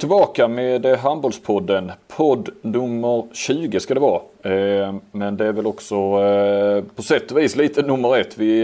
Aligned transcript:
Tillbaka 0.00 0.48
med 0.48 0.86
eh, 0.86 0.98
Handbollspodden. 0.98 1.92
Podd 2.08 2.48
nummer 2.62 3.26
20 3.32 3.80
ska 3.80 3.94
det 3.94 4.00
vara. 4.00 4.22
Eh, 4.42 4.94
men 5.12 5.36
det 5.36 5.46
är 5.46 5.52
väl 5.52 5.66
också 5.66 5.94
eh, 5.94 6.84
på 6.96 7.02
sätt 7.02 7.30
och 7.30 7.38
vis 7.38 7.56
lite 7.56 7.82
nummer 7.82 8.16
ett. 8.16 8.38
Vi 8.38 8.60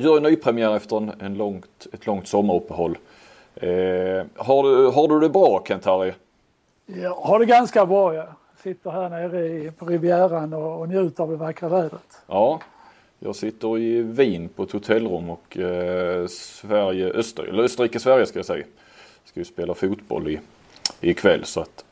gör 0.00 0.16
en 0.16 0.22
nypremiär 0.22 0.76
efter 0.76 1.12
en, 1.24 1.34
långt, 1.34 1.86
ett 1.92 2.06
långt 2.06 2.28
sommaruppehåll. 2.28 2.98
Har 4.36 4.62
du, 4.62 4.86
har 4.86 5.08
du 5.08 5.20
det 5.20 5.28
bra 5.28 5.64
Kent-Harry? 5.68 6.12
Jag 6.86 7.14
har 7.14 7.38
det 7.38 7.46
ganska 7.46 7.86
bra 7.86 8.14
jag 8.14 8.26
Sitter 8.62 8.90
här 8.90 9.08
nere 9.08 9.72
på 9.72 9.86
Rivieran 9.86 10.52
och, 10.52 10.80
och 10.80 10.88
njuter 10.88 11.22
av 11.22 11.30
det 11.30 11.36
vackra 11.36 11.68
vädret. 11.68 12.22
Ja, 12.26 12.60
jag 13.18 13.36
sitter 13.36 13.78
i 13.78 14.02
Wien 14.02 14.48
på 14.48 14.62
ett 14.62 14.72
hotellrum 14.72 15.30
och 15.30 15.58
Sverige, 16.28 17.12
Öster, 17.12 17.42
eller 17.42 17.62
Österrike-Sverige 17.62 18.26
ska 18.26 18.38
jag 18.38 18.46
säga 18.46 18.64
ska 19.24 19.40
ju 19.40 19.44
spela 19.44 19.74
fotboll 19.74 20.28
i, 20.28 20.40
ikväll 21.00 21.44
så 21.44 21.60
att 21.60 21.84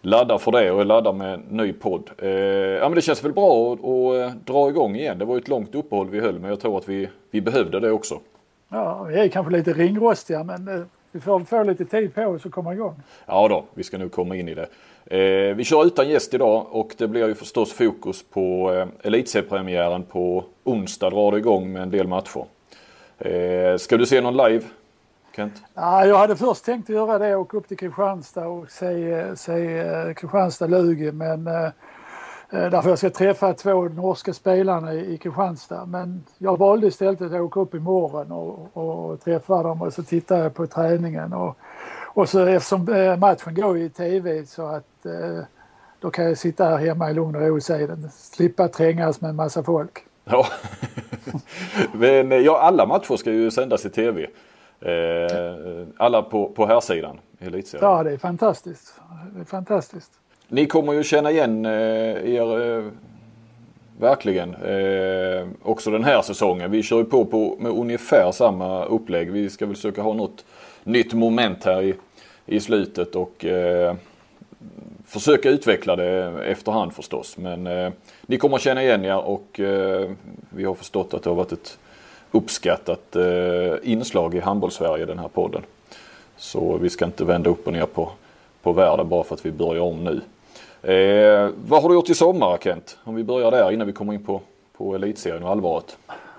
laddar 0.00 0.38
för 0.38 0.52
det 0.52 0.70
och 0.70 0.80
är 0.80 0.84
laddar 0.84 1.12
med 1.12 1.34
en 1.34 1.40
ny 1.40 1.72
podd. 1.72 2.10
Eh, 2.18 2.28
ja 2.30 2.88
men 2.88 2.94
det 2.94 3.02
känns 3.02 3.24
väl 3.24 3.32
bra 3.32 3.72
att, 3.72 3.84
att, 3.84 4.46
dra 4.46 4.68
igång 4.68 4.96
igen. 4.96 5.18
Det 5.18 5.24
var 5.24 5.34
ju 5.34 5.40
ett 5.40 5.48
långt 5.48 5.74
uppehåll 5.74 6.08
vi 6.08 6.20
höll 6.20 6.38
men 6.38 6.50
jag 6.50 6.60
tror 6.60 6.78
att 6.78 6.88
vi, 6.88 7.08
vi 7.30 7.40
behövde 7.40 7.80
det 7.80 7.90
också. 7.90 8.20
Ja, 8.68 9.02
vi 9.02 9.14
är 9.14 9.28
kanske 9.28 9.52
lite 9.52 9.72
ringrostiga 9.72 10.44
men 10.44 10.68
eh, 10.68 10.84
vi 11.12 11.20
får 11.20 11.40
få 11.40 11.62
lite 11.62 11.84
tid 11.84 12.14
på 12.14 12.22
oss 12.22 12.46
att 12.46 12.52
komma 12.52 12.72
igång. 12.72 12.94
Ja 13.26 13.48
då, 13.48 13.64
vi 13.74 13.82
ska 13.82 13.98
nu 13.98 14.08
komma 14.08 14.36
in 14.36 14.48
i 14.48 14.54
det. 14.54 14.66
Eh, 15.06 15.54
vi 15.54 15.64
kör 15.64 15.86
utan 15.86 16.08
gäst 16.08 16.34
idag 16.34 16.66
och 16.70 16.94
det 16.98 17.08
blir 17.08 17.28
ju 17.28 17.34
förstås 17.34 17.72
fokus 17.72 18.22
på 18.22 18.72
eh, 18.72 18.86
elitseriepremiären 19.06 20.02
på 20.02 20.44
onsdag 20.64 21.10
drar 21.10 21.32
det 21.32 21.38
igång 21.38 21.72
med 21.72 21.82
en 21.82 21.90
del 21.90 22.08
matcher. 22.08 22.44
Eh, 23.18 23.76
ska 23.76 23.96
du 23.96 24.06
se 24.06 24.20
någon 24.20 24.36
live 24.36 24.64
Kent? 25.36 25.62
Ja, 25.74 26.06
jag 26.06 26.18
hade 26.18 26.36
först 26.36 26.64
tänkt 26.64 26.90
att 26.90 26.96
göra 26.96 27.18
det, 27.18 27.36
åka 27.36 27.56
upp 27.56 27.68
till 27.68 27.76
Kristianstad 27.76 28.46
och 28.46 28.70
se, 28.70 29.36
se 29.36 29.78
eh, 29.78 30.14
Kristianstad-Lugi 30.14 31.12
men 31.12 31.46
eh, 31.46 31.64
eh, 32.50 32.70
därför 32.70 32.88
jag 32.88 32.98
ska 32.98 33.10
träffa 33.10 33.54
två 33.54 33.88
norska 33.88 34.32
spelarna 34.32 34.94
i, 34.94 35.14
i 35.14 35.18
Kristianstad. 35.18 35.86
Men 35.86 36.24
jag 36.38 36.58
valde 36.58 36.86
istället 36.86 37.20
att 37.20 37.32
åka 37.32 37.60
upp 37.60 37.74
imorgon 37.74 38.32
och, 38.32 38.76
och 38.76 39.20
träffa 39.20 39.62
dem 39.62 39.82
och 39.82 39.92
så 39.92 40.02
tittar 40.02 40.38
jag 40.38 40.54
på 40.54 40.66
träningen. 40.66 41.32
Och, 41.32 41.56
och 42.14 42.28
så 42.28 42.46
eftersom 42.46 42.84
matchen 43.18 43.54
går 43.54 43.78
i 43.78 43.88
tv 43.88 44.46
så 44.46 44.66
att 44.66 45.06
då 46.00 46.10
kan 46.10 46.24
jag 46.24 46.38
sitta 46.38 46.64
här 46.64 46.76
hemma 46.76 47.10
i 47.10 47.14
lugn 47.14 47.36
och 47.36 47.42
ro 47.42 47.56
och 47.56 47.62
se 47.62 47.86
den. 47.86 48.10
Slippa 48.10 48.68
trängas 48.68 49.20
med 49.20 49.30
en 49.30 49.36
massa 49.36 49.62
folk. 49.62 49.98
Ja, 50.24 50.46
men 51.92 52.44
ja, 52.44 52.60
alla 52.60 52.86
matcher 52.86 53.16
ska 53.16 53.32
ju 53.32 53.50
sändas 53.50 53.86
i 53.86 53.90
tv. 53.90 54.26
Eh, 54.84 55.86
alla 55.96 56.22
på, 56.22 56.48
på 56.48 56.66
här 56.66 56.80
sidan 56.80 57.18
elitserien. 57.40 57.90
Ja, 57.90 58.02
det 58.02 58.10
är 58.10 58.18
fantastiskt. 58.18 58.94
Det 59.34 59.40
är 59.40 59.44
fantastiskt. 59.44 60.12
Ni 60.48 60.66
kommer 60.66 60.92
ju 60.92 61.02
känna 61.02 61.30
igen 61.30 61.66
eh, 61.66 62.34
er 62.34 62.76
eh, 62.78 62.84
verkligen 64.00 64.54
eh, 64.54 65.46
också 65.62 65.90
den 65.90 66.04
här 66.04 66.22
säsongen. 66.22 66.70
Vi 66.70 66.82
kör 66.82 66.98
ju 66.98 67.04
på, 67.04 67.24
på 67.24 67.56
med 67.60 67.72
ungefär 67.72 68.32
samma 68.32 68.84
upplägg. 68.84 69.30
Vi 69.32 69.50
ska 69.50 69.66
väl 69.66 69.74
försöka 69.74 70.02
ha 70.02 70.12
något 70.14 70.44
nytt 70.84 71.12
moment 71.12 71.64
här 71.64 71.82
i, 71.82 71.94
i 72.46 72.60
slutet 72.60 73.14
och 73.16 73.44
eh, 73.44 73.94
försöka 75.06 75.50
utveckla 75.50 75.96
det 75.96 76.44
efterhand 76.44 76.92
förstås. 76.92 77.36
Men 77.38 77.66
eh, 77.66 77.92
ni 78.26 78.36
kommer 78.36 78.58
känna 78.58 78.82
igen 78.82 79.04
er 79.04 79.18
och 79.18 79.60
vi 80.50 80.64
har 80.64 80.74
förstått 80.74 81.14
att 81.14 81.22
det 81.22 81.30
har 81.30 81.34
varit 81.34 81.52
ett 81.52 81.78
uppskattat 82.32 83.16
eh, 83.16 83.74
inslag 83.82 84.34
i 84.34 84.40
handbollssverige 84.40 85.06
den 85.06 85.18
här 85.18 85.28
podden. 85.28 85.62
Så 86.36 86.76
vi 86.76 86.90
ska 86.90 87.04
inte 87.04 87.24
vända 87.24 87.50
upp 87.50 87.66
och 87.66 87.72
ner 87.72 87.86
på, 87.86 88.10
på 88.62 88.72
världen 88.72 89.08
bara 89.08 89.24
för 89.24 89.34
att 89.34 89.46
vi 89.46 89.52
börjar 89.52 89.82
om 89.82 90.04
nu. 90.04 90.20
Eh, 90.92 91.50
vad 91.66 91.82
har 91.82 91.88
du 91.88 91.94
gjort 91.94 92.10
i 92.10 92.14
sommar 92.14 92.58
Kent? 92.58 92.98
Om 93.04 93.14
vi 93.14 93.24
börjar 93.24 93.50
där 93.50 93.70
innan 93.70 93.86
vi 93.86 93.92
kommer 93.92 94.12
in 94.12 94.24
på, 94.24 94.40
på 94.76 94.94
elitserien 94.94 95.42
och 95.42 95.50
allvaret. 95.50 95.96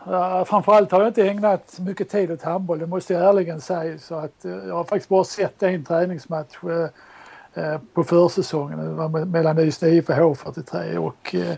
Uh, 0.07 0.43
framförallt 0.43 0.91
har 0.91 0.99
jag 0.99 1.09
inte 1.09 1.27
ägnat 1.27 1.79
mycket 1.79 2.09
tid 2.09 2.31
åt 2.31 2.41
handboll, 2.41 2.79
det 2.79 2.87
måste 2.87 3.13
jag 3.13 3.29
ärligen 3.29 3.61
säga. 3.61 3.99
Så 3.99 4.15
att, 4.15 4.45
eh, 4.45 4.51
jag 4.51 4.75
har 4.75 4.83
faktiskt 4.83 5.09
bara 5.09 5.23
sett 5.23 5.63
en 5.63 5.85
träningsmatch 5.85 6.57
eh, 6.63 7.63
eh 7.63 7.79
på 7.93 8.03
försäsongen. 8.03 8.77
Det 8.77 8.93
var 8.93 9.25
mellan 9.25 9.59
Ystad 9.59 9.87
IF 9.87 10.09
och 10.09 10.15
H43 10.15 10.97
och 10.97 11.35
eh, 11.35 11.55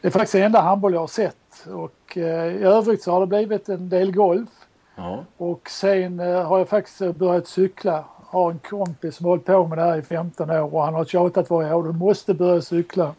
det 0.00 0.08
är 0.08 0.10
faktiskt 0.10 0.32
den 0.32 0.42
enda 0.42 0.60
handboll 0.60 0.92
jag 0.92 1.00
har 1.00 1.06
sett 1.06 1.36
och 1.66 2.18
eh, 2.18 2.46
i 2.46 2.62
övrigt 2.62 3.02
så 3.02 3.12
har 3.12 3.20
det 3.20 3.26
blivit 3.26 3.68
en 3.68 3.88
del 3.88 4.12
golf. 4.12 4.48
Ja. 4.96 5.24
Och 5.36 5.70
sen 5.70 6.20
eh, 6.20 6.42
har 6.42 6.58
jag 6.58 6.68
faktiskt 6.68 7.16
börjat 7.16 7.46
cykla. 7.46 8.04
Har 8.26 8.50
en 8.50 8.58
kompis 8.58 9.16
som 9.16 9.26
har 9.26 9.30
hållit 9.30 9.44
på 9.44 9.66
med 9.66 9.78
det 9.78 9.84
här 9.84 9.96
i 9.96 10.02
15 10.02 10.50
år 10.50 10.74
och 10.74 10.82
han 10.82 10.94
har 10.94 11.04
tjatat 11.04 11.50
varje 11.50 11.74
år. 11.74 11.82
Du 11.82 11.92
måste 11.92 12.34
börja 12.34 12.62
cykla. 12.62 13.14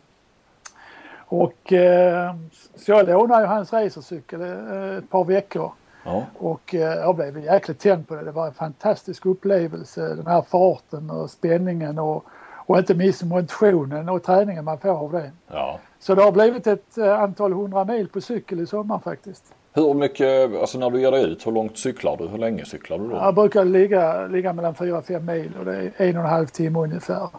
Och 1.25 1.73
eh, 1.73 2.35
så 2.75 2.91
jag 2.91 3.07
lånade 3.07 3.41
ju 3.41 3.47
hans 3.47 3.73
racercykel 3.73 4.41
eh, 4.41 4.97
ett 4.97 5.09
par 5.09 5.23
veckor. 5.23 5.71
Ja. 6.03 6.23
Och 6.37 6.75
eh, 6.75 6.79
jag 6.81 7.15
blev 7.15 7.43
jäkligt 7.43 7.79
tänd 7.79 8.07
på 8.07 8.15
det. 8.15 8.23
Det 8.23 8.31
var 8.31 8.47
en 8.47 8.53
fantastisk 8.53 9.25
upplevelse. 9.25 10.15
Den 10.15 10.27
här 10.27 10.41
farten 10.41 11.09
och 11.09 11.29
spänningen 11.29 11.99
och, 11.99 12.25
och 12.65 12.77
inte 12.77 12.95
minst 12.95 13.23
motionen 13.23 14.09
och 14.09 14.23
träningen 14.23 14.65
man 14.65 14.77
får 14.77 14.89
av 14.89 15.11
det. 15.11 15.31
Ja. 15.47 15.79
Så 16.03 16.15
det 16.15 16.23
har 16.23 16.31
blivit 16.31 16.67
ett 16.67 16.97
eh, 16.97 17.19
antal 17.19 17.53
hundra 17.53 17.85
mil 17.85 18.07
på 18.07 18.21
cykel 18.21 18.59
i 18.59 18.65
sommar 18.65 18.99
faktiskt. 18.99 19.43
Hur 19.73 19.93
mycket, 19.93 20.55
alltså 20.61 20.77
när 20.77 20.89
du 20.89 21.01
ger 21.01 21.11
dig 21.11 21.23
ut, 21.23 21.47
hur 21.47 21.51
långt 21.51 21.77
cyklar 21.77 22.17
du? 22.17 22.27
Hur 22.27 22.37
länge 22.37 22.65
cyklar 22.65 22.99
du 22.99 23.07
då? 23.07 23.15
Jag 23.15 23.35
brukar 23.35 23.65
ligga, 23.65 24.27
ligga 24.27 24.53
mellan 24.53 24.73
4-5 24.73 25.19
mil 25.19 25.51
och 25.59 25.65
det 25.65 25.75
är 25.75 25.91
en 25.97 26.17
och 26.17 26.23
en 26.23 26.29
halv 26.29 26.47
timme 26.47 26.79
ungefär. 26.79 27.29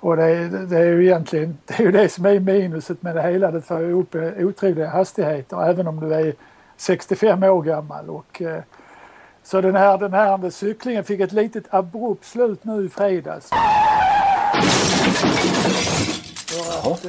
Och 0.00 0.16
det 0.16 0.24
är, 0.24 0.48
det 0.48 0.78
är 0.78 0.84
ju 0.84 1.04
egentligen 1.04 1.58
det, 1.66 1.74
är 1.74 1.82
ju 1.82 1.92
det 1.92 2.08
som 2.08 2.26
är 2.26 2.40
minuset 2.40 3.02
med 3.02 3.16
det 3.16 3.22
hela. 3.22 3.50
Det 3.50 3.62
får 3.62 3.80
ju 3.80 3.92
upp 3.92 4.14
eh, 4.14 4.22
otroliga 4.22 4.88
hastigheter 4.88 5.70
även 5.70 5.86
om 5.86 6.00
du 6.00 6.14
är 6.14 6.34
65 6.76 7.42
år 7.42 7.62
gammal. 7.62 8.10
Och, 8.10 8.42
eh, 8.42 8.62
så 9.42 9.60
den 9.60 9.76
här, 9.76 9.98
den 9.98 10.12
här 10.12 10.50
cyklingen 10.50 11.04
fick 11.04 11.20
ett 11.20 11.32
litet 11.32 11.64
abrupt 11.70 12.24
slut 12.24 12.64
nu 12.64 12.86
i 12.86 12.88
fredags. 12.88 13.50
För 16.46 16.92
att, 16.92 17.06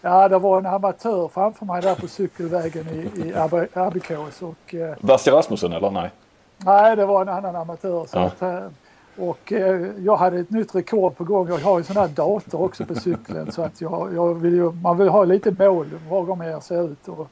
Ja, 0.00 0.28
det 0.28 0.38
var 0.38 0.58
en 0.58 0.66
amatör 0.66 1.28
framför 1.28 1.66
mig 1.66 1.82
där 1.82 1.94
på 1.94 2.08
cykelvägen 2.08 2.86
i, 2.88 3.28
i 3.28 3.34
Abbekås. 3.74 4.42
Eh, 4.42 4.94
Basti 5.00 5.30
Rasmussen 5.30 5.72
eller 5.72 5.90
nej? 5.90 6.10
Nej, 6.56 6.96
det 6.96 7.06
var 7.06 7.22
en 7.22 7.28
annan 7.28 7.56
amatör. 7.56 8.04
Så 8.06 8.18
ja. 8.18 8.24
att, 8.24 8.42
eh, 8.42 8.68
och 9.16 9.52
eh, 9.52 9.86
jag 9.98 10.16
hade 10.16 10.38
ett 10.38 10.50
nytt 10.50 10.74
rekord 10.74 11.16
på 11.16 11.24
gång. 11.24 11.48
Jag 11.48 11.58
har 11.58 11.78
ju 11.78 11.84
sån 11.84 11.96
här 11.96 12.08
dator 12.08 12.60
också 12.60 12.84
på 12.84 12.94
cykeln 12.94 13.52
så 13.52 13.62
att 13.62 13.80
jag, 13.80 14.14
jag 14.14 14.34
vill 14.34 14.54
ju, 14.54 14.72
man 14.72 14.98
vill 14.98 15.08
ha 15.08 15.24
lite 15.24 15.50
mål 15.58 15.86
var 16.08 16.22
gång 16.22 16.42
jag 16.42 16.62
ser 16.62 16.90
ut. 16.92 17.08
Och 17.08 17.28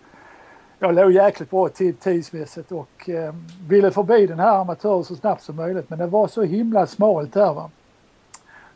jag 0.78 0.94
låg 0.94 1.12
jäkligt 1.12 1.50
bra 1.50 1.68
tid 1.68 2.00
tidsmässigt 2.00 2.72
och 2.72 3.08
eh, 3.08 3.34
ville 3.68 3.90
förbi 3.90 4.26
den 4.26 4.38
här 4.38 4.60
amatören 4.60 5.04
så 5.04 5.14
snabbt 5.16 5.42
som 5.42 5.56
möjligt 5.56 5.90
men 5.90 5.98
det 5.98 6.06
var 6.06 6.28
så 6.28 6.42
himla 6.42 6.86
smalt 6.86 7.32
där 7.32 7.52
va. 7.52 7.70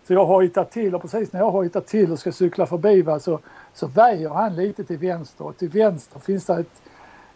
Så 0.06 0.12
jag 0.12 0.27
har 0.27 0.43
hittat 0.43 0.71
till 0.71 0.95
och 0.95 1.03
precis 1.03 1.33
när 1.33 1.41
jag 1.41 1.50
har 1.50 1.62
hittat 1.62 1.87
till 1.87 2.12
och 2.12 2.19
ska 2.19 2.33
cykla 2.33 2.67
förbi 2.67 3.03
va, 3.03 3.19
så 3.21 3.39
så 3.75 3.86
väjer 3.86 4.28
han 4.28 4.56
lite 4.56 4.84
till 4.84 4.98
vänster 4.98 5.47
och 5.47 5.56
till 5.56 5.69
vänster 5.69 6.20
finns 6.20 6.47
det 6.47 6.55
ett 6.55 6.82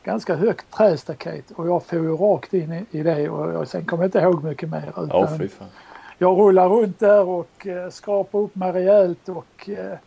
ganska 0.03 0.35
högt 0.35 0.71
trästaket 0.71 1.51
och 1.51 1.69
jag 1.69 1.83
får 1.83 1.99
ju 1.99 2.17
rakt 2.17 2.55
in 2.55 2.73
i, 2.73 2.99
i 2.99 3.03
det 3.03 3.29
och 3.29 3.53
jag, 3.53 3.69
sen 3.69 3.85
kommer 3.85 4.03
jag 4.03 4.09
inte 4.09 4.19
ihåg 4.19 4.45
mycket 4.45 4.71
mer. 4.71 4.89
Utan 4.89 5.25
oh, 5.25 5.43
jag 6.19 6.39
rullar 6.39 6.69
runt 6.69 6.99
där 6.99 7.29
och 7.29 7.67
eh, 7.67 7.91
skrapar 7.91 8.39
upp 8.39 8.55
mig 8.55 8.73
rejält 8.73 9.29
och 9.29 9.69
eh, 9.69 9.99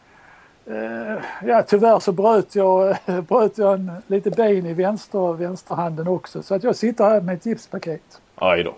eh, 0.75 1.17
ja, 1.45 1.63
tyvärr 1.67 1.99
så 1.99 2.11
bröt 2.11 2.55
jag, 2.55 2.97
bröt 3.27 3.57
jag 3.57 3.73
en, 3.73 3.91
lite 4.07 4.31
ben 4.31 4.65
i 4.65 4.73
vänster, 4.73 5.33
vänsterhanden 5.33 6.07
också 6.07 6.43
så 6.43 6.55
att 6.55 6.63
jag 6.63 6.75
sitter 6.75 7.03
här 7.03 7.21
med 7.21 7.35
ett 7.35 7.45
gipspaket. 7.45 8.21
Aj 8.35 8.63
då. 8.63 8.73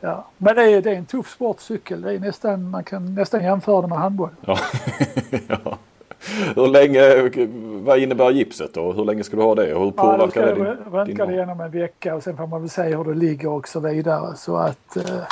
Ja, 0.00 0.24
men 0.38 0.56
det 0.56 0.62
är, 0.62 0.82
det 0.82 0.90
är 0.90 0.94
en 0.94 1.06
tuff 1.06 1.30
sportcykel. 1.30 2.02
Det 2.02 2.12
är 2.12 2.18
nästan, 2.18 2.70
man 2.70 2.84
kan 2.84 3.14
nästan 3.14 3.44
jämföra 3.44 3.82
det 3.82 3.88
med 3.88 3.98
handboll. 3.98 4.30
Ja. 4.40 4.58
ja. 5.48 5.78
Hur 6.56 6.68
länge, 6.68 7.30
vad 7.84 7.98
innebär 7.98 8.30
gipset 8.30 8.74
då? 8.74 8.92
Hur 8.92 9.04
länge 9.04 9.24
ska 9.24 9.36
du 9.36 9.42
ha 9.42 9.54
det 9.54 9.74
och 9.74 9.84
hur 9.84 9.90
påverkar 9.90 10.40
ja, 10.40 10.46
det 10.46 10.54
din... 10.54 10.92
Röntga 10.92 11.26
det 11.26 11.32
igenom 11.32 11.60
en 11.60 11.70
vecka 11.70 12.14
och 12.14 12.22
sen 12.22 12.36
får 12.36 12.46
man 12.46 12.60
väl 12.60 12.70
se 12.70 12.82
hur 12.82 13.04
det 13.04 13.14
ligger 13.14 13.48
och 13.48 13.68
så 13.68 13.80
vidare. 13.80 14.36
Så 14.36 14.56
att 14.56 14.92
Eh, 14.96 15.24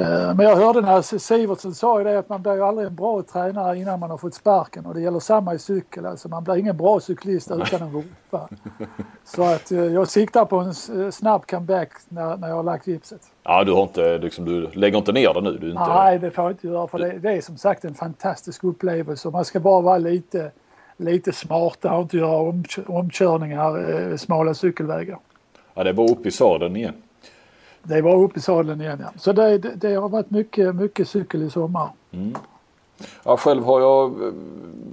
men 0.00 0.40
jag 0.40 0.56
hörde 0.56 0.80
när 0.80 1.18
Sivertsen 1.18 1.74
sa 1.74 1.98
ju 1.98 2.04
det 2.04 2.18
att 2.18 2.28
man 2.28 2.42
blir 2.42 2.54
ju 2.54 2.62
aldrig 2.62 2.86
en 2.86 2.94
bra 2.94 3.22
tränare 3.22 3.78
innan 3.78 4.00
man 4.00 4.10
har 4.10 4.18
fått 4.18 4.34
sparken 4.34 4.86
och 4.86 4.94
det 4.94 5.00
gäller 5.00 5.20
samma 5.20 5.54
i 5.54 5.58
cykel. 5.58 6.06
Alltså 6.06 6.28
man 6.28 6.44
blir 6.44 6.56
ingen 6.56 6.76
bra 6.76 7.00
cyklist 7.00 7.50
utan 7.50 7.82
en 7.82 7.92
vurpa. 7.92 8.48
Så 9.24 9.42
att 9.42 9.72
eh, 9.72 9.78
jag 9.78 10.08
siktar 10.08 10.44
på 10.44 10.56
en 10.56 11.02
eh, 11.04 11.10
snabb 11.10 11.46
comeback 11.46 11.90
när, 12.08 12.36
när 12.36 12.48
jag 12.48 12.56
har 12.56 12.62
lagt 12.62 12.86
gipset. 12.86 13.20
Ja, 13.42 13.64
du 13.64 13.72
har 13.72 13.82
inte 13.82 14.18
liksom, 14.18 14.44
du 14.44 14.70
lägger 14.70 14.98
inte 14.98 15.12
ner 15.12 15.34
det 15.34 15.40
nu? 15.40 15.58
Du 15.58 15.70
inte... 15.70 15.88
Nej, 15.88 16.18
det 16.18 16.30
får 16.30 16.44
jag 16.44 16.52
inte 16.52 16.66
göra 16.66 16.88
för 16.88 16.98
det, 16.98 17.18
det 17.18 17.32
är 17.32 17.40
som 17.40 17.56
sagt 17.56 17.84
en 17.84 17.94
fantastisk 17.94 18.64
upplevelse. 18.64 19.30
Man 19.30 19.44
ska 19.44 19.60
bara 19.60 19.80
vara 19.80 19.98
lite, 19.98 20.50
lite 20.96 21.32
smarta 21.32 21.94
och 21.94 22.02
inte 22.02 22.16
göra 22.16 22.36
om, 22.36 22.64
omkörningar 22.86 23.90
eh, 24.10 24.16
smala 24.16 24.54
cykelvägar. 24.54 25.18
Ja, 25.74 25.84
det 25.84 25.92
var 25.92 26.10
uppe 26.10 26.28
i 26.28 26.32
sadeln 26.32 26.76
igen. 26.76 26.94
Det 27.88 28.02
var 28.02 28.22
uppe 28.22 28.38
i 28.38 28.42
sadeln 28.42 28.80
igen 28.80 28.98
ja. 29.02 29.10
Så 29.16 29.32
det, 29.32 29.58
det, 29.58 29.74
det 29.74 29.94
har 29.94 30.08
varit 30.08 30.30
mycket, 30.30 30.74
mycket 30.74 31.08
cykel 31.08 31.42
i 31.42 31.50
sommar. 31.50 31.88
Mm. 32.12 32.34
Ja, 33.24 33.36
själv 33.36 33.64
har 33.64 33.80
jag 33.80 34.22
eh, 34.22 34.32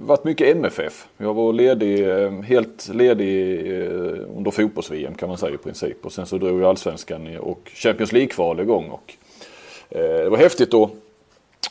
varit 0.00 0.24
mycket 0.24 0.56
MFF. 0.56 1.08
Jag 1.16 1.34
var 1.34 1.52
ledig, 1.52 2.10
eh, 2.10 2.42
helt 2.42 2.88
ledig 2.88 3.58
eh, 3.80 4.36
under 4.36 4.50
fotbolls-VM 4.50 5.14
kan 5.14 5.28
man 5.28 5.38
säga 5.38 5.54
i 5.54 5.58
princip. 5.58 6.06
Och 6.06 6.12
sen 6.12 6.26
så 6.26 6.38
drog 6.38 6.60
jag 6.60 6.68
allsvenskan 6.68 7.38
och 7.38 7.70
Champions 7.74 8.12
League-kval 8.12 8.60
igång. 8.60 8.88
Och, 8.90 9.14
det 9.88 10.28
var 10.28 10.38
häftigt 10.38 10.70
då 10.70 10.90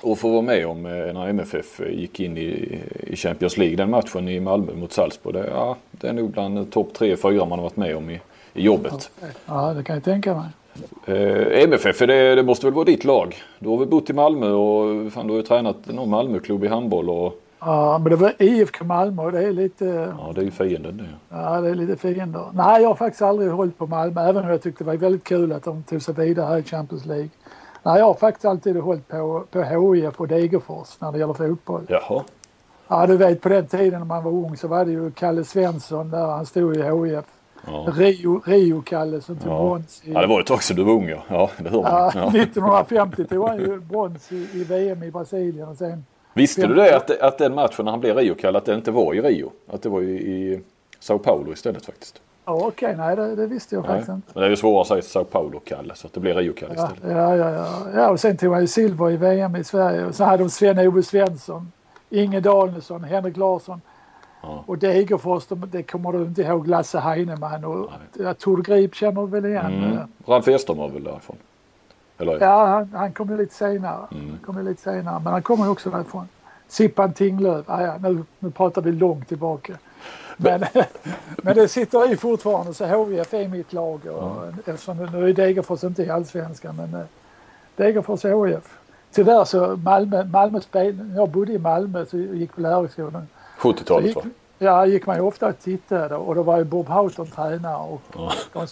att 0.04 0.20
få 0.20 0.30
vara 0.30 0.42
med 0.42 0.68
om 0.68 0.84
när 0.84 1.28
MFF 1.28 1.82
gick 1.90 2.20
in 2.20 2.38
i, 2.38 2.80
i 3.08 3.16
Champions 3.16 3.58
League. 3.58 3.76
Den 3.76 3.90
matchen 3.90 4.28
i 4.28 4.40
Malmö 4.40 4.74
mot 4.74 4.92
Salzburg. 4.94 5.34
Det, 5.34 5.48
ja, 5.48 5.78
det 5.92 6.08
är 6.08 6.14
nog 6.14 6.32
bland 6.32 6.72
topp 6.72 6.94
tre, 6.94 7.18
fyra 7.18 7.46
man 7.46 7.60
har 7.60 7.64
varit 7.64 7.78
med 7.78 7.96
om 7.96 8.10
i, 8.10 8.20
i 8.54 8.62
jobbet. 8.62 9.12
Ja, 9.46 9.74
det 9.74 9.84
kan 9.84 9.96
jag 9.96 10.04
tänka 10.04 10.36
mig. 10.36 10.48
Eh, 11.06 11.64
MFF, 11.64 12.00
det, 12.00 12.36
det 12.36 12.44
måste 12.44 12.66
väl 12.66 12.74
vara 12.74 12.86
ditt 12.86 13.04
lag? 13.04 13.36
Du 13.60 13.70
har 13.70 13.78
väl 13.78 13.88
bott 13.88 14.10
i 14.10 14.14
Malmö 14.14 14.52
och 14.52 15.12
fan, 15.12 15.28
du 15.28 15.34
har 15.34 15.38
ju 15.38 15.46
tränat 15.46 15.86
någon 15.86 16.10
Malmöklubb 16.10 16.64
i 16.64 16.68
handboll 16.68 17.10
och... 17.10 17.40
Ja, 17.60 17.98
men 17.98 18.10
det 18.10 18.16
var 18.16 18.34
IFK 18.40 18.86
Malmö 18.86 19.24
och 19.24 19.32
det 19.32 19.48
är 19.48 19.52
lite... 19.54 20.14
Ja, 20.18 20.32
det 20.36 20.42
är 20.42 20.46
ju 20.46 20.52
fienden 20.52 20.98
det. 20.98 21.36
Ja, 21.36 21.62
det 21.62 21.70
är 21.70 21.76
lite 21.76 21.96
fiender. 21.96 22.46
Nej, 22.54 22.82
jag 22.82 22.90
har 22.90 22.96
faktiskt 22.96 23.22
aldrig 23.22 23.52
hållit 23.52 23.78
på 23.78 23.88
Malmö, 23.88 24.22
även 24.30 24.44
om 24.44 24.50
jag 24.50 24.62
tyckte 24.62 24.84
det 24.84 24.88
var 24.88 24.98
väldigt 24.98 25.24
kul 25.24 25.52
att 25.52 25.64
de 25.64 25.84
tog 25.84 26.02
sig 26.02 26.14
vidare 26.14 26.46
här 26.46 26.58
i 26.58 26.64
Champions 26.64 27.06
League. 27.06 27.30
Nej, 27.84 28.00
jag 28.00 28.06
har 28.06 28.14
faktiskt 28.14 28.46
alltid 28.46 28.76
hållit 28.78 29.08
på, 29.08 29.44
på 29.52 29.62
HIF 29.64 30.20
och 30.20 30.28
Degerfors 30.28 30.88
när 31.00 31.12
det 31.12 31.18
gäller 31.20 31.34
fotboll. 31.34 31.82
Jaha. 31.90 32.24
Ja, 32.88 33.08
du 33.08 33.18
vet 33.18 33.42
på 33.42 33.50
den 33.50 33.68
tiden 33.68 34.00
när 34.00 34.06
man 34.06 34.24
var 34.24 34.32
ung 34.32 34.58
så 34.58 34.68
var 34.68 34.86
det 34.86 34.92
ju 34.92 35.12
Kalle 35.12 35.44
Svensson 35.44 36.12
där, 36.12 36.26
han 36.26 36.46
stod 36.46 36.76
i 36.78 36.82
HIF. 36.82 37.26
Ja. 37.68 37.94
Rio, 37.98 38.42
Rio-Kalle 38.46 39.22
som 39.22 39.36
tog 39.36 39.52
ja. 39.52 39.58
brons. 39.58 40.02
I, 40.06 40.12
ja, 40.12 40.22
det 40.22 40.28
var 40.28 40.42
ett 40.42 40.48
tag 40.48 40.64
sedan 40.64 40.78
du 40.78 40.84
var 40.84 40.94
ung 40.94 41.10
ja. 41.10 41.24
ja, 41.30 41.50
det 41.58 41.70
hör 41.70 41.82
ja, 41.84 42.12
ja. 42.16 42.28
1950 42.28 43.26
tog 43.26 43.48
han 43.48 43.60
ju 43.60 43.80
brons 43.80 44.32
i, 44.32 44.48
i, 44.54 44.64
VM 44.64 45.04
i 45.04 45.12
Brasilien 45.12 45.68
och 45.68 45.78
sen... 45.78 46.06
Visste 46.34 46.62
50. 46.62 46.76
du 46.76 46.82
det 46.82 46.96
att, 46.96 47.22
att 47.22 47.38
den 47.38 47.56
matchen 47.56 47.86
när 47.86 47.92
han 47.92 48.00
blev 48.00 48.18
Rio-Kalle 48.18 48.58
att 48.58 48.66
det 48.66 48.76
inte 48.76 48.92
var 48.92 49.14
i 49.14 49.22
Rio? 49.22 49.52
Att 49.68 49.82
det 49.82 49.90
var 49.90 50.02
i, 50.02 50.14
i 50.14 50.62
Sao 51.00 51.18
Paulo 51.18 51.54
istället 51.54 51.86
faktiskt? 51.86 52.22
Ja, 52.46 52.54
Okej, 52.54 52.96
nej 52.98 53.16
det, 53.16 53.36
det, 53.36 53.48
visste 53.48 53.76
jag 53.76 53.82
nej. 53.82 53.92
faktiskt 53.92 54.10
inte. 54.10 54.32
Men 54.34 54.42
det 54.42 54.48
är 54.48 54.50
ju 54.50 54.56
svårare 54.56 54.82
att 54.82 54.88
säga 54.88 55.02
Sao 55.02 55.24
Paulo-Kalle 55.24 55.96
så 55.96 56.08
att 56.08 56.14
det 56.14 56.20
blir 56.20 56.34
Rio-Kalle 56.34 56.74
ja, 56.78 56.84
istället. 56.84 57.18
Ja, 57.18 57.36
ja, 57.36 57.50
ja. 57.50 57.88
ja, 57.96 58.10
och 58.10 58.20
sen 58.20 58.38
tog 58.38 58.54
han 58.54 58.62
ju 58.62 58.68
silver 58.68 59.12
i 59.12 59.18
VM 59.18 59.56
i 59.56 59.64
Sverige 59.64 60.06
och 60.06 60.16
så 60.16 60.24
hade 60.24 60.44
de 60.44 60.50
Sven-Ove 60.50 61.04
Svensson, 61.04 61.72
Inge 62.10 62.40
Danielsson, 62.40 63.04
Henrik 63.04 63.38
Larsson. 63.38 63.82
Ja. 64.44 64.64
Och 64.68 64.78
Degerfors, 64.78 65.46
det 65.48 65.84
kommer 65.84 66.12
du 66.12 66.22
inte 66.22 66.42
ihåg 66.42 66.68
Lasse 66.68 67.00
Heinemann 67.00 67.66
och 67.66 67.92
Nej. 68.14 68.36
Tord 68.36 68.66
Grip 68.66 68.96
känner 68.96 69.22
du 69.22 69.28
väl 69.28 69.46
igen? 69.46 69.84
Mm. 69.84 69.98
Ralf 70.26 70.48
Eström 70.48 70.78
var 70.78 70.90
väl 70.90 71.04
därifrån? 71.04 71.38
Eller? 72.18 72.40
Ja, 72.40 72.66
han, 72.66 72.90
han 72.94 73.14
kom 73.14 73.30
ju 73.30 73.38
lite 73.38 73.54
senare. 73.54 74.08
Mm. 74.12 74.38
kom 74.46 74.58
ju 74.58 74.64
lite 74.64 74.82
senare. 74.82 75.22
Men 75.24 75.34
han 75.34 75.42
kommer 75.42 75.70
också 75.70 75.90
därifrån. 75.90 76.28
Sippan 76.68 77.14
Tinglöf, 77.14 77.66
ah, 77.70 77.82
ja, 77.82 77.98
nu, 78.02 78.24
nu 78.40 78.52
pratar 78.52 78.82
vi 78.82 78.92
långt 78.92 79.28
tillbaka. 79.28 79.78
Men, 80.38 80.64
men 81.38 81.56
det 81.56 81.68
sitter 81.68 82.14
i 82.14 82.18
fortfarande 82.18 82.74
så 82.74 82.86
HIF 82.86 83.34
är 83.34 83.48
mitt 83.48 83.74
lag. 83.74 84.00
Och, 84.06 84.24
ja. 84.24 84.44
Eftersom 84.66 84.98
nu 84.98 85.30
är 85.30 85.34
Degerfors 85.34 85.84
inte 85.84 86.04
i 86.04 86.10
allsvenskan 86.10 86.76
men 86.76 86.94
eh, 86.94 87.06
Degerfors 87.76 88.26
HIF. 88.26 88.78
Tyvärr 89.12 89.46
så 89.46 89.78
Malmö, 89.78 90.24
Malmö 90.24 90.62
spel, 90.62 91.14
jag 91.16 91.30
bodde 91.30 91.54
i 91.54 91.60
Malmö 91.60 92.06
så 92.06 92.18
gick 92.18 92.56
på 92.56 92.62
lärarhögskolan 92.62 93.28
70-talet 93.64 94.16
va? 94.16 94.22
Ja, 94.60 94.86
gick 94.86 95.06
man 95.06 95.16
ju 95.16 95.22
ofta 95.22 95.48
och 95.48 95.60
tittade 95.60 96.16
och 96.16 96.36
då 96.36 96.44
var 96.44 96.58
ju 96.58 96.64
Bob 96.64 96.88
Houghton 96.88 97.28
tränare 97.28 97.78
och 97.78 98.02
ja. 98.16 98.34
de, 98.54 98.68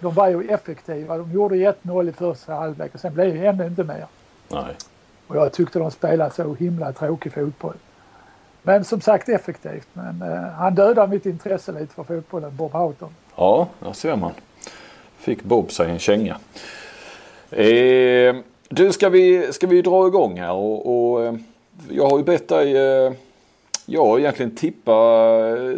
de, 0.00 0.14
var 0.14 0.28
ju 0.28 0.48
effektiva. 0.48 1.18
De 1.18 1.32
gjorde 1.32 1.54
1-0 1.54 2.08
i 2.08 2.12
första 2.12 2.54
halvlek 2.54 2.94
och 2.94 3.00
sen 3.00 3.14
blev 3.14 3.34
det 3.34 3.46
ändå 3.46 3.64
inte 3.64 3.84
mer. 3.84 4.06
Nej. 4.48 4.74
Och 5.26 5.36
jag 5.36 5.52
tyckte 5.52 5.78
de 5.78 5.90
spelade 5.90 6.30
så 6.30 6.54
himla 6.54 6.92
tråkig 6.92 7.32
fotboll. 7.32 7.74
Men 8.62 8.84
som 8.84 9.00
sagt 9.00 9.28
effektivt. 9.28 9.88
Men 9.92 10.22
eh, 10.22 10.50
han 10.50 10.74
dödade 10.74 11.08
mitt 11.08 11.26
intresse 11.26 11.72
lite 11.72 11.94
för 11.94 12.04
fotbollen, 12.04 12.56
Bob 12.56 12.72
Houghton. 12.72 13.14
Ja, 13.36 13.68
där 13.80 13.92
ser 13.92 14.16
man. 14.16 14.32
Fick 15.18 15.42
Bob 15.42 15.72
sig 15.72 15.90
en 15.90 15.98
känga. 15.98 16.36
Eh, 17.50 18.36
du, 18.68 18.92
ska 18.92 19.08
vi, 19.08 19.52
ska 19.52 19.66
vi 19.66 19.82
dra 19.82 20.06
igång 20.06 20.38
här 20.38 20.52
och, 20.52 21.12
och 21.12 21.24
eh, 21.24 21.34
jag 21.90 22.08
har 22.08 22.18
ju 22.18 22.24
bett 22.24 22.48
dig 22.48 22.76
eh, 22.76 23.12
Ja, 23.88 24.18
egentligen 24.18 24.54
tippa, 24.54 24.98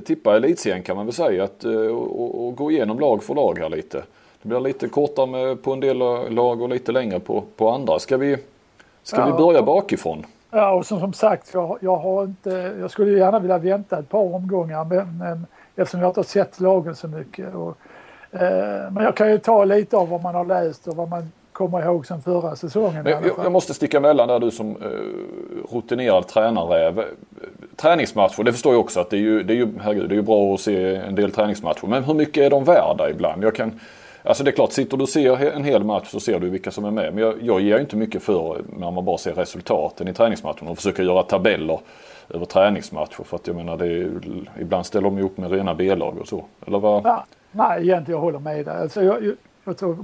tippa 0.05 0.37
elitserien 0.37 0.82
kan 0.82 0.96
man 0.96 1.06
väl 1.06 1.14
säga. 1.14 1.44
Att, 1.44 1.64
och, 1.64 1.84
eh, 1.84 1.90
och, 1.90 2.56
gå 2.56 2.70
igenom 2.70 2.99
lag 2.99 3.22
för 3.22 3.34
lag 3.34 3.58
här 3.58 3.69
lite. 3.69 4.02
Det 4.43 4.49
blir 4.49 4.60
lite 4.60 4.88
kortare 4.88 5.56
på 5.56 5.72
en 5.72 5.81
del 5.81 5.99
lag 6.34 6.62
och 6.62 6.69
lite 6.69 6.93
längre 6.93 7.20
på, 7.20 7.44
på 7.56 7.70
andra. 7.70 7.99
Ska 7.99 8.16
vi, 8.16 8.37
ska 9.02 9.16
ja, 9.16 9.26
vi 9.26 9.32
börja 9.32 9.62
bakifrån? 9.62 10.26
Ja, 10.50 10.72
och 10.72 10.87
som, 10.87 11.00
som 11.00 11.12
sagt, 11.12 11.50
jag, 11.55 11.78
jag, 11.81 11.96
har 11.96 12.25
inte, 12.25 12.76
jag 12.81 12.90
skulle 12.90 13.19
gärna 13.19 13.38
vilja 13.38 13.58
vänta 13.58 13.99
ett 13.99 14.08
par 14.08 14.34
omgångar 14.34 14.84
men, 14.84 15.19
men 15.19 15.46
eftersom 15.76 16.00
jag 16.00 16.10
inte 16.10 16.20
har 16.20 16.25
sett 16.25 16.60
lagen 16.60 16.94
så 16.94 17.08
mycket. 17.08 17.55
Och, 17.55 17.76
eh, 18.31 18.90
men 18.90 19.05
jag 19.05 19.16
kan 19.16 19.31
ju 19.31 19.38
ta 19.38 19.64
lite 19.64 19.96
av 19.96 20.08
vad 20.08 20.22
man 20.22 20.34
har 20.34 20.44
läst 20.44 20.88
och 20.88 20.96
vad 20.96 21.08
man 21.08 21.32
kommer 21.58 21.84
ihåg 21.84 22.06
sen 22.06 22.22
förra 22.22 22.56
säsongen. 22.56 23.06
Jag, 23.06 23.25
jag, 23.44 23.52
måste 23.52 23.75
sticka 23.75 23.96
emellan 23.96 24.28
där 24.28 24.38
du 24.38 24.50
som 24.50 24.70
eh, 24.70 25.75
rutinerad 25.75 26.26
tränarräv. 26.26 27.05
Träningsmatcher, 27.76 28.43
det 28.43 28.52
förstår 28.52 28.72
jag 28.72 28.81
också 28.81 29.00
att 29.00 29.10
det 29.10 29.16
är 29.16 29.20
ju, 29.20 29.43
det 29.43 29.52
är 29.52 29.56
ju, 29.56 29.69
herregud, 29.81 30.08
det 30.08 30.14
är 30.14 30.16
ju 30.16 30.22
bra 30.22 30.55
att 30.55 30.60
se 30.60 30.96
en 30.96 31.14
del 31.14 31.32
träningsmatcher. 31.32 31.87
Men 31.87 32.05
hur 32.05 32.14
mycket 32.14 32.43
är 32.43 32.50
de 32.50 32.64
värda 32.64 33.10
ibland? 33.10 33.44
Jag 33.44 33.55
kan, 33.55 33.81
alltså 34.22 34.44
det 34.44 34.50
är 34.50 34.52
klart, 34.52 34.72
sitter 34.72 34.96
du 34.96 35.02
och 35.02 35.08
ser 35.08 35.50
en 35.50 35.64
hel 35.64 35.84
match 35.84 36.08
så 36.08 36.20
ser 36.20 36.40
du 36.40 36.49
vilka 36.50 36.70
som 36.70 36.84
är 36.84 36.90
med. 36.90 37.14
Men 37.14 37.25
jag, 37.25 37.34
jag 37.43 37.60
ger 37.60 37.78
inte 37.78 37.96
mycket 37.96 38.22
för 38.22 38.62
när 38.78 38.90
man 38.90 39.05
bara 39.05 39.19
ser 39.19 39.32
resultaten 39.32 40.08
i 40.08 40.14
träningsmatchen 40.14 40.69
och 40.69 40.76
försöker 40.76 41.02
göra 41.02 41.22
tabeller 41.22 41.81
över 42.28 42.44
träningsmatcher. 42.44 43.25
För 43.25 43.37
att 43.37 43.46
jag 43.46 43.56
menar, 43.56 43.82
är, 43.82 44.10
ibland 44.60 44.87
ställer 44.87 45.05
de 45.05 45.19
ihop 45.19 45.38
med 45.38 45.50
rena 45.50 45.75
B-lag 45.75 46.19
och 46.20 46.28
så. 46.28 46.44
Eller 46.66 46.78
vad? 46.78 47.06
Ja, 47.06 47.25
nej, 47.52 47.82
egentligen 47.82 48.19
jag 48.19 48.24
håller 48.24 48.38
med 48.38 48.65
dig. 48.65 48.77
Alltså, 48.82 49.03
jag, 49.03 49.34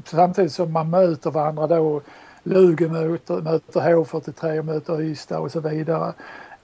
samtidigt 0.05 0.53
som 0.53 0.73
man 0.73 0.91
möter 0.91 1.31
varandra 1.31 1.67
då, 1.67 2.01
Lugen 2.43 2.93
möter, 2.93 3.43
möter 3.43 3.81
H43 3.81 4.59
och 4.59 4.65
möter 4.65 5.01
Ystad 5.01 5.39
och 5.39 5.53
så 5.53 5.61
vidare. 5.61 6.13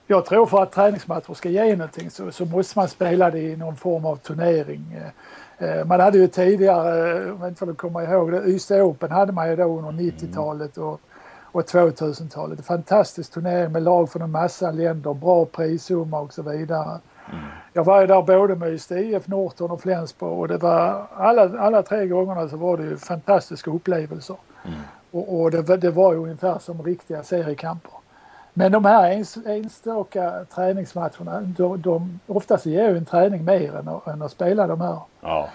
Jag 0.07 0.25
tror 0.25 0.45
för 0.45 0.63
att 0.63 0.71
träningsmatcher 0.71 1.33
ska 1.33 1.49
ge 1.49 1.75
någonting 1.75 2.09
så, 2.09 2.31
så 2.31 2.45
måste 2.45 2.79
man 2.79 2.87
spela 2.87 3.31
det 3.31 3.39
i 3.39 3.55
någon 3.55 3.75
form 3.75 4.05
av 4.05 4.15
turnering. 4.15 4.99
Eh, 5.57 5.85
man 5.85 5.99
hade 5.99 6.17
ju 6.17 6.27
tidigare, 6.27 7.31
om 7.31 7.41
jag 7.41 7.49
inte 7.49 7.73
kommer 7.73 8.13
ihåg 8.13 8.31
det, 8.31 8.43
Ystad 8.45 8.83
Open 8.83 9.11
hade 9.11 9.31
man 9.31 9.49
ju 9.49 9.55
då 9.55 9.63
under 9.63 9.91
90-talet 9.91 10.77
och, 10.77 11.01
och 11.41 11.61
2000-talet. 11.61 12.65
Fantastisk 12.65 13.33
turnering 13.33 13.71
med 13.71 13.83
lag 13.83 14.11
från 14.11 14.21
en 14.21 14.31
massa 14.31 14.71
länder, 14.71 15.13
bra 15.13 15.45
prissumma 15.45 16.19
och 16.19 16.33
så 16.33 16.41
vidare. 16.41 16.99
Mm. 17.31 17.43
Jag 17.73 17.83
var 17.83 18.01
ju 18.01 18.07
där 18.07 18.21
både 18.21 18.55
med 18.55 18.73
Ystad 18.73 18.99
IF, 18.99 19.27
Norton 19.27 19.71
och 19.71 19.81
Flensburg 19.81 20.39
och 20.39 20.47
det 20.47 20.57
var 20.57 21.07
alla, 21.15 21.59
alla 21.59 21.83
tre 21.83 22.07
gångerna 22.07 22.49
så 22.49 22.57
var 22.57 22.77
det 22.77 22.83
ju 22.83 22.97
fantastiska 22.97 23.71
upplevelser. 23.71 24.35
Mm. 24.65 24.79
Och, 25.11 25.41
och 25.41 25.51
det, 25.51 25.77
det, 25.77 25.91
var 25.91 26.13
ju 26.13 26.19
ungefär 26.19 26.59
som 26.59 26.83
riktiga 26.83 27.23
seriekamper. 27.23 27.91
Men 28.53 28.71
de 28.71 28.85
här 28.85 29.25
enstaka 29.45 30.45
träningsmatcherna, 30.55 31.41
de, 31.41 31.81
de, 31.81 32.19
oftast 32.27 32.65
ger 32.65 32.89
ju 32.89 32.97
en 32.97 33.05
träning 33.05 33.45
mer 33.45 33.75
än, 33.75 33.87
att, 33.87 34.07
än 34.07 34.21
att 34.21 34.31
spela 34.31 34.67
de 34.67 34.81
här. 34.81 34.99
Ja. 35.21 35.49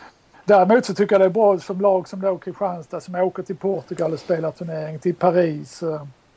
Däremot 0.45 0.85
så 0.85 0.95
tycker 0.95 1.15
jag 1.15 1.21
det 1.21 1.25
är 1.25 1.31
bra 1.31 1.59
som 1.59 1.81
lag 1.81 2.09
som 2.09 2.21
då 2.21 2.39
Kristianstad 2.39 3.01
som 3.01 3.15
åker 3.15 3.43
till 3.43 3.57
Portugal 3.57 4.13
och 4.13 4.19
spelar 4.19 4.51
turnering, 4.51 4.99
till 4.99 5.15
Paris. 5.15 5.83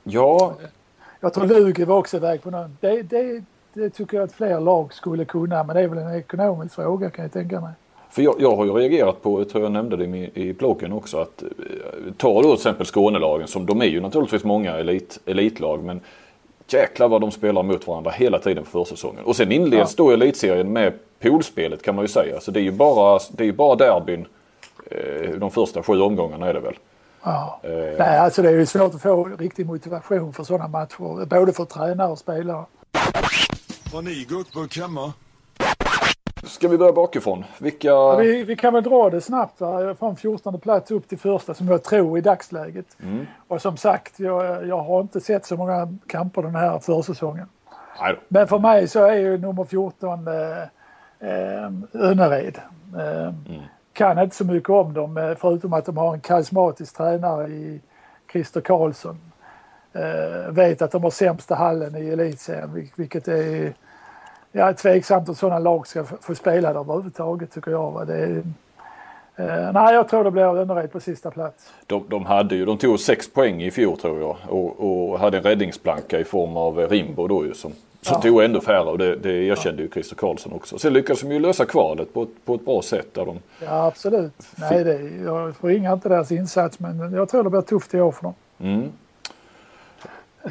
Ja. 0.03 0.53
Jag 1.19 1.33
tror 1.33 1.45
Lugi 1.45 1.85
var 1.85 1.97
också 1.97 2.17
iväg 2.17 2.43
på 2.43 2.51
någon. 2.51 2.77
Det, 2.79 3.01
det, 3.01 3.43
det 3.73 3.89
tycker 3.89 4.17
jag 4.17 4.23
att 4.23 4.31
fler 4.31 4.59
lag 4.59 4.93
skulle 4.93 5.25
kunna 5.25 5.63
men 5.63 5.75
det 5.75 5.81
är 5.81 5.87
väl 5.87 5.97
en 5.97 6.15
ekonomisk 6.15 6.75
fråga 6.75 7.09
kan 7.09 7.23
jag 7.23 7.33
tänka 7.33 7.61
mig. 7.61 7.71
För 8.09 8.21
jag, 8.21 8.35
jag 8.39 8.55
har 8.55 8.65
ju 8.65 8.71
reagerat 8.71 9.21
på, 9.21 9.45
tror 9.45 9.63
jag 9.63 9.71
nämnde 9.71 9.97
det 9.97 10.05
i, 10.05 10.31
i 10.33 10.53
bloggen 10.53 10.93
också, 10.93 11.17
att 11.17 11.43
eh, 11.43 11.49
ta 12.17 12.33
då 12.33 12.41
till 12.41 12.53
exempel 12.53 12.85
Skånelagen 12.85 13.47
som 13.47 13.65
de 13.65 13.81
är 13.81 13.85
ju 13.85 14.01
naturligtvis 14.01 14.43
många 14.43 14.77
elit, 14.77 15.19
elitlag 15.25 15.83
men 15.83 16.01
jäklar 16.67 17.07
vad 17.07 17.21
de 17.21 17.31
spelar 17.31 17.63
mot 17.63 17.87
varandra 17.87 18.11
hela 18.11 18.39
tiden 18.39 18.65
för 18.65 18.71
försäsongen. 18.71 19.23
Och 19.25 19.35
sen 19.35 19.51
inleds 19.51 19.95
ja. 19.97 20.03
då 20.03 20.11
elitserien 20.11 20.73
med 20.73 20.93
poolspelet 21.19 21.81
kan 21.81 21.95
man 21.95 22.03
ju 22.03 22.07
säga. 22.09 22.39
Så 22.39 22.51
det 22.51 22.59
är 22.59 22.63
ju 22.63 22.71
bara, 22.71 23.19
det 23.31 23.47
är 23.47 23.51
bara 23.51 23.75
derbyn 23.75 24.25
eh, 24.91 25.31
de 25.31 25.51
första 25.51 25.83
sju 25.83 26.01
omgångarna 26.01 26.47
är 26.47 26.53
det 26.53 26.59
väl. 26.59 26.75
Ja. 27.23 27.59
Eh. 27.63 27.69
Nej, 27.99 28.19
alltså 28.19 28.41
det 28.41 28.49
är 28.49 28.53
ju 28.53 28.65
svårt 28.65 28.95
att 28.95 29.01
få 29.01 29.23
riktig 29.39 29.65
motivation 29.65 30.33
för 30.33 30.43
sådana 30.43 30.67
matcher. 30.67 31.25
Både 31.25 31.53
för 31.53 31.65
tränare 31.65 32.11
och 32.11 32.19
spelare. 32.19 32.65
Har 33.93 34.01
ni 34.01 34.25
guckburk 34.29 34.77
hemma? 34.77 35.13
Ska 36.43 36.67
vi 36.67 36.77
börja 36.77 36.93
bakifrån? 36.93 37.45
Vilka... 37.59 37.87
Ja, 37.87 38.15
vi, 38.15 38.43
vi, 38.43 38.55
kan 38.55 38.73
väl 38.73 38.83
dra 38.83 39.09
det 39.09 39.21
snabbt. 39.21 39.61
Va? 39.61 39.95
Från 39.95 40.15
14 40.15 40.59
plats 40.59 40.91
upp 40.91 41.07
till 41.07 41.17
första 41.17 41.53
som 41.53 41.67
jag 41.67 41.83
tror 41.83 42.17
i 42.17 42.21
dagsläget. 42.21 42.85
Mm. 43.03 43.25
Och 43.47 43.61
som 43.61 43.77
sagt, 43.77 44.19
jag, 44.19 44.67
jag 44.67 44.81
har 44.81 45.01
inte 45.01 45.21
sett 45.21 45.45
så 45.45 45.57
många 45.57 45.97
kamper 46.07 46.41
den 46.41 46.55
här 46.55 46.79
försäsongen. 46.79 47.47
Men 48.27 48.47
för 48.47 48.59
mig 48.59 48.87
så 48.87 49.05
är 49.05 49.15
ju 49.15 49.37
nummer 49.37 49.65
14 49.65 50.27
eh, 50.27 50.33
eh, 51.29 51.71
Önnered. 51.93 52.57
Eh, 52.95 53.27
mm. 53.27 53.61
Kan 53.93 54.19
inte 54.19 54.35
så 54.35 54.45
mycket 54.45 54.69
om 54.69 54.93
dem 54.93 55.17
eh, 55.17 55.35
förutom 55.35 55.73
att 55.73 55.85
de 55.85 55.97
har 55.97 56.13
en 56.13 56.21
karismatisk 56.21 56.97
tränare 56.97 57.47
i 57.47 57.81
Christer 58.31 58.61
Karlsson. 58.61 59.19
Eh, 59.93 60.51
vet 60.51 60.81
att 60.81 60.91
de 60.91 61.03
har 61.03 61.11
sämsta 61.11 61.55
hallen 61.55 61.95
i 61.95 62.09
elitserien 62.09 62.89
vilket 62.95 63.27
är 63.27 63.73
ja, 64.51 64.73
tveksamt 64.73 65.29
om 65.29 65.35
sådana 65.35 65.59
lag 65.59 65.87
ska 65.87 66.03
få 66.03 66.35
spela 66.35 66.73
där 66.73 66.79
överhuvudtaget 66.79 67.51
tycker 67.51 67.71
jag. 67.71 68.07
Det 68.07 68.15
är, 68.15 68.43
eh, 69.35 69.71
nej, 69.73 69.93
jag 69.93 70.09
tror 70.09 70.23
det 70.23 70.31
blir 70.31 70.43
Önnered 70.43 70.91
på 70.91 70.99
sista 70.99 71.31
plats. 71.31 71.73
De, 71.85 72.05
de, 72.09 72.25
hade 72.25 72.55
ju, 72.55 72.65
de 72.65 72.77
tog 72.77 72.99
sex 72.99 73.33
poäng 73.33 73.63
i 73.63 73.71
fjol 73.71 73.97
tror 73.97 74.19
jag 74.19 74.37
och, 74.47 75.11
och 75.11 75.19
hade 75.19 75.37
en 75.37 75.43
räddningsplanka 75.43 76.19
i 76.19 76.23
form 76.23 76.57
av 76.57 76.77
Rimbo 76.77 77.27
då 77.27 77.45
ju 77.45 77.53
som, 77.53 77.71
som 78.01 78.15
ja. 78.15 78.21
tog 78.21 78.43
ändå 78.43 78.61
färre 78.61 78.89
och 78.89 78.97
det, 78.97 79.15
det 79.15 79.33
erkände 79.33 79.81
ja. 79.81 79.85
ju 79.85 79.91
Christer 79.91 80.15
Karlsson 80.15 80.53
också. 80.53 80.79
Sen 80.79 80.93
lyckades 80.93 81.21
de 81.21 81.31
ju 81.31 81.39
lösa 81.39 81.65
kvalet 81.65 82.13
på, 82.13 82.27
på 82.45 82.55
ett 82.55 82.65
bra 82.65 82.81
sätt. 82.81 83.13
Där 83.13 83.25
de 83.25 83.39
ja 83.65 83.85
absolut. 83.85 84.33
Nej, 84.55 84.83
det, 84.83 85.09
jag 85.25 85.55
förringar 85.55 85.93
inte 85.93 86.09
deras 86.09 86.31
insats 86.31 86.79
men 86.79 87.13
jag 87.13 87.29
tror 87.29 87.43
det 87.43 87.49
blir 87.49 87.61
tufft 87.61 87.93
i 87.93 88.01
år 88.01 88.11
för 88.11 88.23
dem. 88.23 88.33
Mm. 88.59 88.91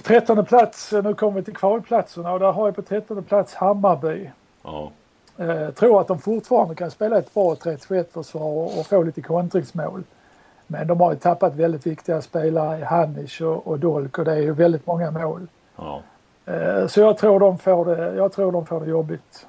Trettonde 0.03 0.45
plats, 0.45 0.93
nu 0.93 1.15
kommer 1.15 1.33
vi 1.33 1.45
till 1.45 1.57
kvalplatserna 1.57 2.33
och 2.33 2.39
där 2.39 2.53
har 2.53 2.67
jag 2.67 2.77
på 2.77 2.83
trettonde 2.83 3.23
plats 3.23 3.55
Hammarby. 3.55 4.31
Ja. 4.63 4.91
Eh, 5.39 5.71
tror 5.71 6.01
att 6.01 6.09
de 6.09 6.19
fortfarande 6.19 6.75
kan 6.75 6.91
spela 6.91 7.19
ett 7.19 7.35
bra 7.35 7.55
31-försvar 7.55 8.79
och 8.79 8.87
få 8.87 9.03
lite 9.03 9.21
kontringsmål. 9.23 10.03
Men 10.67 10.87
de 10.87 11.01
har 11.01 11.13
ju 11.13 11.19
tappat 11.19 11.55
väldigt 11.55 11.87
viktiga 11.87 12.23
spelare 12.23 12.79
i 12.79 12.83
Hanish 12.83 13.43
och, 13.43 13.67
och 13.67 13.79
Dolk 13.79 14.19
och 14.19 14.25
det 14.25 14.33
är 14.33 14.41
ju 14.41 14.53
väldigt 14.53 14.87
många 14.87 15.11
mål. 15.11 15.47
Ja. 15.77 16.03
Eh, 16.47 16.87
så 16.87 17.01
jag 17.01 17.19
tror, 17.19 17.41
de 17.41 17.59
får 17.59 17.85
det, 17.85 18.15
jag 18.15 18.33
tror 18.33 18.53
de 18.53 18.67
får 18.67 18.81
det 18.81 18.91
jobbigt. 18.91 19.47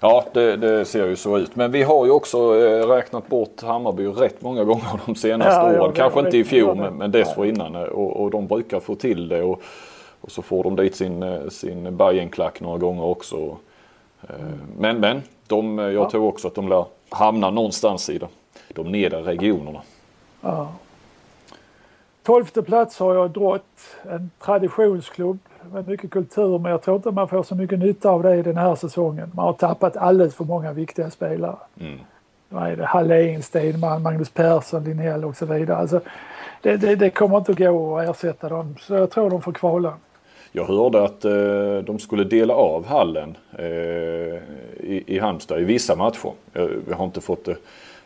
Ja, 0.00 0.24
det, 0.32 0.56
det, 0.56 0.84
ser 0.84 1.06
ju 1.06 1.16
så 1.16 1.38
ut. 1.38 1.56
Men 1.56 1.72
vi 1.72 1.82
har 1.82 2.04
ju 2.04 2.10
också 2.10 2.38
eh, 2.38 2.88
räknat 2.88 3.28
bort 3.28 3.62
Hammarby 3.62 4.06
rätt 4.06 4.42
många 4.42 4.64
gånger 4.64 5.00
de 5.06 5.14
senaste 5.14 5.60
ja, 5.60 5.80
åren. 5.80 5.92
Kanske 5.94 6.20
inte 6.20 6.38
i 6.38 6.44
fjol 6.44 6.76
men, 6.76 6.94
men 6.94 7.10
dessförinnan. 7.10 7.76
Och, 7.76 8.22
och 8.22 8.30
de 8.30 8.46
brukar 8.46 8.80
få 8.80 8.94
till 8.94 9.28
det. 9.28 9.42
Och, 9.42 9.62
och 10.20 10.30
så 10.30 10.42
får 10.42 10.64
de 10.64 10.76
dit 10.76 10.96
sin, 10.96 11.22
eh, 11.22 11.48
sin 11.48 11.96
Bajenklack 11.96 12.60
några 12.60 12.78
gånger 12.78 13.04
också. 13.04 13.56
Men, 14.78 15.00
men 15.00 15.22
de, 15.46 15.78
jag 15.78 15.92
ja. 15.92 16.10
tror 16.10 16.26
också 16.26 16.48
att 16.48 16.54
de 16.54 16.68
lär 16.68 16.84
hamna 17.08 17.50
någonstans 17.50 18.10
i 18.10 18.18
de, 18.18 18.28
de 18.68 18.92
nedre 18.92 19.22
regionerna. 19.22 19.80
Ja. 20.40 20.68
Tolfte 22.22 22.62
plats 22.62 22.98
har 22.98 23.14
jag 23.14 23.30
Drott, 23.30 23.96
en 24.02 24.30
traditionsklubb 24.40 25.38
med 25.72 25.88
mycket 25.88 26.10
kultur 26.10 26.58
men 26.58 26.70
jag 26.70 26.82
tror 26.82 26.96
inte 26.96 27.10
man 27.10 27.28
får 27.28 27.42
så 27.42 27.54
mycket 27.54 27.78
nytta 27.78 28.10
av 28.10 28.22
det 28.22 28.42
den 28.42 28.56
här 28.56 28.74
säsongen. 28.74 29.30
Man 29.34 29.44
har 29.44 29.52
tappat 29.52 29.96
alldeles 29.96 30.34
för 30.34 30.44
många 30.44 30.72
viktiga 30.72 31.10
spelare. 31.10 31.56
Mm. 31.80 31.98
Vad 32.48 32.70
är 32.70 32.76
det? 32.76 32.84
Hallén, 32.84 33.42
Stenman, 33.42 34.02
Magnus 34.02 34.30
Persson, 34.30 34.84
Linnell 34.84 35.24
och 35.24 35.36
så 35.36 35.46
vidare. 35.46 35.76
Alltså, 35.76 36.00
det, 36.62 36.76
det, 36.76 36.96
det, 36.96 37.10
kommer 37.10 37.38
inte 37.38 37.52
att 37.52 37.58
gå 37.58 37.98
att 37.98 38.08
ersätta 38.08 38.48
dem 38.48 38.76
så 38.80 38.94
jag 38.94 39.10
tror 39.10 39.30
de 39.30 39.42
får 39.42 39.52
kvala. 39.52 39.94
Jag 40.52 40.64
hörde 40.64 41.04
att 41.04 41.24
eh, 41.24 41.78
de 41.84 41.98
skulle 41.98 42.24
dela 42.24 42.54
av 42.54 42.86
hallen 42.86 43.36
eh, 43.58 43.66
i, 43.66 45.04
i 45.06 45.18
Halmstad 45.18 45.60
i 45.60 45.64
vissa 45.64 45.96
matcher. 45.96 46.30
Jag, 46.52 46.70
jag 46.88 46.96
har 46.96 47.04
inte 47.04 47.20
fått 47.20 47.44
det 47.44 47.56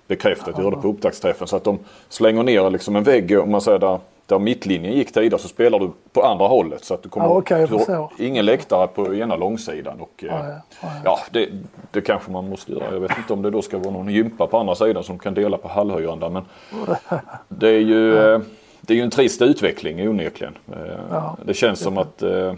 bekräftat. 0.06 0.54
Jag 0.56 0.64
hörde 0.64 0.76
på 0.76 0.88
upptaktsträffen. 0.88 1.46
Så 1.46 1.56
att 1.56 1.64
de 1.64 1.78
slänger 2.08 2.42
ner 2.42 2.70
liksom 2.70 2.96
en 2.96 3.02
vägg 3.02 3.40
om 3.40 3.50
man 3.50 3.60
säger 3.60 3.78
där 3.78 3.98
där 4.30 4.38
mittlinjen 4.38 4.92
gick 4.92 5.12
tidigare 5.12 5.38
så 5.38 5.48
spelar 5.48 5.78
du 5.78 5.90
på 6.12 6.22
andra 6.22 6.46
hållet. 6.46 6.84
Så 6.84 6.94
att 6.94 7.02
du 7.02 7.08
kommer 7.08 7.26
ja, 7.26 7.32
okay, 7.32 7.66
du 7.66 8.24
ingen 8.24 8.44
läktare 8.44 8.86
på 8.86 9.14
ena 9.14 9.36
långsidan. 9.36 10.00
Och, 10.00 10.12
ja, 10.16 10.48
ja, 10.48 10.60
ja. 10.82 10.88
ja 11.04 11.18
det, 11.30 11.48
det, 11.90 12.00
kanske 12.00 12.30
man 12.30 12.48
måste 12.48 12.72
göra. 12.72 12.84
Jag 12.92 13.00
vet 13.00 13.18
inte 13.18 13.32
om 13.32 13.42
det 13.42 13.50
då 13.50 13.62
ska 13.62 13.78
vara 13.78 13.90
någon 13.90 14.08
gympa 14.08 14.46
på 14.46 14.58
andra 14.58 14.74
sidan 14.74 15.04
som 15.04 15.18
kan 15.18 15.34
dela 15.34 15.56
på 15.56 15.68
halvhöjden 15.68 16.20
där. 16.20 16.28
Men 16.28 16.44
det 17.48 17.68
är 17.68 17.80
ju, 17.80 18.18
eh, 18.18 18.40
det 18.80 18.92
är 18.92 18.96
ju 18.96 19.02
en 19.02 19.10
trist 19.10 19.42
utveckling 19.42 20.08
onekligen. 20.08 20.54
Eh, 20.72 21.34
det 21.44 21.54
känns 21.54 21.80
som 21.80 21.98
att 21.98 22.22
eh, 22.22 22.54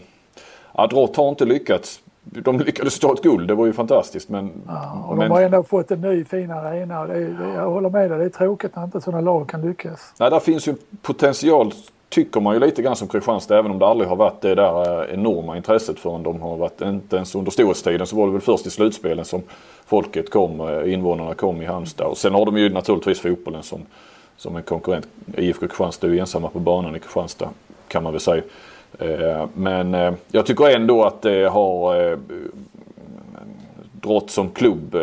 Adrott 0.73 1.17
har 1.17 1.29
inte 1.29 1.45
lyckats 1.45 2.01
de 2.25 2.59
lyckades 2.59 2.99
ta 2.99 3.12
ett 3.12 3.23
guld, 3.23 3.49
det 3.49 3.55
var 3.55 3.67
ju 3.67 3.73
fantastiskt. 3.73 4.29
Men, 4.29 4.52
ja, 4.67 5.07
och 5.09 5.17
de 5.17 5.31
har 5.31 5.43
ändå 5.43 5.62
fått 5.62 5.91
en 5.91 6.00
ny 6.00 6.25
fin 6.25 6.50
arena. 6.50 7.07
Det 7.07 7.14
är, 7.14 7.21
det, 7.21 7.55
jag 7.55 7.71
håller 7.71 7.91
med 7.91 8.11
dig, 8.11 8.19
det 8.19 8.25
är 8.25 8.29
tråkigt 8.29 8.76
när 8.76 8.85
inte 8.85 9.00
sådana 9.00 9.21
lag 9.21 9.49
kan 9.49 9.61
lyckas. 9.61 10.12
Nej, 10.19 10.31
där 10.31 10.41
finns 10.41 10.69
ju 10.69 10.75
potential 11.02 11.73
tycker 12.09 12.41
man 12.41 12.55
ju 12.55 12.61
lite 12.61 12.83
grann 12.83 12.97
som 12.97 13.09
Kristianstad 13.09 13.59
även 13.59 13.71
om 13.71 13.79
det 13.79 13.87
aldrig 13.87 14.09
har 14.09 14.17
varit 14.17 14.41
det 14.41 14.55
där 14.55 15.02
eh, 15.02 15.14
enorma 15.14 15.57
intresset 15.57 15.99
förrän 15.99 16.23
de 16.23 16.41
har 16.41 16.57
varit, 16.57 16.81
inte 16.81 17.17
ens 17.17 17.35
under 17.35 17.50
storhetstiden 17.50 18.07
så 18.07 18.17
var 18.17 18.26
det 18.26 18.33
väl 18.33 18.41
först 18.41 18.67
i 18.67 18.71
slutspelen 18.71 19.25
som 19.25 19.43
folket 19.87 20.31
kom, 20.31 20.61
eh, 20.61 20.93
invånarna 20.93 21.35
kom 21.35 21.62
i 21.62 21.67
Halmstad. 21.67 22.07
Och 22.07 22.19
sen 22.19 22.35
har 22.35 22.47
de 22.47 22.59
ju 22.59 22.69
naturligtvis 22.69 23.21
fotbollen 23.21 23.62
som, 23.62 23.81
som 24.37 24.57
en 24.57 24.62
konkurrent. 24.62 25.07
IFK 25.37 25.67
Kristianstad 25.69 26.07
är 26.07 26.11
ju 26.11 26.19
ensamma 26.19 26.49
på 26.49 26.59
banan 26.59 26.97
i 26.97 26.99
Kristianstad 26.99 27.49
kan 27.88 28.02
man 28.02 28.12
väl 28.12 28.21
säga. 28.21 28.43
Eh, 28.99 29.46
men 29.54 29.94
eh, 29.94 30.14
jag 30.30 30.46
tycker 30.46 30.70
ändå 30.70 31.04
att 31.04 31.22
det 31.22 31.49
har 31.49 32.11
eh, 32.11 32.18
Drott 33.92 34.30
som 34.30 34.50
klubb, 34.50 34.94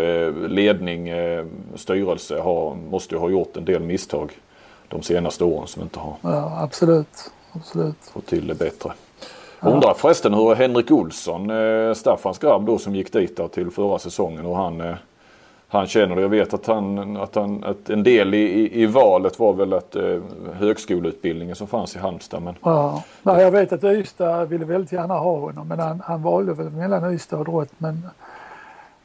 ledning, 0.48 1.10
styrelse 1.75 2.39
har, 2.39 2.75
måste 2.75 3.15
ju 3.15 3.22
ha 3.22 3.29
gjort 3.29 3.58
en 3.58 3.65
del 3.65 3.81
misstag 3.81 4.31
de 4.88 5.01
senaste 5.01 5.43
åren 5.43 5.67
som 5.67 5.81
inte 5.81 6.00
har 6.00 6.15
ja, 6.22 6.63
absolut. 6.63 7.31
Absolut. 7.51 7.96
fått 8.13 8.25
till 8.25 8.48
det 8.48 8.55
bättre. 8.55 8.91
Jag 9.60 9.74
undrar 9.74 9.93
förresten 9.93 10.34
hur 10.34 10.55
Henrik 10.55 10.91
Olsson, 10.91 11.51
Staffans 11.96 12.39
grabb 12.39 12.65
då 12.65 12.77
som 12.77 12.96
gick 12.96 13.13
dit 13.13 13.39
till 13.51 13.72
förra 13.72 14.00
säsongen 14.00 14.46
och 14.46 14.58
han 14.58 14.96
han 15.72 15.88
känner 15.88 16.16
det. 16.16 16.22
Jag 16.22 16.30
vet 16.30 16.54
att, 16.54 16.68
han, 16.68 17.18
att, 17.18 17.36
han, 17.36 17.64
att 17.64 17.90
en 17.90 18.04
del 18.04 18.34
i, 18.34 18.82
i, 18.82 18.86
valet 18.86 19.40
var 19.40 19.54
väl 19.54 19.74
att 19.74 19.96
eh, 19.96 20.20
högskoleutbildningen 20.54 21.56
som 21.56 21.68
fanns 21.68 21.96
i 21.96 22.00
Halmstad. 22.00 22.42
Men... 22.42 22.56
Ja. 22.64 23.04
Nej, 23.24 23.42
jag 23.42 23.52
vet 23.52 23.72
att 23.72 23.84
Ystad 23.84 24.46
ville 24.46 24.66
väldigt 24.66 24.92
gärna 24.92 25.14
ha 25.14 25.40
honom 25.40 25.68
men 25.68 25.80
han, 25.80 26.02
han 26.06 26.22
valde 26.22 26.54
väl 26.54 26.70
mellan 26.70 27.14
Ystad 27.14 27.38
och 27.38 27.46
Drott. 27.46 27.70
Men 27.78 28.08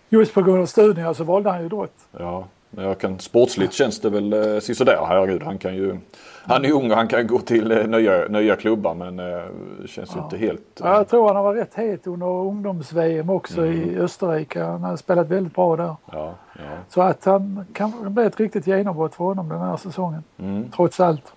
just 0.08 0.34
på 0.34 0.42
grund 0.42 0.62
av 0.62 0.66
studierna 0.66 1.14
så 1.14 1.24
valde 1.24 1.50
han 1.50 1.62
ju 1.62 1.68
Drott. 1.68 1.94
Ja, 2.18 2.44
jag 2.70 2.98
kan, 2.98 3.18
sportsligt 3.18 3.72
känns 3.72 4.00
det 4.00 4.10
väl 4.10 4.32
eh, 4.32 4.58
sådär. 4.60 4.98
Herregud, 5.08 5.42
han 5.42 5.58
kan 5.58 5.74
ju 5.74 5.98
han 6.46 6.64
är 6.64 6.72
ung 6.72 6.90
och 6.90 6.96
han 6.96 7.08
kan 7.08 7.26
gå 7.26 7.38
till 7.38 7.72
eh, 7.72 7.86
nya, 7.86 8.28
nya 8.28 8.56
klubbar 8.56 8.94
men 8.94 9.18
eh, 9.18 9.42
det 9.82 9.88
känns 9.88 10.12
ja. 10.16 10.24
inte 10.24 10.36
helt... 10.36 10.80
Ja, 10.80 10.96
jag 10.96 11.08
tror 11.08 11.26
han 11.26 11.36
har 11.36 11.42
varit 11.42 11.62
rätt 11.62 11.74
het 11.74 12.06
under 12.06 12.26
ungdoms-VM 12.26 13.30
också 13.30 13.66
mm. 13.66 13.90
i 13.90 13.98
Österrike. 13.98 14.62
Han 14.62 14.82
har 14.82 14.96
spelat 14.96 15.28
väldigt 15.28 15.54
bra 15.54 15.76
där. 15.76 15.94
Ja, 16.12 16.34
ja. 16.52 16.62
Så 16.88 17.02
att 17.02 17.24
han 17.24 17.66
kan 17.72 18.14
bli 18.14 18.24
ett 18.24 18.40
riktigt 18.40 18.66
genombrott 18.66 19.14
för 19.14 19.24
honom 19.24 19.48
den 19.48 19.60
här 19.60 19.76
säsongen. 19.76 20.24
Mm. 20.38 20.70
Trots 20.70 21.00
allt. 21.00 21.32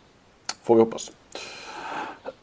Får 0.63 0.75
vi 0.75 0.81
hoppas. 0.81 1.11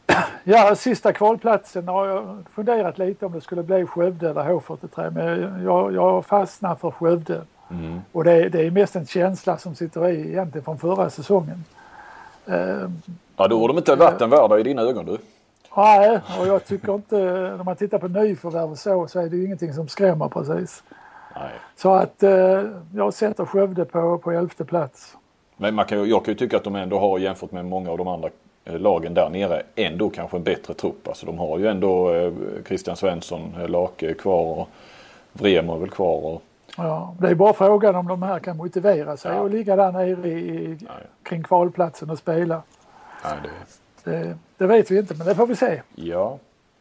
Ja, 0.46 0.74
sista 0.74 1.12
kvalplatsen 1.12 1.88
har 1.88 2.06
jag 2.06 2.44
funderat 2.54 2.98
lite 2.98 3.26
om 3.26 3.32
det 3.32 3.40
skulle 3.40 3.62
bli 3.62 3.86
Skövde 3.86 4.30
eller 4.30 4.44
H43 4.44 5.10
men 5.10 5.64
jag, 5.64 5.94
jag 5.94 6.26
fastnar 6.26 6.74
för 6.74 6.90
Skövde. 6.90 7.42
Mm. 7.70 8.00
Och 8.12 8.24
det, 8.24 8.48
det, 8.48 8.66
är 8.66 8.70
mest 8.70 8.96
en 8.96 9.06
känsla 9.06 9.58
som 9.58 9.74
sitter 9.74 10.08
i 10.08 10.28
egentligen 10.28 10.64
från 10.64 10.78
förra 10.78 11.10
säsongen. 11.10 11.64
Eh, 12.46 12.90
ja, 13.36 13.48
då 13.48 13.60
har 13.60 13.68
de 13.68 13.78
inte 13.78 13.94
varit 13.94 14.20
en 14.20 14.30
värda 14.30 14.58
i 14.58 14.62
dina 14.62 14.82
ögon 14.82 15.04
du. 15.04 15.18
Nej, 15.76 16.20
och 16.40 16.46
jag 16.46 16.66
tycker 16.66 16.94
inte, 16.94 17.16
när 17.56 17.64
man 17.64 17.76
tittar 17.76 17.98
på 17.98 18.08
nyförvärv 18.08 18.70
och 18.70 18.78
så, 18.78 19.06
så 19.08 19.20
är 19.20 19.28
det 19.28 19.36
ju 19.36 19.44
ingenting 19.44 19.72
som 19.72 19.88
skrämmer 19.88 20.28
precis. 20.28 20.82
Nej. 21.34 21.50
Så 21.76 21.94
att 21.94 22.22
eh, 22.22 22.62
jag 22.94 23.14
sätter 23.14 23.44
Skövde 23.44 23.84
på, 23.84 24.18
på 24.18 24.32
elfte 24.32 24.64
plats. 24.64 25.16
Men 25.56 25.74
man 25.74 25.84
kan, 25.84 26.08
jag 26.08 26.24
kan 26.24 26.32
ju 26.32 26.38
tycka 26.38 26.56
att 26.56 26.64
de 26.64 26.74
ändå 26.74 26.98
har 26.98 27.18
jämfört 27.18 27.52
med 27.52 27.64
många 27.64 27.90
av 27.90 27.98
de 27.98 28.08
andra 28.08 28.28
eh, 28.64 28.78
lagen 28.78 29.14
där 29.14 29.30
nere 29.30 29.62
ändå 29.74 30.10
kanske 30.10 30.36
en 30.36 30.42
bättre 30.42 30.74
trupp. 30.74 31.08
Alltså 31.08 31.26
de 31.26 31.38
har 31.38 31.58
ju 31.58 31.66
ändå 31.66 32.14
eh, 32.14 32.32
Christian 32.66 32.96
Svensson, 32.96 33.54
eh, 33.60 33.68
Lake 33.68 34.14
kvar 34.14 34.58
och 34.60 34.68
Vremer 35.32 35.76
väl 35.76 35.90
kvar. 35.90 36.24
Och, 36.24 36.42
Ja, 36.76 37.14
det 37.18 37.28
är 37.28 37.34
bara 37.34 37.52
frågan 37.52 37.94
om 37.94 38.08
de 38.08 38.22
här 38.22 38.38
kan 38.38 38.56
motivera 38.56 39.16
sig 39.16 39.32
ja. 39.32 39.40
och 39.40 39.50
ligga 39.50 39.76
där 39.76 39.92
nere 39.92 40.28
i, 40.28 40.78
kring 41.22 41.42
kvalplatsen 41.42 42.10
och 42.10 42.18
spela. 42.18 42.62
Det... 43.22 44.10
Det, 44.10 44.36
det... 44.56 44.66
vet 44.66 44.90
vi 44.90 44.98
inte 44.98 45.14
men 45.14 45.26
det 45.26 45.34
får 45.34 45.46
vi 45.46 45.56
se. 45.56 45.82
Ja. 45.94 46.38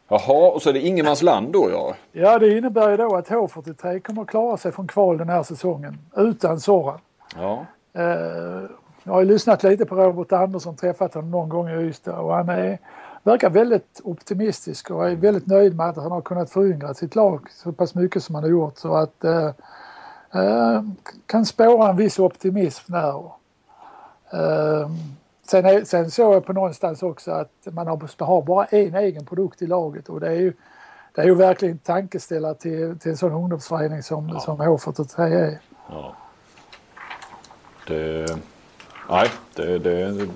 Jaha, 0.08 0.50
och 0.50 0.62
så 0.62 0.68
är 0.68 0.72
det 0.72 0.80
ingenmansland 0.80 1.52
då 1.52 1.70
ja? 1.70 1.94
Ja, 2.12 2.38
det 2.38 2.58
innebär 2.58 2.90
ju 2.90 2.96
då 2.96 3.16
att 3.16 3.28
H43 3.28 4.00
kommer 4.00 4.22
att 4.22 4.28
klara 4.28 4.56
sig 4.56 4.72
från 4.72 4.86
kval 4.86 5.18
den 5.18 5.28
här 5.28 5.42
säsongen 5.42 5.98
utan 6.16 6.60
Soran. 6.60 6.98
Ja. 7.36 7.66
Eh, 7.92 8.62
Jag 9.04 9.12
har 9.12 9.20
ju 9.20 9.26
lyssnat 9.26 9.62
lite 9.62 9.86
på 9.86 9.94
Robert 9.94 10.32
Andersson, 10.32 10.76
träffat 10.76 11.14
honom 11.14 11.30
någon 11.30 11.48
gång 11.48 11.68
i 11.68 11.74
Ystad 11.74 12.18
och 12.18 12.34
han 12.34 12.48
är, 12.48 12.78
verkar 13.22 13.50
väldigt 13.50 14.00
optimistisk 14.04 14.90
och 14.90 15.08
är 15.08 15.16
väldigt 15.16 15.46
nöjd 15.46 15.76
med 15.76 15.88
att 15.88 15.96
han 15.96 16.12
har 16.12 16.20
kunnat 16.20 16.50
föryngra 16.50 16.94
sitt 16.94 17.14
lag 17.14 17.50
så 17.50 17.72
pass 17.72 17.94
mycket 17.94 18.22
som 18.22 18.34
han 18.34 18.44
har 18.44 18.50
gjort. 18.50 18.78
Så 18.78 18.94
att 18.94 19.24
eh, 19.24 19.50
kan 21.26 21.46
spåra 21.46 21.90
en 21.90 21.96
viss 21.96 22.18
optimism 22.18 22.92
där. 22.92 23.16
Eh, 24.32 24.90
sen, 25.46 25.64
är, 25.64 25.84
sen 25.84 26.10
såg 26.10 26.34
jag 26.34 26.46
på 26.46 26.52
någonstans 26.52 27.02
också 27.02 27.30
att 27.30 27.66
man 27.72 27.86
har, 27.86 28.24
har 28.24 28.42
bara 28.42 28.64
en 28.64 28.94
egen 28.94 29.26
produkt 29.26 29.62
i 29.62 29.66
laget 29.66 30.08
och 30.08 30.20
det 30.20 30.28
är 30.28 30.40
ju 30.40 30.52
det 31.14 31.22
är 31.22 31.26
ju 31.26 31.34
verkligen 31.34 31.78
tankeställare 31.78 32.54
till, 32.54 32.98
till 32.98 33.10
en 33.10 33.16
sån 33.16 33.32
ungdomsförening 33.32 34.02
som, 34.02 34.28
ja. 34.28 34.40
som 34.40 34.62
H43 34.62 35.20
är. 35.20 35.58
Ja. 35.90 36.16
Det, 37.86 38.38
nej, 39.10 39.30
det, 39.54 39.78
det, 39.78 40.28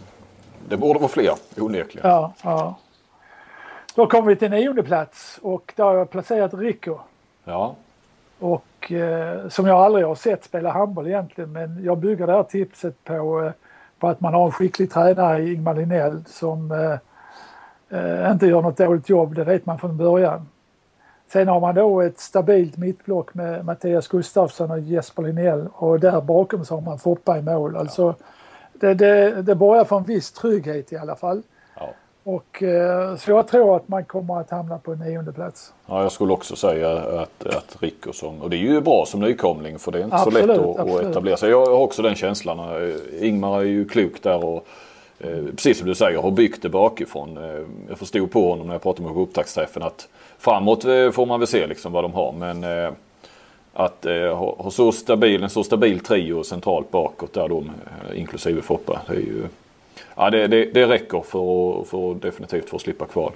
det 0.69 0.76
borde 0.76 0.99
vara 0.99 1.09
fler 1.09 1.35
onekligen. 1.57 2.11
Ja, 2.11 2.33
ja. 2.43 2.78
Då 3.95 4.07
kommer 4.07 4.28
vi 4.28 4.37
till 4.37 4.50
nionde 4.50 4.83
plats 4.83 5.38
och 5.43 5.73
där 5.76 5.85
har 5.85 5.95
jag 5.95 6.11
placerat 6.11 6.55
Rico. 6.55 6.99
Ja. 7.45 7.75
Och 8.38 8.64
eh, 8.92 9.49
som 9.49 9.66
jag 9.66 9.78
aldrig 9.78 10.06
har 10.06 10.14
sett 10.14 10.44
spela 10.44 10.70
handboll 10.70 11.06
egentligen 11.06 11.52
men 11.52 11.85
jag 11.85 11.99
bygger 11.99 12.26
det 12.26 12.32
här 12.32 12.42
tipset 12.42 13.04
på, 13.04 13.42
eh, 13.42 13.52
på 13.99 14.08
att 14.08 14.20
man 14.20 14.35
har 14.35 14.47
en 14.47 14.52
skicklig 14.52 14.90
tränare 14.90 15.42
i 15.42 15.54
Ingmar 15.54 15.75
Linnell 15.75 16.25
som 16.26 16.73
eh, 16.73 16.99
eh, 17.99 18.30
inte 18.30 18.47
gör 18.47 18.62
något 18.62 18.76
dåligt 18.76 19.08
jobb, 19.08 19.35
det 19.35 19.44
vet 19.44 19.66
man 19.66 19.78
från 19.78 19.97
början. 19.97 20.49
Sen 21.32 21.49
har 21.49 21.61
man 21.61 21.75
då 21.75 22.00
ett 22.00 22.18
stabilt 22.18 22.76
mittblock 22.76 23.35
med 23.35 23.64
Mattias 23.64 24.08
Gustafsson 24.08 24.70
och 24.70 24.80
Jesper 24.80 25.23
Linnell 25.23 25.68
och 25.73 26.00
där 26.00 26.20
bakom 26.20 26.64
så 26.64 26.75
har 26.75 26.80
man 26.80 26.99
Foppa 26.99 27.38
i 27.38 27.42
mål. 27.42 27.76
Alltså, 27.76 28.14
det, 28.73 28.94
det, 28.94 29.42
det 29.42 29.54
borgar 29.54 29.85
för 29.85 29.97
en 29.97 30.04
viss 30.04 30.32
trygghet 30.32 30.92
i 30.92 30.97
alla 30.97 31.16
fall. 31.16 31.42
Och, 32.28 32.62
eh, 32.62 33.16
så 33.16 33.30
jag 33.30 33.49
tror 33.49 33.76
att 33.76 33.88
man 33.88 34.04
kommer 34.04 34.40
att 34.40 34.50
hamna 34.50 34.78
på 34.78 34.94
nionde 34.94 35.32
plats. 35.32 35.73
Ja, 35.87 36.02
jag 36.02 36.12
skulle 36.12 36.32
också 36.32 36.56
säga 36.56 36.92
att, 36.92 37.47
att 37.47 37.76
Rico 37.80 38.12
som, 38.12 38.42
och 38.42 38.50
det 38.50 38.56
är 38.56 38.58
ju 38.58 38.80
bra 38.80 39.06
som 39.06 39.20
nykomling 39.20 39.78
för 39.78 39.92
det 39.92 39.99
är 39.99 40.04
inte 40.04 40.16
absolut, 40.16 40.40
så 40.40 40.47
lätt 40.47 40.61
att, 40.61 40.90
att 40.90 41.02
etablera 41.02 41.37
sig. 41.37 41.50
Jag 41.50 41.66
har 41.66 41.73
också 41.73 42.02
den 42.02 42.14
känslan. 42.14 42.58
Ingmar 43.20 43.58
är 43.61 43.64
ju 43.64 43.88
klok 43.88 44.23
där 44.23 44.44
och 44.44 44.66
eh, 45.18 45.44
precis 45.56 45.78
som 45.78 45.88
du 45.88 45.94
säger 45.94 46.23
har 46.23 46.30
byggt 46.30 46.62
det 46.62 46.68
bakifrån. 46.68 47.37
Eh, 47.37 47.66
jag 47.88 47.99
förstod 47.99 48.30
på 48.30 48.50
honom 48.50 48.66
när 48.66 48.75
jag 48.75 48.82
pratade 48.82 49.06
med 49.06 49.14
på 49.14 49.20
upptaktsträffen 49.20 49.82
att 49.82 50.08
framåt 50.38 50.82
får 51.12 51.26
man 51.26 51.40
väl 51.40 51.47
se 51.47 51.66
liksom 51.66 51.92
vad 51.92 52.04
de 52.04 52.12
har. 52.12 52.32
Men 52.32 52.64
eh, 52.64 52.92
att 53.73 54.06
eh, 54.06 54.37
ha 54.37 54.70
så 54.70 54.92
stabil, 54.92 55.42
en 55.42 55.50
så 55.50 55.64
stabil 55.64 56.00
trio 56.00 56.44
centralt 56.44 56.90
bakåt 56.90 57.32
där 57.32 57.49
de, 57.49 57.70
inklusive 58.14 58.62
Foppa. 58.62 59.00
Det, 59.06 59.14
är 59.14 59.16
ju, 59.16 59.42
ja, 60.19 60.31
det, 60.31 60.47
det, 60.47 60.65
det 60.65 60.87
räcker 60.87 61.21
för 61.21 61.81
att, 61.81 61.89
för 61.89 62.15
definitivt 62.15 62.71
få 62.71 62.79
slippa 62.79 63.07
kval. 63.07 63.33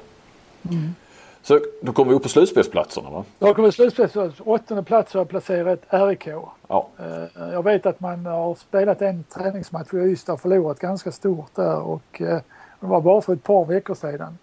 Mm. 0.71 0.95
Så 1.43 1.61
då 1.81 1.93
kommer 1.93 2.11
vi 2.11 2.17
upp 2.17 2.23
på 2.23 2.29
slutspelsplatserna 2.29 3.11
va? 3.11 3.25
Då 3.39 3.55
kommer 3.55 3.69
vi 3.69 3.73
slutspelsplatserna. 3.73 4.51
Åttonde 4.51 4.83
plats 4.83 5.15
har 5.15 5.21
jag 5.21 5.29
placerat 5.29 5.83
RIK. 5.89 6.29
Ja. 6.69 6.89
Jag 7.37 7.65
vet 7.65 7.87
att 7.87 8.01
man 8.01 8.27
har 8.27 8.55
spelat 8.55 9.03
en 9.03 9.25
träningsmatch 9.25 9.95
i 9.95 9.97
Ystad 9.97 10.33
och 10.33 10.41
förlorat 10.41 10.79
ganska 10.79 11.12
stort 11.12 11.55
där 11.55 11.81
och 11.81 12.03
det 12.19 12.43
var 12.81 13.01
bara 13.01 13.21
för 13.21 13.33
ett 13.33 13.43
par 13.43 13.65
veckor 13.65 13.95
sedan. 13.95 14.39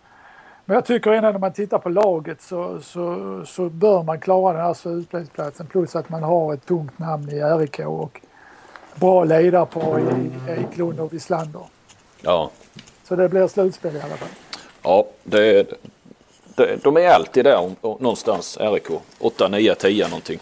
Men 0.65 0.75
jag 0.75 0.85
tycker 0.85 1.11
ändå 1.11 1.31
när 1.31 1.39
man 1.39 1.53
tittar 1.53 1.77
på 1.77 1.89
laget 1.89 2.41
så, 2.41 2.81
så, 2.81 3.41
så 3.45 3.69
bör 3.69 4.03
man 4.03 4.19
klara 4.19 4.53
den 4.53 4.65
här 4.65 4.73
slutspelsplatsen 4.73 5.67
plus 5.67 5.95
att 5.95 6.09
man 6.09 6.23
har 6.23 6.53
ett 6.53 6.65
tungt 6.65 6.99
namn 6.99 7.29
i 7.29 7.41
RIK 7.41 7.79
och 7.79 8.21
bra 8.95 9.23
ledarpar 9.23 9.99
i 9.99 10.31
Eklund 10.51 10.99
och 10.99 11.13
Wislander. 11.13 11.61
Ja. 12.21 12.49
Så 13.03 13.15
det 13.15 13.29
blir 13.29 13.47
slutspel 13.47 13.95
i 13.95 14.01
alla 14.01 14.15
fall. 14.15 14.29
Ja, 14.81 15.07
det, 15.23 15.67
det, 16.55 16.83
de 16.83 16.97
är 16.97 17.09
alltid 17.09 17.45
där 17.45 17.71
någonstans, 17.81 18.57
RIK. 18.61 18.89
8, 19.19 19.47
9, 19.47 19.75
10 19.75 20.07
någonting. 20.07 20.39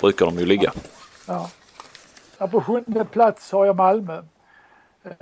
Brukar 0.00 0.26
de 0.26 0.38
ju 0.38 0.46
ligga. 0.46 0.72
Ja. 1.26 1.50
ja 2.38 2.46
på 2.46 2.60
sjunde 2.60 3.04
plats 3.04 3.52
har 3.52 3.66
jag 3.66 3.76
Malmö. 3.76 4.22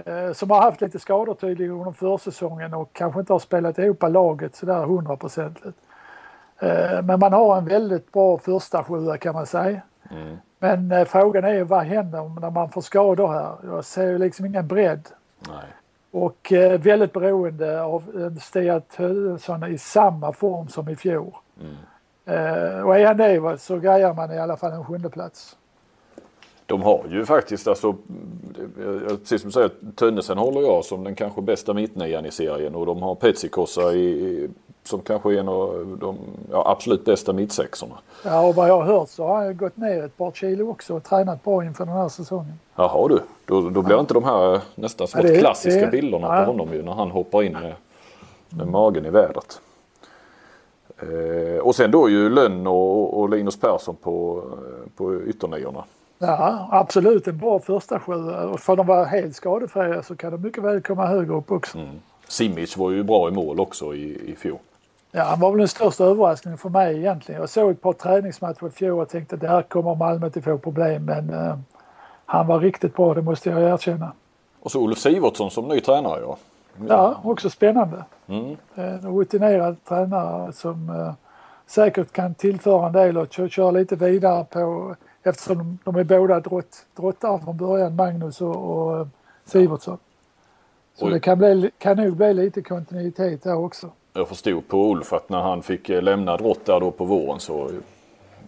Eh, 0.04 0.32
som 0.32 0.50
har 0.50 0.62
haft 0.62 0.80
lite 0.80 0.98
skador 0.98 1.34
tydligen 1.34 1.72
under 1.72 1.92
försäsongen 1.92 2.74
och 2.74 2.92
kanske 2.92 3.20
inte 3.20 3.32
har 3.32 3.40
spelat 3.40 3.78
ihop 3.78 4.02
laget 4.02 4.56
sådär 4.56 4.84
hundraprocentigt. 4.84 5.78
Eh, 6.58 7.02
men 7.02 7.20
man 7.20 7.32
har 7.32 7.58
en 7.58 7.64
väldigt 7.64 8.12
bra 8.12 8.38
första 8.38 8.84
sjua 8.84 9.18
kan 9.18 9.34
man 9.34 9.46
säga. 9.46 9.80
Mm. 10.10 10.36
Men 10.58 10.92
eh, 10.92 11.04
frågan 11.04 11.44
är 11.44 11.64
vad 11.64 11.84
händer 11.84 12.40
när 12.40 12.50
man 12.50 12.70
får 12.70 12.80
skador 12.80 13.28
här? 13.28 13.56
Jag 13.64 13.84
ser 13.84 14.18
liksom 14.18 14.46
ingen 14.46 14.66
bredd. 14.66 15.08
Nej. 15.48 15.64
Och 16.10 16.52
väldigt 16.78 17.12
beroende 17.12 17.82
av 17.82 18.30
Stia 18.40 18.80
Tönsson 18.80 19.64
i 19.64 19.78
samma 19.78 20.32
form 20.32 20.68
som 20.68 20.88
i 20.88 20.96
fjol. 20.96 21.34
Mm. 21.60 21.76
Och 22.86 22.98
är 22.98 23.06
han 23.06 23.16
det 23.16 23.58
så 23.58 23.78
grejar 23.78 24.14
man 24.14 24.32
i 24.32 24.38
alla 24.38 24.56
fall 24.56 24.72
en 24.72 24.84
sjunde 24.84 25.10
plats. 25.10 25.56
De 26.66 26.82
har 26.82 27.04
ju 27.10 27.24
faktiskt 27.24 27.68
alltså, 27.68 27.96
precis 29.08 29.40
som 29.40 29.48
du 29.48 29.52
säger, 29.52 29.70
Tönnesen 29.94 30.38
håller 30.38 30.60
jag 30.60 30.84
som 30.84 31.04
den 31.04 31.14
kanske 31.14 31.42
bästa 31.42 31.74
mittnian 31.74 32.26
i 32.26 32.30
serien 32.30 32.74
och 32.74 32.86
de 32.86 33.02
har 33.02 33.14
Petsikossa 33.14 33.92
i, 33.92 34.48
som 34.84 35.00
kanske 35.00 35.34
är 35.34 35.38
en 35.38 35.48
av 35.48 35.96
de 36.00 36.18
ja, 36.50 36.70
absolut 36.70 37.04
bästa 37.04 37.32
mittsexorna. 37.32 37.94
Ja 38.24 38.46
och 38.46 38.54
vad 38.54 38.68
jag 38.68 38.80
har 38.80 38.84
hört 38.84 39.08
så 39.08 39.26
har 39.26 39.44
han 39.44 39.56
gått 39.56 39.76
ner 39.76 40.04
ett 40.04 40.16
par 40.16 40.32
kilo 40.32 40.70
också 40.70 40.96
och 40.96 41.04
tränat 41.04 41.44
bra 41.44 41.64
inför 41.64 41.86
den 41.86 41.94
här 41.94 42.08
säsongen. 42.08 42.58
Jaha 42.74 43.08
du, 43.08 43.20
då, 43.44 43.70
då 43.70 43.82
blir 43.82 43.94
ja. 43.94 44.00
inte 44.00 44.14
de 44.14 44.24
här 44.24 44.60
nästan 44.74 45.08
smått 45.08 45.24
ja, 45.24 45.40
klassiska 45.40 45.80
det, 45.80 45.90
bilderna 45.90 46.26
ja. 46.26 46.44
på 46.44 46.50
honom 46.50 46.72
ju 46.72 46.82
när 46.82 46.92
han 46.92 47.10
hoppar 47.10 47.42
in 47.42 47.52
med, 47.52 47.74
med 48.48 48.68
magen 48.68 49.06
i 49.06 49.10
vädret. 49.10 49.60
Eh, 50.98 51.60
och 51.60 51.74
sen 51.74 51.90
då 51.90 52.08
ju 52.08 52.30
Lönn 52.30 52.66
och, 52.66 53.20
och 53.20 53.30
Linus 53.30 53.60
Persson 53.60 53.96
på, 53.96 54.42
på 54.96 55.22
ytterniorna. 55.22 55.84
Ja, 56.18 56.68
absolut 56.70 57.26
en 57.26 57.38
bra 57.38 57.58
första 57.58 58.00
sjua. 58.00 58.46
Och 58.46 58.60
för 58.60 58.76
de 58.76 58.86
var 58.86 59.04
helt 59.04 59.36
skadefria 59.36 60.02
så 60.02 60.16
kan 60.16 60.32
de 60.32 60.42
mycket 60.42 60.64
väl 60.64 60.82
komma 60.82 61.06
högre 61.06 61.34
upp 61.34 61.50
också. 61.50 61.78
Mm. 61.78 62.00
Simic 62.28 62.76
var 62.76 62.90
ju 62.90 63.02
bra 63.02 63.28
i 63.28 63.30
mål 63.30 63.60
också 63.60 63.94
i, 63.94 64.30
i 64.30 64.36
fjol. 64.36 64.58
Ja, 65.12 65.22
han 65.22 65.40
var 65.40 65.50
väl 65.50 65.58
den 65.58 65.68
största 65.68 66.04
överraskningen 66.04 66.58
för 66.58 66.68
mig 66.68 66.96
egentligen. 66.96 67.40
Jag 67.40 67.50
såg 67.50 67.70
ett 67.70 67.80
par 67.80 67.92
träningsmatcher 67.92 68.66
i 68.66 68.70
fjol 68.70 69.00
och 69.00 69.08
tänkte 69.08 69.34
att 69.34 69.40
där 69.40 69.62
kommer 69.62 69.94
Malmö 69.94 70.26
att 70.26 70.44
få 70.44 70.58
problem 70.58 71.04
men 71.04 71.30
uh, 71.30 71.54
han 72.26 72.46
var 72.46 72.60
riktigt 72.60 72.96
bra, 72.96 73.14
det 73.14 73.22
måste 73.22 73.50
jag 73.50 73.62
erkänna. 73.62 74.12
Och 74.60 74.70
så 74.70 74.80
Olof 74.80 74.98
Sivertsson 74.98 75.50
som 75.50 75.68
ny 75.68 75.80
tränare 75.80 76.20
ja. 76.20 76.36
Ja, 76.88 77.20
också 77.24 77.50
spännande. 77.50 78.04
Mm. 78.26 78.56
En 78.74 79.16
rutinerad 79.16 79.84
tränare 79.84 80.52
som 80.52 80.90
uh, 80.90 81.12
säkert 81.66 82.12
kan 82.12 82.34
tillföra 82.34 82.86
en 82.86 82.92
del 82.92 83.18
och 83.18 83.32
köra 83.32 83.70
lite 83.70 83.96
vidare 83.96 84.44
på 84.44 84.94
eftersom 85.22 85.78
de, 85.84 85.96
är 85.96 86.04
båda 86.04 86.40
drott, 86.40 86.86
drottare 86.96 87.40
från 87.40 87.56
början, 87.56 87.96
Magnus 87.96 88.40
och, 88.40 88.56
och 88.56 89.06
Sivertsson. 89.44 89.98
Så 90.94 91.06
Oj. 91.06 91.12
det 91.12 91.20
kan, 91.20 91.38
bli, 91.38 91.70
kan 91.78 91.96
nog 91.96 92.16
bli 92.16 92.34
lite 92.34 92.62
kontinuitet 92.62 93.42
där 93.42 93.56
också. 93.56 93.90
Jag 94.12 94.28
förstod 94.28 94.68
på 94.68 94.92
Ulf 94.92 95.12
att 95.12 95.28
när 95.28 95.40
han 95.40 95.62
fick 95.62 95.88
eh, 95.88 96.02
lämna 96.02 96.36
drott 96.36 96.64
där 96.64 96.80
då 96.80 96.90
på 96.90 97.04
våren 97.04 97.40
så 97.40 97.70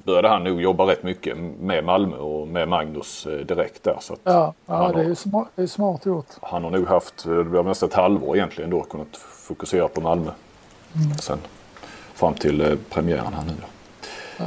började 0.05 0.29
han 0.29 0.45
nog 0.45 0.63
jobba 0.63 0.85
rätt 0.85 1.03
mycket 1.03 1.37
med 1.61 1.85
Malmö 1.85 2.17
och 2.17 2.49
med 2.49 2.69
Magnus 2.69 3.27
eh, 3.27 3.39
direkt 3.39 3.83
där. 3.83 3.97
Så 4.01 4.17
ja, 4.25 4.55
ja 4.67 4.93
det, 4.95 5.03
är 5.03 5.15
smart, 5.15 5.49
det 5.55 5.63
är 5.63 5.67
smart 5.67 6.07
gjort. 6.07 6.27
Han 6.43 6.65
har 6.65 6.71
nog 6.71 6.87
haft, 6.87 7.27
eh, 7.27 7.33
det 7.33 7.45
blev 7.45 7.65
nästan 7.65 7.89
ett 7.89 7.95
halvår 7.95 8.37
egentligen 8.37 8.71
då, 8.71 8.83
kunnat 8.83 9.17
fokusera 9.17 9.89
på 9.89 10.01
Malmö. 10.01 10.31
Mm. 10.95 11.15
Sen 11.15 11.39
fram 12.15 12.35
till 12.35 12.79
premiären 12.91 13.33
här 13.33 13.45
nu. 13.45 13.53
Ja. 14.39 14.45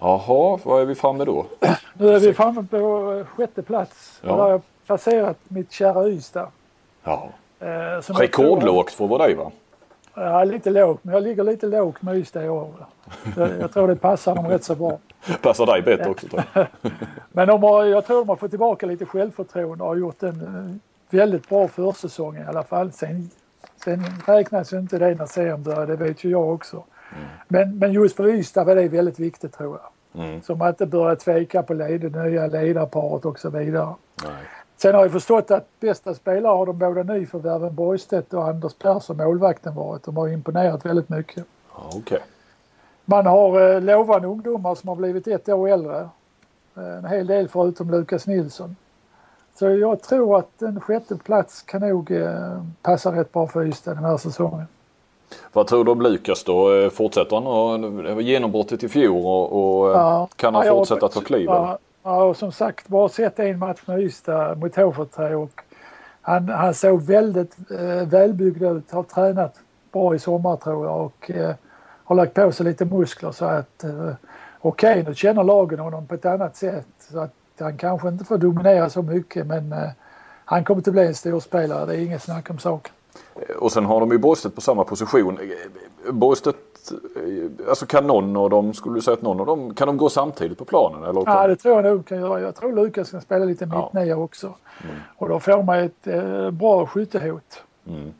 Jaha, 0.00 0.58
vad 0.64 0.82
är 0.82 0.84
vi 0.84 0.94
framme 0.94 1.24
då? 1.24 1.46
Nu 1.94 2.14
är 2.14 2.20
vi 2.20 2.34
framme 2.34 2.66
på 2.70 3.24
sjätte 3.36 3.62
plats. 3.62 4.20
Ja. 4.22 4.28
Där 4.28 4.36
har 4.36 4.50
jag 4.50 4.62
placerat 4.86 5.36
mitt 5.48 5.72
kära 5.72 6.08
Ystad. 6.08 6.48
Ja. 7.04 7.28
Eh, 7.60 8.12
Rekordlågt 8.12 8.92
för 8.92 9.06
vara 9.06 9.26
dig 9.26 9.34
va? 9.34 9.50
Ja, 10.18 10.44
lite 10.44 10.70
lågt. 10.70 11.04
Men 11.04 11.14
jag 11.14 11.22
ligger 11.22 11.44
lite 11.44 11.66
lågt 11.66 12.02
med 12.02 12.16
Ystad 12.16 12.44
i 12.44 12.48
år. 12.48 12.74
Jag, 13.36 13.50
jag 13.60 13.72
tror 13.72 13.88
det 13.88 13.96
passar 13.96 14.34
dem 14.34 14.48
rätt 14.48 14.64
så 14.64 14.74
bra. 14.74 14.98
Passar 15.42 15.66
dig 15.66 15.82
bättre 15.82 16.10
också 16.10 16.28
tror 16.28 16.42
jag. 16.52 16.66
Men 17.32 17.48
de 17.48 17.62
har, 17.62 17.84
jag 17.84 18.06
tror 18.06 18.18
de 18.18 18.28
har 18.28 18.36
fått 18.36 18.50
tillbaka 18.50 18.86
lite 18.86 19.06
självförtroende 19.06 19.84
och 19.84 19.90
har 19.90 19.96
gjort 19.96 20.22
en 20.22 20.40
eh, 20.40 21.16
väldigt 21.18 21.48
bra 21.48 21.68
försäsong 21.68 22.36
i 22.36 22.44
alla 22.44 22.62
fall. 22.62 22.92
Sen, 22.92 23.30
sen 23.84 24.04
räknas 24.26 24.72
ju 24.72 24.78
inte 24.78 24.98
det 24.98 25.14
när 25.14 25.26
serien 25.26 25.62
börjar, 25.62 25.86
det 25.86 25.96
vet 25.96 26.24
ju 26.24 26.30
jag 26.30 26.54
också. 26.54 26.76
Mm. 26.76 27.24
Men, 27.48 27.78
men 27.78 27.92
just 27.92 28.16
för 28.16 28.28
Ystad 28.28 28.64
var 28.64 28.74
det 28.74 28.88
väldigt 28.88 29.18
viktigt 29.18 29.52
tror 29.52 29.78
jag. 29.82 30.24
Mm. 30.24 30.42
Som 30.42 30.62
att 30.62 30.68
inte 30.68 30.86
börja 30.86 31.16
tveka 31.16 31.62
på 31.62 31.74
led, 31.74 32.16
nya 32.16 32.46
ledarparet 32.46 33.24
och 33.24 33.38
så 33.38 33.50
vidare. 33.50 33.94
Nej. 34.24 34.32
Sen 34.76 34.94
har 34.94 35.02
jag 35.02 35.12
förstått 35.12 35.50
att 35.50 35.80
bästa 35.80 36.14
spelare 36.14 36.56
har 36.56 36.66
de 36.66 36.78
båda 36.78 37.02
nyförvärven 37.02 37.74
Borgstedt 37.74 38.34
och 38.34 38.48
Anders 38.48 38.74
Persson, 38.74 39.16
målvakten, 39.16 39.74
varit. 39.74 40.02
De 40.02 40.16
har 40.16 40.28
imponerat 40.28 40.86
väldigt 40.86 41.08
mycket. 41.08 41.44
Okay. 41.96 42.18
Man 43.04 43.26
har 43.26 43.74
eh, 43.74 43.80
lovande 43.80 44.28
ungdomar 44.28 44.74
som 44.74 44.88
har 44.88 44.96
blivit 44.96 45.26
ett 45.26 45.48
år 45.48 45.68
äldre. 45.68 46.08
Eh, 46.76 46.96
en 46.98 47.04
hel 47.04 47.26
del 47.26 47.48
förutom 47.48 47.90
Lukas 47.90 48.26
Nilsson. 48.26 48.76
Så 49.58 49.70
jag 49.70 50.02
tror 50.02 50.38
att 50.38 50.62
en 50.62 50.80
sjätte 50.80 51.16
plats 51.16 51.62
kan 51.62 51.80
nog 51.80 52.10
eh, 52.10 52.62
passa 52.82 53.12
rätt 53.12 53.32
bra 53.32 53.46
för 53.46 53.66
Ystad 53.66 53.94
den 53.94 54.04
här 54.04 54.16
säsongen. 54.16 54.66
Vad 55.52 55.66
tror 55.66 55.84
du 55.84 55.90
om 55.90 56.02
Lukas 56.02 56.44
då? 56.44 56.74
Eh, 56.74 56.90
fortsätter 56.90 57.36
han 57.36 58.20
genombrottet 58.20 58.84
i 58.84 58.88
fjol 58.88 59.26
och, 59.26 59.52
och 59.52 59.90
ja, 59.90 60.28
kan 60.36 60.54
han 60.54 60.66
ja, 60.66 60.72
fortsätta 60.72 61.08
ta 61.08 61.20
kliv? 61.20 61.46
Ja, 61.46 61.78
ja, 62.06 62.22
och 62.22 62.36
som 62.36 62.52
sagt 62.52 62.88
bara 62.88 63.08
sett 63.08 63.38
en 63.38 63.58
match 63.58 63.80
med 63.86 64.00
Ystad 64.00 64.54
mot 64.54 64.76
HV3 64.76 65.32
och 65.34 65.62
han, 66.20 66.48
han 66.48 66.74
såg 66.74 67.02
väldigt 67.02 67.56
eh, 67.70 68.08
välbyggd 68.08 68.62
ut, 68.62 68.90
har 68.90 69.02
tränat 69.02 69.54
bra 69.92 70.14
i 70.14 70.18
sommar 70.18 70.56
tror 70.56 70.86
jag 70.86 71.00
och 71.00 71.30
eh, 71.30 71.54
har 72.04 72.16
lagt 72.16 72.34
på 72.34 72.52
sig 72.52 72.66
lite 72.66 72.84
muskler 72.84 73.32
så 73.32 73.44
att 73.44 73.84
eh, 73.84 74.10
okej 74.60 74.90
okay, 74.90 75.02
nu 75.02 75.14
känner 75.14 75.44
lagen 75.44 75.78
honom 75.78 76.06
på 76.06 76.14
ett 76.14 76.26
annat 76.26 76.56
sätt 76.56 76.86
så 76.98 77.18
att 77.18 77.32
han 77.58 77.76
kanske 77.76 78.08
inte 78.08 78.24
får 78.24 78.38
dominera 78.38 78.90
så 78.90 79.02
mycket 79.02 79.46
men 79.46 79.72
eh, 79.72 79.88
han 80.44 80.64
kommer 80.64 80.80
att 80.80 80.92
bli 80.92 81.06
en 81.06 81.14
stor 81.14 81.40
spelare, 81.40 81.86
det 81.86 81.96
är 81.96 82.00
inget 82.00 82.22
snack 82.22 82.50
om 82.50 82.58
saken. 82.58 82.92
Och 83.58 83.72
sen 83.72 83.84
har 83.84 84.00
de 84.00 84.10
ju 84.10 84.18
Borgstedt 84.18 84.54
på 84.54 84.60
samma 84.60 84.84
position. 84.84 85.38
Eh, 85.38 86.12
Borgstedt, 86.12 86.56
alltså 87.68 87.86
kan 87.86 88.06
någon 88.06 88.36
av 88.36 88.50
dem, 88.50 88.74
skulle 88.74 88.94
du 88.94 89.00
säga 89.00 89.14
att 89.14 89.22
någon 89.22 89.40
av 89.40 89.46
dem, 89.46 89.74
kan 89.74 89.86
de 89.86 89.96
gå 89.96 90.08
samtidigt 90.08 90.58
på 90.58 90.64
planen? 90.64 91.02
Eller 91.02 91.22
Ja 91.26 91.46
det 91.46 91.56
tror 91.56 91.74
jag 91.74 91.84
nog 91.84 92.06
kan 92.06 92.18
göra. 92.18 92.40
Jag 92.40 92.54
tror 92.54 92.72
Lukas 92.72 93.10
kan 93.10 93.20
spela 93.20 93.44
lite 93.44 93.66
mittnia 93.66 94.04
ja. 94.04 94.16
också. 94.16 94.46
Mm. 94.46 94.96
Och 95.16 95.28
då 95.28 95.40
får 95.40 95.62
man 95.62 95.78
ett 95.78 96.06
eh, 96.06 96.50
bra 96.50 96.86
skyttehot. 96.86 97.62
Mm. 97.88 98.12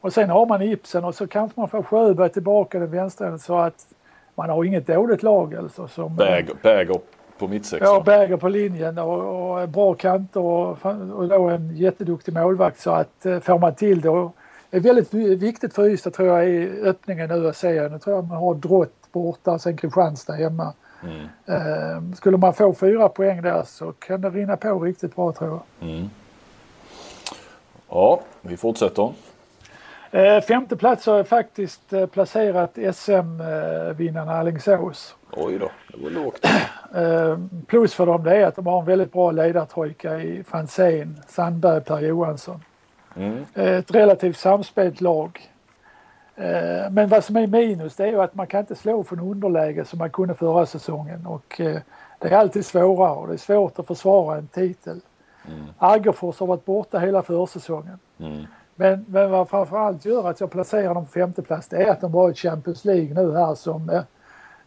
Och 0.00 0.12
sen 0.12 0.30
har 0.30 0.46
man 0.46 0.62
Ibsen 0.62 1.04
och 1.04 1.14
så 1.14 1.26
kanske 1.26 1.60
man 1.60 1.68
får 1.68 1.82
Sjöberg 1.82 2.28
tillbaka 2.28 2.78
den 2.78 2.90
vänstra 2.90 3.38
så 3.38 3.58
att 3.58 3.86
man 4.34 4.50
har 4.50 4.64
inget 4.64 4.86
dåligt 4.86 5.22
lag 5.22 5.54
alltså. 5.54 5.88
Som, 5.88 6.16
Bäger, 6.16 6.54
Bäger 6.62 7.00
på 7.38 7.48
mittsexan? 7.48 7.94
Ja, 7.94 8.02
Bäger 8.06 8.36
på 8.36 8.48
linjen 8.48 8.98
och, 8.98 9.60
och 9.60 9.68
bra 9.68 9.94
kanter 9.94 10.40
och, 10.40 10.86
och 11.12 11.28
då 11.28 11.48
en 11.48 11.76
jätteduktig 11.76 12.34
målvakt 12.34 12.80
så 12.80 12.90
att 12.90 13.26
eh, 13.26 13.40
får 13.40 13.58
man 13.58 13.74
till 13.74 14.00
det. 14.00 14.08
Det 14.08 14.32
är 14.70 14.80
väldigt 14.80 15.14
viktigt 15.14 15.74
för 15.74 15.88
Ystad 15.88 16.10
tror 16.10 16.28
jag 16.28 16.48
i 16.48 16.80
öppningen 16.82 17.28
nu 17.28 17.48
av 17.48 17.52
serien. 17.52 17.92
Nu 17.92 17.98
tror 17.98 18.16
jag 18.16 18.28
man 18.28 18.38
har 18.38 18.54
Drott 18.54 19.12
borta, 19.12 19.58
sen 19.58 19.76
Kristianstad 19.76 20.32
hemma. 20.32 20.72
Mm. 21.02 21.26
Eh, 21.46 22.16
skulle 22.16 22.36
man 22.36 22.54
få 22.54 22.74
fyra 22.74 23.08
poäng 23.08 23.42
där 23.42 23.62
så 23.62 23.92
kan 23.92 24.20
det 24.20 24.30
rinna 24.30 24.56
på 24.56 24.78
riktigt 24.78 25.16
bra 25.16 25.32
tror 25.32 25.50
jag. 25.50 25.88
Mm. 25.88 26.10
Ja, 27.88 28.20
vi 28.40 28.56
fortsätter. 28.56 29.12
Eh, 30.10 30.40
femte 30.40 30.76
plats 30.76 31.06
har 31.06 31.16
jag 31.16 31.28
faktiskt 31.28 31.92
eh, 31.92 32.06
placerat 32.06 32.78
SM-vinnarna 32.94 34.32
Alingsås. 34.32 35.14
Oj 35.32 35.58
då, 35.58 35.70
det 35.92 36.02
var 36.02 36.10
lågt. 36.10 36.44
Eh, 36.94 37.38
plus 37.66 37.94
för 37.94 38.06
dem 38.06 38.24
det 38.24 38.36
är 38.36 38.46
att 38.46 38.56
de 38.56 38.66
har 38.66 38.80
en 38.80 38.86
väldigt 38.86 39.12
bra 39.12 39.30
ledartrojka 39.30 40.18
i 40.18 40.44
Franzén, 40.44 41.22
Sandberg, 41.28 41.80
Per 41.80 42.00
Johansson. 42.00 42.60
Mm. 43.18 43.44
Ett 43.54 43.94
relativt 43.94 44.36
samspelt 44.36 45.00
lag. 45.00 45.50
Men 46.90 47.08
vad 47.08 47.24
som 47.24 47.36
är 47.36 47.46
minus 47.46 47.96
det 47.96 48.04
är 48.04 48.08
ju 48.08 48.20
att 48.20 48.34
man 48.34 48.46
kan 48.46 48.60
inte 48.60 48.74
slå 48.74 49.04
från 49.04 49.20
underläge 49.20 49.84
som 49.84 49.98
man 49.98 50.10
kunde 50.10 50.34
förra 50.34 50.66
säsongen 50.66 51.26
och 51.26 51.60
det 52.18 52.28
är 52.28 52.36
alltid 52.36 52.66
svårare 52.66 53.16
och 53.16 53.26
det 53.26 53.32
är 53.32 53.36
svårt 53.38 53.78
att 53.78 53.86
försvara 53.86 54.38
en 54.38 54.46
titel. 54.46 55.00
Mm. 55.48 55.66
Aggerfors 55.78 56.40
har 56.40 56.46
varit 56.46 56.64
borta 56.64 56.98
hela 56.98 57.22
försäsongen. 57.22 57.98
Mm. 58.18 58.46
Men, 58.74 59.04
men 59.08 59.30
vad 59.30 59.48
framförallt 59.48 60.04
gör 60.04 60.30
att 60.30 60.40
jag 60.40 60.50
placerar 60.50 60.94
dem 60.94 61.06
på 61.06 61.12
femte 61.12 61.42
plats 61.42 61.68
det 61.68 61.76
är 61.76 61.90
att 61.90 62.00
de 62.00 62.12
var 62.12 62.30
i 62.30 62.34
Champions 62.34 62.84
League 62.84 63.14
nu 63.14 63.32
här 63.32 63.54
som 63.54 63.90
eh, 63.90 64.02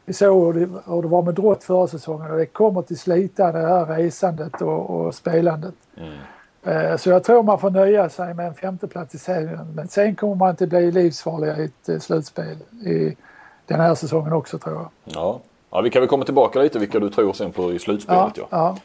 vi 0.06 0.14
såg 0.14 0.46
hur 0.46 0.54
det, 0.54 0.82
hur 0.86 1.02
det 1.02 1.08
var 1.08 1.22
med 1.22 1.34
Drott 1.34 1.64
förra 1.64 1.88
säsongen 1.88 2.32
och 2.32 2.38
det 2.38 2.46
kommer 2.46 2.82
till 2.82 3.00
slita 3.00 3.52
det 3.52 3.60
här 3.60 3.86
resandet 3.86 4.62
och, 4.62 4.90
och 4.90 5.16
spelandet. 5.16 5.76
Mm. 5.98 6.18
Eh, 6.64 6.98
så 6.98 7.10
jag 7.10 7.24
tror 7.24 7.44
man 7.44 7.60
får 7.60 7.70
nöja 7.70 8.10
sig 8.10 8.34
med 8.34 8.48
en 8.48 8.54
femteplats 8.54 9.16
i 9.16 9.18
serien 9.18 9.68
men 9.76 9.88
sen 9.88 10.16
kommer 10.16 10.36
man 10.36 10.50
inte 10.50 10.68
bli 10.68 10.92
livsfarliga 10.92 11.58
i 11.58 11.64
ett 11.64 11.90
eh, 11.90 12.00
slutspel 12.00 12.58
i 12.86 13.18
den 13.66 13.80
här 13.80 13.96
säsongen 13.96 14.34
också 14.34 14.58
tror 14.58 14.76
jag. 14.76 14.90
Ja. 15.04 15.40
ja, 15.72 15.82
vi 15.82 15.90
kan 15.90 16.02
väl 16.02 16.10
komma 16.10 16.26
tillbaka 16.26 16.60
lite 16.60 16.80
vilka 16.80 17.00
du 17.00 17.10
tror 17.10 17.34
sen 17.34 17.52
på 17.52 17.74
i 17.74 17.80
slutspelet. 17.80 18.38
Ja, 18.38 18.48
ja. 18.50 18.58
ja. 18.58 18.78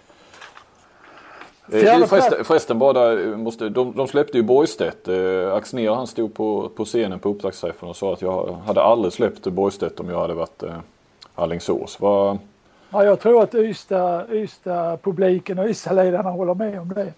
Eh, 1.72 2.06
förresten, 2.06 2.44
förresten 2.44 2.78
bara 2.78 3.14
måste, 3.36 3.68
de, 3.68 3.92
de 3.96 4.08
släppte 4.08 4.36
ju 4.36 4.42
Borgstedt. 4.42 5.08
Eh, 5.08 5.54
Axner 5.54 5.90
han 5.90 6.06
stod 6.06 6.34
på, 6.34 6.70
på 6.76 6.84
scenen 6.84 7.18
på 7.18 7.28
upptaktsträffen 7.28 7.88
och 7.88 7.96
sa 7.96 8.12
att 8.12 8.22
jag 8.22 8.56
hade 8.66 8.82
aldrig 8.82 9.12
släppt 9.12 9.46
Borgstedt 9.46 10.00
om 10.00 10.08
jag 10.08 10.20
hade 10.20 10.34
varit 10.34 10.62
eh, 10.62 10.76
Alingsås. 11.34 12.00
Var... 12.00 12.38
Ja, 12.90 13.04
jag 13.04 13.20
tror 13.20 13.42
att 13.42 13.54
Ystad, 13.54 14.26
Ystad 14.32 14.96
publiken 15.02 15.58
och 15.58 15.66
Ystad-ledarna 15.66 16.30
håller 16.30 16.54
med 16.54 16.80
om 16.80 16.88
det. 16.94 17.12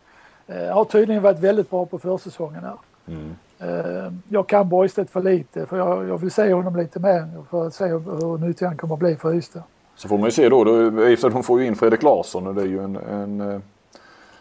Eh, 0.48 0.74
har 0.74 0.84
tydligen 0.84 1.22
varit 1.22 1.38
väldigt 1.38 1.70
bra 1.70 1.86
på 1.86 1.98
försäsongen 1.98 2.64
här. 2.64 2.76
Mm. 3.06 3.36
Eh, 3.58 4.12
jag 4.28 4.46
kan 4.46 4.68
Borgstedt 4.68 5.10
för 5.10 5.22
lite 5.22 5.66
för 5.66 5.78
jag, 5.78 6.08
jag 6.08 6.18
vill 6.18 6.30
se 6.30 6.52
honom 6.52 6.76
lite 6.76 7.00
mer 7.00 7.28
för 7.50 7.66
att 7.66 7.74
se 7.74 7.86
hur, 7.86 8.38
nyttig 8.38 8.66
han 8.66 8.76
kommer 8.76 8.94
att 8.94 9.00
bli 9.00 9.16
för 9.16 9.34
Ystad. 9.34 9.62
Så 9.96 10.08
får 10.08 10.18
man 10.18 10.24
ju 10.24 10.30
se 10.30 10.48
då, 10.48 10.64
då 10.64 10.90
de 11.28 11.42
får 11.42 11.60
ju 11.60 11.66
in 11.66 11.76
Fredrik 11.76 12.02
Larsson 12.02 12.46
och 12.46 12.54
det 12.54 12.62
är 12.62 12.66
ju 12.66 12.84
en, 12.84 12.96
en 12.96 13.40
eh, 13.40 13.60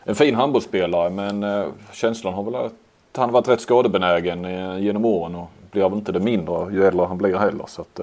en 0.04 0.16
fin 0.16 0.36
handbollsspelare 0.36 1.10
men 1.10 1.66
känslan 1.92 2.34
har 2.34 2.44
väl 2.44 2.56
att 2.56 2.74
han 3.16 3.32
varit 3.32 3.48
rätt 3.48 3.62
skadebenägen 3.62 4.44
genom 4.84 5.06
åren 5.06 5.36
och 5.36 5.50
blir 5.72 5.90
väl 5.90 5.94
inte 5.94 6.12
det 6.12 6.20
mindre 6.20 6.74
ju 6.74 6.86
äldre 6.86 7.06
han 7.06 7.18
blir 7.18 7.38
heller. 7.38 7.66
Så 7.68 7.82
att, 7.82 8.00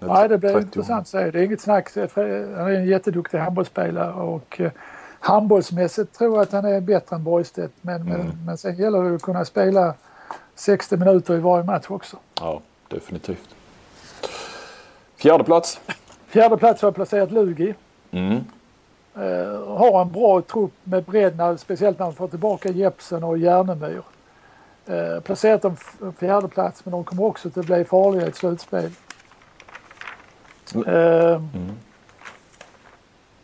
Nej, 0.00 0.28
det 0.28 0.38
blir 0.38 0.58
intressant 0.58 1.00
att 1.00 1.08
se. 1.08 1.30
Det 1.30 1.38
är 1.38 1.42
inget 1.42 1.60
snack. 1.60 1.88
Han 1.94 2.24
är 2.24 2.70
en 2.70 2.86
jätteduktig 2.86 3.38
handbollsspelare 3.38 4.12
och 4.12 4.60
handbollsmässigt 5.20 6.18
tror 6.18 6.34
jag 6.34 6.42
att 6.42 6.52
han 6.52 6.64
är 6.64 6.80
bättre 6.80 7.16
än 7.16 7.24
Borgstedt. 7.24 7.72
Men, 7.80 8.02
mm. 8.02 8.18
men, 8.18 8.38
men 8.46 8.58
sen 8.58 8.76
gäller 8.76 9.02
det 9.02 9.14
att 9.14 9.22
kunna 9.22 9.44
spela 9.44 9.94
60 10.54 10.96
minuter 10.96 11.34
i 11.34 11.38
varje 11.38 11.64
match 11.64 11.86
också. 11.88 12.16
Ja, 12.40 12.60
definitivt. 12.88 13.48
Fjärde 15.16 15.44
plats? 15.44 15.80
Fjärde 16.26 16.56
plats 16.56 16.82
har 16.82 16.86
jag 16.86 16.94
placerat 16.94 17.32
Lugi. 17.32 17.74
Mm 18.10 18.44
eh, 19.14 19.76
har 19.76 20.02
en 20.02 20.12
bra 20.12 20.42
trupp 20.42 20.72
med 20.84 21.04
bredd, 21.04 21.60
speciellt 21.60 21.98
när 21.98 22.06
de 22.06 22.14
får 22.14 22.28
tillbaka 22.28 22.70
Jepsen 22.70 23.24
och 23.24 23.38
Järnemyr. 23.38 24.02
Eh, 24.86 25.20
placerat 25.20 25.62
dem 25.62 25.76
fjärde 26.18 26.48
plats 26.48 26.84
men 26.84 26.92
de 26.92 27.04
kommer 27.04 27.24
också 27.24 27.48
att 27.48 27.66
bli 27.66 27.84
farliga 27.84 28.26
i 28.26 28.28
ett 28.28 28.36
slutspel. 28.36 28.90
Mm. 30.74 30.84
Mm. 30.86 31.70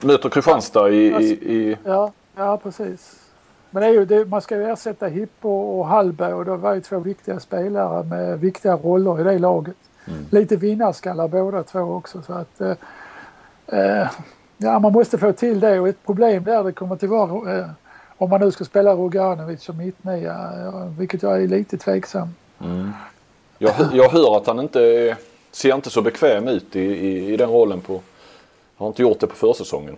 Möter 0.01 0.29
Kristianstad 0.29 0.91
i, 0.91 1.07
i, 1.07 1.31
i... 1.31 1.77
Ja, 1.85 2.13
ja, 2.37 2.57
precis. 2.57 3.21
Men 3.71 3.83
det 3.83 3.89
är 3.89 3.93
ju, 3.93 4.05
det, 4.05 4.25
man 4.25 4.43
ska 4.43 4.57
ju 4.57 4.65
ersätta 4.65 5.07
Hippo 5.07 5.49
och 5.49 5.87
Hallberg 5.87 6.33
och 6.33 6.45
det 6.45 6.57
var 6.57 6.75
ju 6.75 6.81
två 6.81 6.99
viktiga 6.99 7.41
spelare 7.41 8.05
med 8.05 8.41
viktiga 8.41 8.77
roller 8.77 9.21
i 9.21 9.25
det 9.25 9.39
laget. 9.39 9.77
Mm. 10.05 10.27
Lite 10.31 10.57
vinnarskallar 10.57 11.29
båda 11.29 11.63
två 11.63 11.81
också 11.81 12.23
så 12.23 12.33
att 12.33 12.61
eh, 12.61 12.77
eh 13.67 14.09
Ja, 14.59 14.79
man 14.79 14.93
måste 14.93 15.19
få 15.19 15.33
till 15.33 15.61
det 15.61 15.81
och 15.81 15.89
ett 15.89 16.07
problem 16.07 16.45
där 16.45 16.65
det 16.65 16.73
kommer 16.73 16.95
att 16.95 17.03
vara 17.03 17.59
eh, 17.59 17.67
om 18.19 18.31
man 18.31 18.41
nu 18.41 18.51
ska 18.51 18.65
spela 18.65 18.93
Roganovic 18.93 19.63
som 19.63 19.77
mittnia, 19.77 20.51
vilket 20.99 21.23
jag 21.23 21.43
är 21.43 21.47
lite 21.47 21.79
tveksam. 21.79 22.29
Mm. 22.61 22.91
Jag, 23.59 23.75
jag 23.93 24.09
hör 24.09 24.37
att 24.37 24.47
han 24.47 24.61
inte 24.61 25.17
ser 25.53 25.75
inte 25.75 25.91
så 25.91 26.03
bekväm 26.03 26.49
ut 26.49 26.77
i, 26.77 26.81
i, 26.81 27.33
i 27.33 27.37
den 27.37 27.51
rollen 27.51 27.81
på, 27.81 28.01
har 28.77 28.87
inte 28.87 29.03
gjort 29.03 29.21
det 29.21 29.27
på 29.27 29.35
försäsongen. 29.35 29.97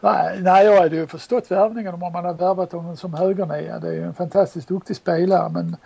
Nej, 0.00 0.40
nej, 0.42 0.66
jag 0.66 0.80
hade 0.80 0.96
ju 0.96 1.06
förstått 1.06 1.50
värvningen 1.50 1.94
om 1.94 2.00
man 2.00 2.14
hade 2.14 2.44
värvat 2.44 2.72
honom 2.72 2.96
som 2.96 3.14
högernia. 3.14 3.78
Det 3.78 3.88
är 3.88 3.92
ju 3.92 4.04
en 4.04 4.14
fantastiskt 4.14 4.68
duktig 4.68 4.96
spelare 4.96 5.48
men 5.48 5.76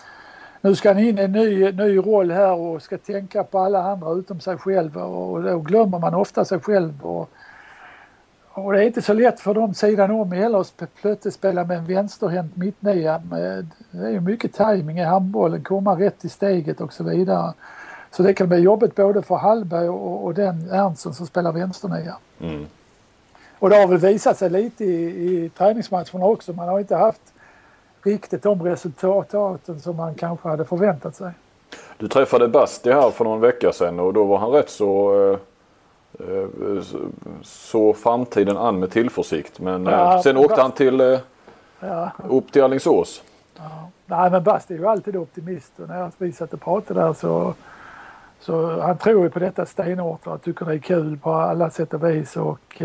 nu 0.61 0.75
ska 0.75 0.89
han 0.89 0.99
in 0.99 1.19
i 1.19 1.23
en 1.23 1.33
ny, 1.33 1.73
ny 1.73 1.99
roll 1.99 2.31
här 2.31 2.53
och 2.53 2.83
ska 2.83 2.99
tänka 2.99 3.45
på 3.45 3.59
alla 3.59 3.83
andra 3.83 4.13
utom 4.13 4.41
sig 4.41 4.59
själv 4.59 4.97
och 4.97 5.43
då 5.43 5.59
glömmer 5.59 5.99
man 5.99 6.15
ofta 6.15 6.45
sig 6.45 6.61
själv. 6.61 7.07
Och, 7.07 7.31
och 8.49 8.73
det 8.73 8.83
är 8.83 8.87
inte 8.87 9.03
så 9.03 9.13
lätt 9.13 9.41
för 9.41 9.55
dem 9.55 9.75
sidan 9.75 10.11
om 10.11 10.33
heller 10.33 10.61
att 10.61 10.83
plötsligt 11.01 11.35
spela 11.35 11.65
med 11.65 11.79
en 11.79 11.87
vänsterhänt 11.87 12.57
mittnia. 12.57 13.23
Det 13.91 14.07
är 14.07 14.11
ju 14.11 14.21
mycket 14.21 14.53
timing 14.53 14.99
i 14.99 15.05
handbollen, 15.05 15.63
komma 15.63 15.95
rätt 15.95 16.25
i 16.25 16.29
steget 16.29 16.81
och 16.81 16.93
så 16.93 17.05
vidare. 17.05 17.53
Så 18.13 18.23
det 18.23 18.35
kan 18.35 18.49
bli 18.49 18.59
jobbigt 18.59 18.95
både 18.95 19.23
för 19.23 19.37
Hallberg 19.37 19.89
och, 19.89 20.25
och 20.25 20.35
den 20.35 20.71
Ernstsen 20.71 21.15
som 21.15 21.27
spelar 21.27 21.53
vänsternia. 21.53 22.17
Mm. 22.41 22.67
Och 23.59 23.71
det 23.71 23.77
har 23.77 23.87
väl 23.87 23.99
visat 23.99 24.39
sig 24.39 24.51
lite 24.51 24.85
i, 24.85 25.05
i 25.05 25.49
träningsmatcherna 25.49 26.27
också. 26.27 26.53
Man 26.53 26.69
har 26.69 26.79
inte 26.79 26.97
haft 26.97 27.23
riktigt 28.03 28.43
de 28.43 28.63
resultaten 28.63 29.81
som 29.81 29.97
man 29.97 30.15
kanske 30.15 30.49
hade 30.49 30.65
förväntat 30.65 31.17
sig. 31.17 31.31
Du 31.99 32.09
träffade 32.09 32.49
Basti 32.49 32.93
här 32.93 33.11
för 33.11 33.25
någon 33.25 33.41
vecka 33.41 33.73
sedan 33.73 34.01
och 34.01 34.13
då 34.13 34.25
var 34.25 34.39
han 34.39 34.51
rätt 34.51 34.71
så 34.71 35.15
eh, 35.33 35.39
Eh, 36.21 36.83
så 37.43 37.95
framtiden 37.95 38.57
an 38.57 38.79
med 38.79 38.91
tillförsikt. 38.91 39.61
Men 39.61 39.87
eh, 39.87 39.93
ja, 39.93 40.23
sen 40.23 40.37
åkte 40.37 40.61
han 40.61 40.73
till 40.73 41.01
eh, 41.01 41.19
ja. 41.81 42.11
upp 42.29 42.53
till 42.53 42.63
Alingsås. 42.63 43.23
Ja. 43.57 43.89
Nej 44.07 44.31
men 44.31 44.43
Basti 44.43 44.75
är 44.75 44.79
ju 44.79 44.87
alltid 44.87 45.17
optimist 45.17 45.73
och 45.81 45.89
när 45.89 46.11
vi 46.19 46.33
satt 46.33 46.55
och 46.55 46.61
pratade 46.61 47.01
där 47.01 47.13
så, 47.13 47.55
så 48.43 48.81
han 48.81 48.99
tror 48.99 49.25
ju 49.25 49.31
på 49.31 49.39
detta 49.39 49.67
stenhårt 49.67 50.27
och 50.27 50.43
tycker 50.43 50.67
det 50.67 50.75
är 50.75 50.79
kul 50.79 51.19
på 51.19 51.33
alla 51.33 51.71
sätt 51.71 51.95
och 51.95 52.05
vis 52.05 52.37
och 52.37 52.83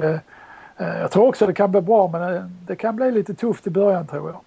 Eh, 0.77 0.99
jag 1.01 1.11
tror 1.11 1.27
också 1.27 1.47
det 1.47 1.53
kan 1.53 1.71
bli 1.71 1.81
bra 1.81 2.07
men 2.07 2.35
eh, 2.35 2.41
det 2.67 2.75
kan 2.75 2.95
bli 2.95 3.11
lite 3.11 3.33
tufft 3.33 3.67
i 3.67 3.69
början 3.69 4.07
tror 4.07 4.31
jag. 4.31 4.41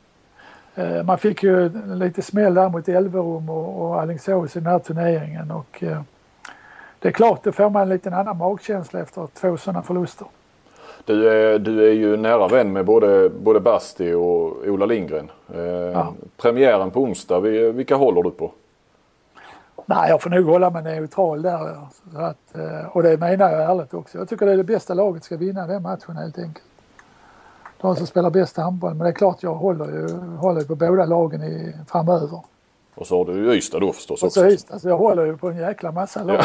Eh, 0.85 1.05
man 1.05 1.18
fick 1.18 1.42
ju 1.42 1.70
lite 1.94 2.23
smäll 2.23 2.55
där 2.55 2.68
mot 2.68 2.88
Elverum 2.88 3.51
och, 3.51 3.83
och 3.83 4.01
Alingsås 4.01 4.57
i 4.57 4.59
den 4.59 4.73
här 4.73 4.79
turneringen 4.79 5.51
och 5.51 5.85
det 6.99 7.09
är 7.09 7.12
klart, 7.12 7.44
då 7.44 7.53
får 7.53 7.70
man 7.70 7.83
en 7.83 7.88
liten 7.88 8.14
annan 8.14 8.38
magkänsla 8.38 9.01
efter 9.01 9.29
två 9.35 9.57
sådana 9.57 9.83
förluster. 9.83 10.27
Du 11.05 11.29
är, 11.31 11.59
du 11.59 11.88
är 11.88 11.92
ju 11.92 12.16
nära 12.16 12.49
vän 12.49 12.73
med 12.73 12.85
både, 12.85 13.31
både 13.31 13.61
Basti 13.61 14.12
och 14.12 14.66
Ola 14.66 14.87
Lindgren. 14.87 15.31
Eh, 15.55 15.61
ja. 15.61 16.14
Premiären 16.37 16.90
på 16.90 17.01
onsdag, 17.01 17.40
vilka 17.40 17.96
håller 17.96 18.23
du 18.23 18.31
på? 18.31 18.53
Nej, 19.94 20.11
jag 20.11 20.22
får 20.22 20.31
nog 20.31 20.46
hålla 20.46 20.70
mig 20.70 20.83
neutral 20.83 21.42
där. 21.42 21.76
Att, 22.16 22.57
och 22.92 23.03
det 23.03 23.16
menar 23.16 23.50
jag 23.50 23.70
ärligt 23.70 23.94
också. 23.94 24.18
Jag 24.18 24.29
tycker 24.29 24.46
det 24.46 24.53
är 24.53 24.57
det 24.57 24.64
bästa 24.64 24.94
laget 24.94 25.24
ska 25.24 25.37
vinna 25.37 25.66
den 25.66 25.83
matchen 25.83 26.16
helt 26.16 26.38
enkelt 26.38 26.64
de 27.81 27.96
som 27.96 28.07
spelar 28.07 28.31
bäst 28.31 28.57
handboll. 28.57 28.94
Men 28.94 29.05
det 29.05 29.11
är 29.11 29.14
klart 29.14 29.42
jag 29.42 29.55
håller 29.55 29.85
ju 29.87 30.09
håller 30.37 30.64
på 30.64 30.74
båda 30.74 31.05
lagen 31.05 31.42
i, 31.42 31.74
framöver. 31.88 32.40
Och 32.94 33.07
så 33.07 33.18
har 33.18 33.24
du 33.24 33.33
ju 33.33 33.53
Ystad 33.55 33.81
då 33.81 33.92
förstås 33.92 34.22
också. 34.22 34.40
Och 34.40 34.46
så 34.46 34.55
Ystad, 34.55 34.79
så 34.79 34.88
jag 34.88 34.98
håller 34.98 35.26
ju 35.26 35.37
på 35.37 35.48
en 35.48 35.57
jäkla 35.57 35.92
massa 35.92 36.22
lag. 36.22 36.44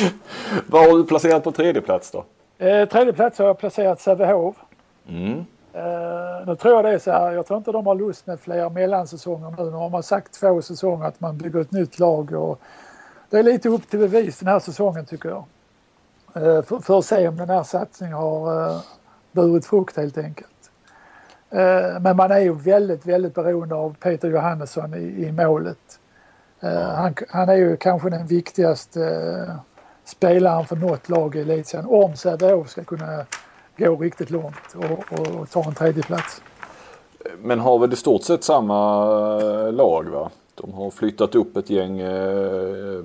Ja. 0.00 0.08
Vad 0.66 0.90
har 0.90 0.98
du 0.98 1.04
placerat 1.04 1.44
på 1.44 1.52
tredje 1.52 1.82
plats 1.82 2.10
då? 2.10 2.24
Eh, 2.66 2.88
tredje 2.88 3.12
plats 3.12 3.38
har 3.38 3.46
jag 3.46 3.58
placerat 3.58 4.00
Sävehof. 4.00 4.56
Mm. 5.08 5.44
Uh, 5.76 6.46
nu 6.46 6.56
tror 6.56 6.74
jag 6.74 6.84
det 6.84 6.90
är 6.90 6.98
så 6.98 7.10
här, 7.10 7.32
jag 7.32 7.46
tror 7.46 7.58
inte 7.58 7.72
de 7.72 7.86
har 7.86 7.94
lust 7.94 8.26
med 8.26 8.40
fler 8.40 8.70
mellansäsonger 8.70 9.54
nu. 9.58 9.70
Nu 9.70 9.76
har 9.76 9.88
man 9.88 10.02
sagt 10.02 10.32
två 10.32 10.62
säsonger 10.62 11.06
att 11.06 11.20
man 11.20 11.38
bygger 11.38 11.60
ett 11.60 11.72
nytt 11.72 11.98
lag 11.98 12.32
och 12.32 12.60
det 13.30 13.38
är 13.38 13.42
lite 13.42 13.68
upp 13.68 13.90
till 13.90 13.98
bevis 13.98 14.38
den 14.38 14.48
här 14.48 14.58
säsongen 14.58 15.06
tycker 15.06 15.28
jag. 15.28 15.44
Uh, 16.36 16.62
för, 16.62 16.78
för 16.78 16.98
att 16.98 17.04
se 17.04 17.28
om 17.28 17.36
den 17.36 17.50
här 17.50 17.62
satsningen 17.62 18.16
har 18.16 18.68
uh, 18.70 18.80
burit 19.32 19.66
frukt 19.66 19.96
helt 19.96 20.18
enkelt. 20.18 20.70
Uh, 21.54 22.00
men 22.00 22.16
man 22.16 22.30
är 22.30 22.38
ju 22.38 22.54
väldigt, 22.54 23.06
väldigt 23.06 23.34
beroende 23.34 23.74
av 23.74 23.96
Peter 24.00 24.28
Johannesson 24.28 24.94
i, 24.94 25.26
i 25.26 25.32
målet. 25.32 26.00
Uh, 26.64 26.70
han, 26.70 27.14
han, 27.28 27.48
är 27.48 27.56
ju 27.56 27.76
kanske 27.76 28.10
den 28.10 28.26
viktigaste 28.26 29.00
uh, 29.00 29.54
spelaren 30.04 30.66
för 30.66 30.76
något 30.76 31.08
lag 31.08 31.36
i 31.36 31.40
elitserien 31.40 31.88
om 31.88 32.16
Sävehof 32.16 32.68
ska 32.68 32.84
kunna 32.84 33.26
gå 33.76 33.96
riktigt 33.96 34.30
långt 34.30 34.74
och, 34.74 35.18
och, 35.18 35.40
och 35.40 35.50
ta 35.50 35.64
en 35.64 35.74
tredje 35.74 36.02
plats. 36.02 36.42
Men 37.38 37.60
har 37.60 37.78
väl 37.78 37.92
i 37.92 37.96
stort 37.96 38.22
sett 38.22 38.44
samma 38.44 39.06
lag 39.70 40.04
va? 40.04 40.30
De 40.54 40.72
har 40.72 40.90
flyttat 40.90 41.34
upp 41.34 41.56
ett 41.56 41.70
gäng 41.70 42.00
eh, 42.00 43.04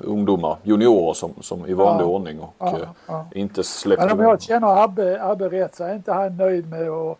ungdomar, 0.00 0.56
juniorer 0.62 1.14
som, 1.14 1.34
som 1.40 1.66
i 1.66 1.72
vanlig 1.72 2.04
ja, 2.04 2.08
ordning 2.08 2.40
och 2.40 2.54
ja, 2.58 2.78
eh, 2.78 2.88
ja. 3.06 3.26
inte 3.34 3.62
släppt 3.62 4.02
Men 4.02 4.12
om 4.12 4.20
jag 4.20 4.42
känner 4.42 4.84
Abbe, 4.84 5.22
Abbe 5.22 5.48
rätt 5.48 5.74
så 5.74 5.84
är 5.84 5.94
inte 5.94 6.12
han 6.12 6.36
nöjd 6.36 6.70
med 6.70 6.90
att 6.90 7.18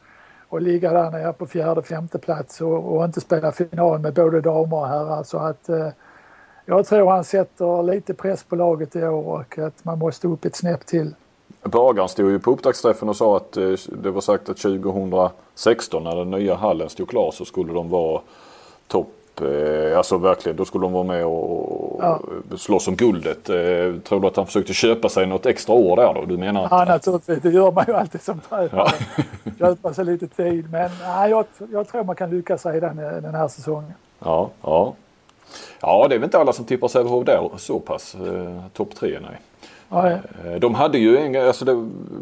och 0.50 0.60
ligga 0.60 0.92
där 0.92 1.10
nere 1.10 1.32
på 1.32 1.46
fjärde, 1.46 1.82
femte 1.82 2.18
plats 2.18 2.60
och, 2.60 2.96
och 2.96 3.04
inte 3.04 3.20
spela 3.20 3.52
final 3.52 3.98
med 3.98 4.14
både 4.14 4.40
damer 4.40 4.76
och 4.76 4.88
herrar. 4.88 5.22
Så 5.22 5.38
att 5.38 5.68
eh, 5.68 5.88
jag 6.64 6.86
tror 6.86 7.10
han 7.10 7.24
sätter 7.24 7.82
lite 7.82 8.14
press 8.14 8.44
på 8.44 8.56
laget 8.56 8.96
i 8.96 9.02
år 9.02 9.40
och 9.40 9.58
att 9.58 9.84
man 9.84 9.98
måste 9.98 10.28
upp 10.28 10.44
ett 10.44 10.56
snäpp 10.56 10.86
till. 10.86 11.14
Bagaren 11.62 12.08
stod 12.08 12.30
ju 12.30 12.38
på 12.38 12.50
upptaktsträffen 12.50 13.08
och 13.08 13.16
sa 13.16 13.36
att 13.36 13.56
eh, 13.56 13.72
det 14.02 14.10
var 14.10 14.20
sagt 14.20 14.48
att 14.48 14.56
2016 14.56 16.04
när 16.04 16.16
den 16.16 16.30
nya 16.30 16.54
hallen 16.54 16.88
stod 16.88 17.08
klar 17.08 17.30
så 17.30 17.44
skulle 17.44 17.72
de 17.72 17.90
vara 17.90 18.20
topp 18.88 19.16
Eh, 19.42 19.98
alltså 19.98 20.18
verkligen, 20.18 20.56
då 20.56 20.64
skulle 20.64 20.84
de 20.84 20.92
vara 20.92 21.04
med 21.04 21.26
och 21.26 22.00
ja. 22.02 22.20
slåss 22.56 22.88
om 22.88 22.96
guldet. 22.96 23.48
Eh, 23.48 24.00
tror 24.04 24.20
du 24.20 24.26
att 24.26 24.36
han 24.36 24.46
försökte 24.46 24.72
köpa 24.72 25.08
sig 25.08 25.26
något 25.26 25.46
extra 25.46 25.74
år 25.74 25.96
där 25.96 26.14
då? 26.14 26.24
Du 26.24 26.36
menar 26.36 26.64
att... 26.64 26.70
Ja 26.70 26.84
naturligtvis, 26.84 27.38
det 27.42 27.50
gör 27.50 27.72
man 27.72 27.84
ju 27.88 27.94
alltid 27.94 28.22
som 28.22 28.40
tränare. 28.40 28.70
Ja. 28.72 29.24
Köpa 29.58 29.94
sig 29.94 30.04
lite 30.04 30.28
tid. 30.28 30.70
Men 30.72 30.90
nej, 31.02 31.30
jag, 31.30 31.44
jag 31.72 31.88
tror 31.88 32.04
man 32.04 32.16
kan 32.16 32.30
lyckas 32.30 32.66
redan 32.66 32.96
den 32.96 33.34
här 33.34 33.48
säsongen. 33.48 33.94
Ja, 34.18 34.50
ja. 34.62 34.94
Ja, 35.80 36.06
det 36.08 36.14
är 36.14 36.18
väl 36.18 36.24
inte 36.24 36.38
alla 36.38 36.52
som 36.52 36.64
tippar 36.64 36.88
Sävehof 36.88 37.26
där 37.26 37.50
så 37.56 37.78
pass. 37.78 38.14
Eh, 38.14 38.62
Topp 38.72 38.94
tre, 38.94 39.18
nej. 39.22 39.40
Ja, 39.90 40.10
ja. 40.10 40.58
De 40.58 40.74
hade 40.74 40.98
ju 40.98 41.18
en, 41.18 41.46
alltså 41.46 41.64
det, 41.64 41.74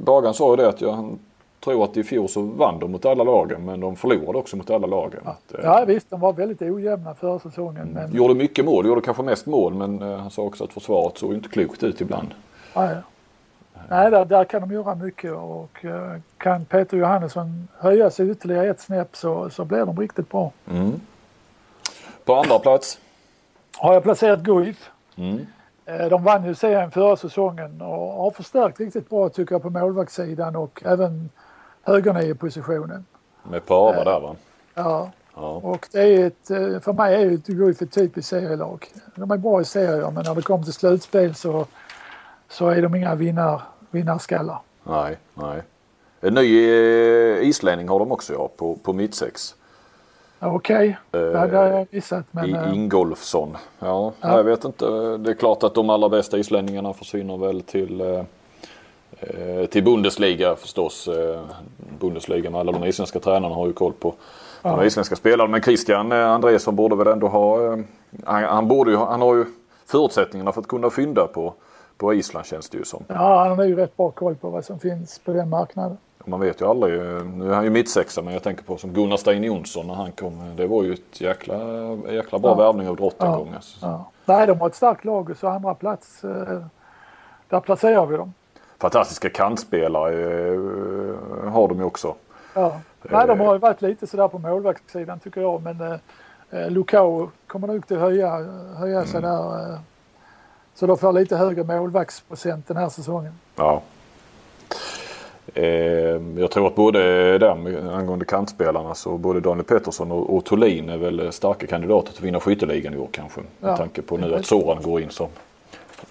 Bagan 0.05 0.35
sa 0.35 0.51
ju 0.51 0.57
det 0.57 0.69
att 0.69 0.81
jag, 0.81 1.19
tror 1.61 1.85
att 1.85 1.97
i 1.97 2.05
fjol 2.05 2.29
så 2.29 2.43
vann 2.43 2.79
de 2.79 2.93
mot 2.93 3.05
alla 3.05 3.25
lagen 3.25 3.65
men 3.65 3.81
de 3.81 3.97
förlorade 3.97 4.39
också 4.39 4.57
mot 4.57 4.71
alla 4.71 4.87
lagen. 4.87 5.21
Ja, 5.25 5.31
att, 5.31 5.55
eh, 5.55 5.61
ja 5.65 5.85
visst, 5.85 6.11
de 6.11 6.21
var 6.21 6.33
väldigt 6.33 6.63
ojämna 6.63 7.15
förra 7.15 7.39
säsongen. 7.39 7.89
Men... 7.95 8.15
Gjorde 8.15 8.35
mycket 8.35 8.65
mål, 8.65 8.87
gjorde 8.87 9.01
kanske 9.01 9.23
mest 9.23 9.47
mål 9.47 9.75
men 9.75 10.03
uh, 10.03 10.19
han 10.19 10.31
sa 10.31 10.43
också 10.43 10.65
att 10.65 10.73
försvaret 10.73 11.19
såg 11.19 11.35
inte 11.35 11.49
klokt 11.49 11.83
ut 11.83 12.01
ibland. 12.01 12.29
Ja. 12.75 12.91
Nej, 13.89 14.11
där, 14.11 14.25
där 14.25 14.45
kan 14.45 14.61
de 14.61 14.73
göra 14.73 14.95
mycket 14.95 15.33
och 15.33 15.85
kan 16.39 16.65
Peter 16.65 16.97
Johannesson 16.97 17.69
höja 17.79 18.11
sig 18.11 18.31
ytterligare 18.31 18.69
ett 18.69 18.81
snäpp 18.81 19.17
så, 19.17 19.51
så 19.51 19.65
blir 19.65 19.87
de 19.87 20.01
riktigt 20.01 20.31
bra. 20.31 20.53
Mm. 20.71 21.01
På 22.25 22.35
andra 22.35 22.59
plats? 22.59 22.99
Har 23.79 23.95
jag 23.95 24.03
placerat 24.03 24.41
Guif. 24.41 24.91
Mm. 25.17 25.47
De 26.11 26.25
vann 26.25 26.45
ju 26.45 26.55
serien 26.55 26.91
förra 26.91 27.17
säsongen 27.17 27.81
och 27.81 28.13
har 28.13 28.31
förstärkt 28.31 28.81
riktigt 28.81 29.11
bra 29.11 29.29
tycker 29.29 29.55
jag 29.55 29.63
på 29.63 29.71
målvaktssidan 29.71 30.57
och 30.57 30.83
även 30.87 31.31
högernio-positionen. 31.83 33.05
Med 33.43 33.67
Pava 33.67 34.05
där 34.05 34.21
va? 34.21 34.37
Ja. 34.75 35.11
ja. 35.35 35.41
Och 35.41 35.89
det 35.93 36.01
är 36.01 36.27
ett, 36.27 36.51
eh, 36.51 36.81
för 36.81 36.93
mig 36.93 37.15
är 37.15 37.31
det 37.31 37.53
Guif 37.53 37.83
ett 37.83 37.93
typiskt 37.93 38.31
serielag. 38.31 38.87
De 39.15 39.31
är 39.31 39.37
bra 39.37 39.61
i 39.61 39.65
serier 39.65 40.11
men 40.11 40.25
när 40.25 40.35
det 40.35 40.43
kommer 40.43 40.65
till 40.65 40.73
slutspel 40.73 41.35
så, 41.35 41.67
så 42.49 42.69
är 42.69 42.83
de 42.83 42.95
inga 42.95 43.15
vinnar, 43.15 43.63
vinnarskallar. 43.91 44.59
Nej, 44.85 45.17
nej. 45.35 45.63
En 46.21 46.35
ny 46.35 46.69
eh, 46.69 47.49
islänning 47.49 47.89
har 47.89 47.99
de 47.99 48.13
också 48.13 48.33
ja, 48.33 48.49
på, 48.57 48.77
på 48.77 48.93
mittsex. 48.93 49.55
Okej, 50.41 50.99
okay. 51.11 51.23
det 51.23 51.39
hade 51.39 51.53
jag 51.57 51.87
missat. 51.91 52.25
Men, 52.31 52.45
I 52.45 52.75
Ingolfsson. 52.75 53.57
Ja, 53.79 54.13
ja, 54.21 54.37
jag 54.37 54.45
vet 54.45 54.65
inte. 54.65 54.87
Det 55.17 55.31
är 55.31 55.35
klart 55.35 55.63
att 55.63 55.75
de 55.75 55.91
allra 55.91 56.09
bästa 56.09 56.39
islänningarna 56.39 56.93
försvinner 56.93 57.37
väl 57.37 57.63
till 57.63 58.25
Eh, 59.21 59.67
till 59.67 59.85
Bundesliga 59.85 60.57
förstås. 60.57 61.09
Eh, 61.09 61.41
Bundesliga 61.99 62.51
med 62.51 62.61
alla 62.61 62.73
de 62.73 62.85
isländska 62.85 63.21
tränarna 63.21 63.55
har 63.55 63.67
ju 63.67 63.73
koll 63.73 63.93
på 63.93 64.15
ja. 64.63 64.77
de 64.77 64.87
isländska 64.87 65.17
spelarna. 65.17 65.51
Men 65.51 65.63
Christian 65.63 66.13
eh, 66.13 66.31
Andresson 66.31 66.77
borde 66.77 66.97
väl 66.97 67.07
ändå 67.07 67.29
ha, 67.29 67.77
han, 68.25 68.45
han, 68.45 68.69
borde 68.69 68.91
ju, 68.91 68.97
han 68.97 69.21
har 69.21 69.35
ju 69.35 69.45
förutsättningarna 69.87 70.53
för 70.53 70.61
att 70.61 70.69
kunna 70.69 70.91
fynda 70.91 71.27
på, 71.27 71.55
på 71.99 72.15
Island 72.15 72.47
känns 72.47 72.69
det 72.69 72.79
ju 72.79 72.85
som. 72.85 73.05
Ja, 73.09 73.45
han 73.49 73.59
har 73.59 73.65
ju 73.65 73.77
rätt 73.77 73.97
bra 73.97 74.11
koll 74.11 74.35
på 74.35 74.51
vad 74.51 74.65
som 74.65 74.79
finns 74.79 75.19
på 75.19 75.33
den 75.33 75.49
marknaden. 75.49 75.99
Man 76.25 76.41
vet 76.41 76.61
ju 76.61 76.67
aldrig. 76.67 76.93
Nu 77.27 77.51
är 77.51 77.55
han 77.55 77.65
ju 77.65 77.71
mittsexa 77.71 78.23
men 78.23 78.33
jag 78.33 78.43
tänker 78.43 78.65
på 78.65 78.77
som 78.77 78.93
Gunnar 78.93 79.17
Stein 79.17 79.45
Jonsson 79.45 79.87
när 79.87 79.95
han 79.95 80.13
kom. 80.13 80.57
Det 80.57 80.67
var 80.67 80.83
ju 80.83 80.93
ett 80.93 81.21
jäkla, 81.21 81.57
jäkla 82.09 82.39
bra 82.39 82.51
ja. 82.51 82.55
värvning 82.55 82.89
av 82.89 82.97
Drottninggång. 82.97 83.55
Ja. 83.55 83.61
Ja. 83.83 84.11
Nej, 84.25 84.47
de 84.47 84.61
har 84.61 84.67
ett 84.67 84.75
starkt 84.75 85.05
lag 85.05 85.37
så 85.37 85.49
andra 85.49 85.75
plats 85.75 86.21
där 87.49 87.61
placerar 87.61 88.07
vi 88.07 88.17
dem 88.17 88.33
fantastiska 88.79 89.31
kantspelare 89.31 90.13
eh, 90.55 91.51
har 91.53 91.69
de 91.69 91.79
ju 91.79 91.85
också. 91.85 92.15
Ja. 92.55 92.81
Nej, 93.03 93.27
de 93.27 93.41
har 93.41 93.53
ju 93.53 93.59
varit 93.59 93.83
lite 93.83 94.07
sådär 94.07 94.29
på 94.29 94.39
målvaktssidan 94.39 95.19
tycker 95.19 95.41
jag 95.41 95.63
men 95.63 95.81
eh, 95.81 95.99
eh 96.51 96.71
Lukao 96.71 97.31
kommer 97.47 97.69
nog 97.69 97.87
till 97.87 97.99
höja, 97.99 98.31
höja 98.77 99.05
sig 99.05 99.19
mm. 99.19 99.31
där. 99.31 99.79
Så 100.79 100.87
de 100.87 100.99
får 100.99 101.13
lite 101.13 101.37
högre 101.37 101.65
målvaktsprocent 101.65 102.69
den 102.69 102.77
här 102.77 102.89
säsongen. 102.89 103.33
Ja. 103.57 103.83
Eh, 105.55 105.65
jag 106.37 106.51
tror 106.51 106.67
att 106.67 106.75
både 106.75 106.99
där 107.39 107.51
angående 107.95 108.25
kantspelarna 108.25 108.95
så 108.95 109.17
både 109.17 109.41
Daniel 109.41 109.65
Pettersson 109.65 110.13
och, 110.13 110.37
och 110.37 110.45
Thulin 110.45 110.89
är 110.89 110.97
väl 110.97 111.33
starka 111.33 111.67
kandidater 111.67 112.13
till 112.13 112.21
att 112.21 112.25
vinna 112.25 112.41
skytteligan 112.41 112.95
i 112.95 112.97
år 112.97 113.09
kanske. 113.13 113.41
Med 113.41 113.71
ja. 113.71 113.77
tanke 113.77 114.03
på 114.03 114.17
nu 114.17 114.35
att 114.35 114.47
Soran 114.47 114.83
går 114.83 115.01
in 115.01 115.11
som 115.11 115.29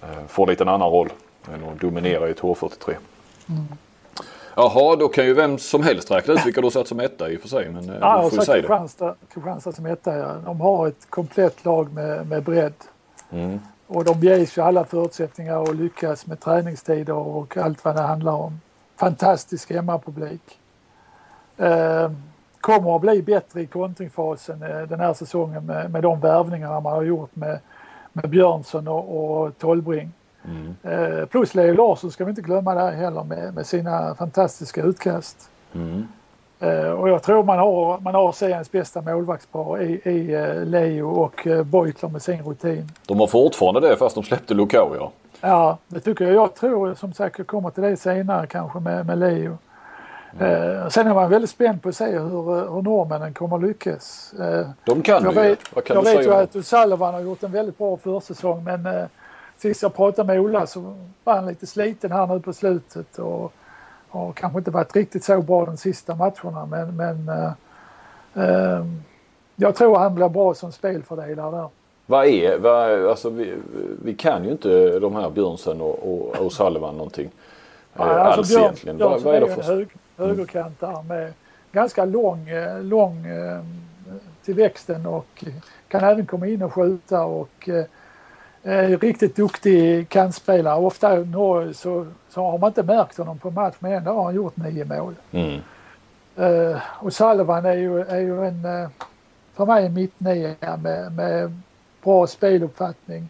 eh, 0.01 0.27
får 0.27 0.47
lite 0.47 0.63
en 0.63 0.69
annan 0.69 0.89
roll 0.89 1.09
än 1.53 1.69
att 1.69 1.79
dominera 1.79 2.27
i 2.27 2.31
ett 2.31 2.39
H43. 2.39 2.93
Mm. 3.49 3.65
Jaha, 4.55 4.95
då 4.95 5.07
kan 5.07 5.25
ju 5.25 5.33
vem 5.33 5.57
som 5.57 5.83
helst 5.83 6.11
räkna 6.11 6.33
ut 6.33 6.45
vilka 6.45 6.61
du 6.61 6.65
har 6.65 6.71
satt 6.71 6.87
som 6.87 6.99
etta 6.99 7.29
i 7.29 7.37
och 7.37 7.41
för 7.41 7.47
sig. 7.47 7.69
Men 7.69 7.89
eh, 7.89 7.95
ja, 8.01 8.15
jag 8.15 8.23
har 8.23 8.29
satt 8.29 8.55
Kristianstad, 8.55 9.15
Kristianstad 9.33 9.71
som 9.71 9.85
etta. 9.85 10.17
Ja. 10.17 10.35
De 10.45 10.61
har 10.61 10.87
ett 10.87 11.09
komplett 11.09 11.65
lag 11.65 11.93
med, 11.93 12.27
med 12.27 12.43
bredd. 12.43 12.73
Mm. 13.31 13.59
Och 13.87 14.03
de 14.03 14.19
ges 14.19 14.57
ju 14.57 14.61
alla 14.61 14.85
förutsättningar 14.85 15.63
att 15.63 15.75
lyckas 15.75 16.27
med 16.27 16.39
träningstider 16.39 17.13
och 17.13 17.57
allt 17.57 17.85
vad 17.85 17.95
det 17.95 18.01
handlar 18.01 18.33
om. 18.33 18.59
Fantastisk 18.95 19.71
hemmapublik. 19.71 20.59
Eh, 21.57 22.11
kommer 22.61 22.95
att 22.95 23.01
bli 23.01 23.21
bättre 23.21 23.61
i 23.61 23.67
kontringfasen 23.67 24.63
eh, 24.63 24.81
den 24.81 24.99
här 24.99 25.13
säsongen 25.13 25.65
med, 25.65 25.91
med 25.91 26.03
de 26.03 26.19
värvningarna 26.19 26.79
man 26.79 26.93
har 26.93 27.03
gjort 27.03 27.35
med, 27.35 27.59
med 28.13 28.29
Björnsson 28.29 28.87
och, 28.87 29.43
och 29.43 29.57
Tolbring. 29.57 30.11
Mm. 30.45 30.75
Eh, 30.83 31.25
plus 31.25 31.55
Leo 31.55 31.73
Larsson 31.73 32.11
ska 32.11 32.25
vi 32.25 32.29
inte 32.29 32.41
glömma 32.41 32.75
där 32.75 32.91
heller 32.91 33.23
med, 33.23 33.53
med 33.53 33.65
sina 33.65 34.15
fantastiska 34.15 34.81
utkast. 34.81 35.49
Mm. 35.73 36.07
Eh, 36.59 36.89
och 36.89 37.09
jag 37.09 37.23
tror 37.23 37.43
man 37.43 37.59
har, 37.59 37.99
man 37.99 38.15
har 38.15 38.31
seriens 38.31 38.71
bästa 38.71 39.01
målvaktspar 39.01 39.81
i, 39.81 40.01
i 40.03 40.35
uh, 40.35 40.65
Leo 40.65 41.09
och 41.09 41.47
uh, 41.47 41.63
Beutler 41.63 42.09
med 42.09 42.21
sin 42.21 42.43
rutin. 42.43 42.91
De 43.07 43.19
har 43.19 43.27
fortfarande 43.27 43.89
det 43.89 43.97
fast 43.97 44.15
de 44.15 44.23
släppte 44.23 44.53
Lukao 44.53 44.95
ja. 44.95 45.11
Ja, 45.41 45.77
det 45.87 45.99
tycker 45.99 46.25
jag. 46.25 46.33
Jag 46.33 46.55
tror 46.55 46.93
som 46.93 47.13
sagt 47.13 47.37
jag 47.37 47.47
kommer 47.47 47.69
till 47.69 47.83
det 47.83 47.97
senare 47.97 48.47
kanske 48.47 48.79
med, 48.79 49.05
med 49.05 49.17
Leo. 49.17 49.57
Mm. 50.39 50.81
Eh, 50.81 50.87
sen 50.89 51.07
är 51.07 51.13
man 51.13 51.29
väldigt 51.29 51.49
spänd 51.49 51.81
på 51.81 51.89
att 51.89 51.95
se 51.95 52.05
hur, 52.05 52.73
hur 52.73 52.81
norrmännen 52.81 53.33
kommer 53.33 53.59
lyckas. 53.59 54.33
Eh, 54.39 54.67
De 54.85 55.01
kan 55.01 55.23
jag 55.23 55.33
ju. 55.33 55.41
Vet, 55.41 55.59
jag 55.89 56.03
vet 56.03 56.25
ju 56.25 56.33
att 56.33 56.65
Sullivan 56.65 57.13
har 57.13 57.21
gjort 57.21 57.43
en 57.43 57.51
väldigt 57.51 57.77
bra 57.77 57.97
försäsong 57.97 58.63
men 58.63 58.85
eh, 58.85 59.05
sist 59.57 59.81
jag 59.81 59.95
pratade 59.95 60.33
med 60.33 60.39
Ola 60.41 60.67
så 60.67 60.95
var 61.23 61.35
han 61.35 61.45
lite 61.45 61.67
sliten 61.67 62.11
här 62.11 62.27
nu 62.27 62.39
på 62.39 62.53
slutet 62.53 63.19
och 63.19 63.53
har 64.09 64.31
kanske 64.31 64.59
inte 64.59 64.71
varit 64.71 64.95
riktigt 64.95 65.23
så 65.23 65.41
bra 65.41 65.65
de 65.65 65.77
sista 65.77 66.15
matcherna 66.15 66.65
men, 66.65 66.95
men 66.95 67.29
eh, 67.29 67.51
eh, 68.43 68.85
jag 69.55 69.75
tror 69.75 69.97
han 69.97 70.15
blir 70.15 70.29
bra 70.29 70.53
som 70.53 70.71
spelfördelare 70.71 71.51
där. 71.51 71.69
Vad 72.05 72.25
är, 72.25 72.57
vad, 72.57 73.05
alltså 73.05 73.29
vi, 73.29 73.53
vi 74.03 74.13
kan 74.13 74.43
ju 74.43 74.51
inte 74.51 74.99
de 74.99 75.15
här 75.15 75.29
Björnsen 75.29 75.81
och, 75.81 76.11
och, 76.11 76.45
och 76.45 76.51
Sullivan 76.51 76.97
någonting. 76.97 77.29
Ja, 77.93 78.03
alltså 78.03 78.39
alls 78.39 78.49
Björn, 78.49 78.63
egentligen. 78.63 78.97
Björnsen 78.97 79.23
vad, 79.23 79.33
vad 79.33 79.43
är 79.43 79.55
det 79.55 79.63
för... 79.63 79.75
hög, 79.75 79.87
högerkant 80.17 80.79
där 80.79 81.03
med 81.03 81.33
ganska 81.71 82.05
lång, 82.05 82.49
eh, 82.49 82.83
lång 82.83 83.25
eh, 83.25 83.61
till 84.45 84.55
växten 84.55 85.05
och 85.05 85.45
kan 85.87 86.03
även 86.03 86.25
komma 86.25 86.47
in 86.47 86.63
och 86.63 86.73
skjuta 86.73 87.23
och 87.23 87.69
eh, 87.69 87.85
riktigt 88.99 89.35
duktig 89.35 90.09
kantspelare. 90.09 90.79
Ofta 90.79 91.15
Norge 91.15 91.73
så, 91.73 92.07
så 92.29 92.41
har 92.41 92.57
man 92.57 92.67
inte 92.67 92.83
märkt 92.83 93.17
honom 93.17 93.39
på 93.39 93.51
match 93.51 93.75
men 93.79 93.91
ändå 93.91 94.11
har 94.11 94.23
han 94.23 94.35
gjort 94.35 94.57
nio 94.57 94.85
mål. 94.85 95.15
Mm. 95.31 95.59
Uh, 96.39 96.77
och 96.99 97.13
Sullivan 97.13 97.65
är 97.65 97.73
ju, 97.73 98.01
är 98.01 98.19
ju 98.19 98.45
en, 98.45 98.65
uh, 98.65 98.89
för 99.53 99.65
mig 99.65 99.85
en 99.85 99.93
mittnia 99.93 100.55
med, 100.83 101.11
med 101.11 101.61
bra 102.03 102.27
speluppfattning. 102.27 103.29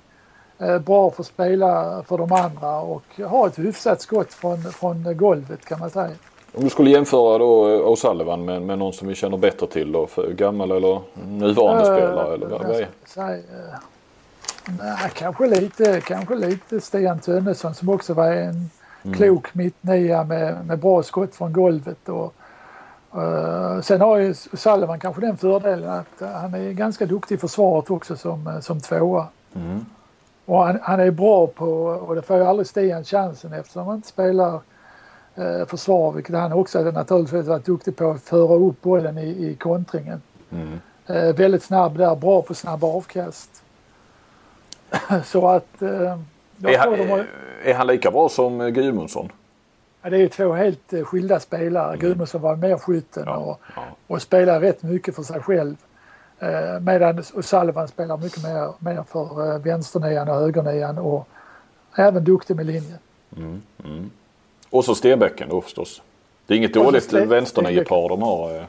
Uh, 0.62 0.80
bra 0.80 1.12
för 1.12 1.24
att 1.24 1.28
spela 1.28 2.04
för 2.08 2.18
de 2.18 2.32
andra 2.32 2.80
och 2.80 3.04
har 3.26 3.48
ett 3.48 3.60
hyfsat 3.60 4.02
skott 4.02 4.34
från, 4.34 4.58
från 4.64 5.18
golvet 5.18 5.66
kan 5.66 5.80
man 5.80 5.90
säga. 5.90 6.12
Om 6.54 6.64
du 6.64 6.70
skulle 6.70 6.90
jämföra 6.90 7.38
då 7.38 7.68
O'Sullivan 7.96 8.46
med, 8.46 8.62
med 8.62 8.80
någon 8.80 8.94
som 8.94 9.08
vi 9.08 9.16
känner 9.16 9.38
bättre 9.38 9.68
till 9.68 9.92
då? 9.92 10.08
För 10.08 10.32
gammal 10.32 10.72
eller 10.72 11.02
nuvarande 11.28 11.86
spelare 11.86 12.34
eller 12.34 12.48
vad, 12.48 12.62
vad 12.66 12.76
är? 12.76 12.88
Nej, 14.68 15.12
kanske 15.14 15.48
lite, 15.48 16.02
kanske 16.02 16.36
lite 16.36 16.82
Stian 16.82 17.20
Tönnesson 17.20 17.76
som 17.76 17.90
också 17.90 18.14
var 18.14 18.32
en 18.32 18.70
mm. 19.04 19.18
klok 19.18 19.54
mittnia 19.56 20.24
med, 20.24 20.66
med 20.66 20.80
bra 20.80 21.04
skott 21.04 21.36
från 21.36 21.54
golvet. 21.54 22.10
Och, 22.10 22.34
uh, 23.16 23.82
sen 23.82 24.02
har 24.02 24.18
ju 24.18 24.34
Sullivan 24.34 25.00
kanske 25.00 25.22
den 25.22 25.38
fördelen 25.38 25.90
att 25.90 26.30
han 26.34 26.54
är 26.54 26.72
ganska 26.72 27.06
duktig 27.06 27.36
i 27.36 27.38
försvaret 27.38 27.92
också 27.92 28.16
som, 28.16 28.60
som 28.62 28.82
tvåa. 28.82 29.28
Mm. 29.56 29.86
Och 30.46 30.64
han, 30.66 30.80
han, 30.82 31.00
är 31.00 31.12
bra 31.12 31.48
på, 31.48 31.66
och 31.84 32.16
det 32.16 32.22
får 32.22 32.38
ju 32.38 32.44
aldrig 32.44 32.68
Stian 32.68 33.04
chansen 33.04 33.54
eftersom 33.54 33.88
han 33.88 33.96
inte 33.96 34.08
spelar 34.08 34.60
eh, 35.36 35.66
försvar, 35.68 36.12
vilket 36.12 36.36
han 36.36 36.54
också 36.54 36.82
naturligtvis 36.82 37.48
varit 37.48 37.66
duktig 37.66 37.96
på 37.96 38.12
att 38.12 38.22
föra 38.22 38.56
upp 38.56 38.82
bollen 38.82 39.18
i, 39.18 39.28
i 39.28 39.56
kontringen. 39.56 40.22
Mm. 40.52 40.80
Eh, 41.08 41.36
väldigt 41.36 41.64
snabb 41.64 41.98
där, 41.98 42.16
bra 42.16 42.42
på 42.42 42.54
snabba 42.54 42.88
avkast. 42.88 43.57
Så 45.26 45.48
att... 45.48 45.82
Eh, 45.82 46.18
är, 46.64 46.78
han, 46.78 47.10
har... 47.10 47.26
är 47.64 47.74
han 47.74 47.88
lika 47.88 48.12
bra 48.12 48.30
som 48.30 48.74
Gudmundsson? 48.74 49.32
Ja, 50.02 50.10
det 50.10 50.18
är 50.18 50.28
två 50.28 50.54
helt 50.54 50.94
eh, 50.94 51.04
skilda 51.04 51.40
spelare. 51.40 51.88
Mm. 51.88 52.00
Gudmundsson 52.00 52.42
var 52.42 52.56
mer 52.56 52.78
skytten 52.78 53.24
ja, 53.26 53.38
och, 53.38 53.60
ja. 53.76 53.82
och 54.08 54.22
spelar 54.22 54.60
rätt 54.60 54.84
mycket 54.84 55.16
för 55.16 55.24
sig 55.24 55.42
själv. 55.42 55.76
Eh, 56.40 56.80
medan 56.82 57.24
Sullivan 57.24 57.88
spelar 57.88 58.18
mycket 58.18 58.44
mer, 58.44 58.74
mer 58.80 59.04
för 59.04 59.54
eh, 59.54 59.60
vänsternian 59.60 60.30
och 60.30 60.36
högernian 60.36 60.98
och 60.98 61.28
även 61.96 62.24
duktig 62.24 62.56
med 62.56 62.66
linjen. 62.66 63.00
Mm, 63.38 63.62
mm. 63.86 64.12
Och 64.70 64.86
så 64.86 64.96
Stenbäcken 64.96 65.50
då 65.50 65.62
förstås. 65.62 66.02
Det 66.46 66.54
är 66.54 66.58
inget 66.58 66.74
dåligt 66.74 67.14
vänsterniepar 67.14 68.10
de 68.10 68.22
har. 68.22 68.56
Eh. 68.56 68.64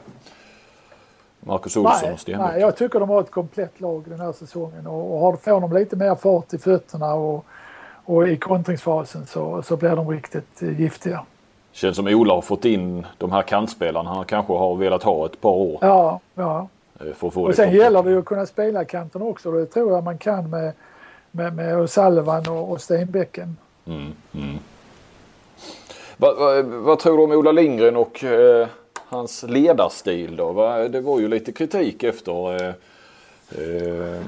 Marcus 1.39 1.77
Olsson 1.77 1.99
nej, 2.03 2.13
och 2.13 2.19
Stenbeck. 2.19 2.47
Nej, 2.51 2.61
jag 2.61 2.75
tycker 2.75 2.99
de 2.99 3.09
har 3.09 3.21
ett 3.21 3.31
komplett 3.31 3.81
lag 3.81 4.03
den 4.05 4.19
här 4.19 4.31
säsongen 4.31 4.87
och, 4.87 5.13
och 5.13 5.19
har, 5.19 5.35
får 5.35 5.61
de 5.61 5.73
lite 5.73 5.95
mer 5.95 6.15
fart 6.15 6.53
i 6.53 6.57
fötterna 6.57 7.13
och, 7.13 7.45
och 8.05 8.27
i 8.27 8.37
kontringsfasen 8.37 9.25
så, 9.25 9.61
så 9.61 9.77
blir 9.77 9.95
de 9.95 10.09
riktigt 10.09 10.61
eh, 10.61 10.79
giftiga. 10.81 11.25
Känns 11.71 11.95
som 11.95 12.07
Ola 12.07 12.33
har 12.33 12.41
fått 12.41 12.65
in 12.65 13.05
de 13.17 13.31
här 13.31 13.41
kantspelarna 13.41 14.09
han 14.09 14.25
kanske 14.25 14.53
har 14.53 14.75
velat 14.75 15.03
ha 15.03 15.25
ett 15.25 15.41
par 15.41 15.49
år. 15.49 15.77
Ja, 15.81 16.19
ja. 16.35 16.67
Eh, 16.99 17.13
för 17.13 17.27
att 17.27 17.33
få 17.33 17.43
och 17.43 17.55
sen 17.55 17.75
gäller 17.75 18.03
det 18.03 18.09
ju 18.09 18.19
att 18.19 18.25
kunna 18.25 18.45
spela 18.45 18.85
kanten 18.85 19.21
också. 19.21 19.51
Det 19.51 19.65
tror 19.65 19.91
jag 19.91 20.03
man 20.03 20.17
kan 20.17 20.49
med, 20.49 20.73
med, 21.31 21.55
med 21.55 21.89
Salvan 21.89 22.47
och, 22.49 22.71
och 22.71 22.81
Stenbäcken. 22.81 23.57
Mm, 23.85 24.13
mm. 24.33 24.59
Vad, 26.17 26.37
vad, 26.37 26.65
vad, 26.65 26.99
tror 26.99 27.17
du 27.17 27.23
om 27.23 27.31
Ola 27.31 27.51
Lindgren 27.51 27.95
och 27.95 28.23
eh, 28.23 28.67
hans 29.09 29.43
ledarstil 29.43 30.35
då? 30.35 30.51
Va? 30.51 30.87
Det 30.87 31.01
var 31.01 31.19
ju 31.19 31.27
lite 31.27 31.51
kritik 31.51 32.03
efter 32.03 32.63
eh, 32.63 32.73
eh, 33.51 34.21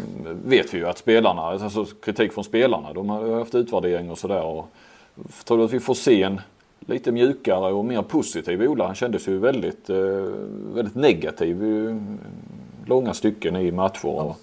vet 0.46 0.74
vi 0.74 0.78
ju 0.78 0.88
att 0.88 0.98
spelarna, 0.98 1.41
alltså 1.41 1.86
kritik 1.86 2.34
från 2.34 2.44
spelarna. 2.44 2.94
De 2.94 3.10
har 3.10 3.39
haft 3.39 3.56
utvärdering 3.56 4.12
och 4.12 4.17
sådär. 4.17 4.63
Tror 5.44 5.58
du 5.58 5.63
att 5.63 5.74
vi 5.74 5.80
får 5.80 5.94
se 5.94 6.24
en 6.24 6.41
lite 6.80 7.12
mjukare 7.12 7.74
och 7.74 7.86
mer 7.86 8.02
positiv 8.02 8.62
Ola? 8.62 8.86
Han 8.86 8.96
kändes 8.96 9.28
ju 9.28 9.38
väldigt, 9.38 9.89
eh, 9.89 9.98
väldigt 10.74 10.96
negativ 10.96 11.63
i 11.63 12.00
långa 12.86 13.13
stycken 13.13 13.56
i 13.56 13.72
matcher. 13.72 14.06
Och, 14.06 14.38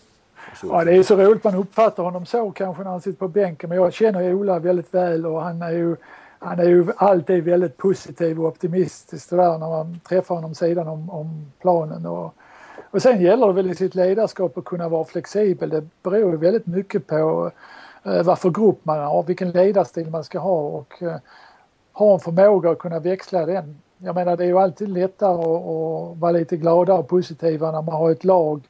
Ja, 0.62 0.84
det 0.84 0.92
är 0.92 1.02
så 1.02 1.16
roligt 1.16 1.44
man 1.44 1.54
uppfattar 1.54 2.02
honom 2.02 2.26
så 2.26 2.50
kanske 2.50 2.82
när 2.82 2.90
han 2.90 3.00
sitter 3.00 3.18
på 3.18 3.28
bänken. 3.28 3.68
Men 3.68 3.78
jag 3.78 3.92
känner 3.92 4.34
Ola 4.34 4.58
väldigt 4.58 4.94
väl 4.94 5.26
och 5.26 5.42
han 5.42 5.62
är 5.62 5.70
ju 5.70 5.96
han 6.38 6.58
är 6.58 6.64
ju 6.64 6.86
alltid 6.96 7.44
väldigt 7.44 7.76
positiv 7.76 8.40
och 8.40 8.46
optimistisk 8.46 9.30
där 9.30 9.58
när 9.58 9.68
man 9.68 10.00
träffar 10.08 10.34
honom 10.34 10.54
sidan 10.54 10.88
om, 10.88 11.10
om 11.10 11.52
planen. 11.60 12.06
Och, 12.06 12.34
och 12.90 13.02
sen 13.02 13.20
gäller 13.20 13.46
det 13.46 13.52
väl 13.52 13.70
i 13.70 13.74
sitt 13.74 13.94
ledarskap 13.94 14.58
att 14.58 14.64
kunna 14.64 14.88
vara 14.88 15.04
flexibel. 15.04 15.70
Det 15.70 15.84
beror 16.02 16.30
ju 16.30 16.36
väldigt 16.36 16.66
mycket 16.66 17.06
på 17.06 17.50
eh, 18.04 18.22
vad 18.22 18.38
för 18.38 18.50
grupp 18.50 18.78
man 18.82 18.98
har, 18.98 19.22
vilken 19.22 19.50
ledarstil 19.50 20.10
man 20.10 20.24
ska 20.24 20.38
ha 20.38 20.60
och 20.60 21.02
eh, 21.02 21.16
ha 21.92 22.14
en 22.14 22.20
förmåga 22.20 22.70
att 22.70 22.78
kunna 22.78 22.98
växla 22.98 23.46
den. 23.46 23.78
Jag 23.98 24.14
menar 24.14 24.36
det 24.36 24.44
är 24.44 24.48
ju 24.48 24.58
alltid 24.58 24.88
lättare 24.88 25.32
att, 25.32 25.46
att 25.46 26.18
vara 26.18 26.30
lite 26.30 26.56
gladare 26.56 26.98
och 26.98 27.08
positiva 27.08 27.72
när 27.72 27.82
man 27.82 27.94
har 27.94 28.10
ett 28.10 28.24
lag 28.24 28.68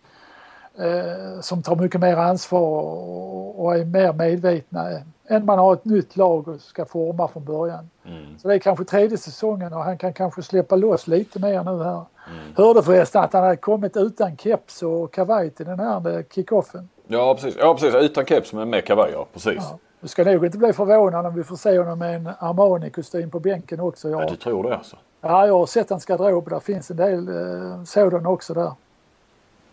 eh, 0.78 1.40
som 1.40 1.62
tar 1.62 1.76
mycket 1.76 2.00
mer 2.00 2.16
ansvar 2.16 2.83
och, 2.83 3.64
och 3.64 3.76
är 3.76 3.85
mer 3.85 4.12
medvetna 4.12 4.90
än 5.28 5.44
man 5.44 5.58
har 5.58 5.72
ett 5.72 5.84
nytt 5.84 6.16
lag 6.16 6.48
och 6.48 6.60
ska 6.60 6.84
forma 6.84 7.28
från 7.28 7.44
början. 7.44 7.90
Mm. 8.06 8.38
Så 8.38 8.48
det 8.48 8.54
är 8.54 8.58
kanske 8.58 8.84
tredje 8.84 9.18
säsongen 9.18 9.72
och 9.72 9.84
han 9.84 9.98
kan 9.98 10.12
kanske 10.12 10.42
släppa 10.42 10.76
loss 10.76 11.06
lite 11.06 11.38
mer 11.38 11.64
nu 11.64 11.84
här. 11.84 12.04
Mm. 12.30 12.54
Hörde 12.56 12.82
förresten 12.82 13.22
att 13.22 13.32
han 13.32 13.42
hade 13.42 13.56
kommit 13.56 13.96
utan 13.96 14.36
keps 14.36 14.82
och 14.82 15.12
kavaj 15.12 15.50
till 15.50 15.66
den 15.66 15.80
här 15.80 16.24
kickoffen. 16.34 16.88
Ja 17.06 17.34
precis, 17.34 17.56
ja, 17.58 17.74
precis. 17.74 17.94
utan 17.94 18.26
keps 18.26 18.52
men 18.52 18.70
med 18.70 18.84
kavaj 18.84 19.10
ja, 19.12 19.26
precis. 19.32 19.56
Ja. 19.56 19.78
Du 20.00 20.08
ska 20.08 20.24
nog 20.24 20.44
inte 20.44 20.58
bli 20.58 20.72
förvånad 20.72 21.26
om 21.26 21.34
vi 21.34 21.44
får 21.44 21.56
se 21.56 21.78
honom 21.78 21.98
med 21.98 22.14
en 22.14 22.30
Armani-kostym 22.38 23.30
på 23.30 23.40
bänken 23.40 23.80
också. 23.80 24.08
Jag, 24.08 24.22
ja, 24.22 24.28
du 24.28 24.36
tror 24.36 24.62
det 24.62 24.76
alltså? 24.76 24.96
Ja, 25.20 25.46
jag 25.46 25.58
har 25.58 25.66
sett 25.66 25.90
hans 25.90 26.04
garderob. 26.04 26.50
Där 26.50 26.60
finns 26.60 26.90
en 26.90 26.96
del 26.96 27.28
eh, 27.28 27.84
sådana 27.84 28.28
också 28.28 28.54
där. 28.54 28.72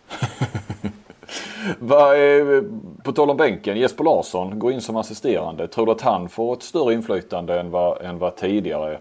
på 3.03 3.11
tal 3.11 3.29
om 3.29 3.37
bänken, 3.37 3.77
Jesper 3.77 4.03
Larsson 4.03 4.59
går 4.59 4.71
in 4.71 4.81
som 4.81 4.95
assisterande. 4.95 5.67
Tror 5.67 5.85
du 5.85 5.91
att 5.91 6.01
han 6.01 6.29
får 6.29 6.53
ett 6.53 6.63
större 6.63 6.93
inflytande 6.93 7.59
än 7.59 7.71
vad, 7.71 8.01
än 8.01 8.19
vad 8.19 8.35
tidigare 8.35 8.99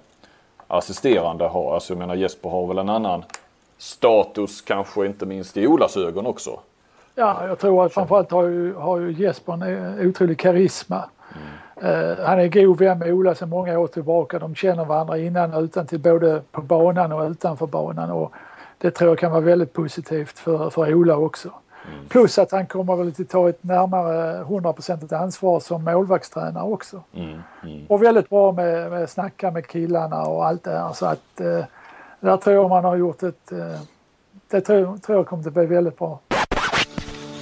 assisterande 0.66 1.44
har? 1.44 1.74
Alltså 1.74 1.92
jag 1.92 1.98
menar 1.98 2.14
Jesper 2.14 2.48
har 2.48 2.66
väl 2.66 2.78
en 2.78 2.88
annan 2.88 3.22
status 3.78 4.60
kanske 4.60 5.06
inte 5.06 5.26
minst 5.26 5.56
i 5.56 5.66
Olas 5.66 5.96
ögon 5.96 6.26
också. 6.26 6.60
Ja, 7.14 7.46
jag 7.46 7.58
tror 7.58 7.86
att 7.86 7.94
framförallt 7.94 8.30
har 8.30 8.42
ju, 8.42 8.74
har 8.74 8.98
ju 8.98 9.12
Jesper 9.12 9.52
en 9.52 10.08
otrolig 10.08 10.38
karisma. 10.38 11.04
Mm. 11.34 11.90
Uh, 11.94 12.16
han 12.24 12.40
är 12.40 12.48
god 12.48 12.78
vän 12.78 12.98
med 12.98 13.12
Ola 13.12 13.34
sedan 13.34 13.48
många 13.48 13.78
år 13.78 13.86
tillbaka. 13.86 14.38
De 14.38 14.54
känner 14.54 14.84
varandra 14.84 15.18
innan 15.18 15.54
och 15.54 15.62
utan 15.62 15.86
till 15.86 16.00
både 16.00 16.42
på 16.52 16.62
banan 16.62 17.12
och 17.12 17.30
utanför 17.30 17.66
banan. 17.66 18.10
Och 18.10 18.32
det 18.78 18.90
tror 18.90 19.10
jag 19.10 19.18
kan 19.18 19.30
vara 19.30 19.40
väldigt 19.40 19.72
positivt 19.72 20.38
för, 20.38 20.70
för 20.70 20.94
Ola 20.94 21.16
också. 21.16 21.50
Mm. 21.92 22.08
Plus 22.08 22.38
att 22.38 22.52
han 22.52 22.66
kommer 22.66 22.96
väl 22.96 23.08
att 23.08 23.28
ta 23.28 23.48
ett 23.48 23.64
närmare 23.64 24.42
100% 24.44 25.14
ansvar 25.14 25.60
som 25.60 25.84
målvaktstränare 25.84 26.64
också. 26.64 27.02
Mm. 27.14 27.38
Mm. 27.62 27.86
Och 27.88 28.02
väldigt 28.02 28.28
bra 28.28 28.52
med, 28.52 28.90
med 28.90 29.10
snacka 29.10 29.50
med 29.50 29.66
killarna 29.66 30.22
och 30.22 30.46
allt 30.46 30.64
det 30.64 30.70
här. 30.70 30.92
Så 30.92 31.06
att 31.06 31.40
eh, 31.40 31.64
där 32.20 32.36
tror 32.36 32.56
jag 32.56 32.68
man 32.68 32.84
har 32.84 32.96
gjort 32.96 33.22
ett... 33.22 33.52
Eh, 33.52 33.80
det 34.50 34.60
tror, 34.60 34.98
tror 34.98 35.18
jag 35.18 35.26
kommer 35.26 35.46
att 35.46 35.54
bli 35.54 35.66
väldigt 35.66 35.98
bra. 35.98 36.20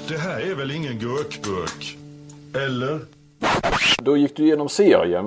Det 0.08 0.18
här 0.18 0.50
är 0.50 0.54
väl 0.54 0.70
ingen 0.70 0.98
gurkburk? 0.98 1.96
Eller? 2.54 3.00
Då 4.02 4.16
gick 4.16 4.36
du 4.36 4.42
igenom 4.44 4.68
serien. 4.68 5.26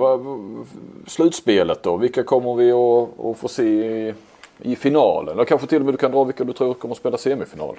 Slutspelet 1.07 1.83
då. 1.83 1.97
Vilka 1.97 2.23
kommer 2.23 2.55
vi 2.55 2.71
att, 2.71 3.25
att 3.25 3.37
få 3.37 3.47
se 3.47 3.63
i, 3.63 4.13
i 4.59 4.75
finalen? 4.75 5.33
Eller 5.33 5.45
kanske 5.45 5.67
till 5.67 5.79
och 5.79 5.85
med 5.85 5.93
du 5.93 5.97
kan 5.97 6.11
dra 6.11 6.23
vilka 6.23 6.43
du 6.43 6.53
tror 6.53 6.73
kommer 6.73 6.93
att 6.93 6.99
spela 6.99 7.17
semifinal? 7.17 7.75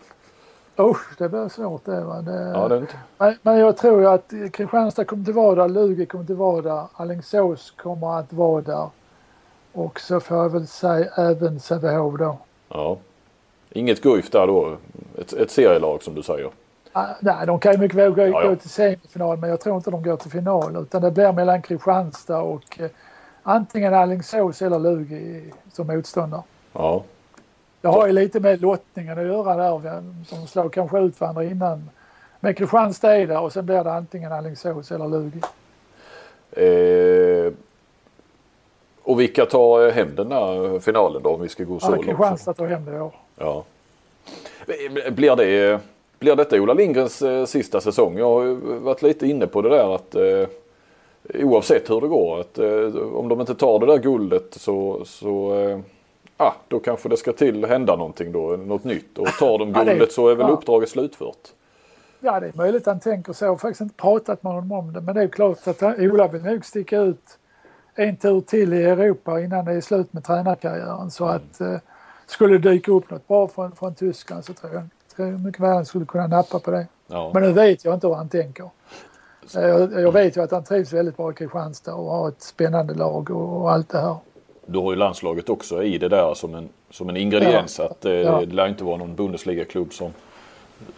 Usch, 0.78 1.18
det 1.18 1.28
blir 1.28 1.48
svårt 1.48 1.84
det. 1.84 2.00
Va? 2.00 2.22
det 2.22 2.52
Ja, 2.54 2.68
det 2.68 2.76
inte. 2.78 2.94
men, 3.18 3.36
men 3.42 3.58
jag 3.58 3.76
tror 3.76 4.00
ju 4.00 4.06
att 4.06 4.32
Kristianstad 4.52 5.04
kommer 5.04 5.28
att 5.28 5.34
vara 5.34 5.54
där, 5.54 5.68
Lugi 5.68 6.06
kommer 6.06 6.24
att 6.24 6.30
vara 6.30 6.62
där, 6.62 6.86
Alingsås 6.92 7.70
kommer 7.70 8.18
att 8.18 8.32
vara 8.32 8.60
där. 8.62 8.88
Och 9.72 10.00
så 10.00 10.20
får 10.20 10.36
jag 10.36 10.48
väl 10.48 10.66
säga 10.66 11.10
även 11.16 11.60
Sävehof 11.60 12.18
då. 12.18 12.38
Ja. 12.68 12.96
Inget 13.70 14.02
Guif 14.02 14.30
där 14.30 14.46
då. 14.46 14.76
Ett, 15.18 15.32
ett 15.32 15.50
serielag 15.50 16.02
som 16.02 16.14
du 16.14 16.22
säger. 16.22 16.50
Ah, 16.92 17.06
Nej, 17.20 17.46
de 17.46 17.58
kan 17.58 17.72
ju 17.72 17.78
mycket 17.78 17.98
väl 17.98 18.12
gå, 18.14 18.22
Ja, 18.22 18.42
ja. 18.42 18.48
gå 18.48 18.56
till 18.56 18.70
semifinal 18.70 19.36
men 19.38 19.50
jag 19.50 19.60
tror 19.60 19.76
inte 19.76 19.90
de 19.90 20.02
går 20.02 20.16
till 20.16 20.30
final 20.30 20.76
utan 20.76 21.02
det 21.02 21.10
blir 21.10 21.32
mellan 21.32 21.62
Kristianstad 21.62 22.38
och 22.40 22.80
eh, 22.80 22.90
antingen 23.42 23.94
Alingsås 23.94 24.62
eller 24.62 24.78
Lugi 24.78 25.52
som 25.72 25.86
motståndare. 25.86 26.42
Ja. 26.72 27.02
Det 27.80 27.88
har 27.88 28.06
ju 28.06 28.12
lite 28.12 28.40
med 28.40 28.60
lottningen 28.62 29.18
att 29.18 29.26
göra 29.26 29.78
där. 29.78 30.02
som 30.26 30.46
slår 30.46 30.68
kanske 30.68 30.98
ut 30.98 31.20
varandra 31.20 31.44
innan. 31.44 31.90
Men 32.40 32.54
Kristianstad 32.54 33.16
är 33.16 33.26
där 33.26 33.40
och 33.40 33.52
sen 33.52 33.66
blir 33.66 33.84
det 33.84 33.92
antingen 33.92 34.32
Alingsås 34.32 34.92
eller 34.92 35.08
Lugi. 35.08 35.40
Eh, 36.50 37.52
och 39.02 39.20
vilka 39.20 39.46
tar 39.46 39.90
hem 39.90 40.14
den 40.16 40.28
där 40.28 40.78
finalen 40.78 41.22
då 41.22 41.30
om 41.30 41.40
vi 41.40 41.48
ska 41.48 41.64
gå 41.64 41.78
så 41.78 41.86
Ja, 41.86 41.90
långt? 41.90 42.06
Kristianstad 42.06 42.54
tar 42.54 42.66
hem 42.66 42.84
det 42.84 42.96
i 42.96 43.00
år. 43.00 43.14
Ja. 43.36 43.64
Blir, 45.10 45.36
det, 45.36 45.80
blir 46.18 46.36
detta 46.36 46.60
Ola 46.60 46.74
Lindgrens 46.74 47.22
eh, 47.22 47.44
sista 47.44 47.80
säsong? 47.80 48.18
Jag 48.18 48.30
har 48.30 48.42
ju 48.42 48.54
varit 48.78 49.02
lite 49.02 49.26
inne 49.26 49.46
på 49.46 49.62
det 49.62 49.68
där 49.68 49.94
att 49.94 50.14
eh, 50.14 50.48
oavsett 51.34 51.90
hur 51.90 52.00
det 52.00 52.08
går 52.08 52.40
att 52.40 52.58
eh, 52.58 52.96
om 53.14 53.28
de 53.28 53.40
inte 53.40 53.54
tar 53.54 53.78
det 53.78 53.86
där 53.86 53.98
guldet 53.98 54.54
så, 54.54 55.04
så 55.04 55.60
eh, 55.60 55.78
ah, 56.36 56.52
då 56.68 56.78
kanske 56.80 57.08
det 57.08 57.16
ska 57.16 57.32
till 57.32 57.64
hända 57.64 57.96
någonting 57.96 58.32
då, 58.32 58.40
något 58.56 58.84
nytt. 58.84 59.18
Och 59.18 59.26
tar 59.26 59.58
de 59.58 59.72
Ja, 59.74 59.84
guldet 59.84 60.12
så 60.12 60.28
är 60.28 60.34
väl 60.34 60.46
ja. 60.46 60.52
uppdraget 60.52 60.88
slutfört. 60.88 61.48
Ja, 62.20 62.40
det 62.40 62.46
är 62.46 62.52
möjligt 62.56 62.86
han 62.86 63.00
tänker 63.00 63.32
så. 63.32 63.44
Jag 63.44 63.50
har 63.50 63.56
faktiskt 63.56 63.80
inte 63.80 63.94
pratat 63.94 64.42
med 64.42 64.52
honom 64.52 64.72
om 64.72 64.92
det. 64.92 65.00
Men 65.00 65.14
det 65.14 65.22
är 65.22 65.28
klart 65.28 65.66
att 65.66 65.80
han- 65.80 66.00
Ola 66.10 66.28
vill 66.28 66.42
nog 66.42 66.64
sticka 66.64 66.98
ut 67.00 67.38
en 67.94 68.16
tur 68.16 68.40
till 68.40 68.72
i 68.72 68.82
Europa 68.84 69.40
innan 69.40 69.64
det 69.64 69.72
är 69.72 69.80
slut 69.80 70.12
med 70.12 70.24
tränarkarriären. 70.24 71.10
Så 71.10 71.24
att 71.24 71.60
eh, 71.60 71.76
skulle 72.26 72.58
det 72.58 72.70
dyka 72.70 72.92
upp 72.92 73.10
något 73.10 73.28
bra 73.28 73.48
från, 73.48 73.72
från 73.76 73.94
Tyskland 73.94 74.44
så 74.44 74.52
tror 74.52 74.72
jag, 74.74 74.82
tror 75.16 75.28
jag 75.28 75.40
mycket 75.40 75.60
väl 75.60 75.70
han 75.74 75.86
skulle 75.86 76.04
kunna 76.06 76.26
nappa 76.26 76.58
på 76.58 76.70
det. 76.70 76.86
Ja. 77.06 77.30
Men 77.34 77.42
nu 77.42 77.52
vet 77.52 77.84
jag 77.84 77.94
inte 77.94 78.06
hur 78.06 78.14
han 78.14 78.28
tänker. 78.28 78.70
Eh, 79.56 79.60
Jag, 79.62 79.92
jag 80.00 80.12
vet 80.12 80.36
ju 80.36 80.42
att 80.42 80.50
han 80.50 80.64
trivs 80.64 80.92
väldigt 80.92 81.16
bra 81.16 81.30
i 81.30 81.34
Kristianstad 81.34 81.94
och 81.94 82.10
har 82.10 82.28
ett 82.28 82.42
spännande 82.42 82.94
lag 82.94 83.30
och, 83.30 83.60
och 83.62 83.72
allt 83.72 83.88
det 83.88 83.98
här. 84.00 84.16
Du 84.66 84.78
har 84.78 84.90
ju 84.92 84.96
landslaget 84.96 85.48
också 85.48 85.82
i 85.82 85.98
det 85.98 86.08
där 86.08 86.34
som 86.34 86.54
en, 86.54 86.68
som 86.90 87.08
en 87.08 87.16
ingrediens. 87.16 87.80
Att 87.80 88.04
eh, 88.04 88.12
Ja. 88.12 88.40
det 88.40 88.54
lär 88.54 88.68
inte 88.68 88.84
vara 88.84 88.96
någon 88.96 89.14
Bundesliga-klubb 89.14 89.92
som, 89.92 90.10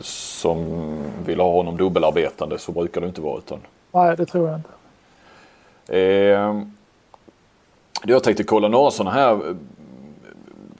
som 0.00 0.82
vill 1.26 1.40
ha 1.40 1.52
honom 1.52 1.76
dubbelarbetande. 1.76 2.58
Så 2.58 2.72
brukar 2.72 3.00
det 3.00 3.06
inte 3.06 3.20
vara. 3.20 3.38
Utan, 3.38 3.58
Nej, 3.92 4.16
det 4.16 4.26
tror 4.26 4.48
jag 4.48 4.58
inte. 4.58 4.70
eh, 5.98 6.62
jag 8.04 8.22
tänkte 8.22 8.44
kolla 8.44 8.68
några 8.68 8.90
sådana 8.90 9.10
här 9.16 9.32
eh, 9.32 9.38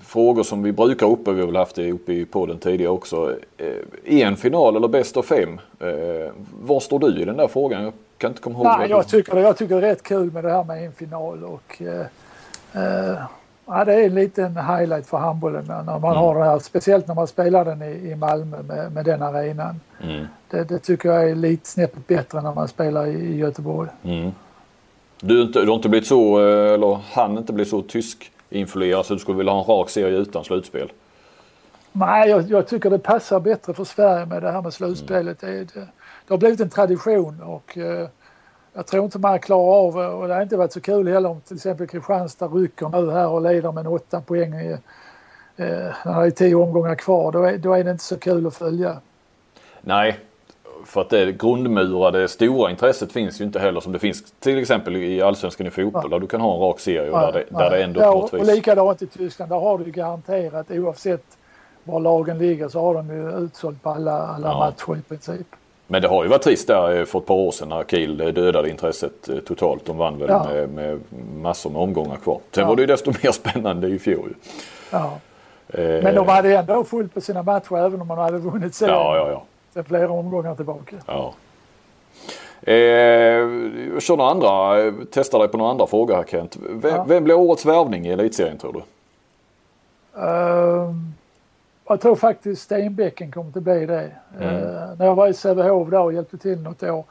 frågor 0.01 0.43
som 0.43 0.63
vi 0.63 0.73
brukar 0.73 1.07
uppe. 1.07 1.33
Vi 1.33 1.41
har 1.41 1.47
väl 1.47 1.57
haft 1.57 1.77
det 1.77 1.93
uppe 1.93 2.13
i 2.13 2.25
podden 2.27 2.59
tidigare 2.59 2.93
också. 2.93 3.37
Eh, 3.57 4.23
en 4.23 4.37
final 4.37 4.77
eller 4.77 4.89
bäst 4.89 5.17
av 5.17 5.23
fem? 5.23 5.61
Eh, 5.81 6.33
var 6.63 6.81
står 6.81 6.99
du 6.99 7.23
i 7.23 7.25
den 7.25 7.37
där 7.37 7.49
frågan? 7.49 7.83
Jag 7.83 7.93
kan 8.19 8.31
inte 8.31 8.43
komma 8.43 8.57
ihåg. 8.59 8.79
Nej, 8.79 8.91
jag 8.91 9.09
tycker, 9.09 9.37
jag 9.37 9.57
tycker 9.57 9.81
det 9.81 9.87
är 9.87 9.91
rätt 9.91 10.03
kul 10.03 10.33
med 10.33 10.45
det 10.45 10.51
här 10.53 10.65
med 10.65 10.85
en 10.87 10.93
final 10.93 11.45
och 11.45 11.83
eh, 11.83 12.07
eh, 12.75 13.23
ja, 13.67 13.85
det 13.85 13.95
är 13.95 14.07
en 14.07 14.15
liten 14.15 14.57
highlight 14.57 15.07
för 15.07 15.19
handbollen 15.19 15.65
när 15.67 15.99
man 15.99 16.17
har 16.17 16.35
det 16.39 16.45
här, 16.45 16.59
speciellt 16.59 17.09
när 17.09 17.15
man 17.15 17.27
spelar 17.27 17.65
den 17.65 17.83
i, 17.83 18.11
i 18.11 18.17
Malmö 18.17 18.63
med, 18.63 18.93
med 18.93 19.05
den 19.05 19.23
arenan. 19.23 19.81
Mm. 20.03 20.27
Det, 20.51 20.65
det 20.65 20.79
tycker 20.79 21.09
jag 21.09 21.31
är 21.31 21.35
lite 21.35 21.69
snäppet 21.69 22.07
bättre 22.07 22.41
när 22.41 22.55
man 22.55 22.69
spelar 22.69 23.07
i, 23.07 23.11
i 23.11 23.37
Göteborg. 23.37 23.91
Mm. 24.03 24.33
Du, 25.21 25.43
inte, 25.43 25.61
du 25.61 25.67
har 25.67 25.75
inte 25.75 25.89
blivit 25.89 26.09
så, 26.09 26.41
eh, 26.41 26.75
eller 26.75 27.01
han 27.13 27.39
inte 27.39 27.53
blivit 27.53 27.71
så 27.71 27.83
tysk 27.83 28.33
influerad 28.51 29.07
så 29.07 29.15
du 29.15 29.21
skulle 29.21 29.39
vilja 29.39 29.53
ha 29.53 29.61
en 29.61 29.67
rak 29.67 29.91
serie 29.91 30.19
utan 30.19 30.45
slutspel? 30.45 30.93
Nej, 31.93 32.31
jag, 32.31 32.51
jag 32.51 32.67
tycker 32.67 32.91
det 32.91 32.99
passar 32.99 33.41
bättre 33.41 33.75
för 33.75 33.85
Sverige 33.85 34.27
med 34.27 34.43
det 34.43 34.51
här 34.51 34.63
med 34.63 34.75
slutspelet. 34.75 35.41
Det, 35.41 35.47
det, 35.47 35.89
det 36.27 36.35
har 36.35 36.39
blivit 36.39 36.61
en 36.61 36.71
tradition 36.71 37.43
och 37.43 37.79
eh, 37.79 38.09
jag 38.73 38.87
tror 38.87 39.05
inte 39.05 39.19
man 39.19 39.39
klarar 39.39 39.87
av 39.87 39.97
och 39.97 40.29
det 40.29 40.35
har 40.35 40.43
inte 40.43 40.57
varit 40.57 40.73
så 40.73 40.81
kul 40.81 41.09
heller 41.09 41.29
om 41.29 41.41
till 41.41 41.57
exempel 41.57 41.87
Kristianstad 41.87 42.47
rycker 42.47 42.89
nu 42.89 43.11
här 43.11 43.29
och 43.29 43.43
leder 43.43 43.73
med 43.73 43.87
en 43.87 43.93
åtta 43.93 44.21
poäng 44.21 44.55
i, 44.55 44.73
eh, 45.57 45.67
när 46.05 46.21
det 46.21 46.27
är 46.27 46.31
tio 46.31 46.55
omgångar 46.55 46.95
kvar. 46.95 47.33
Då 47.33 47.43
är, 47.43 47.59
då 47.59 47.75
är 47.75 47.85
det 47.85 47.91
inte 47.91 48.05
så 48.05 48.19
kul 48.19 48.47
att 48.47 48.55
följa. 48.55 48.97
Nej, 49.81 50.19
för 50.85 51.01
att 51.01 51.11
det 51.11 51.33
grundmurade 51.33 52.29
stora 52.29 52.71
intresset 52.71 53.13
finns 53.13 53.41
ju 53.41 53.45
inte 53.45 53.59
heller 53.59 53.81
som 53.81 53.93
det 53.93 53.99
finns 53.99 54.25
till 54.41 54.59
exempel 54.59 54.97
i 54.97 55.23
allsvenskan 55.23 55.67
i 55.67 55.71
fotboll 55.71 56.11
där 56.11 56.19
du 56.21 56.27
kan 56.27 56.41
ha 56.41 56.55
en 56.55 56.61
rak 56.61 56.81
serie 56.81 57.11
och 57.11 57.19
där 57.21 57.33
det, 57.33 57.45
där 57.59 57.71
det 57.71 57.83
ändå 57.83 58.01
ja, 58.01 58.13
på 58.13 58.19
något 58.19 58.33
och 58.33 58.47
likadant 58.47 59.03
i 59.03 59.07
Tyskland, 59.07 59.51
där 59.53 59.59
har 59.59 59.79
du 59.79 59.85
garanterat 59.91 60.71
oavsett 60.71 61.25
var 61.85 62.01
lagen 62.01 62.39
ligger 62.39 62.69
så 62.69 62.81
har 62.81 62.95
de 62.95 63.11
ju 63.11 63.45
utsålt 63.45 63.83
på 63.83 63.91
alla, 63.91 64.19
alla 64.27 64.49
Ja. 64.49 64.59
matcher 64.59 64.99
i 64.99 65.03
princip. 65.03 65.47
Men 65.91 66.03
det 66.03 66.09
har 66.09 66.23
ju 66.23 66.29
varit 66.29 66.43
trist 66.43 66.67
där 66.67 66.99
eh, 66.99 67.05
för 67.05 67.19
ett 67.19 67.27
par 67.27 67.35
år 67.35 67.51
sedan 67.51 67.69
när 67.69 67.85
Kiel 67.85 68.21
eh, 68.21 68.27
dödade 68.27 68.71
intresset 68.71 69.29
eh, 69.29 69.37
totalt. 69.39 69.85
De 69.87 69.97
vann 69.97 70.19
väl 70.19 70.29
Ja. 70.29 70.45
med, 70.49 70.69
med 70.69 71.01
massor 71.43 71.71
med 71.71 71.83
omgångar 71.83 72.17
kvar. 72.17 72.41
Sen 72.53 72.63
Ja. 72.63 72.69
var 72.69 72.77
det 72.77 72.83
ju 72.83 72.87
desto 72.87 73.11
mer 73.23 73.33
spännande 73.33 73.89
i 73.89 73.99
fjol. 73.99 74.35
Ja. 74.91 75.19
Eh, 75.69 75.81
Men 76.03 76.15
de 76.15 76.29
hade 76.29 76.57
ändå 76.57 76.85
fullt 76.85 77.15
på 77.15 77.21
sina 77.21 77.43
matcher 77.43 77.77
även 77.79 78.01
om 78.01 78.07
man 78.09 78.19
hade 78.19 78.39
vunnit 78.39 78.75
serien. 78.75 78.95
Ja, 78.97 79.17
ja, 79.17 79.31
ja. 79.31 79.43
Sen 79.75 79.85
flera 79.85 80.11
omgångar 80.11 80.55
tillbaka. 80.55 80.97
Ja. 81.07 81.33
Eh, 82.63 82.75
jag 83.95 84.03
kör 84.03 84.17
några 84.17 84.31
andra, 84.31 84.77
testar 85.11 85.39
dig 85.39 85.49
på 85.49 85.59
några 85.59 85.71
andra 85.71 85.87
frågor 85.87 86.15
här 86.15 86.25
Kent. 86.25 86.57
Vem, 86.71 86.95
Ja. 86.95 87.05
vem 87.09 87.25
blir 87.25 87.35
årets 87.35 87.67
värvning 87.67 88.07
i 88.07 88.11
elitserien 88.13 88.59
tror 88.59 88.73
du? 88.73 88.81
Ehm, 90.23 91.15
jag 91.89 92.01
tror 92.01 92.17
faktiskt 92.17 92.63
Stenbäcken 92.63 93.33
kommer 93.33 93.49
att 93.57 93.63
bli 93.63 93.87
det. 93.87 94.11
Mm. 94.41 94.55
Eh, 94.57 94.89
när 94.99 95.07
jag 95.07 95.15
var 95.15 95.29
i 95.29 95.35
Sävehof 95.35 95.91
där 95.91 96.01
och 96.01 96.13
hjälpte 96.13 96.39
till 96.39 96.61
något 96.61 96.83
år 96.83 97.05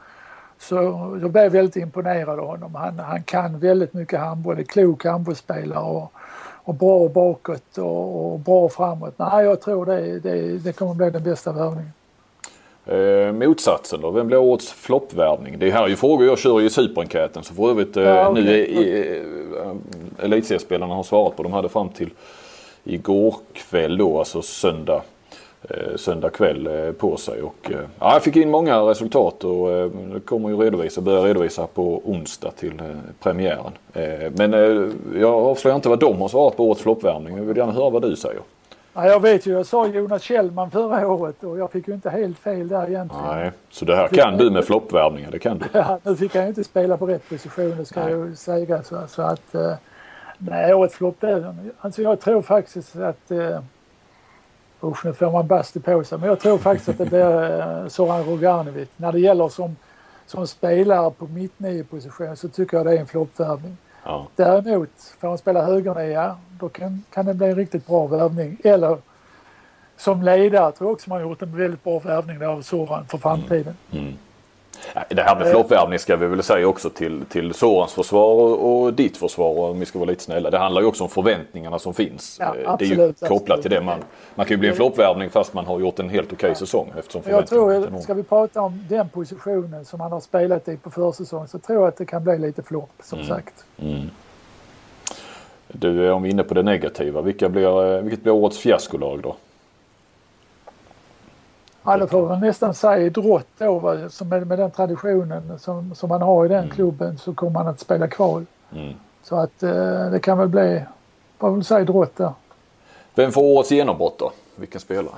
så 0.58 0.74
jag 1.22 1.30
blev 1.30 1.52
väldigt 1.52 1.76
imponerad 1.76 2.40
av 2.40 2.46
honom. 2.46 2.74
Han, 2.74 2.98
han 2.98 3.22
kan 3.22 3.58
väldigt 3.58 3.94
mycket 3.94 4.20
handboll, 4.20 4.58
är 4.58 4.62
klok 4.62 5.04
handbollsspelare 5.04 5.84
och, 5.84 6.12
och 6.64 6.74
bra 6.74 7.08
bakåt 7.08 7.78
och, 7.78 8.32
och 8.32 8.38
bra 8.38 8.68
framåt. 8.68 9.14
Nej, 9.16 9.44
jag 9.44 9.60
tror 9.60 9.86
det, 9.86 10.18
det, 10.18 10.58
det 10.58 10.72
kommer 10.72 10.90
att 10.90 10.96
bli 10.96 11.10
den 11.10 11.22
bästa 11.22 11.52
värvningen. 11.52 11.92
Eh, 12.86 13.32
motsatsen 13.32 14.00
då, 14.00 14.10
vem 14.10 14.26
blir 14.26 14.38
årets 14.38 14.72
floppvärvning? 14.72 15.58
Det 15.58 15.70
här 15.70 15.84
är 15.84 15.88
ju 15.88 15.96
frågor 15.96 16.26
jag 16.26 16.38
kör 16.38 16.60
i 16.60 16.70
superenkäten 16.70 17.42
så 17.42 17.54
för 17.54 17.70
övrigt 17.70 17.96
eh, 17.96 18.02
Ja, 18.02 18.28
okej. 18.28 18.44
nu 18.44 19.22
eh, 20.18 20.24
elitseriespelarna 20.24 20.94
har 20.94 21.02
svarat 21.02 21.36
på. 21.36 21.42
De 21.42 21.52
hade 21.52 21.68
fram 21.68 21.88
till 21.88 22.10
igår 22.88 23.36
kväll 23.52 23.96
då, 23.98 24.18
alltså 24.18 24.42
söndag. 24.42 25.02
Eh, 25.62 25.96
söndag 25.96 26.30
kväll 26.30 26.66
eh, 26.66 26.92
på 26.92 27.16
sig 27.16 27.42
och 27.42 27.70
eh, 27.70 27.78
ja, 27.98 28.12
jag 28.12 28.22
fick 28.22 28.36
in 28.36 28.50
många 28.50 28.80
resultat 28.80 29.44
och 29.44 29.68
det 30.14 30.20
kommer 30.20 30.48
ju 30.48 30.56
redovisa, 30.56 31.00
börja 31.00 31.24
redovisa 31.24 31.66
på 31.66 32.02
onsdag 32.04 32.50
till 32.50 32.82
premiären. 33.20 33.72
Men 34.32 34.52
jag 35.20 35.34
avslöjar 35.34 35.76
inte 35.76 35.88
vad 35.88 35.98
de 35.98 36.20
har 36.20 36.28
svarat 36.28 36.56
på 36.56 36.68
årets 36.68 36.82
floppvärmning. 36.82 37.36
Jag 37.36 37.44
vill 37.44 37.56
gärna 37.56 37.72
höra 37.72 37.90
vad 37.90 38.02
du 38.02 38.16
säger. 38.16 38.40
Ja, 38.94 39.06
jag 39.06 39.20
vet 39.20 39.46
ju, 39.46 39.52
jag 39.52 39.66
sa 39.66 39.86
Jonas 39.86 40.22
Kjellman 40.22 40.70
förra 40.70 41.08
året 41.08 41.44
och 41.44 41.58
jag 41.58 41.70
fick 41.70 41.88
ju 41.88 41.94
inte 41.94 42.10
helt 42.10 42.38
fel 42.38 42.68
där 42.68 42.88
egentligen. 42.88 43.26
Nej, 43.26 43.50
så 43.70 43.84
det 43.84 43.96
här 43.96 44.08
kan 44.08 44.36
du 44.36 44.50
med 44.50 44.64
floppvärvningar, 44.64 45.30
det 45.30 45.38
kan 45.38 45.58
du. 45.58 45.64
Ja, 45.78 45.98
nu 46.02 46.16
fick 46.16 46.34
han 46.34 46.42
ju 46.42 46.48
inte 46.48 46.64
spela 46.64 46.96
på 46.96 47.06
rätt 47.06 47.28
position, 47.28 47.74
det 47.78 47.84
ska 47.84 48.00
Nej. 48.00 48.12
jag 48.12 48.28
ju 48.28 48.36
säga. 48.36 48.82
Så, 48.82 48.96
så 49.08 49.22
att, 49.22 49.54
nej, 50.38 50.74
årets 50.74 50.94
flopp 50.94 51.20
där. 51.20 51.54
Alltså 51.80 52.02
jag 52.02 52.20
tror 52.20 52.42
faktiskt 52.42 52.96
att, 52.96 53.30
eh, 53.30 53.60
usch 54.82 55.04
nu 55.04 55.12
får 55.12 55.32
man 55.32 55.46
bastu 55.46 55.80
på 55.80 56.04
sig, 56.04 56.18
men 56.18 56.28
jag 56.28 56.40
tror 56.40 56.58
faktiskt 56.58 56.88
att 56.88 56.98
det 56.98 57.06
blir 57.06 57.60
eh, 57.60 57.88
Zoran 57.88 58.24
Roganovic. 58.24 58.88
När 58.96 59.12
det 59.12 59.20
gäller 59.20 59.48
som, 59.48 59.76
som 60.26 60.46
spelare 60.46 61.10
på 61.10 61.26
mittnio-position 61.26 62.36
så 62.36 62.48
tycker 62.48 62.76
jag 62.76 62.86
det 62.86 62.92
är 62.92 63.00
en 63.00 63.06
floppvärvning. 63.06 63.76
Ja. 64.04 64.26
Däremot, 64.36 64.90
får 65.18 65.28
han 65.28 65.38
spela 65.38 65.64
högernia, 65.64 66.36
då 66.60 66.68
kan, 66.68 67.04
kan 67.10 67.26
det 67.26 67.34
bli 67.34 67.46
en 67.46 67.56
riktigt 67.56 67.86
bra 67.86 68.06
värvning. 68.06 68.56
Eller 68.64 68.98
som 69.96 70.22
ledare 70.22 70.72
tror 70.72 70.88
jag 70.88 70.94
också 70.94 71.10
man 71.10 71.20
har 71.20 71.28
gjort 71.28 71.42
en 71.42 71.56
väldigt 71.56 71.84
bra 71.84 71.98
värvning 71.98 72.46
av 72.46 72.62
Zoran 72.62 73.06
för 73.06 73.18
framtiden. 73.18 73.76
Nej, 73.90 74.16
Det 75.08 75.22
här 75.22 75.36
med 75.36 75.46
Eh. 75.46 75.50
floppvärvning 75.52 75.98
ska 75.98 76.16
vi 76.16 76.26
väl 76.26 76.42
säga 76.42 76.68
också 76.68 76.90
till, 76.90 77.24
till 77.28 77.54
Sorans 77.54 77.92
försvar 77.92 78.32
och, 78.34 78.82
och 78.82 78.94
ditt 78.94 79.16
försvar 79.16 79.70
om 79.70 79.80
vi 79.80 79.86
ska 79.86 79.98
vara 79.98 80.10
lite 80.10 80.22
snälla. 80.22 80.50
Det 80.50 80.58
handlar 80.58 80.80
ju 80.80 80.86
också 80.86 81.04
om 81.04 81.10
förväntningarna 81.10 81.78
som 81.78 81.94
finns. 81.94 82.36
Ja, 82.40 82.46
Eh, 82.46 82.52
det 82.78 82.84
är 82.84 82.88
ju 82.88 82.92
absolut, 82.92 83.20
kopplat 83.20 83.40
absolut. 83.40 83.62
till 83.62 83.70
det. 83.70 83.80
Man, 83.80 83.98
man 84.34 84.46
kan 84.46 84.54
ju 84.54 84.58
bli 84.58 84.68
en 84.68 84.74
floppvärvning 84.76 85.30
fast 85.30 85.54
man 85.54 85.66
har 85.66 85.80
gjort 85.80 85.98
en 85.98 86.08
helt 86.08 86.32
okej 86.32 86.54
säsong. 86.54 86.92
Eftersom 86.98 87.22
Jag 87.26 87.46
tror, 87.46 88.00
ska 88.00 88.14
vi 88.14 88.22
prata 88.22 88.60
om 88.62 88.84
den 88.88 89.08
positionen 89.08 89.84
som 89.84 90.00
han 90.00 90.12
har 90.12 90.20
spelat 90.20 90.68
i 90.68 90.76
på 90.76 90.90
försäsong 90.90 91.48
så 91.48 91.58
tror 91.58 91.78
jag 91.78 91.88
att 91.88 91.96
det 91.96 92.06
kan 92.06 92.24
bli 92.24 92.38
lite 92.38 92.62
flopp 92.62 92.90
som 93.02 93.18
Mm. 93.18 93.28
sagt. 93.28 93.64
Du, 95.72 96.10
om 96.10 96.22
vi 96.22 96.28
är 96.28 96.32
inne 96.32 96.42
på 96.42 96.54
det 96.54 96.62
negativa. 96.62 97.20
Vilka 97.20 97.48
blir, 97.48 97.94
eh, 97.96 98.02
vilket 98.02 98.22
blir 98.22 98.32
årets 98.32 98.58
fiaskolag 98.58 99.20
då? 99.22 99.36
Det 101.96 102.06
får 102.06 102.28
man 102.28 102.40
nästan 102.40 102.74
säga 102.74 103.10
drott 103.10 103.46
då. 103.58 103.78
Va? 103.78 104.08
Som 104.08 104.28
med, 104.28 104.46
med 104.46 104.58
den 104.58 104.70
traditionen 104.70 105.58
som, 105.58 105.94
som 105.94 106.08
man 106.08 106.22
har 106.22 106.44
i 106.44 106.48
den 106.48 106.58
Mm. 106.58 106.70
klubben 106.70 107.18
så 107.18 107.34
kommer 107.34 107.52
man 107.52 107.68
att 107.68 107.80
spela 107.80 108.08
kval. 108.08 108.46
Mm. 108.72 108.94
Så 109.22 109.36
att 109.36 109.62
eh, 109.62 110.10
det 110.10 110.20
kan 110.22 110.38
väl 110.38 110.48
bli, 110.48 110.82
vad 111.38 111.54
vill 111.54 111.64
säga 111.64 111.84
drott 111.84 112.16
där. 112.16 112.32
Vem 113.14 113.32
får 113.32 113.42
årets 113.42 113.70
genombrott 113.70 114.18
då? 114.18 114.32
Vilken 114.56 114.80
spelare? 114.80 115.14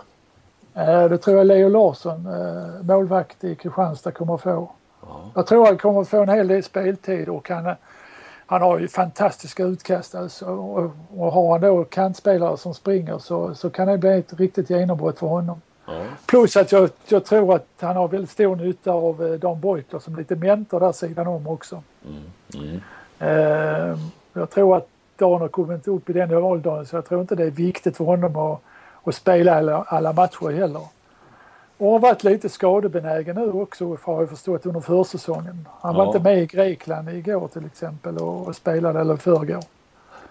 Eh, 0.75 1.05
det 1.05 1.19
tror 1.19 1.37
jag 1.37 1.47
Leo 1.47 1.69
Larsson, 1.69 2.27
eh, 2.27 2.83
målvakt 2.83 3.45
i 3.45 3.55
Kristianstad, 3.55 4.13
kommer 4.13 4.35
att 4.35 4.41
få. 4.41 4.71
Jag 5.35 5.47
tror 5.47 5.67
han 5.67 5.79
kommer 5.79 6.01
att 6.01 6.09
få 6.09 6.23
en 6.23 6.29
hel 6.29 6.49
del 6.49 6.63
speltid 6.63 7.29
och 7.29 7.49
han, 7.51 7.75
han 8.47 8.63
har 8.63 8.79
ju 8.79 8.89
fantastiska 8.89 9.65
utkast 9.65 10.15
alltså. 10.15 10.47
Och, 10.47 10.91
och 11.17 11.33
har 11.33 11.53
han 11.53 11.61
då 11.61 11.85
kantspelare 11.85 12.57
som 12.57 12.75
springer 12.75 13.19
så, 13.19 13.55
så 13.55 13.71
kan 13.71 13.89
det 13.89 13.99
bli 13.99 14.19
ett 14.19 14.33
riktigt 14.41 14.71
genombrott 14.71 15.19
för 15.19 15.27
honom. 15.27 15.61
Plus 16.27 16.57
att 16.57 16.73
jag, 16.73 16.91
jag 17.09 17.25
tror 17.25 17.55
att 17.55 17.67
han 17.81 17.97
har 17.97 18.09
väldigt 18.09 18.31
stor 18.31 18.57
nytta 18.57 18.93
av 18.93 19.27
eh, 19.27 19.33
Dan 19.33 19.61
Beutler 19.61 20.01
som 20.01 20.17
lite 20.17 20.37
mentor 20.37 20.81
där 20.81 20.93
sidan 20.93 21.27
om 21.27 21.47
också. 21.47 21.83
Mm. 22.55 22.81
Eh, 23.19 23.99
jag 24.33 24.51
tror 24.51 24.77
att 24.77 24.89
Dan 25.17 25.41
har 25.41 25.49
kommit 25.49 25.89
upp 25.89 26.11
i 26.11 26.13
den 26.13 26.35
åldern 26.35 26.87
så 26.87 26.97
jag 26.97 27.05
tror 27.09 27.21
inte 27.21 27.35
det 27.35 27.45
är 27.45 27.51
viktigt 27.51 27.97
för 27.97 28.05
honom 28.05 28.37
att, 28.37 28.61
att 29.05 29.15
spela 29.15 29.55
alla, 29.59 29.83
alla 29.83 30.13
matcher 30.13 30.51
heller. 30.51 30.83
Och 31.79 31.91
har 31.93 31.99
varit 31.99 32.25
lite 32.25 32.49
skadebenägen 32.49 33.37
nu 33.37 33.53
också 33.53 33.97
har 34.03 34.21
jag 34.21 34.29
förstått 34.31 34.67
under 34.67 34.81
försäsongen. 34.81 35.69
Han 35.81 35.95
var 35.95 36.05
Ja. 36.05 36.07
inte 36.07 36.21
med 36.21 36.39
i 36.43 36.47
Grekland 36.47 37.09
igår 37.11 37.49
till 37.49 37.67
exempel 37.67 38.17
och, 38.19 38.47
och 38.49 38.57
spelade 38.57 39.01
eller 39.01 39.17
förrgår. 39.17 39.63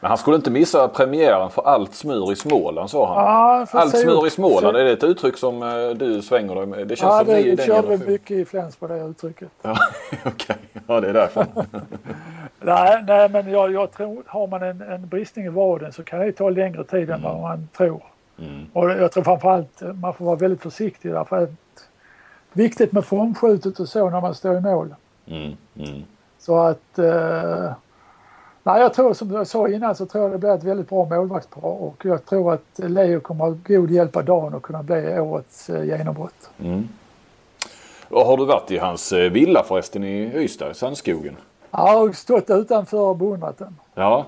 Men 0.01 0.09
han 0.09 0.17
skulle 0.17 0.35
inte 0.35 0.51
missa 0.51 0.87
premiären 0.87 1.49
för 1.49 1.61
allt 1.61 1.95
smör 1.95 2.31
i 2.31 2.35
Småland 2.35 2.89
sa 2.89 3.07
han. 3.13 3.25
Ja, 3.25 3.65
allt 3.79 3.97
smör 3.97 4.27
i 4.27 4.29
Småland, 4.29 4.77
är 4.77 4.83
det 4.83 4.91
ett 4.91 5.03
uttryck 5.03 5.37
som 5.37 5.63
eh, 5.63 5.89
du 5.89 6.21
svänger 6.21 6.55
dig 6.55 6.65
med? 6.65 6.87
Det 6.87 6.95
känns 6.95 7.11
Ja, 7.11 7.17
som 7.17 7.27
det 7.27 7.33
den 7.43 7.57
körde 7.57 7.65
generationen. 7.65 8.11
mycket 8.11 8.37
i 8.37 8.45
Flensburg 8.45 8.91
det 8.91 9.05
uttrycket. 9.05 9.49
Ja, 9.61 9.77
okej. 10.25 10.55
Ja, 10.87 11.01
det 11.01 11.09
är 11.09 11.13
därför. 11.13 11.45
Nej, 12.61 13.03
nej 13.07 13.29
men 13.29 13.49
jag, 13.51 13.71
jag 13.73 13.91
tror, 13.91 14.23
har 14.27 14.47
man 14.47 14.63
en, 14.63 14.81
en 14.81 15.07
bristning 15.07 15.45
i 15.45 15.49
vaden 15.49 15.93
så 15.93 16.03
kan 16.03 16.19
det 16.19 16.31
ta 16.31 16.49
längre 16.49 16.83
tid 16.83 17.09
än 17.09 17.21
vad 17.21 17.41
man 17.41 17.67
tror. 17.77 18.03
Mm. 18.39 18.65
Och 18.73 18.89
jag 18.89 19.11
tror 19.11 19.23
framförallt 19.23 19.81
eh, 19.81 19.93
man 19.93 20.13
får 20.13 20.25
vara 20.25 20.35
väldigt 20.35 20.61
försiktig 20.61 21.11
därför 21.11 21.43
att 21.43 21.49
viktigt 22.53 22.91
med 22.91 23.05
formskjutet 23.05 23.79
och 23.79 23.89
så 23.89 24.09
när 24.09 24.21
man 24.21 24.35
står 24.35 24.57
i 24.57 24.61
mål. 24.61 24.95
Mm. 25.27 25.57
Mm. 25.77 26.03
Så 26.39 26.57
att 26.59 26.99
eh, 26.99 27.71
nej, 28.63 28.81
jag 28.81 28.93
tror 28.93 29.13
som 29.13 29.31
jag 29.31 29.47
sa 29.47 29.67
innan 29.67 29.95
så 29.95 30.05
tror 30.05 30.23
jag 30.23 30.31
det 30.31 30.37
blir 30.37 30.55
ett 30.55 30.63
väldigt 30.63 30.89
bra 30.89 31.05
målvaktspar 31.05 31.65
och 31.65 32.05
jag 32.05 32.25
tror 32.25 32.53
att 32.53 32.69
Leo 32.75 33.19
kommer 33.19 33.45
att 33.45 33.51
ha 33.51 33.75
god 33.75 33.91
hjälp 33.91 34.15
av 34.15 34.25
Dan 34.25 34.53
och 34.53 34.63
kunna 34.63 34.83
bli 34.83 35.19
årets 35.19 35.69
eh, 35.69 35.83
genombrott. 35.83 36.49
Mm. 36.59 36.87
Och 38.09 38.21
har 38.21 38.37
du 38.37 38.45
varit 38.45 38.71
i 38.71 38.77
hans 38.77 39.11
eh, 39.11 39.31
villa 39.31 39.63
förresten 39.67 40.03
i 40.03 40.31
Ystad, 40.35 40.73
Sandskogen? 40.73 41.35
Jag 41.71 41.79
har 41.79 42.11
stått 42.11 42.49
utanför 42.49 42.97
och 42.97 43.39
den. 43.57 43.75
Ja. 43.95 44.25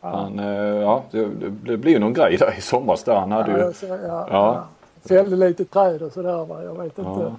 Han, 0.00 0.38
eh, 0.38 0.46
ja, 0.80 1.02
det, 1.10 1.28
det 1.64 1.76
blir 1.76 1.92
ju 1.92 1.98
någon 1.98 2.12
grej 2.12 2.36
där 2.36 2.58
i 2.58 2.60
somras 2.60 3.04
där. 3.04 3.14
Han 3.14 3.32
hade 3.32 3.52
ju... 3.52 3.58
Ja, 3.58 3.72
så, 3.72 3.86
ja, 3.86 3.96
Ja. 4.06 4.26
ja. 4.30 4.64
Fällde 5.08 5.36
lite 5.36 5.64
träd 5.64 6.02
och 6.02 6.12
sådär. 6.12 6.44
Va? 6.44 6.62
Jag 6.64 6.82
vet 6.82 6.98
inte. 6.98 7.34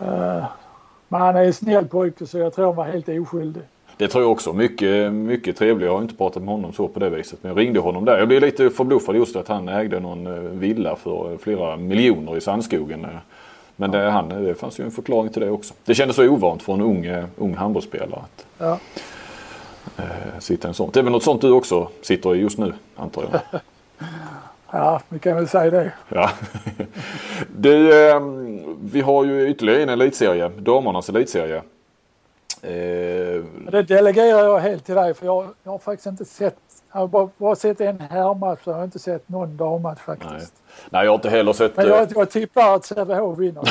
Eh, 0.00 0.44
men 1.08 1.20
han 1.20 1.36
är 1.36 1.44
en 1.44 1.52
snäll 1.52 1.88
pojke 1.88 2.26
så 2.26 2.38
jag 2.38 2.54
tror 2.54 2.66
han 2.66 2.76
var 2.76 2.84
helt 2.84 3.08
oskyldig. 3.08 3.62
Det 4.00 4.08
tror 4.08 4.24
jag 4.24 4.30
också. 4.32 4.52
Mycket, 4.52 5.12
mycket 5.12 5.56
trevlig. 5.56 5.86
Jag 5.86 5.92
har 5.92 6.02
inte 6.02 6.14
pratat 6.14 6.42
med 6.42 6.54
honom 6.54 6.72
så 6.72 6.88
på 6.88 7.00
det 7.00 7.10
viset. 7.10 7.38
Men 7.42 7.48
jag 7.52 7.58
ringde 7.58 7.80
honom 7.80 8.04
där. 8.04 8.18
Jag 8.18 8.28
blev 8.28 8.40
lite 8.42 8.70
förbluffad 8.70 9.16
just 9.16 9.36
att 9.36 9.48
han 9.48 9.68
ägde 9.68 10.00
någon 10.00 10.26
eh, 10.26 10.32
villa 10.32 10.96
för 10.96 11.36
flera 11.42 11.76
miljoner 11.76 12.36
i 12.36 12.40
Sandskogen. 12.40 13.04
eh. 13.04 13.10
Men 13.76 13.90
det, 13.90 14.10
han, 14.10 14.28
det 14.28 14.54
fanns 14.54 14.80
ju 14.80 14.84
en 14.84 14.90
förklaring 14.90 15.32
till 15.32 15.42
det 15.42 15.50
också. 15.50 15.74
Det 15.84 15.94
kändes 15.94 16.16
så 16.16 16.28
ovant 16.28 16.62
för 16.62 16.72
en 16.72 16.80
ung, 16.80 17.04
eh, 17.06 17.24
ung 17.38 17.54
handbollsspelare 17.54 18.20
att 18.24 18.46
Ja. 18.58 18.78
eh, 19.96 20.38
sitta 20.38 20.68
i 20.68 20.70
en 20.70 20.74
sån. 20.74 20.90
Det 20.92 20.98
är 21.00 21.04
väl 21.04 21.12
något 21.12 21.22
sånt 21.22 21.40
du 21.40 21.50
också 21.50 21.88
sitter 22.02 22.34
i 22.34 22.38
just 22.38 22.58
nu 22.58 22.72
antar 22.96 23.24
jag? 23.32 23.60
ja, 24.70 25.00
vi 25.08 25.18
kan 25.18 25.36
väl 25.36 25.48
säga 25.48 25.70
det. 25.70 25.92
Ja. 26.08 26.30
Du, 27.56 28.08
eh, 28.10 28.20
vi 28.82 29.00
har 29.00 29.24
ju 29.24 29.48
ytterligare 29.48 29.82
en 29.82 29.88
elitserie. 29.88 30.48
Damernas 30.58 31.08
elitserie. 31.08 31.62
Eh, 32.62 33.44
Det 33.72 33.82
delegerar 33.82 34.44
jag 34.44 34.58
helt 34.58 34.84
till 34.86 34.94
dig 34.94 35.14
för 35.14 35.26
jag, 35.26 35.46
jag 35.62 35.70
har 35.70 35.78
faktiskt 35.78 36.06
inte 36.06 36.24
sett, 36.24 36.56
jag 36.92 37.00
har 37.00 37.06
bara, 37.08 37.28
bara 37.36 37.54
sett 37.56 37.80
en 37.80 38.00
herrmatch 38.00 38.60
och 38.64 38.72
jag 38.72 38.76
har 38.76 38.84
inte 38.84 38.98
sett 38.98 39.28
någon 39.28 39.56
dammatch 39.56 39.98
faktiskt. 40.00 40.30
nej. 40.30 40.88
nej, 40.90 41.04
jag 41.04 41.10
har 41.10 41.14
inte 41.14 41.30
heller 41.30 41.52
sett... 41.52 41.76
Men 41.76 41.86
eh, 41.86 41.92
jag, 41.92 42.08
jag 42.14 42.30
tippar 42.30 42.74
att 42.74 42.84
Sävehof 42.84 43.38
vinner. 43.38 43.62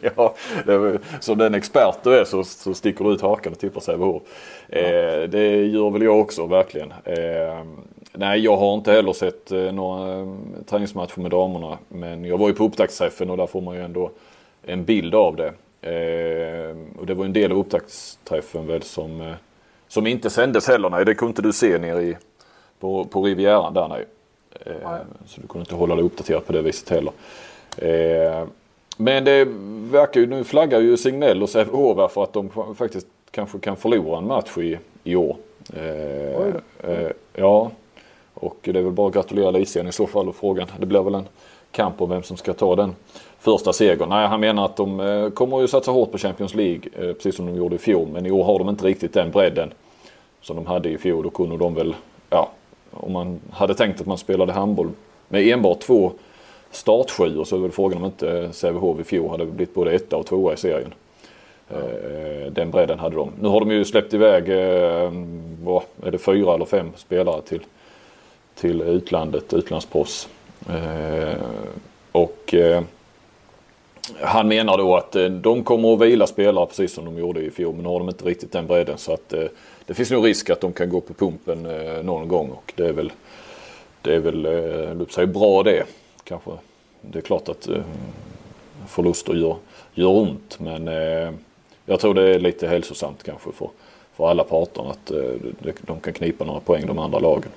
Ja, 0.16 0.34
det 0.66 0.98
som 1.20 1.38
den 1.38 1.54
expert 1.54 1.98
du 2.02 2.18
är 2.18 2.24
så, 2.24 2.44
så 2.44 2.74
sticker 2.74 3.04
du 3.04 3.10
ut 3.10 3.20
hakan 3.22 3.52
och 3.52 3.58
tippar 3.58 3.80
Sävehof. 3.80 4.22
Eh, 4.68 5.22
det 5.28 5.66
gör 5.66 5.90
väl 5.90 6.02
jag 6.02 6.20
också 6.20 6.46
verkligen. 6.46 6.92
Eh, 7.04 7.64
nej, 8.12 8.40
jag 8.40 8.56
har 8.56 8.74
inte 8.74 8.92
heller 8.92 9.12
sett 9.12 9.52
eh, 9.52 9.58
några 9.72 10.18
eh, 10.20 10.26
träningsmatcher 10.66 11.20
med 11.20 11.30
damerna. 11.30 11.78
Men 11.88 12.24
jag 12.24 12.38
var 12.38 12.48
ju 12.48 12.54
på 12.54 12.64
upptaktsträffen 12.64 13.30
och 13.30 13.36
där 13.36 13.46
får 13.46 13.60
man 13.60 13.74
ju 13.74 13.82
ändå 13.84 14.10
en 14.62 14.84
bild 14.84 15.14
av 15.14 15.36
det. 15.36 15.52
Eh, 15.82 16.76
och 16.98 17.06
det 17.06 17.14
var 17.14 17.24
en 17.24 17.32
del 17.32 17.52
av 17.52 17.58
upptaktsträffen 17.58 18.66
väl 18.66 18.82
som, 18.82 19.20
eh, 19.20 19.34
som 19.88 20.06
inte 20.06 20.30
sändes 20.30 20.68
heller. 20.68 20.90
Nej, 20.90 21.04
det 21.04 21.14
kunde 21.14 21.30
inte 21.30 21.42
du 21.42 21.52
se 21.52 21.78
nere 21.78 22.02
i, 22.02 22.16
på, 22.80 23.04
på 23.04 23.22
Rivieran 23.22 23.74
där 23.74 23.88
nej. 23.88 24.06
Eh, 24.60 24.90
Nej. 24.90 25.00
så 25.26 25.40
du 25.40 25.46
kunde 25.46 25.62
inte 25.62 25.74
hålla 25.74 25.94
dig 25.94 26.04
uppdaterad 26.04 26.46
på 26.46 26.52
det 26.52 26.62
viset 26.62 26.88
heller. 26.88 27.12
Eh, 27.76 28.46
men 28.96 29.24
det 29.24 29.44
verkar 29.90 30.20
ju, 30.20 30.26
nu 30.26 30.44
flaggar 30.44 30.80
ju 30.80 30.96
Signell 30.96 31.42
och 31.42 31.48
Sävehof 31.48 32.12
för 32.12 32.22
att 32.22 32.32
de 32.32 32.74
faktiskt 32.74 33.06
kanske 33.30 33.58
kan 33.58 33.76
förlora 33.76 34.18
en 34.18 34.26
match 34.26 34.58
i, 34.58 34.78
i 35.04 35.16
år. 35.16 35.36
Eh, 35.74 36.46
eh, 36.90 37.10
ja, 37.34 37.70
och 38.34 38.58
det 38.62 38.70
är 38.70 38.82
väl 38.82 38.92
bara 38.92 39.08
att 39.08 39.14
gratulera 39.14 39.50
Lisian 39.50 39.88
i 39.88 39.92
så 39.92 40.06
fall 40.06 40.28
och 40.28 40.36
frågan. 40.36 40.68
Det 40.78 40.86
blir 40.86 41.02
väl 41.02 41.14
en 41.14 41.28
kamp 41.70 42.00
om 42.00 42.10
vem 42.10 42.22
som 42.22 42.36
ska 42.36 42.52
ta 42.52 42.76
den 42.76 42.94
första 43.42 43.72
segern. 43.72 44.08
Nej, 44.08 44.28
han 44.28 44.40
menar 44.40 44.64
att 44.64 44.76
de 44.76 45.00
eh, 45.00 45.30
kommer 45.30 45.60
ju 45.60 45.68
satsa 45.68 45.90
hårt 45.90 46.12
på 46.12 46.18
Champions 46.18 46.54
League 46.54 46.82
eh, 46.92 47.12
precis 47.12 47.36
som 47.36 47.46
de 47.46 47.56
gjorde 47.56 47.74
i 47.74 47.78
fjol. 47.78 48.08
Men 48.08 48.26
i 48.26 48.30
år 48.30 48.44
har 48.44 48.58
de 48.58 48.68
inte 48.68 48.84
riktigt 48.84 49.12
den 49.12 49.30
bredden 49.30 49.72
som 50.40 50.56
de 50.56 50.66
hade 50.66 50.88
i 50.88 50.98
fjol. 50.98 51.24
Då 51.24 51.30
kunde 51.30 51.56
de 51.56 51.74
väl, 51.74 51.94
ja, 52.30 52.50
om 52.90 53.12
man 53.12 53.40
hade 53.50 53.74
tänkt 53.74 54.00
att 54.00 54.06
man 54.06 54.18
spelade 54.18 54.52
handboll 54.52 54.90
med 55.28 55.48
enbart 55.48 55.80
två 55.80 56.12
startsjuor 56.70 57.44
så 57.44 57.56
är 57.56 57.60
väl 57.60 57.70
frågan 57.70 57.98
om 57.98 58.04
inte 58.04 58.52
Sävehof 58.52 59.00
i 59.00 59.04
fjol 59.04 59.30
hade 59.30 59.46
blivit 59.46 59.74
både 59.74 59.92
etta 59.92 60.16
och 60.16 60.26
tvåa 60.26 60.52
i 60.52 60.56
serien. 60.56 60.94
Eh, 61.70 61.78
eh, 61.78 62.52
Den 62.52 62.70
bredden 62.70 62.98
hade 62.98 63.16
de. 63.16 63.30
Nu 63.40 63.48
har 63.48 63.60
de 63.60 63.70
ju 63.70 63.84
släppt 63.84 64.14
iväg, 64.14 64.44
vad 65.62 65.82
är 66.02 66.10
det, 66.10 66.18
fyra 66.18 66.54
eller 66.54 66.64
fem 66.64 66.90
spelare 66.96 67.42
till, 67.42 67.62
till 68.54 68.80
utlandet, 68.80 69.52
utlandsproffs. 69.52 70.28
Och 72.12 72.54
han 74.20 74.48
menar 74.48 74.78
då 74.78 74.96
att 74.96 75.16
eh, 75.16 75.24
de 75.24 75.64
kommer 75.64 75.94
att 75.94 76.00
vila 76.00 76.26
spelare 76.26 76.66
precis 76.66 76.92
som 76.94 77.04
de 77.04 77.18
gjorde 77.18 77.40
i 77.40 77.50
fjol. 77.50 77.74
Men 77.74 77.82
nu 77.82 77.88
har 77.88 77.98
de 77.98 78.08
inte 78.08 78.24
riktigt 78.24 78.52
den 78.52 78.66
bredden. 78.66 78.98
Så 78.98 79.12
att 79.12 79.32
eh, 79.32 79.44
det 79.86 79.94
finns 79.94 80.10
nog 80.10 80.26
risk 80.26 80.50
att 80.50 80.60
de 80.60 80.72
kan 80.72 80.88
gå 80.88 81.00
på 81.00 81.14
pumpen 81.14 81.66
eh, 81.66 82.02
någon 82.02 82.28
gång. 82.28 82.50
Och 82.50 82.72
det 82.76 82.86
är 82.86 82.92
väl, 82.92 83.12
det 84.02 84.14
är 84.14 84.18
väl 84.18 84.46
eh, 84.46 85.06
säga 85.06 85.26
bra 85.26 85.62
det. 85.62 85.84
Kanske. 86.24 86.50
Det 87.00 87.18
är 87.18 87.22
klart 87.22 87.48
att 87.48 87.68
förluster 88.88 89.34
gör, 89.34 89.56
gör 89.94 90.08
ont. 90.08 90.58
Men 90.60 90.86
jag 91.86 92.00
tror 92.00 92.14
det 92.14 92.34
är 92.34 92.38
lite 92.38 92.68
hälsosamt 92.68 93.22
kanske 93.22 93.52
för, 93.52 93.68
för 94.16 94.30
alla 94.30 94.44
parter 94.44 94.90
att 94.90 95.12
de- 95.86 96.00
kan 96.00 96.12
knipa 96.12 96.44
några 96.44 96.60
poäng 96.60 96.86
de 96.86 96.98
andra 96.98 97.18
lagen. 97.18 97.50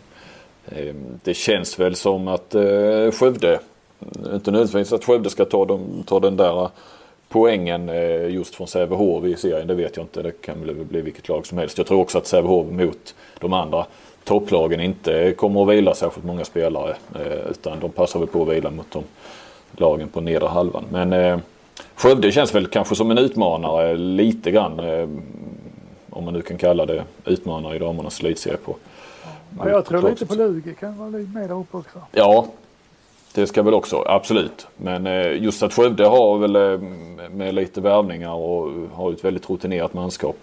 Det 1.24 1.34
känns 1.34 1.80
väl 1.80 1.96
som 1.96 2.28
att 2.28 2.56
Skövde, 3.14 3.60
inte 4.34 4.52
nödvändigtvis 4.52 4.94
att 4.94 5.06
Skövde 5.06 5.30
ska 5.30 5.46
ta, 5.46 5.66
dem, 5.66 6.04
ta 6.06 6.20
den 6.20 6.38
där 6.38 6.70
poängen 7.30 7.90
eh, 7.90 8.30
just 8.30 8.56
från 8.56 8.68
Sävehof 8.68 9.26
i 9.26 9.36
serien. 9.36 9.68
Det 9.68 9.76
vet 9.76 9.98
jag 9.98 10.04
inte. 10.04 10.22
Det 10.22 10.32
kan 10.42 10.62
väl 10.66 10.76
bli 10.86 11.02
vilket 11.02 11.30
lag 11.30 11.46
som 11.46 11.58
helst. 11.58 11.78
Jag 11.78 11.88
tror 11.88 12.00
också 12.02 12.18
att 12.18 12.28
Sävehof 12.28 12.68
mot 12.72 13.16
de 13.40 13.54
andra 13.54 13.86
topplagen 14.24 14.82
inte 14.82 15.34
kommer 15.38 15.62
att 15.64 15.70
vila 15.70 15.96
särskilt 15.96 16.26
många 16.26 16.46
spelare. 16.46 16.96
eh, 17.16 17.52
Utan 17.52 17.80
de 17.80 17.92
passar 17.92 18.20
väl 18.20 18.28
på 18.28 18.42
att 18.42 18.48
vila 18.50 18.72
mot 18.72 18.92
de 18.92 19.04
lagen 19.72 20.08
på 20.08 20.22
nedre 20.22 20.48
halvan. 20.48 20.84
Men 20.92 21.14
eh, 21.14 21.38
Skövde 21.96 22.32
känns 22.32 22.56
väl 22.56 22.68
kanske 22.68 22.96
som 22.96 23.12
en 23.12 23.18
utmanare 23.18 23.98
lite 23.98 24.52
grann. 24.52 24.80
Eh, 24.80 25.08
om 26.10 26.26
man 26.26 26.34
nu 26.34 26.42
kan 26.42 26.58
kalla 26.58 26.86
det 26.86 27.04
utmanare 27.26 27.76
i 27.76 27.80
damernas 27.80 28.20
elitserie 28.20 28.58
på. 28.58 28.76
Men 29.50 29.68
jag 29.68 29.86
tror 29.86 30.10
lite 30.10 30.26
på 30.26 30.36
Lugi 30.36 30.74
kan 30.80 30.98
vara 30.98 31.10
lite 31.10 31.32
med 31.32 31.50
där 31.50 31.60
uppe 31.60 31.78
också. 31.78 32.00
Ja, 32.12 32.46
det 33.36 33.48
ska 33.48 33.64
väl 33.64 33.74
också, 33.74 34.04
absolut. 34.08 34.68
Men 34.78 35.08
eh, 35.08 35.44
just 35.44 35.64
att 35.64 35.74
Skövde 35.74 36.06
har 36.06 36.38
väl 36.38 36.56
eh, 36.56 36.80
med 37.32 37.54
lite 37.56 37.82
värvningar 37.82 38.34
och 38.34 38.72
har 38.94 39.12
ett 39.12 39.26
väldigt 39.26 39.50
rutinerat 39.50 39.94
manskap. 39.94 40.38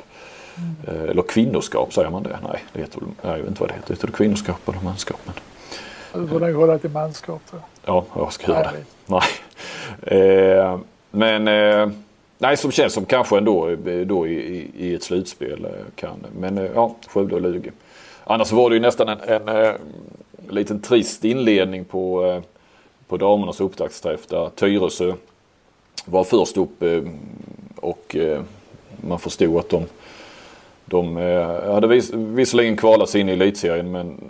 Eh, 0.88 1.03
Eller 1.11 1.22
kvinnoskap, 1.22 1.93
säger 1.93 2.11
man 2.11 2.22
det? 2.22 2.38
Nej, 2.49 2.64
det 2.72 2.80
heter 2.80 3.01
jag 3.22 3.36
vet 3.36 3.49
inte 3.49 3.61
vad 3.61 3.70
det 3.70 3.74
heter. 3.74 3.95
Heter 3.95 4.07
det 4.07 4.12
kvinnoskap 4.12 4.68
eller 4.68 4.80
manskap? 4.80 5.20
Men, 5.24 6.22
Du 6.22 6.28
får 6.28 6.40
nog 6.40 6.55
hålla 6.55 6.78
till 6.78 6.90
manskap 6.90 7.43
jag. 7.53 7.61
ja, 7.84 8.05
jag 8.16 8.32
ska 8.32 8.53
göra 8.53 8.70
det. 8.72 8.84
Nej. 9.07 9.22
Men 11.11 11.45
nej, 12.38 12.57
som 12.57 12.70
känns 12.70 12.93
som 12.93 13.05
kanske 13.05 13.38
ändå 13.38 13.76
då 14.07 14.26
i, 14.26 14.70
i 14.78 14.95
ett 14.95 15.03
slutspel 15.03 15.66
kan. 15.95 16.26
Men 16.38 16.68
ja, 16.74 16.97
Skövde 17.09 17.34
och 17.34 17.40
Lugi. 17.40 17.70
Annars 18.24 18.53
var 18.53 18.70
det 18.70 18.76
ju 18.76 18.82
nästan 18.82 19.09
en, 19.09 19.18
en, 19.26 19.49
en 19.49 19.74
liten 20.49 20.80
trist 20.80 21.24
inledning 21.24 21.84
på, 21.84 22.43
på 23.09 23.16
damernas 23.16 23.61
upptaktsträff 23.61 24.26
där 24.26 24.48
Tyresö 24.48 25.12
var 26.05 26.24
först 26.24 26.57
upp 26.57 26.82
eh, 26.82 27.03
och 27.76 28.16
eh, 28.16 28.40
man 29.00 29.18
förstod 29.18 29.59
att 29.59 29.68
de 29.68 29.86
de 30.84 31.16
eh, 31.16 31.72
hade 31.72 31.86
vis, 31.86 32.11
visserligen 32.12 32.76
kvalat 32.76 33.09
sig 33.09 33.20
in 33.20 33.28
i 33.28 33.32
elitserien 33.32 33.90
men 33.90 34.20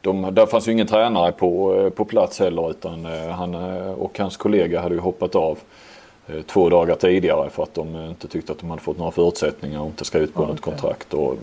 de, 0.00 0.34
där 0.34 0.46
fanns 0.46 0.68
ju 0.68 0.72
ingen 0.72 0.86
tränare 0.86 1.32
på, 1.32 1.90
på 1.96 2.04
plats 2.04 2.38
heller 2.38 2.70
utan 2.70 3.04
han 3.30 3.54
och 3.94 4.18
hans 4.18 4.36
kollega 4.36 4.80
hade 4.80 4.94
ju 4.94 5.00
hoppat 5.00 5.34
av 5.34 5.58
två 6.46 6.68
dagar 6.68 6.94
tidigare 6.94 7.50
för 7.50 7.62
att 7.62 7.74
de 7.74 7.96
inte 7.96 8.28
tyckte 8.28 8.52
att 8.52 8.58
de 8.58 8.70
hade 8.70 8.82
fått 8.82 8.98
några 8.98 9.10
förutsättningar 9.10 9.80
och 9.80 9.86
inte 9.86 10.04
skrivit 10.04 10.34
på 10.34 10.40
okay. 10.40 10.52
något 10.52 10.60
kontrakt. 10.60 11.14
Och, 11.14 11.36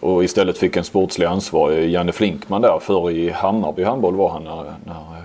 och 0.00 0.24
istället 0.24 0.58
fick 0.58 0.76
en 0.76 0.84
sportslig 0.84 1.26
ansvarig, 1.26 1.90
Janne 1.90 2.12
Flinkman 2.12 2.62
där, 2.62 2.78
för 2.80 3.10
i 3.10 3.30
Hammarby 3.30 3.82
handboll 3.82 4.16
var 4.16 4.28
han 4.28 4.44
när, 4.44 4.74
när 4.84 5.24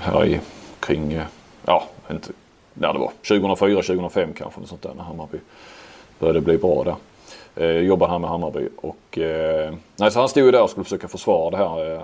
här 0.00 0.24
i, 0.24 0.40
kring, 0.80 1.20
ja, 1.64 1.84
inte, 2.10 2.32
när 2.74 2.92
det 2.92 2.98
var, 2.98 3.12
2004, 3.28 3.82
2005 3.82 4.32
kanske, 4.38 4.60
något 4.60 4.68
sånt 4.68 4.82
där 4.82 4.94
när 4.96 5.04
Hammarby 5.04 5.38
började 6.18 6.40
bli 6.40 6.58
bra 6.58 6.84
där. 6.84 6.94
Eh, 7.56 7.66
jobbar 7.66 8.08
han 8.08 8.20
med 8.20 8.30
Hammarby. 8.30 8.68
Och, 8.76 9.18
eh, 9.18 9.74
nej, 9.96 10.10
så 10.10 10.18
han 10.18 10.28
stod 10.28 10.44
ju 10.44 10.50
där 10.50 10.62
och 10.62 10.70
skulle 10.70 10.84
försöka 10.84 11.08
försvara 11.08 11.50
det 11.50 11.56
här. 11.56 11.94
Eh, 11.94 12.02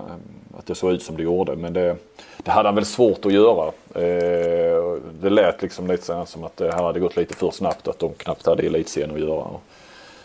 att 0.57 0.65
det 0.65 0.75
såg 0.75 0.91
ut 0.91 1.03
som 1.03 1.17
det 1.17 1.23
gjorde. 1.23 1.55
Men 1.55 1.73
det, 1.73 1.95
det 2.37 2.51
hade 2.51 2.67
han 2.67 2.75
väl 2.75 2.85
svårt 2.85 3.25
att 3.25 3.33
göra. 3.33 3.65
Eh, 3.95 4.97
det 5.21 5.29
lät 5.29 5.61
liksom 5.61 5.87
lite 5.87 6.05
så 6.05 6.25
som 6.25 6.43
att 6.43 6.57
det 6.57 6.71
här 6.73 6.83
hade 6.83 6.99
gått 6.99 7.17
lite 7.17 7.35
för 7.35 7.51
snabbt. 7.51 7.87
Att 7.87 7.99
de 7.99 8.13
knappt 8.13 8.45
hade 8.45 8.63
elitserien 8.63 9.11
att 9.11 9.19
göra. 9.19 9.43
Och, 9.43 9.61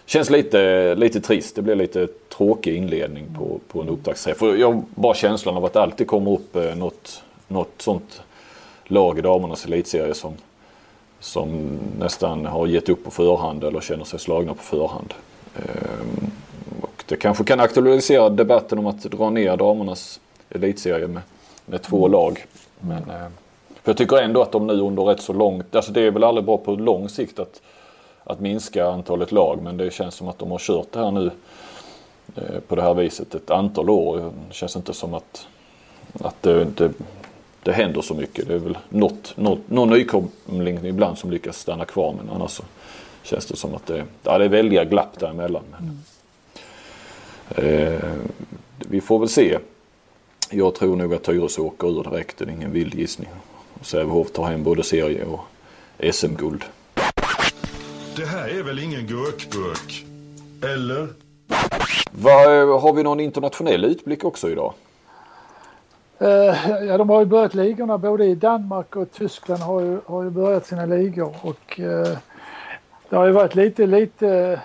känns 0.07 0.31
lite, 0.31 0.95
lite 0.95 1.21
trist. 1.21 1.57
Det 1.57 1.63
blir 1.63 1.75
lite 1.75 2.09
tråkig 2.37 2.77
inledning 2.77 3.27
på, 3.39 3.61
på 3.69 3.81
en 3.81 3.89
upptaktsträff. 3.89 4.43
Jag 4.43 4.73
har 4.73 4.83
bara 4.95 5.15
känslan 5.15 5.57
av 5.57 5.65
att 5.65 5.73
det 5.73 5.83
alltid 5.83 6.07
kommer 6.07 6.33
upp 6.33 6.57
eh, 6.57 6.75
något, 6.75 7.23
något 7.49 7.83
sånt 7.83 8.23
lag 8.85 9.19
i 9.19 9.21
damernas 9.21 9.67
elitserie 9.67 10.15
som 10.15 10.35
som 11.25 11.79
nästan 11.99 12.47
har 12.47 12.67
gett 12.67 12.89
upp 12.89 13.05
på 13.05 13.11
förhand 13.11 13.65
eller 13.65 13.81
känner 13.81 14.05
sig 14.05 14.19
slagna 14.19 14.55
på 14.55 14.63
förhand. 14.63 15.15
Ehm, 15.57 16.31
och 16.81 17.05
det 17.07 17.17
kanske 17.17 17.45
kan 17.45 17.61
aktualisera 17.61 18.29
debatten 18.29 18.79
om 18.79 18.87
att 18.87 19.03
dra 19.03 19.31
ner 19.31 19.57
damernas 19.57 20.21
elitserie 20.51 21.07
med, 21.07 21.23
med 21.67 21.83
två 21.83 21.99
mm. 22.07 22.13
lag. 22.13 22.47
Men, 22.81 22.99
eh, 22.99 23.29
för 23.83 23.91
jag 23.91 23.97
tycker 23.97 24.17
ändå 24.17 24.43
att 24.43 24.53
de 24.53 24.67
nu 24.67 24.81
under 24.81 25.03
rätt 25.03 25.21
så 25.21 25.33
långt, 25.33 25.77
alltså 25.77 25.93
det 25.93 26.01
är 26.01 26.11
väl 26.11 26.25
aldrig 26.25 26.45
bra 26.45 26.57
på 26.57 26.75
lång 26.75 27.09
sikt 27.09 27.39
att, 27.39 27.63
att 28.25 28.41
minska 28.41 28.87
antalet 28.87 29.33
lag 29.33 29.59
men 29.63 29.77
det 29.77 29.93
känns 29.93 30.15
som 30.15 30.29
att 30.29 30.39
de 30.39 30.51
har 30.51 30.59
kört 30.59 30.93
det 30.93 30.99
här 30.99 31.11
nu 31.11 31.31
eh, 32.37 32.61
på 32.69 32.77
det 32.77 32.83
här 32.83 32.95
viset 32.95 33.35
ett 33.35 33.51
antal 33.51 33.91
år. 33.91 34.33
Det 34.49 34.55
känns 34.55 34.77
inte 34.77 34.95
som 34.95 35.15
att, 35.15 35.47
att 36.21 36.43
det, 36.43 36.65
det 36.65 36.93
det 37.65 37.73
händer 37.73 38.03
så 38.03 38.15
mycket. 38.15 38.49
Det 38.49 38.55
är 38.55 38.59
väl 38.59 38.79
något, 38.89 39.37
något, 39.37 39.71
någon 39.71 39.91
nykomling 39.91 40.87
ibland 40.87 41.19
som 41.19 41.31
lyckas 41.31 41.59
stanna 41.59 41.85
kvar 41.85 42.15
men 42.19 42.35
annars 42.35 42.51
så 42.51 42.63
känns 43.23 43.47
det 43.47 43.57
som 43.57 43.75
att 43.75 43.87
det, 43.87 44.05
ja, 44.23 44.39
det 44.39 44.45
är 44.45 44.49
väldiga 44.49 44.85
glapp 44.85 45.19
däremellan. 45.19 45.63
Men, 45.71 46.03
eh, 47.57 48.01
vi 48.79 49.01
får 49.01 49.19
väl 49.19 49.29
se. 49.29 49.59
Jag 50.51 50.75
tror 50.75 50.97
nog 50.97 51.15
att 51.15 51.23
Tyresö 51.23 51.63
åker 51.63 52.01
ur 52.01 52.11
direkt. 52.11 52.39
Det 52.39 52.45
är 52.45 52.51
ingen 52.51 52.73
vild 52.73 52.95
gissning. 52.95 53.29
Sävehof 53.83 54.31
tar 54.31 54.45
hem 54.45 54.63
både 54.63 54.83
serie 54.83 55.25
och 55.25 55.41
SM-guld. 56.13 56.65
Det 58.17 58.25
här 58.25 58.49
är 58.49 58.63
väl 58.63 58.79
ingen 58.79 59.07
gurkburk? 59.07 60.05
Eller? 60.63 61.09
Va, 62.11 62.33
har 62.79 62.93
vi 62.93 63.03
någon 63.03 63.21
internationell 63.21 63.85
utblick 63.85 64.25
också 64.25 64.51
idag? 64.51 64.75
Uh, 66.23 66.87
ja, 66.87 66.99
de 66.99 67.09
har 67.09 67.21
ju 67.21 67.27
börjat 67.27 67.55
ligorna 67.55 67.99
både 67.99 68.25
i 68.25 68.35
Danmark 68.35 68.97
och 68.97 69.13
Tyskland 69.13 69.63
har 69.63 69.81
ju, 69.81 69.99
har 70.07 70.23
ju 70.23 70.31
börjat 70.31 70.67
sina 70.67 70.87
ligor 70.87 71.37
och 71.43 71.81
uh, 71.81 72.17
det 73.09 73.17
har 73.17 73.27
ju 73.27 73.33
varit 73.33 73.55
lite, 73.55 73.87
lite 73.87 74.61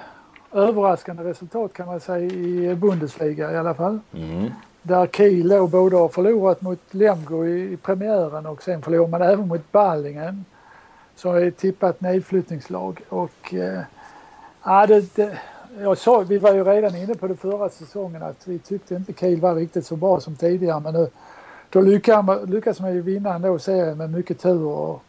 överraskande 0.52 1.24
resultat 1.24 1.74
kan 1.74 1.88
man 1.88 2.00
säga 2.00 2.26
i 2.26 2.76
Bundesliga 2.76 3.52
i 3.52 3.58
alla 3.58 3.74
fall. 3.74 4.00
Mm. 4.14 4.52
Där 4.82 5.08
Kiel 5.08 5.50
då 5.50 5.68
både 5.68 5.96
har 5.96 6.10
förlorat 6.10 6.62
mot 6.62 6.94
Lemgo 6.94 7.46
i, 7.46 7.74
i 7.74 7.78
premiären 7.78 8.46
och 8.46 8.64
sen 8.64 8.82
förlorar 8.82 9.08
man 9.08 9.22
även 9.22 9.48
mot 9.48 9.72
Ballingen 9.72 10.46
som 11.16 11.36
är 11.36 11.52
tippat 11.52 12.02
nedflyttningslag 12.02 13.02
och 13.10 13.54
uh, 13.54 13.80
ja, 14.64 14.88
det, 14.88 15.16
det, 15.16 15.38
jag 15.80 15.98
sa, 15.98 16.20
vi 16.20 16.38
var 16.38 16.54
ju 16.54 16.64
redan 16.64 16.96
inne 16.96 17.16
på 17.16 17.28
det 17.28 17.36
förra 17.36 17.70
säsongen 17.70 18.24
att 18.24 18.48
vi 18.48 18.60
tyckte 18.60 18.96
inte 18.96 19.14
Kiel 19.14 19.42
var 19.42 19.56
riktigt 19.56 19.86
så 19.86 19.96
bra 19.96 20.20
som 20.20 20.36
tidigare 20.36 20.80
men 20.80 20.94
nu 20.94 21.10
då 21.70 21.82
lyckas 21.82 22.80
man, 22.80 22.94
ju 22.94 23.02
vinna 23.02 23.34
ändå 23.34 23.60
serien 23.60 23.98
med 23.98 24.12
mycket 24.12 24.40
tur 24.40 24.64
och, 24.64 25.04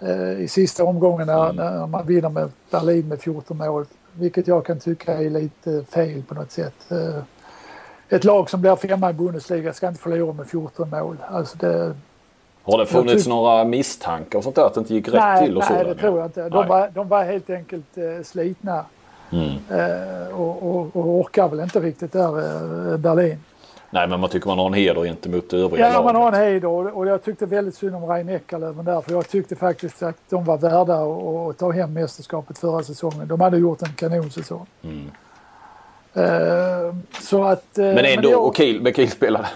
eh, 0.00 0.40
i 0.40 0.48
sista 0.48 0.84
omgången 0.84 1.26
när, 1.26 1.50
mm. 1.50 1.56
när, 1.56 1.86
man 1.86 2.06
vinner 2.06 2.28
med 2.28 2.50
Berlin 2.70 3.08
med 3.08 3.20
14 3.20 3.56
mål. 3.56 3.86
Vilket 4.12 4.48
jag 4.48 4.66
kan 4.66 4.78
tycka 4.78 5.14
är 5.14 5.30
lite 5.30 5.84
fel 5.84 6.22
på 6.22 6.34
något 6.34 6.50
sätt. 6.50 6.90
Eh, 6.90 7.22
ett 8.08 8.24
lag 8.24 8.50
som 8.50 8.60
blir 8.60 8.76
femma 8.76 9.10
i 9.10 9.12
Bundesliga 9.12 9.72
ska 9.72 9.88
inte 9.88 10.00
förlora 10.00 10.32
med 10.32 10.46
14 10.46 10.90
mål. 10.90 11.16
Alltså 11.28 11.58
det, 11.58 11.94
har 12.64 12.78
det 12.78 12.86
funnits 12.86 13.26
några 13.26 13.64
misstankar 13.64 14.38
och 14.38 14.44
sånt 14.44 14.56
där 14.56 14.66
att 14.66 14.74
det 14.74 14.80
inte 14.80 14.94
gick 14.94 15.08
rätt 15.08 15.14
nej, 15.14 15.46
till? 15.46 15.56
Och 15.56 15.64
nej, 15.70 15.84
det 15.84 15.94
tror 15.94 16.18
jag 16.18 16.26
inte. 16.26 16.48
De, 16.48 16.68
var, 16.68 16.90
de 16.94 17.08
var 17.08 17.24
helt 17.24 17.50
enkelt 17.50 17.98
eh, 17.98 18.22
slitna. 18.24 18.84
Mm. 19.32 19.48
Eh, 19.70 20.40
och, 20.40 20.62
och, 20.62 20.96
och 20.96 21.06
orkar 21.06 21.48
väl 21.48 21.60
inte 21.60 21.80
riktigt 21.80 22.12
där, 22.12 22.38
eh, 22.92 22.96
Berlin. 22.96 23.38
Nej 23.94 24.08
men 24.08 24.20
man 24.20 24.30
tycker 24.30 24.48
man 24.48 24.58
har 24.58 24.66
en 24.66 24.74
heder 24.74 25.04
gentemot 25.04 25.52
övriga 25.52 25.86
Ja 25.86 25.92
laget. 25.92 26.04
man 26.04 26.22
har 26.22 26.28
en 26.32 26.34
heder 26.34 26.96
och 26.96 27.06
jag 27.06 27.22
tyckte 27.24 27.46
väldigt 27.46 27.74
synd 27.74 27.94
om 27.94 28.06
Rein 28.06 28.28
Eckerlöven 28.28 28.84
där 28.84 29.00
för 29.00 29.12
jag 29.12 29.28
tyckte 29.28 29.56
faktiskt 29.56 30.02
att 30.02 30.16
de 30.28 30.44
var 30.44 30.58
värda 30.58 30.94
att 31.50 31.58
ta 31.58 31.70
hem 31.70 31.92
mästerskapet 31.92 32.58
förra 32.58 32.82
säsongen. 32.82 33.28
De 33.28 33.40
hade 33.40 33.58
gjort 33.58 33.82
en 33.82 33.92
kanonsäsong. 33.92 34.66
Mm. 34.82 35.10
Uh, 36.16 36.94
så 37.20 37.44
att, 37.44 37.64
uh, 37.78 37.84
men 37.84 37.98
ändå, 37.98 38.22
men 38.22 38.30
jag... 38.30 38.46
och 38.46 38.56
Kiel, 38.56 38.82
men 38.82 38.94
Kiel 38.94 39.10
spelade, 39.10 39.48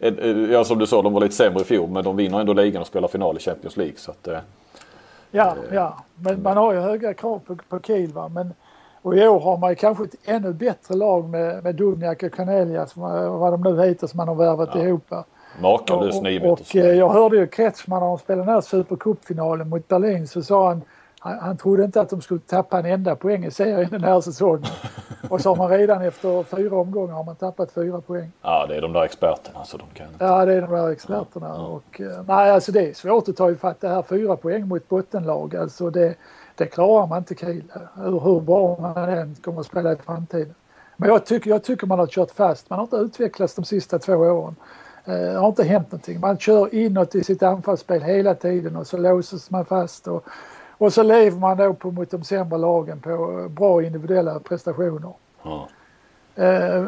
ja 0.50 0.64
som 0.64 0.78
du 0.78 0.86
sa 0.86 1.02
de 1.02 1.12
var 1.12 1.20
lite 1.20 1.34
sämre 1.34 1.60
i 1.60 1.64
fjol 1.64 1.90
men 1.90 2.04
de 2.04 2.16
vinner 2.16 2.40
ändå 2.40 2.52
ligan 2.52 2.80
och 2.80 2.86
spelar 2.86 3.08
final 3.08 3.36
i 3.36 3.40
Champions 3.40 3.76
League. 3.76 3.96
Så 3.96 4.10
att, 4.10 4.28
uh, 4.28 4.38
ja, 5.30 5.56
ja, 5.72 6.04
men 6.14 6.42
man 6.42 6.56
har 6.56 6.72
ju 6.72 6.80
höga 6.80 7.14
krav 7.14 7.40
på, 7.46 7.56
på 7.68 7.80
Kiel 7.80 8.12
va. 8.12 8.28
Men 8.28 8.52
och 9.06 9.16
i 9.16 9.28
år 9.28 9.40
har 9.40 9.56
man 9.56 9.70
ju 9.70 9.76
kanske 9.76 10.04
ett 10.04 10.14
ännu 10.24 10.52
bättre 10.52 10.94
lag 10.94 11.28
med, 11.28 11.64
med 11.64 11.74
Dubniak 11.74 12.22
och 12.22 12.32
Cornelius, 12.32 12.96
vad 12.96 13.52
de 13.52 13.60
nu 13.60 13.82
heter 13.84 14.06
som 14.06 14.16
man 14.16 14.28
har 14.28 14.34
värvat 14.34 14.70
ja. 14.74 14.82
ihop. 14.82 15.12
Makalös 15.60 16.22
niometers. 16.22 16.74
Och, 16.74 16.80
och 16.80 16.94
jag 16.94 17.08
hörde 17.08 17.36
ju 17.36 17.46
Kretschmann 17.46 18.00
när 18.00 18.06
de 18.06 18.18
spelade 18.18 18.46
den 18.46 18.54
här 18.54 18.60
Supercupfinalen 18.60 19.68
mot 19.68 19.88
Berlin 19.88 20.28
så 20.28 20.42
sa 20.42 20.68
han 20.68 20.82
han, 21.26 21.38
han 21.38 21.56
trodde 21.56 21.84
inte 21.84 22.00
att 22.00 22.10
de 22.10 22.20
skulle 22.20 22.40
tappa 22.40 22.78
en 22.78 22.86
enda 22.86 23.16
poäng 23.16 23.44
i 23.44 23.50
serien 23.50 23.90
den 23.90 24.04
här 24.04 24.20
säsongen. 24.20 24.64
och 25.30 25.40
så 25.40 25.48
har 25.48 25.56
man 25.56 25.68
redan 25.68 26.02
efter 26.02 26.42
fyra 26.42 26.76
omgångar 26.76 27.14
har 27.14 27.24
man 27.24 27.36
tappat 27.36 27.72
fyra 27.72 28.00
poäng. 28.00 28.32
Ja, 28.42 28.66
det 28.68 28.76
är 28.76 28.80
de 28.80 28.92
där 28.92 29.02
experterna 29.02 29.64
så 29.64 29.76
de 29.76 29.86
kan 29.94 30.06
inte. 30.12 30.24
Ja, 30.24 30.44
det 30.44 30.54
är 30.54 30.60
de 30.60 30.70
där 30.70 30.90
experterna. 30.90 31.46
Ja. 31.46 31.66
Och, 31.66 32.00
eh, 32.00 32.22
nej, 32.26 32.50
alltså 32.50 32.72
det 32.72 32.88
är 32.90 32.94
svårt 32.94 33.28
att 33.28 33.36
ta 33.36 33.50
ifatt 33.50 33.80
det 33.80 33.88
här 33.88 34.02
fyra 34.02 34.36
poäng 34.36 34.68
mot 34.68 34.88
bottenlag. 34.88 35.56
Alltså 35.56 35.90
det, 35.90 36.14
det 36.56 36.66
klarar 36.66 37.06
man 37.06 37.18
inte 37.18 37.34
Kiel. 37.34 37.72
Hur, 37.94 38.20
hur 38.20 38.40
bra 38.40 38.78
man 38.80 39.08
än 39.08 39.34
kommer 39.34 39.60
att 39.60 39.66
spela 39.66 39.92
i 39.92 39.96
framtiden. 39.96 40.54
Men 40.96 41.08
jag 41.08 41.26
tycker, 41.26 41.50
jag 41.50 41.64
tycker 41.64 41.86
man 41.86 41.98
har 41.98 42.06
kört 42.06 42.30
fast. 42.30 42.70
Man 42.70 42.78
har 42.78 42.84
inte 42.84 42.96
utvecklats 42.96 43.54
de 43.54 43.64
sista 43.64 43.98
två 43.98 44.14
åren. 44.14 44.56
Eh, 45.04 45.14
det 45.14 45.38
har 45.38 45.48
inte 45.48 45.64
hänt 45.64 45.92
någonting. 45.92 46.20
Man 46.20 46.38
kör 46.38 46.74
inåt 46.74 47.14
i 47.14 47.24
sitt 47.24 47.42
anfallsspel 47.42 48.02
hela 48.02 48.34
tiden 48.34 48.76
och 48.76 48.86
så 48.86 48.96
låses 48.96 49.50
man 49.50 49.64
fast. 49.64 50.08
Och, 50.08 50.24
och 50.78 50.92
så 50.92 51.02
lever 51.02 51.38
man 51.38 51.56
då 51.56 51.74
på, 51.74 51.90
mot 51.90 52.10
de 52.10 52.24
sämre 52.24 52.58
lagen 52.58 53.00
på 53.00 53.46
bra 53.50 53.82
individuella 53.82 54.40
prestationer. 54.40 55.12
Ja. 55.42 55.68
Eh, 56.34 56.84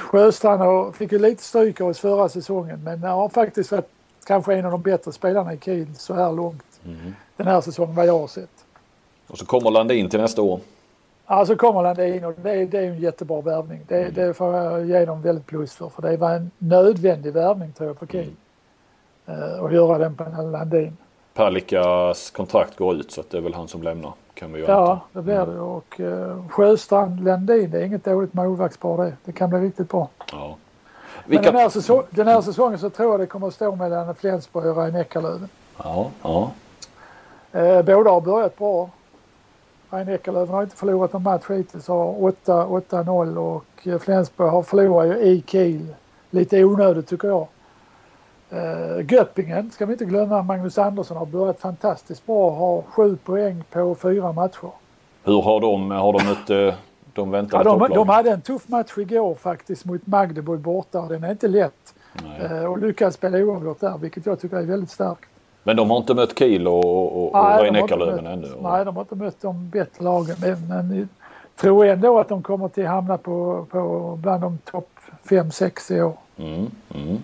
Sjöstrand 0.00 0.94
fick 0.94 1.12
ju 1.12 1.18
lite 1.18 1.42
stryk 1.42 1.80
av 1.80 1.88
oss 1.88 1.98
förra 1.98 2.28
säsongen 2.28 2.84
men 2.84 3.02
har 3.02 3.28
faktiskt 3.28 3.72
varit 3.72 3.90
kanske 4.26 4.54
en 4.54 4.64
av 4.64 4.70
de 4.70 4.82
bättre 4.82 5.12
spelarna 5.12 5.54
i 5.54 5.58
Kiel 5.58 5.94
så 5.94 6.14
här 6.14 6.32
långt 6.32 6.80
mm. 6.84 7.14
den 7.36 7.46
här 7.46 7.60
säsongen 7.60 7.94
vad 7.94 8.06
jag 8.06 8.18
har 8.18 8.26
sett. 8.26 8.55
Och 9.26 9.38
så 9.38 9.46
kommer 9.46 9.70
Landin 9.70 10.08
till 10.08 10.20
nästa 10.20 10.42
år. 10.42 10.60
Ja, 11.26 11.46
så 11.46 11.56
kommer 11.56 11.82
Landin 11.82 12.24
och 12.24 12.34
det 12.42 12.50
är, 12.50 12.66
det 12.66 12.78
är 12.78 12.82
en 12.82 12.98
jättebra 12.98 13.40
värvning. 13.40 13.80
Det, 13.88 14.00
mm. 14.00 14.14
det 14.14 14.34
får 14.34 14.54
jag 14.54 14.86
ge 14.86 15.04
dem 15.04 15.22
väldigt 15.22 15.46
plus 15.46 15.74
för. 15.74 15.88
För 15.88 16.02
det 16.02 16.16
var 16.16 16.30
en 16.30 16.50
nödvändig 16.58 17.32
värvning 17.32 17.72
tror 17.72 17.88
jag 17.88 17.98
för 17.98 18.06
Kiel. 18.06 18.30
Mm. 19.26 19.42
Uh, 19.42 19.64
att 19.64 19.72
göra 19.72 19.98
den 19.98 20.14
på 20.16 20.24
Landin. 20.24 20.96
Palikas 21.34 22.30
kontrakt 22.30 22.76
går 22.76 22.94
ut 22.94 23.12
så 23.12 23.20
att 23.20 23.30
det 23.30 23.38
är 23.38 23.42
väl 23.42 23.54
han 23.54 23.68
som 23.68 23.82
lämnar. 23.82 24.12
Kan 24.34 24.52
vi 24.52 24.60
ja, 24.60 25.00
det 25.12 25.22
blir 25.22 25.34
mm. 25.34 25.54
det. 25.54 25.60
Och 25.60 26.00
uh, 26.00 26.48
Sjöstrand, 26.48 27.24
Landin, 27.24 27.70
det 27.70 27.78
är 27.78 27.84
inget 27.84 28.04
dåligt 28.04 28.34
målvaktspar 28.34 29.04
det. 29.04 29.12
Det 29.24 29.32
kan 29.32 29.50
bli 29.50 29.58
riktigt 29.58 29.88
bra. 29.88 30.08
Ja. 30.32 30.56
Men 31.26 31.42
den 31.42 31.56
här, 31.56 31.68
säsong, 31.68 32.02
den 32.10 32.28
här 32.28 32.40
säsongen 32.40 32.78
så 32.78 32.90
tror 32.90 33.10
jag 33.10 33.20
det 33.20 33.26
kommer 33.26 33.46
att 33.46 33.54
stå 33.54 33.76
mellan 33.76 34.14
Flensburg 34.14 34.66
och 34.66 34.76
Rhein-Neckarlöven. 34.76 35.48
Ja, 35.82 36.10
ja. 36.22 36.50
Eh, 37.52 37.82
båda 37.82 38.10
har 38.10 38.20
börjat 38.20 38.58
bra. 38.58 38.90
Rhein-Neckarlöven 39.90 40.54
har 40.54 40.62
inte 40.62 40.76
förlorat 40.76 41.12
någon 41.12 41.22
match 41.22 41.44
hittills. 41.50 41.88
Har 41.88 42.12
8-0 42.14 43.36
och 43.36 43.86
eh, 43.86 43.98
Flensburg 43.98 44.50
har 44.50 44.62
förlorat 44.62 45.06
ju 45.06 45.14
i 45.14 45.44
Kiel. 45.46 45.94
Lite 46.30 46.64
onödigt 46.64 47.08
tycker 47.08 47.28
jag. 47.28 47.46
Uh, 48.52 49.12
Göppingen 49.12 49.70
ska 49.70 49.86
vi 49.86 49.92
inte 49.92 50.04
glömma. 50.04 50.42
Magnus 50.42 50.78
Andersson 50.78 51.16
har 51.16 51.26
börjat 51.26 51.60
fantastiskt 51.60 52.26
bra. 52.26 52.50
Har 52.50 52.82
sju 52.82 53.16
poäng 53.16 53.64
på 53.70 53.94
fyra 53.94 54.32
matcher. 54.32 54.70
Hur 55.24 55.42
har 55.42 55.60
de, 55.60 55.90
har 55.90 56.12
de 56.12 56.26
mött 56.26 56.50
uh, 56.50 56.74
de 57.12 57.30
väntade 57.30 57.68
ja, 57.68 57.88
de, 57.88 57.94
de 57.94 58.08
hade 58.08 58.30
en 58.30 58.40
tuff 58.40 58.68
match 58.68 58.98
igår 58.98 59.34
faktiskt 59.34 59.84
mot 59.84 60.06
Magdeburg 60.06 60.60
borta 60.60 61.00
och 61.00 61.08
den 61.08 61.24
är 61.24 61.30
inte 61.30 61.48
lätt. 61.48 61.94
Uh, 62.40 62.64
och 62.64 62.78
lyckades 62.78 63.14
spela 63.14 63.38
oavgjort 63.38 63.80
där 63.80 63.98
vilket 63.98 64.26
jag 64.26 64.40
tycker 64.40 64.56
är 64.56 64.62
väldigt 64.62 64.90
starkt. 64.90 65.28
Men 65.66 65.76
de 65.76 65.90
har 65.90 65.96
inte 65.96 66.14
mött 66.14 66.38
Kiel 66.38 66.68
och, 66.68 67.16
och, 67.16 67.34
och 67.34 67.60
Rhein-Neckarlöven 67.60 68.26
ännu? 68.26 68.48
Nej, 68.60 68.84
de 68.84 68.96
har 68.96 69.02
inte 69.02 69.14
mött 69.14 69.40
de 69.40 69.68
bättre 69.68 70.04
lagen. 70.04 70.36
Men, 70.40 70.68
men 70.68 71.08
tror 71.56 71.86
ändå 71.86 72.18
att 72.18 72.28
de 72.28 72.42
kommer 72.42 72.68
till 72.68 72.86
hamna 72.86 73.18
på, 73.18 73.66
på 73.70 74.18
bland 74.22 74.42
de 74.42 74.58
topp 74.58 74.90
5-6 75.24 75.92
i 75.92 76.02
år. 76.02 76.16
Mm, 76.36 76.70
mm. 76.94 77.18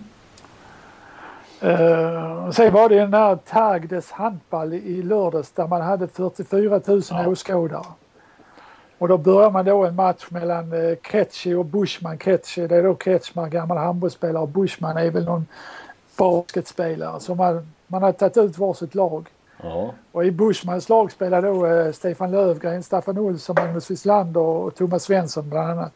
Uh, 1.63 2.51
sen 2.51 2.73
var 2.73 2.89
det 2.89 2.95
den 2.95 3.13
här 3.13 3.35
Tagdes 3.35 4.11
handboll 4.11 4.73
i 4.73 5.01
lördags 5.01 5.51
där 5.51 5.67
man 5.67 5.81
hade 5.81 6.07
44 6.07 6.81
000 6.87 7.01
ja. 7.09 7.27
åskådare. 7.27 7.85
Och 8.97 9.07
då 9.07 9.17
börjar 9.17 9.51
man 9.51 9.65
då 9.65 9.85
en 9.85 9.95
match 9.95 10.25
mellan 10.29 10.73
uh, 10.73 10.95
Kretschi 10.95 11.53
och 11.53 11.65
Buschmann. 11.65 12.17
Kretschi 12.17 12.67
det 12.67 12.75
är 12.75 12.83
då 12.83 12.95
Kretschmann, 12.95 13.49
gammal 13.49 13.77
handbollsspelare 13.77 14.43
och 14.43 14.49
Buschmann 14.49 14.97
är 14.97 15.11
väl 15.11 15.25
någon 15.25 15.45
basketspelare. 16.17 17.19
Så 17.19 17.35
man, 17.35 17.67
man 17.93 18.03
har 18.03 18.11
tagit 18.11 18.37
ut 18.37 18.57
varsitt 18.57 18.95
lag. 18.95 19.29
Ja. 19.63 19.93
Och 20.11 20.25
i 20.25 20.31
Buschmans 20.31 20.89
lag 20.89 21.11
spelar 21.11 21.41
då 21.41 21.67
uh, 21.67 21.91
Stefan 21.91 22.31
Lövgren, 22.31 22.83
Staffan 22.83 23.17
Olsson, 23.17 23.55
Magnus 23.59 23.91
Wislander 23.91 24.41
och 24.41 24.75
Thomas 24.75 25.03
Svensson 25.03 25.49
bland 25.49 25.69
annat. 25.69 25.93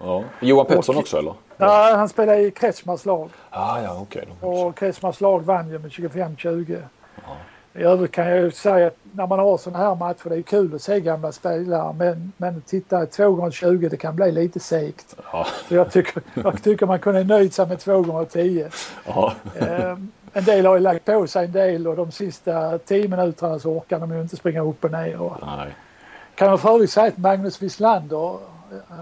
Ja. 0.00 0.24
Johan 0.40 0.66
Pettersson 0.66 0.96
och, 0.96 1.00
också 1.00 1.18
eller? 1.18 1.34
Ja, 1.56 1.94
han 1.96 2.08
spelar 2.08 2.34
i 2.34 2.50
Kretschmars 2.50 3.04
lag. 3.04 3.30
Ah, 3.50 3.80
ja, 3.80 4.00
okay. 4.00 4.24
Och 4.40 4.76
Kretschmars 4.76 5.20
lag 5.20 5.40
vann 5.40 5.70
ju 5.70 5.78
med 5.78 5.90
25-20. 5.90 6.82
I 7.74 7.82
övrigt 7.82 8.12
kan 8.12 8.26
jag 8.26 8.38
ju 8.38 8.50
säga 8.50 8.86
att 8.86 8.96
när 9.12 9.26
man 9.26 9.38
har 9.38 9.58
sådana 9.58 9.84
här 9.84 9.94
matcher, 9.94 10.28
det 10.28 10.36
är 10.36 10.42
kul 10.42 10.74
att 10.74 10.82
se 10.82 11.00
gamla 11.00 11.32
spelare 11.32 11.94
men, 11.98 12.32
men 12.36 12.62
titta 12.66 13.06
2 13.06 13.30
gånger 13.30 13.50
20 13.50 13.88
det 13.88 13.96
kan 13.96 14.16
bli 14.16 14.32
lite 14.32 14.60
segt. 14.60 15.16
Ja. 15.32 15.46
Så 15.68 15.74
jag 15.74 15.92
tycker, 15.92 16.22
jag 16.34 16.62
tycker 16.62 16.86
man 16.86 16.98
kunde 16.98 17.24
nöjt 17.24 17.54
sig 17.54 17.66
med 17.66 17.80
2 17.80 18.02
gånger 18.02 18.24
10 18.24 18.70
ja. 19.06 19.32
ehm, 19.60 20.10
En 20.32 20.44
del 20.44 20.66
har 20.66 20.74
ju 20.74 20.80
lagt 20.80 21.04
på 21.04 21.26
sig 21.26 21.44
en 21.44 21.52
del 21.52 21.86
och 21.86 21.96
de 21.96 22.12
sista 22.12 22.78
10 22.78 23.08
minuterna 23.08 23.58
så 23.58 23.70
orkar 23.70 24.00
de 24.00 24.14
ju 24.14 24.20
inte 24.20 24.36
springa 24.36 24.60
upp 24.60 24.84
och 24.84 24.92
ner. 24.92 25.20
Och 25.20 25.36
Nej. 25.46 25.74
Kan 26.34 26.48
man 26.48 26.58
för 26.58 26.74
övrigt 26.74 26.90
säga 26.90 27.06
att 27.06 27.18
Magnus 27.18 27.62
Wislander 27.62 28.38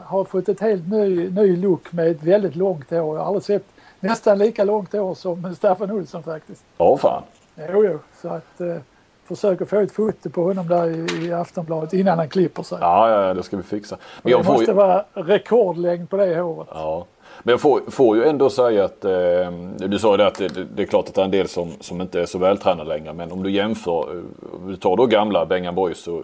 har 0.05 0.24
fått 0.24 0.49
ett 0.49 0.61
helt 0.61 0.89
ny, 0.89 1.31
ny 1.31 1.57
look 1.57 1.93
med 1.93 2.11
ett 2.11 2.22
väldigt 2.22 2.57
långt 2.57 2.91
hår. 2.91 3.16
Jag 3.16 3.22
har 3.22 3.27
aldrig 3.27 3.43
sett 3.43 3.64
nästan 4.01 4.39
lika 4.39 4.64
långt 4.64 4.93
hår 4.93 5.14
som 5.14 5.55
Staffan 5.55 5.91
Olsson 5.91 6.22
faktiskt. 6.22 6.64
Ja, 6.79 6.97
fan. 6.97 7.22
Jo, 7.57 7.85
jo. 7.85 7.99
Så 8.22 8.29
att 8.29 8.61
eh, 8.61 8.77
försöker 9.24 9.64
få 9.64 9.81
ett 9.81 9.93
foto 9.93 10.31
på 10.31 10.43
honom 10.43 10.68
där 10.68 10.87
i, 10.87 11.27
i 11.27 11.33
Aftonbladet 11.33 11.93
innan 11.93 12.18
han 12.18 12.29
klipper 12.29 12.62
sig. 12.62 12.79
Ja, 12.81 13.11
ja, 13.11 13.35
det 13.35 13.43
ska 13.43 13.57
vi 13.57 13.62
fixa. 13.62 13.97
Men 14.22 14.33
det 14.33 14.49
måste 14.49 14.70
ju... 14.70 14.72
vara 14.72 15.05
rekordlängd 15.14 16.11
på 16.11 16.16
det 16.16 16.41
håret. 16.41 16.68
Ja. 16.72 17.07
Men 17.47 17.53
jag 17.53 17.61
får, 17.61 17.80
får 17.88 18.16
ju 18.16 18.24
ändå 18.24 18.51
säga 18.51 18.84
att, 18.84 19.05
eh, 19.05 19.51
du 19.76 19.99
sa 19.99 20.11
ju 20.11 20.16
det 20.16 20.26
att 20.26 20.34
det, 20.34 20.49
det, 20.49 20.82
är 20.82 20.86
klart 20.86 21.09
att 21.09 21.14
det 21.14 21.20
är 21.20 21.24
en 21.24 21.30
del 21.30 21.49
som, 21.49 21.72
som 21.80 22.01
inte 22.01 22.20
är 22.20 22.26
så 22.26 22.38
vältränade 22.38 22.88
längre. 22.88 23.12
Men 23.12 23.32
om 23.32 23.42
du 23.42 23.51
jämför, 23.51 24.16
eh, 24.16 24.68
du 24.68 24.76
tar 24.76 24.97
då 24.97 25.07
gamla 25.07 25.47
Bengan 25.47 25.74
Boys 25.74 26.09
och 26.09 26.22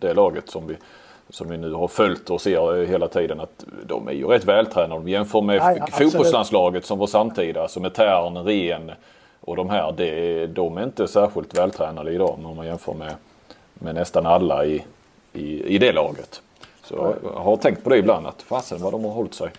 det 0.00 0.14
laget 0.14 0.50
som 0.50 0.66
vi 0.66 0.76
som 1.30 1.48
vi 1.48 1.56
nu 1.56 1.72
har 1.72 1.88
följt 1.88 2.30
och 2.30 2.40
ser 2.40 2.86
hela 2.86 3.08
tiden 3.08 3.40
att 3.40 3.64
de 3.86 4.08
är 4.08 4.12
ju 4.12 4.26
rätt 4.26 4.44
vältränade. 4.44 4.94
Om 4.94 5.04
vi 5.04 5.12
jämför 5.12 5.40
med 5.40 5.56
ja, 5.56 5.86
fotbollslandslaget 5.86 6.86
som 6.86 6.98
var 6.98 7.06
samtida, 7.06 7.62
alltså 7.62 7.80
med 7.80 7.94
Tern, 7.94 8.36
Ren 8.36 8.92
och 9.40 9.56
de 9.56 9.70
här. 9.70 9.94
Det, 9.96 10.46
de 10.46 10.78
är 10.78 10.84
inte 10.84 11.08
särskilt 11.08 11.58
vältränade 11.58 12.12
idag 12.12 12.38
om 12.44 12.56
man 12.56 12.66
jämför 12.66 12.94
med, 12.94 13.14
med 13.74 13.94
nästan 13.94 14.26
alla 14.26 14.64
i, 14.64 14.84
i, 15.32 15.74
i 15.74 15.78
det 15.78 15.92
laget. 15.92 16.42
Så 16.84 17.14
jag 17.22 17.40
har 17.40 17.56
tänkt 17.56 17.84
på 17.84 17.90
det 17.90 17.96
ibland 17.96 18.26
att 18.26 18.42
fasen 18.42 18.82
vad 18.82 18.92
de 18.92 19.04
har 19.04 19.12
hållit 19.12 19.34
sig. 19.34 19.50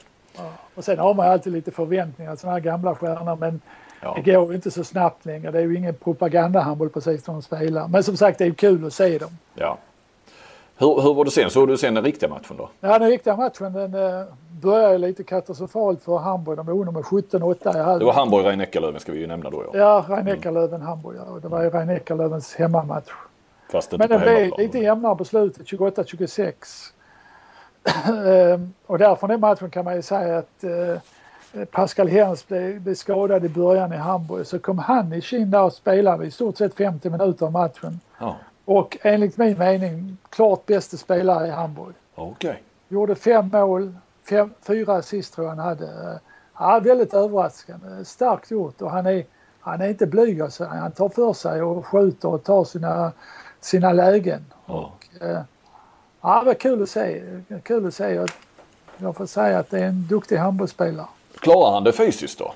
Och 0.76 0.84
sen 0.84 1.00
har 1.00 1.14
man 1.14 1.28
alltid 1.28 1.54
lite 1.54 1.72
förväntningar, 1.72 2.36
sådana 2.36 2.54
här 2.54 2.64
gamla 2.64 2.96
stjärnor. 2.96 3.36
Men 3.36 3.62
ja. 4.02 4.18
det 4.24 4.32
går 4.32 4.56
inte 4.56 4.72
så 4.72 4.84
snabbt 4.84 5.26
längre. 5.26 5.52
Det 5.52 5.60
är 5.60 5.64
ju 5.64 5.78
ingen 5.78 5.94
propagandahandboll 5.94 6.90
precis 6.90 7.24
som 7.24 7.34
de 7.34 7.42
spelar. 7.42 7.88
Men 7.88 8.04
som 8.04 8.18
sagt 8.18 8.38
det 8.38 8.46
är 8.46 8.52
kul 8.52 8.86
att 8.86 8.94
se 8.94 9.18
dem. 9.18 9.38
Ja. 9.54 9.78
Hur, 10.78 11.02
hur 11.02 11.14
var 11.14 11.26
det 11.26 11.32
sen? 11.32 11.50
Såg 11.50 11.68
du 11.68 11.78
sen 11.78 11.94
den 11.94 12.04
riktiga 12.04 12.30
matchen 12.30 12.58
då? 12.58 12.70
Ja, 12.80 13.00
den 13.00 13.10
riktiga 13.10 13.36
matchen 13.36 13.74
den 13.74 13.94
eh, 13.94 14.26
började 14.62 14.98
lite 14.98 15.24
katastrofalt 15.24 16.04
för 16.04 16.18
Hamburg. 16.18 16.58
De 16.58 16.66
var 16.66 16.92
med 16.92 17.04
17-8 17.04 17.76
i 17.76 17.80
halvlek. 17.80 18.00
Det 18.00 18.06
var 18.06 18.14
Hamburg 18.14 18.46
rhein 18.46 18.62
eckerlöven 18.62 19.00
ska 19.00 19.12
vi 19.12 19.20
ju 19.20 19.28
nämna 19.28 19.50
då. 19.50 19.64
Ja, 19.74 19.80
ja 19.80 20.06
rhein 20.16 20.28
eckerlöven 20.28 20.76
mm. 20.76 20.88
Hamburg. 20.88 21.18
Ja. 21.18 21.40
Det 21.42 21.48
var 21.48 21.64
ju 21.64 21.70
rhein 21.70 21.90
eckerlövens 21.90 22.56
hemmamatch. 22.56 23.12
Fast 23.72 23.92
Men 23.92 24.10
den 24.10 24.22
blev 24.22 24.58
lite 24.58 24.80
jämnare 24.80 25.16
på 25.16 25.26
slutet, 25.26 25.68
28-26. 25.68 26.54
Ehm, 28.08 28.74
och 28.86 28.98
därifrån 28.98 29.30
den 29.30 29.40
matchen 29.40 29.70
kan 29.70 29.86
man 29.86 29.96
ju 29.96 30.02
säga 30.02 30.38
att 30.38 30.64
eh, 30.64 31.66
Pascal 31.72 32.08
Hens 32.08 32.48
blev, 32.48 32.82
blev 32.82 32.96
skadad 32.96 33.46
i 33.46 33.50
början 33.50 33.94
i 33.94 33.98
Hamburg. 33.98 34.48
Så 34.48 34.60
kom 34.60 34.80
han 34.80 35.14
i 35.14 35.22
kin 35.22 35.52
där 35.52 35.64
och 35.64 35.74
spelade 35.74 36.26
i 36.26 36.32
stort 36.32 36.58
sett 36.58 36.74
50 36.74 37.10
minuter 37.10 37.46
av 37.46 37.52
matchen. 37.52 38.00
Ja. 38.20 38.36
Och 38.66 38.98
enligt 39.02 39.38
min 39.38 39.58
mening 39.58 40.18
klart 40.30 40.66
bästa 40.66 40.98
spelare 40.98 41.48
i 41.48 41.52
Hamburg. 41.52 41.96
Okay. 42.16 42.56
Gjorde 42.88 43.16
fem 43.16 43.50
mål, 43.54 43.94
fem, 44.30 44.54
fyra 44.68 44.94
assist 44.94 45.34
tror 45.34 45.48
jag 45.48 45.56
han 45.56 45.66
hade. 45.66 46.20
Ja, 46.60 46.80
väldigt 46.80 47.14
överraskande. 47.14 48.06
Starkt 48.06 48.52
gjort 48.52 48.82
och 48.82 48.92
han 48.92 49.06
är, 49.06 49.26
han 49.60 49.82
är 49.82 49.88
inte 49.88 50.08
blyg 50.08 50.42
alltså. 50.42 50.66
Han 50.66 50.92
tar 50.92 51.10
för 51.10 51.34
sig 51.34 51.62
och 51.62 51.86
skjuter 51.86 52.30
och 52.30 52.44
tar 52.44 52.64
sina, 52.64 53.12
sina 53.60 53.94
lägen. 53.94 54.46
Ja. 54.66 54.74
Och, 54.74 55.24
eh, 55.24 55.42
ja, 56.24 56.40
det 56.40 56.46
var 56.46 56.54
kul 56.54 56.84
att 56.84 56.90
se. 56.90 57.22
Kul 57.64 57.88
att 57.88 57.94
se. 57.94 58.26
Jag 58.98 59.16
får 59.16 59.26
säga 59.26 59.60
att 59.60 59.70
det 59.70 59.80
är 59.80 59.86
en 59.86 60.08
duktig 60.08 60.38
handbollsspelare. 60.38 61.08
Klarar 61.40 61.74
han 61.74 61.84
det 61.84 61.94
fysiskt 61.94 62.40
då? 62.40 62.54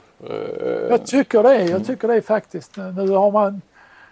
Jag 0.90 1.06
tycker 1.06 1.44
det. 1.44 1.64
Jag 1.64 1.86
tycker 1.86 2.08
det 2.08 2.22
faktiskt. 2.22 2.78
Nu 2.78 3.10
har 3.10 3.32
man 3.32 3.62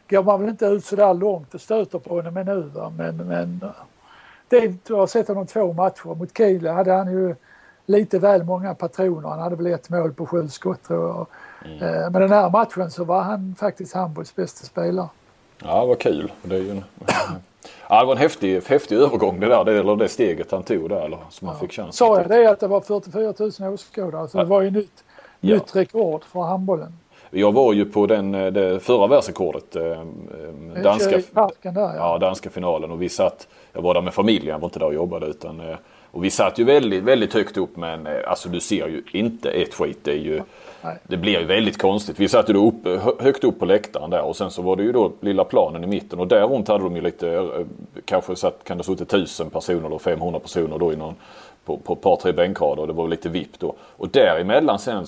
går 0.10 0.24
man 0.24 0.42
väl 0.42 0.50
inte 0.50 0.66
ut 0.66 0.86
så 0.86 0.96
där 0.96 1.14
långt 1.14 1.54
och 1.54 1.62
stöter 1.62 2.00
på 2.00 2.16
honom 2.16 2.38
ännu. 2.38 2.62
Va? 2.62 2.94
Men, 2.98 3.18
men 3.18 3.66
det, 4.48 4.74
jag 4.88 4.98
har 4.98 5.08
sett 5.08 5.28
honom 5.28 5.48
två 5.48 5.74
matcher. 5.74 6.16
Mot 6.16 6.38
Kiel 6.38 6.68
hade 6.68 6.92
han 6.92 7.12
ju 7.12 7.36
lite 7.86 8.20
väl 8.20 8.44
många 8.44 8.76
patroner. 8.76 9.30
Han 9.30 9.40
hade 9.40 9.56
väl 9.56 9.68
ett 9.68 9.90
mål 9.90 10.14
på 10.14 10.26
sju 10.26 10.48
skott 10.50 10.84
tror 10.84 11.08
jag. 11.08 11.28
Mm. 11.66 11.84
Eh, 11.84 12.10
men 12.10 12.22
den 12.22 12.32
här 12.32 12.50
matchen 12.50 12.92
så 12.92 13.04
var 13.04 13.22
han 13.22 13.56
faktiskt 13.60 13.94
Hamburgs 13.94 14.36
bästa 14.36 14.66
spelare. 14.66 15.10
Ja, 15.64 15.86
vad 15.86 16.00
kul. 16.00 16.32
Det, 16.44 16.56
är 16.56 16.60
ju 16.60 16.72
en, 16.72 16.84
ja, 17.90 18.00
det 18.00 18.06
var 18.06 18.14
en 18.14 18.18
häftig, 18.18 18.62
häftig 18.68 18.96
övergång 18.96 19.40
det 19.40 19.48
där, 19.48 19.64
det, 19.64 19.80
eller 19.80 19.96
det 19.96 20.08
steget 20.08 20.52
han 20.52 20.64
tog 20.64 20.90
där, 20.90 21.06
eller, 21.06 21.20
som 21.30 21.48
ja. 21.48 21.52
han 21.52 21.60
fick 21.60 21.72
chansen 21.72 21.94
Sa 21.94 22.18
jag 22.18 22.30
det 22.30 22.50
att 22.50 22.60
det 22.60 22.68
var 22.68 22.82
44 22.82 23.34
000 23.60 23.74
åskådare? 23.74 24.28
Så 24.28 24.38
ja. 24.38 24.44
det 24.44 24.50
var 24.50 24.62
ju 24.62 24.72
nytt, 24.72 25.04
ja. 25.40 25.54
nytt 25.56 25.76
rekord 25.76 26.24
för 26.24 26.42
handbollen. 26.42 26.94
Jag 27.30 27.52
var 27.52 27.74
ju 27.74 27.86
på 27.86 28.06
den, 28.06 28.36
eh, 28.36 28.52
det 28.52 28.80
förra 28.80 29.08
världsrekordet. 29.08 29.76
Eh, 29.76 30.04
danska, 30.84 31.22
parken 31.34 31.74
där, 31.74 31.82
ja. 31.82 31.96
ja. 31.96 32.18
danska 32.18 32.50
finalen 32.50 32.92
och 32.92 33.02
vi 33.02 33.10
satt, 33.10 33.48
jag 33.74 33.82
var 33.82 33.94
där 33.94 34.02
med 34.02 34.14
familjen, 34.14 34.48
jag 34.48 34.60
var 34.60 34.68
inte 34.68 34.80
där 34.80 34.86
och 34.86 34.94
jobbade 34.94 35.26
utan 35.26 35.60
eh, 35.60 35.76
och 36.12 36.24
vi 36.24 36.30
satt 36.30 36.60
ju 36.60 36.64
väldigt, 36.64 37.04
väldigt 37.04 37.34
högt 37.34 37.58
upp 37.58 37.78
men 37.78 38.08
alltså 38.28 38.50
du 38.50 38.60
ser 38.60 38.88
ju 38.88 39.04
inte 39.12 39.52
ett 39.52 39.74
skit. 39.74 40.00
Det, 40.04 40.12
är 40.12 40.18
ju, 40.18 40.42
det 41.04 41.18
blir 41.18 41.40
ju 41.40 41.46
väldigt 41.46 41.82
konstigt. 41.82 42.20
Vi 42.20 42.28
satt 42.28 42.50
ju 42.50 42.54
då 42.54 42.68
uppe, 42.68 43.00
högt 43.20 43.44
upp 43.44 43.60
på 43.60 43.66
läktaren 43.66 44.10
där 44.10 44.22
och 44.22 44.36
sen 44.36 44.52
så 44.52 44.62
var 44.62 44.76
det 44.76 44.84
ju 44.84 44.92
då 44.92 45.12
lilla 45.22 45.44
planen 45.44 45.84
i 45.84 45.88
mitten 45.88 46.20
och 46.20 46.28
där 46.28 46.48
runt 46.48 46.68
hade 46.68 46.84
de 46.84 46.96
ju 46.96 47.02
lite, 47.02 47.52
kanske 48.06 48.36
satt, 48.36 48.64
kan 48.64 48.78
det 48.78 48.84
suttit 48.84 49.10
tusen 49.10 49.50
personer 49.50 49.88
eller 49.88 49.98
500 49.98 50.40
personer 50.40 50.78
då 50.80 50.94
i 50.94 50.96
någon 50.96 51.16
på, 51.66 51.78
på 51.78 51.94
ett 51.94 52.02
par 52.02 52.16
tre 52.16 52.32
bänkrader 52.32 52.82
och 52.82 52.88
det 52.88 52.94
var 52.94 53.08
lite 53.08 53.30
vipp 53.30 53.60
då. 53.60 53.76
Och 53.80 54.10
däremellan 54.10 54.80
sen 54.80 55.06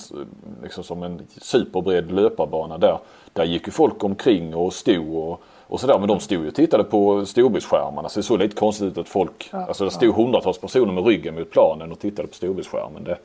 liksom 0.63 0.83
som 0.83 1.03
en 1.03 1.21
superbred 1.41 2.11
löparbana 2.11 2.77
där, 2.77 2.97
där 3.33 3.43
gick 3.43 3.67
ju 3.67 3.71
folk 3.71 4.03
omkring 4.03 4.55
och 4.55 4.73
stod 4.73 5.15
och, 5.15 5.41
och 5.67 5.79
sådär. 5.79 5.99
Men 5.99 6.07
de 6.07 6.19
stod 6.19 6.41
ju 6.41 6.47
och 6.47 6.55
tittade 6.55 6.83
på 6.83 7.25
storbildsskärmarna 7.25 8.09
så 8.09 8.19
det 8.19 8.23
såg 8.23 8.39
lite 8.39 8.55
konstigt 8.55 8.87
ut 8.87 8.97
att 8.97 9.09
folk, 9.09 9.49
ja, 9.51 9.65
alltså 9.65 9.85
det 9.85 9.91
stod 9.91 10.15
hundratals 10.15 10.57
personer 10.57 10.93
med 10.93 11.05
ryggen 11.05 11.35
mot 11.35 11.51
planen 11.51 11.91
och 11.91 11.99
tittade 11.99 12.27
på 12.27 12.35
storbildsskärmen. 12.35 13.03
Det, 13.03 13.17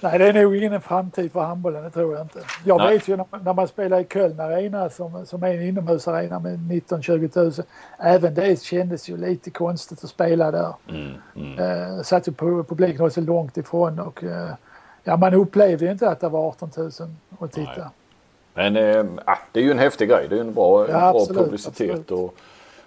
Nej, 0.00 0.18
det 0.18 0.28
är 0.28 0.32
nog 0.32 0.56
ingen 0.56 0.80
framtid 0.80 1.32
för 1.32 1.40
handbollen, 1.40 1.84
det 1.84 1.90
tror 1.90 2.14
jag 2.14 2.22
inte. 2.22 2.40
Jag 2.64 2.78
Nej. 2.78 2.92
vet 2.92 3.08
ju 3.08 3.16
när, 3.16 3.26
när 3.44 3.54
man 3.54 3.68
spelar 3.68 4.00
i 4.00 4.04
Köln 4.04 4.40
Arena 4.40 4.90
som, 4.90 5.26
som 5.26 5.42
är 5.42 5.54
en 5.54 5.62
inomhusarena 5.62 6.38
med 6.38 6.58
19-20 6.58 7.42
000. 7.42 7.52
Även 7.98 8.34
det 8.34 8.62
kändes 8.62 9.08
ju 9.08 9.16
lite 9.16 9.50
konstigt 9.50 10.04
att 10.04 10.10
spela 10.10 10.50
där. 10.50 10.74
Mm, 10.88 11.12
mm. 11.36 11.58
Eh, 11.58 12.02
satt 12.02 12.28
ju 12.28 12.32
på 12.32 12.64
publiken 12.64 13.06
också 13.06 13.20
långt 13.20 13.56
ifrån 13.56 13.98
och 13.98 14.24
eh, 14.24 14.50
ja, 15.04 15.16
man 15.16 15.34
upplevde 15.34 15.84
ju 15.84 15.90
inte 15.90 16.08
att 16.08 16.20
det 16.20 16.28
var 16.28 16.48
18 16.48 16.70
000 16.76 16.90
att 17.38 17.52
titta. 17.52 17.90
Nej. 18.54 18.70
Men 18.70 18.76
äh, 18.76 19.34
det 19.52 19.60
är 19.60 19.64
ju 19.64 19.70
en 19.70 19.78
häftig 19.78 20.08
grej. 20.08 20.26
Det 20.30 20.36
är 20.36 20.40
en 20.40 20.54
bra, 20.54 20.88
Ja, 20.88 20.94
en 20.94 21.12
bra 21.12 21.20
absolut, 21.20 21.42
publicitet 21.42 21.90
absolut. 21.90 22.10
och, 22.10 22.34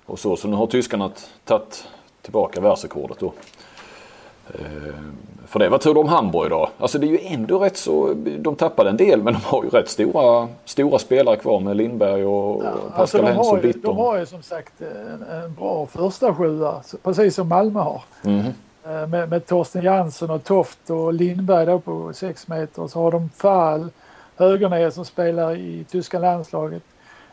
och 0.06 0.20
så. 0.20 0.36
Så 0.36 0.48
nu 0.48 0.56
har 0.56 0.68
tyskarna 0.68 1.12
tagit 1.46 1.88
tillbaka 2.22 2.62
världsrekordet 2.62 3.20
då. 3.20 3.34
Eh, 4.54 4.94
för 5.48 5.60
det, 5.60 5.70
vad 5.70 5.82
tror 5.82 5.94
du 5.94 6.00
om 6.00 6.08
Hamburg 6.08 6.50
då? 6.50 6.70
Alltså 6.78 6.98
det 7.00 7.08
är 7.08 7.10
ju 7.10 7.20
ändå 7.22 7.60
rätt 7.60 7.78
så, 7.78 8.14
de 8.40 8.56
tappade 8.56 8.90
en 8.90 8.98
del 8.98 9.24
men 9.24 9.34
de 9.34 9.40
har 9.44 9.64
ju 9.64 9.70
rätt 9.70 9.90
stora, 9.90 10.48
stora 10.66 11.00
spelare 11.00 11.36
kvar 11.36 11.60
med 11.60 11.78
Lindberg 11.78 12.26
och 12.26 12.64
Ja, 12.64 12.72
Pascal 12.72 13.02
alltså 13.02 13.22
Hens 13.22 13.38
har 13.38 13.52
och 13.58 13.58
ju, 13.58 13.74
Bitton. 13.74 13.96
de 13.96 13.98
har 13.98 14.18
ju 14.18 14.26
som 14.26 14.42
sagt 14.44 14.82
en, 14.82 15.24
en 15.44 15.54
bra 15.54 15.86
första 15.86 16.36
sjua, 16.36 16.82
precis 17.04 17.36
som 17.36 17.48
Malmö 17.48 17.80
har. 17.80 18.02
Eh, 18.24 19.08
Med, 19.08 19.30
med 19.30 19.46
Torsten 19.46 19.84
Jansson 19.84 20.30
och 20.30 20.44
Toft 20.44 20.90
och 20.90 21.14
Lindberg 21.14 21.66
då 21.66 21.80
på 21.80 22.14
6 22.14 22.48
meter. 22.48 22.88
Så 22.88 23.00
har 23.02 23.12
de 23.12 23.30
Fall, 23.36 23.90
högerner 24.38 24.90
som 24.90 25.06
spelar 25.06 25.56
i 25.56 25.86
tyska 25.92 26.20
landslaget. 26.20 26.84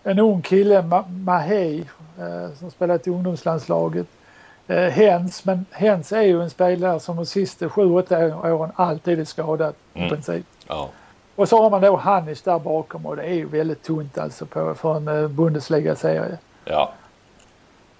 En 0.02 0.18
ung 0.18 0.42
kille, 0.42 0.80
Ma- 0.82 1.52
eh, 2.18 2.54
som 2.58 2.70
spelat 2.70 3.06
i 3.06 3.10
ungdomslandslaget. 3.10 4.06
Eh, 4.68 4.76
Hens, 4.90 5.44
men 5.44 5.66
Hens 5.70 6.12
är 6.12 6.22
ju 6.22 6.42
en 6.42 6.50
spelare 6.50 7.00
som 7.00 7.16
de 7.16 7.26
sista 7.26 7.66
7-8 7.68 8.50
åren 8.52 8.70
alltid 8.76 9.20
är 9.20 9.24
skadad 9.24 9.74
Mm. 9.94 10.06
i 10.06 10.10
princip. 10.10 10.46
Ja. 10.68 10.88
Och 11.36 11.48
så 11.48 11.62
har 11.62 11.70
man 11.70 11.80
då 11.82 11.96
Hannes 11.96 12.42
där 12.42 12.58
bakom 12.58 13.06
och 13.06 13.16
det 13.16 13.22
är 13.22 13.34
ju 13.34 13.46
väldigt 13.46 13.82
tunt 13.82 14.18
alltså 14.18 14.46
på, 14.46 14.74
för 14.74 14.96
en 14.96 15.08
eh, 15.08 15.28
Bundesliga-serie. 15.28 16.38
ja. 16.64 16.92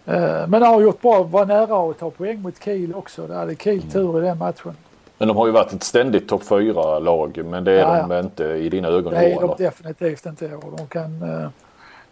Eh, 0.06 0.46
Men 0.46 0.62
har 0.62 0.80
gjort 0.80 1.00
bra, 1.02 1.22
var 1.22 1.46
nära 1.46 1.90
att 1.90 1.98
ta 1.98 2.10
poäng 2.10 2.42
mot 2.42 2.62
Kiel 2.64 2.94
också. 2.94 3.26
Det 3.26 3.34
hade 3.34 3.54
Kiel 3.56 3.78
Mm. 3.80 3.90
tur 3.90 4.18
i 4.22 4.26
den 4.26 4.38
matchen. 4.38 4.76
Men 5.18 5.28
de 5.28 5.36
har 5.36 5.46
ju 5.46 5.52
varit 5.52 5.72
ett 5.72 5.82
ständigt 5.82 6.28
topp 6.28 6.42
4-lag 6.42 7.44
men 7.44 7.64
det 7.64 7.72
är 7.72 7.78
Ja, 7.98 8.06
de 8.08 8.18
inte 8.18 8.44
i 8.44 8.68
dina 8.68 8.88
ögon 8.88 9.12
Det 9.12 9.18
är 9.18 9.36
år 9.36 9.40
de 9.40 9.44
eller? 9.44 9.56
definitivt 9.56 10.26
inte 10.26 10.44
i 10.46 10.54
år. 10.54 10.74
De 10.76 10.86
kan, 10.86 11.22
eh, 11.22 11.48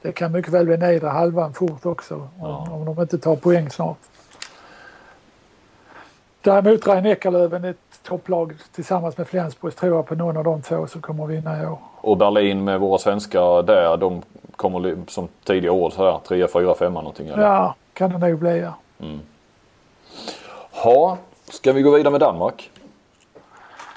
det 0.02 0.12
kan 0.12 0.32
mycket 0.32 0.52
väl 0.52 0.66
bli 0.66 0.76
nedre 0.76 1.08
halvan 1.08 1.52
fort 1.54 1.86
också 1.86 2.14
om, 2.14 2.28
Ja. 2.40 2.68
om 2.70 2.84
de 2.84 3.00
inte 3.02 3.18
tar 3.18 3.36
poäng 3.36 3.70
snart. 3.70 3.96
Däremot 6.44 6.86
Rhein 6.86 7.06
Eckerlöven 7.06 7.64
ett 7.64 7.76
topplag 8.02 8.54
tillsammans 8.72 9.16
med 9.16 9.28
Flensburg 9.28 9.76
tror 9.76 9.96
jag 9.96 10.06
på 10.06 10.14
någon 10.14 10.36
av 10.36 10.44
de 10.44 10.62
två 10.62 10.86
som 10.86 11.02
kommer 11.02 11.24
att 11.24 11.30
vinna 11.30 11.62
i 11.62 11.66
år. 11.66 11.78
Och 11.96 12.16
Berlin 12.16 12.64
med 12.64 12.80
våra 12.80 12.98
svenskar 12.98 13.62
där, 13.62 13.96
de 13.96 14.22
kommer 14.56 14.96
som 15.06 15.28
tidigare 15.44 15.74
år 15.74 15.90
sådär 15.90 16.20
3, 16.28 16.48
4, 16.48 16.74
5 16.74 16.92
någonting 16.92 17.28
eller? 17.28 17.42
Ja, 17.42 17.74
kan 17.92 18.10
det 18.10 18.28
nog 18.28 18.38
bli 18.38 18.60
ja. 18.60 18.74
Ha, 20.70 21.18
ska 21.50 21.72
vi 21.72 21.82
gå 21.82 21.90
vidare 21.90 22.10
med 22.10 22.20
Danmark? 22.20 22.70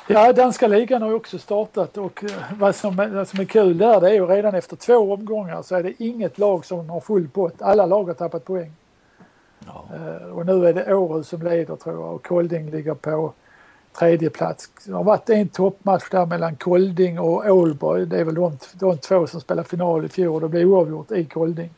Ja, 0.07 0.33
danska 0.33 0.67
ligan 0.67 1.01
har 1.01 1.09
ju 1.09 1.15
också 1.15 1.37
startat 1.37 1.97
och 1.97 2.23
eh, 2.23 2.29
vad 2.59 2.75
som, 2.75 2.95
vad 2.95 3.27
som 3.27 3.39
är 3.39 3.45
kul 3.45 3.77
där 3.77 4.01
det 4.01 4.09
är 4.09 4.13
ju 4.13 4.25
redan 4.25 4.55
efter 4.55 4.75
två 4.75 5.13
omgångar 5.13 5.61
så 5.61 5.75
är 5.75 5.83
det 5.83 6.03
inget 6.03 6.37
lag 6.37 6.65
som 6.65 6.89
har 6.89 6.99
full 6.99 7.27
pott. 7.29 7.61
Alla 7.61 7.85
lag 7.85 8.03
har 8.03 8.13
tappat 8.13 8.45
poäng. 8.45 8.71
Ja. 9.67 9.85
Eh, 9.95 10.27
Och 10.37 10.45
nu 10.45 10.67
är 10.67 10.73
det 10.73 10.95
Århus 10.95 11.27
som 11.27 11.41
leder 11.41 11.75
tror 11.75 11.95
jag 11.95 12.13
och 12.15 12.25
Kolding 12.27 12.69
ligger 12.71 12.93
på 12.93 13.33
tredje 13.99 14.29
plats. 14.29 14.69
Det 14.85 14.93
har 14.93 15.03
varit 15.03 15.29
en 15.29 15.47
toppmatch 15.49 16.09
där 16.11 16.25
mellan 16.25 16.55
Kolding 16.55 17.19
och 17.19 17.45
Ålborg. 17.45 18.05
Det 18.05 18.19
är 18.19 18.23
väl 18.23 18.35
de, 18.35 18.57
de 18.73 18.97
två 18.97 19.27
som 19.27 19.41
spelade 19.41 19.67
final 19.67 20.05
i 20.05 20.09
fjol. 20.09 20.41
Det 20.41 20.49
blev 20.49 20.67
oavgjort 20.67 21.11
i 21.11 21.25
Kolding. 21.25 21.69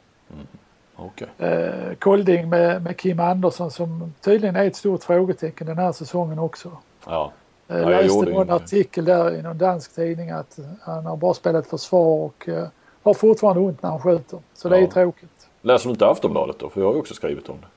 Okej. 0.96 1.28
Eh, 1.38 1.94
Kolding 2.00 2.50
med, 2.50 2.84
med 2.84 2.98
Kim 2.98 3.20
Andersson 3.20 3.72
som 3.72 4.14
tydligen 4.22 4.56
är 4.56 4.66
ett 4.66 4.76
stort 4.76 5.04
frågetecken 5.04 5.68
den 5.68 5.78
här 5.78 5.92
säsongen 5.92 6.40
också. 6.40 6.72
Ja. 7.06 7.32
Jag 7.68 7.78
Ja, 7.82 7.92
jag 7.92 8.04
läste 8.04 8.32
någon 8.32 8.50
artikel 8.50 9.06
där 9.06 9.36
i 9.36 9.42
någon 9.42 9.58
dansk 9.58 9.96
tidning 9.96 10.30
att 10.30 10.60
han 10.82 11.06
har 11.06 11.18
bara 11.18 11.34
spelat 11.34 11.68
försvar 11.68 12.24
och 12.26 12.50
eh, 12.50 12.68
har 13.04 13.14
fortfarande 13.14 13.62
ont 13.62 13.84
när 13.84 13.90
han 13.90 14.00
skjuter. 14.00 14.40
Så 14.54 14.70
det 14.70 14.78
är 14.78 14.82
Ja. 14.82 14.90
tråkigt. 14.92 15.48
Läser 15.62 15.86
du 15.86 15.92
inte 15.92 16.08
Aftonbladet 16.08 16.60
då? 16.60 16.70
För 16.70 16.82
jag 16.82 16.88
har 16.88 16.94
ju 16.94 17.00
också 17.00 17.14
skrivit 17.14 17.50
om 17.50 17.56
det. 17.62 17.68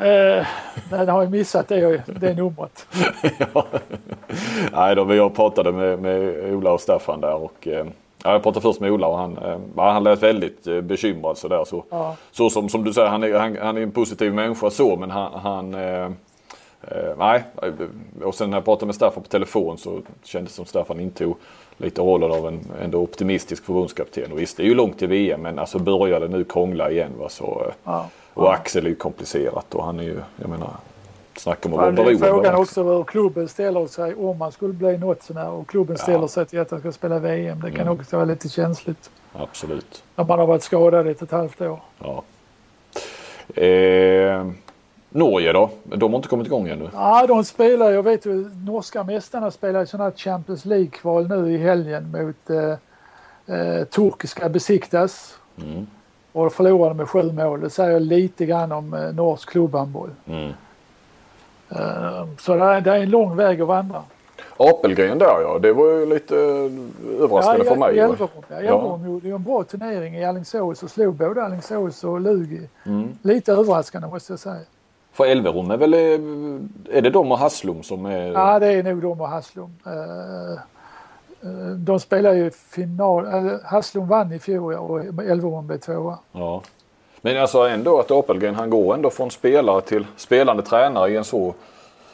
Eh, 0.00 0.46
men 0.90 1.06
jag 1.06 1.12
har 1.12 1.22
ju 1.22 1.28
missat 1.28 1.68
det, 1.68 2.02
det 2.06 2.34
numret. 2.34 2.86
Nej 4.72 4.94
då, 4.96 5.14
jag 5.14 5.34
pratade 5.34 5.72
med, 5.72 5.98
med 5.98 6.52
Ola 6.54 6.72
och 6.72 6.80
Staffan 6.80 7.20
där 7.20 7.34
och 7.34 7.68
eh, 7.68 7.86
ja, 8.24 8.32
jag 8.32 8.42
pratade 8.42 8.60
först 8.62 8.80
med 8.80 8.90
Ola 8.90 9.06
och 9.06 9.18
han, 9.18 9.38
eh, 9.38 9.58
han 9.76 10.04
lät 10.04 10.22
väldigt 10.22 10.66
eh, 10.66 10.80
bekymrad 10.80 11.38
sådär. 11.38 11.64
Så, 11.64 11.84
Ja. 11.90 12.16
så 12.32 12.50
som, 12.50 12.68
som 12.68 12.84
du 12.84 12.92
säger, 12.92 13.08
han 13.08 13.22
är, 13.22 13.34
han, 13.38 13.56
han 13.62 13.76
är 13.76 13.80
en 13.82 13.90
positiv 13.90 14.34
människa 14.34 14.70
så 14.70 14.96
men 14.96 15.10
han, 15.10 15.32
han 15.40 15.74
eh, 15.74 16.04
eh, 16.82 17.16
nej. 17.18 17.42
Och 18.24 18.34
sen 18.34 18.50
när 18.50 18.56
jag 18.56 18.64
pratade 18.64 18.86
med 18.86 18.94
Staffan 18.94 19.22
på 19.22 19.28
telefon 19.28 19.78
så 19.78 20.00
kändes 20.24 20.52
det 20.52 20.56
som 20.56 20.64
Staffan 20.64 21.00
intog 21.00 21.36
lite 21.78 22.00
rollen 22.00 22.30
av 22.30 22.46
en 22.48 22.60
ändå 22.82 22.98
optimistisk 22.98 23.64
förbundskapten. 23.64 24.32
Och 24.32 24.38
visst, 24.40 24.56
det 24.56 24.62
är 24.62 24.66
ju 24.66 24.74
långt 24.74 24.98
till 24.98 25.08
VM 25.08 25.40
men 25.40 25.58
alltså 25.58 25.78
börjar 25.78 26.20
det 26.20 26.28
nu 26.28 26.44
krångla 26.44 26.90
igen 26.90 27.10
va 27.18 27.28
så. 27.28 27.62
eh, 27.66 27.72
Ja. 27.84 28.06
Och 28.36 28.52
Axel 28.54 28.84
är 28.86 28.90
ju 28.90 28.96
komplicerat 28.96 29.74
och 29.74 29.84
han 29.84 29.98
är 30.00 30.04
ju, 30.04 30.20
jag 30.36 30.48
menar, 30.50 30.70
snacka 31.36 31.68
om 31.68 31.72
att 31.74 31.78
vara 31.78 31.88
är 31.88 31.92
beroende 31.92 32.18
frågan 32.26 32.46
Axel. 32.46 32.60
också 32.62 32.82
hur 32.82 33.04
klubben 33.04 33.48
ställer 33.48 33.86
sig 33.86 34.14
om 34.14 34.38
man 34.38 34.52
skulle 34.52 34.72
bli 34.72 34.98
något 34.98 35.22
sånär 35.22 35.48
och 35.50 35.68
klubben 35.68 35.98
ställer 35.98 36.26
sig 36.26 36.46
till 36.46 36.60
att 36.60 36.70
han 36.70 36.80
ska 36.80 36.92
spela 36.92 37.18
VM. 37.18 37.60
Det 37.60 37.70
kan 37.70 37.80
Mm. 37.86 38.00
också 38.00 38.16
vara 38.16 38.24
lite 38.26 38.48
känsligt 38.48 39.10
Absolut. 39.32 40.02
när 40.16 40.24
man 40.24 40.38
har 40.38 40.46
varit 40.46 40.62
skadad 40.62 41.06
i 41.06 41.10
ett 41.10 41.16
och 41.16 41.22
ett 41.22 41.30
halvt 41.32 41.60
år. 41.60 41.80
Ja. 41.98 42.22
Eh, 43.62 44.46
Norge 45.10 45.52
då? 45.52 45.70
De 45.84 46.12
har 46.12 46.16
inte 46.18 46.28
kommit 46.28 46.46
igång 46.46 46.68
ännu. 46.68 46.90
Ja, 46.92 47.26
de 47.26 47.44
spelar, 47.44 47.90
jag 47.90 48.02
vet 48.02 48.26
ju, 48.26 48.50
norska 48.66 49.04
mästarna 49.04 49.50
spelar 49.50 49.82
i 49.82 49.86
sådana 49.86 50.10
här 50.10 50.16
Champions 50.16 50.64
League-kval 50.64 51.28
nu 51.28 51.52
i 51.52 51.58
helgen 51.58 52.10
mot 52.10 52.50
eh, 52.50 53.56
eh, 53.56 53.84
turkiska 53.84 54.48
Besiktas. 54.48 55.38
Mm. 55.62 55.86
Och 56.36 56.52
förlorade 56.52 56.94
med 56.94 57.08
sju 57.08 57.32
mål. 57.32 57.60
Det 57.60 57.70
säger 57.70 58.00
lite 58.00 58.46
grann 58.46 58.72
om 58.72 58.94
eh, 58.94 59.14
norsk 59.14 59.50
klubbhandboll. 59.50 60.10
Mm. 60.26 60.52
Eh, 61.68 62.26
så 62.38 62.54
det 62.54 62.64
är, 62.64 62.88
en 62.88 63.10
lång 63.10 63.36
väg 63.36 63.60
att 63.60 63.68
vandra. 63.68 64.02
Apelgren 64.56 65.18
där 65.18 65.40
ja, 65.42 65.58
det 65.58 65.72
var 65.72 65.86
ju 65.86 66.06
lite 66.06 66.36
överraskande 67.20 67.64
för 67.64 67.76
mig. 67.76 67.96
va? 67.96 68.02
Elverum, 68.02 68.28
ja, 68.48 69.00
gjorde 69.06 69.28
en 69.28 69.42
bra 69.42 69.64
turnering 69.64 70.16
i 70.16 70.24
Alingsås 70.24 70.82
och 70.82 70.90
slog 70.90 71.14
både 71.14 71.44
Alingsås 71.44 72.04
och 72.04 72.20
Lugi. 72.20 72.68
Mm. 72.86 73.08
Lite 73.22 73.52
överraskande 73.52 74.08
måste 74.08 74.32
jag 74.32 74.40
säga. 74.40 74.60
För 75.12 75.26
Elverum 75.26 75.70
är 75.70 75.76
väl, 75.76 75.94
eh, 75.94 76.98
är 76.98 77.02
det 77.02 77.10
de 77.10 77.32
och 77.32 77.38
Haslum 77.38 77.82
som 77.82 78.06
är... 78.06 78.32
Ja, 78.32 78.58
det 78.58 78.66
är 78.66 78.82
nog 78.82 79.02
de 79.02 79.20
och 79.20 79.28
Haslum. 79.28 79.70
Eh, 81.42 81.48
eh, 81.50 81.66
de 81.74 82.00
spelar 82.00 82.32
ju 82.32 82.50
final. 82.50 83.26
eh, 83.26 83.52
Haslum 83.64 84.08
vann 84.08 84.32
i 84.32 84.38
fjol 84.38 84.74
och 84.74 85.00
Elverum 85.24 85.66
blev 85.66 85.78
tvåa. 85.78 86.18
Ja. 86.32 86.62
Men 87.20 87.40
alltså 87.42 87.58
ändå 87.58 88.00
att 88.00 88.10
Apelgren 88.10 88.54
han 88.54 88.70
går 88.70 88.94
ändå 88.94 89.10
från 89.10 89.30
spelare 89.30 89.80
till 89.80 90.06
spelande 90.16 90.62
tränare 90.62 91.10
i 91.10 91.16
en 91.16 91.24
så, 91.24 91.54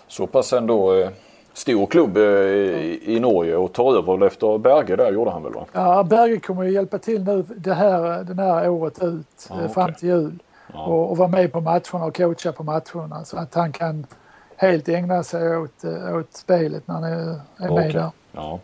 så 0.09 0.27
pass 0.27 0.53
ändå 0.53 0.95
eh, 0.95 1.09
stor 1.53 1.87
klubb 1.87 2.17
eh, 2.17 2.23
i, 2.23 3.01
i 3.17 3.21
Norge 3.21 3.57
och 3.57 3.73
tar 3.73 3.97
över 3.97 4.27
efter 4.27 4.59
Berge 4.59 4.97
där 4.97 5.13
gjorde 5.13 5.31
han 5.31 5.43
väl 5.43 5.53
va? 5.53 5.65
Ja, 5.73 6.03
Berge 6.03 6.41
kommer 6.41 6.63
ju 6.63 6.71
hjälpa 6.71 6.99
till 6.99 7.25
nu 7.25 7.45
det 7.57 7.75
här, 7.75 8.25
den 8.25 8.39
här 8.39 8.69
året 8.69 9.03
ut 9.03 9.49
eh, 9.51 9.57
okej. 9.57 9.69
fram 9.69 9.95
till 9.95 10.09
jul. 10.09 10.43
Ja. 10.73 10.85
Och, 10.87 11.11
och 11.11 11.17
vara 11.17 11.29
med 11.29 11.53
på 11.53 11.61
matcherna 11.61 12.05
och 12.05 12.17
coacha 12.17 12.53
på 12.53 12.63
matcherna 12.63 13.25
så 13.25 13.37
att 13.37 13.55
han 13.55 13.73
kan 13.73 14.07
helt 14.57 14.89
ägna 14.89 15.23
sig 15.23 15.57
åt, 15.57 15.85
eh, 15.85 16.17
åt 16.17 16.33
spelet 16.33 16.89
när 16.89 16.95
han 16.95 17.05
är, 17.05 17.19
är 17.19 17.41
med 17.59 17.71
Okej. 17.71 17.93
där. 17.93 18.11
Ja. 18.33 18.59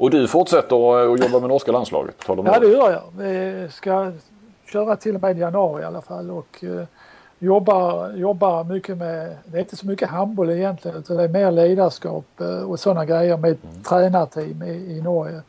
Och 0.00 0.10
du 0.10 0.28
fortsätter 0.28 0.76
eh, 1.06 1.12
att 1.12 1.20
jobba 1.20 1.40
med 1.40 1.48
norska 1.48 1.72
landslaget? 1.72 2.14
Ja, 2.26 2.34
det 2.60 2.66
gör 2.68 2.90
jag. 2.92 3.02
Vi 3.16 3.68
ska 3.70 4.12
köra 4.72 4.96
till 4.96 5.14
och 5.14 5.22
med 5.22 5.36
i 5.36 5.40
januari 5.40 5.82
i 5.82 5.86
alla 5.86 6.00
fall 6.02 6.30
och 6.30 6.64
eh, 6.64 6.84
jobbar, 7.38 8.12
jobbar 8.16 8.64
mycket 8.64 8.96
med, 8.96 9.36
det 9.44 9.56
är 9.56 9.60
inte 9.60 9.76
så 9.76 9.86
mycket 9.86 10.08
handboll 10.08 10.50
egentligen 10.50 10.96
utan 10.96 11.16
det 11.16 11.24
är 11.24 11.28
mer 11.28 11.50
ledarskap 11.50 12.24
eh, 12.40 12.62
och 12.70 12.80
sådana 12.80 13.04
grejer 13.04 13.36
med 13.36 13.56
Mm. 13.62 13.82
tränarteam 13.82 14.62
i, 14.62 14.96
i 14.96 15.02
Norge. 15.02 15.40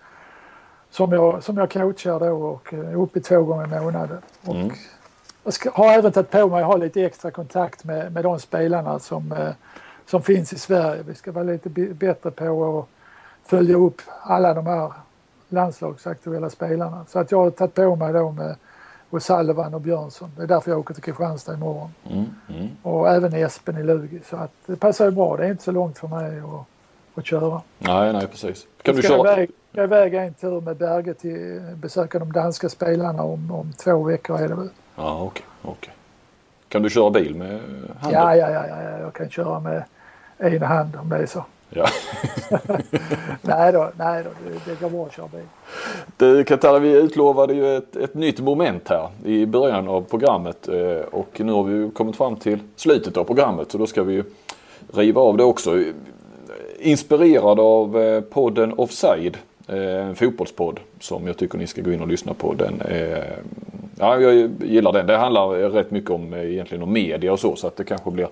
Som 0.92 1.12
jag, 1.12 1.44
som 1.44 1.58
jag 1.58 1.72
coachar 1.72 2.20
då 2.20 2.32
och 2.46 2.74
eh, 2.74 2.80
är 2.80 2.96
uppe 2.96 3.20
två 3.20 3.42
gånger 3.42 3.78
i 3.78 3.82
månaden. 3.82 4.18
Och 4.46 4.56
Mm. 4.56 4.72
Jag 5.44 5.54
ska, 5.54 5.72
har 5.74 5.92
även 5.94 6.12
tagit 6.12 6.32
på 6.32 6.48
mig 6.48 6.62
att 6.62 6.68
ha 6.68 6.78
lite 6.78 7.02
extra 7.06 7.32
kontakt 7.32 7.84
med, 7.84 8.12
med 8.14 8.24
de 8.24 8.40
spelarna 8.40 9.00
som, 9.00 9.32
eh, 9.32 9.50
som 10.06 10.22
finns 10.22 10.54
i 10.54 10.60
Sverige. 10.60 11.04
Vi 11.08 11.16
ska 11.16 11.32
vara 11.32 11.44
lite 11.44 11.70
bättre 11.70 12.32
på 12.32 12.80
att 12.80 13.01
följa 13.52 13.76
upp 13.76 14.02
alla 14.22 14.54
de 14.54 14.66
här 14.68 14.92
landslagsaktuella 15.50 16.50
spelarna. 16.50 17.06
Så 17.10 17.20
att 17.20 17.32
jag 17.32 17.38
har 17.38 17.52
tagit 17.52 17.74
på 17.74 17.96
mig 17.96 18.14
då 18.14 18.32
med 18.32 18.56
O'Sullivan 19.10 19.74
och 19.74 19.82
Björnsson. 19.82 20.32
Det 20.38 20.44
är 20.44 20.48
därför 20.48 20.72
jag 20.72 20.80
åker 20.80 20.94
till 20.94 21.04
Kristianstad 21.04 21.54
imorgon. 21.54 21.90
Mm, 22.10 22.26
mm. 22.50 22.70
Och 22.82 23.10
även 23.10 23.34
Espen 23.34 23.78
i 23.78 23.84
Lugi. 23.84 24.20
Så 24.30 24.36
att 24.36 24.52
det 24.66 24.76
passar 24.76 25.06
ju 25.06 25.12
bra. 25.12 25.38
Det 25.38 25.46
är 25.46 25.52
inte 25.52 25.64
så 25.64 25.72
långt 25.72 25.98
för 25.98 26.08
mig 26.08 26.40
att, 26.40 26.66
att 27.18 27.26
köra. 27.26 27.62
Nej, 27.78 28.14
nej 28.14 28.28
precis. 28.28 28.68
Kan 28.82 28.96
du 28.96 29.02
ska 29.02 29.14
jag 29.14 29.26
köra? 29.26 29.34
iväg, 29.34 29.50
ska 29.72 29.84
iväg 29.84 30.14
en 30.14 30.34
tur 30.34 30.62
med 30.62 30.78
Berge 30.78 31.14
till 31.14 31.62
besöka 31.76 32.20
de 32.20 32.32
danska 32.32 32.70
spelarna 32.70 33.24
om, 33.24 33.52
om 33.52 33.74
två 33.74 34.04
veckor 34.04 34.40
är 34.40 34.48
det 34.48 34.56
väl. 34.56 34.70
Ja, 34.96 35.22
okej. 35.22 35.46
okej. 35.62 35.94
Kan 36.68 36.82
du 36.82 36.90
köra 36.90 37.10
bil 37.10 37.36
med 37.36 37.60
handen? 38.00 38.22
Ja, 38.22 38.36
ja, 38.36 38.50
ja, 38.50 38.68
ja, 38.68 38.84
ja, 38.84 39.00
jag 39.00 39.14
kan 39.14 39.30
köra 39.30 39.60
med 39.60 39.84
en 40.38 40.62
hand 40.62 40.96
om 40.96 41.10
det 41.10 41.18
är 41.18 41.26
så. 41.26 41.46
Ja. 41.74 41.88
nej 43.42 43.72
då, 43.74 43.92
nej 43.98 44.24
då 44.24 44.30
det, 44.46 44.72
det 44.72 44.82
går 44.82 44.90
bra 44.90 45.06
att 45.06 45.14
köra 45.14 45.28
bil. 45.28 45.42
Du 46.18 46.44
Katara, 46.44 46.80
vi 46.80 46.92
utlovade 46.92 47.54
ju 47.54 47.78
ett, 47.78 47.96
ett 47.96 48.14
nytt 48.14 48.40
moment 48.40 48.90
här 48.90 49.10
i 49.26 49.46
början 49.46 49.88
av 49.88 50.02
programmet 50.02 50.68
eh, 50.68 51.06
och 51.12 51.42
nu 51.42 51.52
har 51.52 51.64
vi 51.64 51.92
kommit 51.92 52.16
fram 52.16 52.36
till 52.36 52.60
slutet 52.76 53.18
av 53.18 53.24
programmet 53.24 53.72
så 53.72 53.78
då 53.78 53.88
ska 53.88 54.04
vi 54.04 54.14
ju 54.14 54.24
riva 54.94 55.22
av 55.22 55.38
det 55.38 55.44
också. 55.44 55.84
Inspirerad 56.80 57.60
av 57.60 58.02
eh, 58.02 58.22
podden 58.22 58.74
Offside, 58.74 59.38
eh, 59.68 60.08
en 60.08 60.16
fotbollspodd 60.16 60.80
som 61.00 61.28
jag 61.28 61.38
tycker 61.38 61.58
ni 61.58 61.68
ska 61.68 61.82
gå 61.82 61.92
in 61.92 62.02
och 62.02 62.08
lyssna 62.08 62.34
på. 62.34 62.54
Den 62.54 62.82
ja, 64.00 64.20
jag 64.20 64.52
gillar 64.64 64.94
den. 64.94 65.08
Det 65.08 65.18
handlar 65.18 65.50
rätt 65.50 65.92
mycket 65.92 66.12
om 66.12 66.34
egentligen 66.34 66.84
om 66.84 66.94
media 66.94 67.34
och 67.34 67.40
så 67.40 67.56
så 67.56 67.68
att 67.68 67.76
det 67.76 67.84
kanske 67.84 68.12
blir 68.12 68.28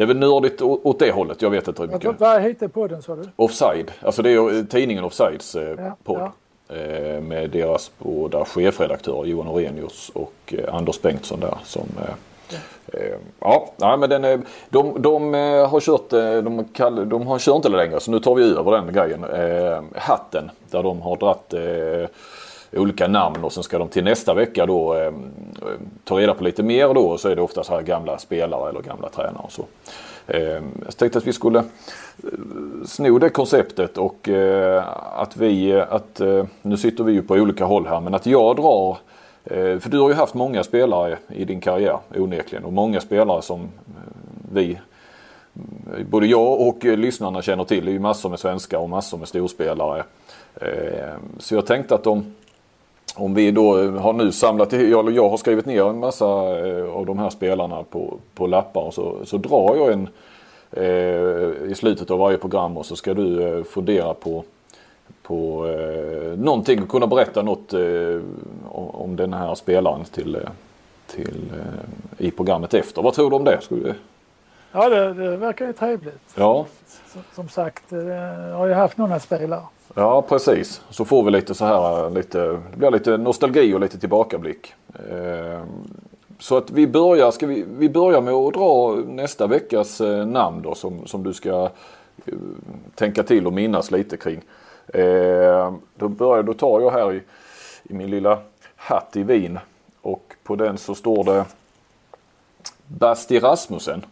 det 0.00 0.04
är 0.04 0.06
väl 0.06 0.18
nördigt 0.18 0.62
åt 0.62 0.98
det 0.98 1.12
hållet. 1.12 1.42
Jag 1.42 1.50
vet 1.50 1.68
inte 1.68 1.82
hur 1.82 1.88
mycket. 1.88 2.20
Vad 2.20 2.42
heter 2.42 2.68
podden 2.68 3.02
sa 3.02 3.16
du? 3.16 3.22
Offside. 3.36 3.90
Alltså 4.02 4.22
det 4.22 4.30
är 4.30 4.64
tidningen 4.64 5.04
Offsides 5.04 5.54
eh, 5.54 5.74
ja, 5.78 5.96
podd. 6.04 6.30
Ja. 6.68 6.76
Eh, 6.76 7.20
med 7.20 7.50
deras 7.50 7.90
båda 7.98 8.44
chefredaktörer 8.44 9.24
Johan 9.24 9.48
Orenius 9.48 10.10
och 10.14 10.34
eh, 10.46 10.74
Anders 10.74 11.02
Bengtsson 11.02 11.40
där 11.40 11.58
som 11.64 11.86
Ja. 11.96 12.58
Eh, 12.98 13.16
ja, 13.40 13.72
nej, 13.76 13.98
men 13.98 14.10
den 14.10 14.24
är, 14.24 14.40
de, 14.68 15.02
de 15.02 15.34
har 15.70 15.80
kört, 15.80 16.10
de, 16.44 16.64
kall, 16.64 17.08
de 17.08 17.26
har 17.26 17.38
kört 17.38 17.56
inte 17.56 17.68
längre 17.68 18.00
så 18.00 18.10
nu 18.10 18.20
tar 18.20 18.34
vi 18.34 18.56
över 18.56 18.72
den 18.72 18.92
grejen. 18.92 19.24
Eh, 19.24 19.82
hatten 19.96 20.50
där 20.70 20.82
de 20.82 21.02
har 21.02 21.16
dratt 21.16 21.54
eh, 21.54 22.08
olika 22.72 23.08
namn 23.08 23.44
och 23.44 23.52
sen 23.52 23.62
ska 23.62 23.78
de 23.78 23.88
till 23.88 24.04
nästa 24.04 24.34
vecka 24.34 24.66
då 24.66 24.94
eh, 24.94 25.12
ta 26.04 26.18
reda 26.18 26.34
på 26.34 26.44
lite 26.44 26.62
mer 26.62 26.94
då 26.94 27.00
och 27.00 27.20
så 27.20 27.28
är 27.28 27.36
det 27.36 27.42
ofta 27.42 27.64
så 27.64 27.74
här 27.74 27.82
gamla 27.82 28.18
spelare 28.18 28.70
eller 28.70 28.80
gamla 28.80 29.08
tränare 29.08 29.42
och 29.42 29.52
så. 29.52 29.64
Eh, 30.26 30.62
jag 30.84 30.96
tänkte 30.96 31.18
att 31.18 31.26
vi 31.26 31.32
skulle 31.32 31.58
eh, 31.58 31.64
sno 32.86 33.18
det 33.18 33.30
konceptet 33.30 33.98
och 33.98 34.28
eh, 34.28 34.84
att 35.14 35.36
vi, 35.36 35.70
eh, 35.70 35.92
att 35.92 36.20
eh, 36.20 36.44
nu 36.62 36.76
sitter 36.76 37.04
vi 37.04 37.12
ju 37.12 37.22
på 37.22 37.34
olika 37.34 37.64
håll 37.64 37.86
här 37.86 38.00
men 38.00 38.14
att 38.14 38.26
jag 38.26 38.56
drar 38.56 38.98
eh, 39.44 39.78
för 39.78 39.90
du 39.90 39.98
har 39.98 40.08
ju 40.08 40.14
haft 40.14 40.34
många 40.34 40.64
spelare 40.64 41.18
i 41.28 41.44
din 41.44 41.60
karriär 41.60 41.98
onekligen 42.16 42.64
och 42.64 42.72
många 42.72 43.00
spelare 43.00 43.42
som 43.42 43.68
vi 44.52 44.78
både 46.10 46.26
jag 46.26 46.60
och 46.60 46.84
lyssnarna 46.84 47.42
känner 47.42 47.64
till. 47.64 47.84
Det 47.84 47.90
är 47.90 47.92
ju 47.92 47.98
massor 47.98 48.28
med 48.28 48.38
svenskar 48.38 48.78
och 48.78 48.90
massor 48.90 49.18
med 49.18 49.28
storspelare. 49.28 50.04
Så 51.38 51.54
jag 51.54 51.66
tänkte 51.66 51.94
att 51.94 52.04
de 52.04 52.34
om 53.20 53.34
vi 53.34 53.50
då 53.50 53.90
har 53.90 54.12
nu 54.12 54.32
samlat, 54.32 54.72
jag, 54.72 55.10
jag 55.10 55.28
har 55.28 55.36
skrivit 55.36 55.66
ner 55.66 55.84
en 55.84 55.98
massa 55.98 56.24
eh, 56.68 56.90
av 56.90 57.06
de 57.06 57.18
här 57.18 57.30
spelarna 57.30 57.82
på, 57.82 58.18
på 58.34 58.46
lappar 58.46 58.80
och 58.80 58.94
så, 58.94 59.16
så 59.24 59.36
drar 59.36 59.76
jag 59.76 59.92
en 59.92 60.08
eh, 60.70 61.70
i 61.70 61.74
slutet 61.76 62.10
av 62.10 62.18
varje 62.18 62.38
program 62.38 62.76
och 62.76 62.86
så 62.86 62.96
ska 62.96 63.14
du 63.14 63.42
eh, 63.42 63.64
fundera 63.64 64.14
på, 64.14 64.44
på 65.22 65.66
eh, 65.68 66.38
någonting 66.38 66.82
och 66.82 66.88
kunna 66.88 67.06
berätta 67.06 67.42
något 67.42 67.72
eh, 67.72 68.20
om 68.72 69.16
den 69.16 69.32
här 69.32 69.54
spelaren 69.54 70.04
till, 70.04 70.34
eh, 70.34 70.40
till, 71.06 71.42
eh, 71.52 72.26
i 72.26 72.30
programmet 72.30 72.74
efter. 72.74 73.02
Vad 73.02 73.14
tror 73.14 73.30
du 73.30 73.36
om 73.36 73.44
det? 73.44 73.58
Skulle... 73.60 73.94
Ja 74.72 74.88
det, 74.88 75.14
det 75.14 75.36
verkar 75.36 75.66
ju 75.66 75.72
trevligt. 75.72 76.34
Ja. 76.34 76.66
Som, 77.34 77.48
sagt, 77.48 77.84
jag 77.92 78.56
har 78.56 78.66
ju 78.66 78.72
haft 78.72 78.96
några 78.96 79.20
spelare. 79.20 79.62
Ja 79.94 80.22
precis. 80.22 80.82
Så 80.90 81.04
får 81.04 81.22
vi 81.24 81.30
lite 81.30 81.54
så 81.54 81.64
här 81.64 82.10
lite, 82.10 82.38
det 82.38 82.76
blir 82.76 82.90
lite 82.90 83.16
nostalgi 83.16 83.74
och 83.74 83.80
lite 83.80 83.98
tillbakablick. 83.98 84.74
Eh, 85.10 85.62
så 86.38 86.56
att 86.56 86.70
vi 86.70 86.86
börjar, 86.86 87.30
ska 87.30 87.46
vi, 87.46 87.64
vi 87.68 87.88
börjar 87.88 88.20
med 88.20 88.34
att 88.34 88.54
dra 88.54 88.94
nästa 88.94 89.46
veckas 89.46 90.00
eh, 90.00 90.26
namn 90.26 90.62
då 90.62 90.74
som, 90.74 91.06
som 91.06 91.22
du 91.22 91.32
ska 91.32 91.70
eh, 92.26 92.34
tänka 92.94 93.22
till 93.22 93.46
och 93.46 93.52
minnas 93.52 93.90
lite 93.90 94.16
kring. 94.16 94.40
Då, 95.94 96.08
börjar, 96.08 96.42
då 96.42 96.54
tar 96.54 96.80
jag 96.80 96.90
här 96.90 97.12
i, 97.12 97.22
i 97.82 97.94
min 97.94 98.10
lilla 98.10 98.38
hatt 98.76 99.16
i 99.16 99.22
vin 99.22 99.58
och 100.00 100.34
på 100.42 100.56
den 100.56 100.78
så 100.78 100.94
står 100.94 101.24
det 101.24 101.44
Basti 102.86 103.40
Rasmussen. 103.40 104.04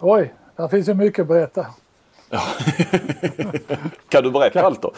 Oj, 0.00 0.34
där 0.56 0.68
finns 0.68 0.88
ju 0.88 0.94
mycket 0.94 1.22
att 1.22 1.28
berätta. 1.28 1.66
Ja. 2.30 2.40
kan 4.08 4.24
du 4.24 4.30
berätta 4.30 4.62
allt 4.62 4.82
då? 4.82 4.92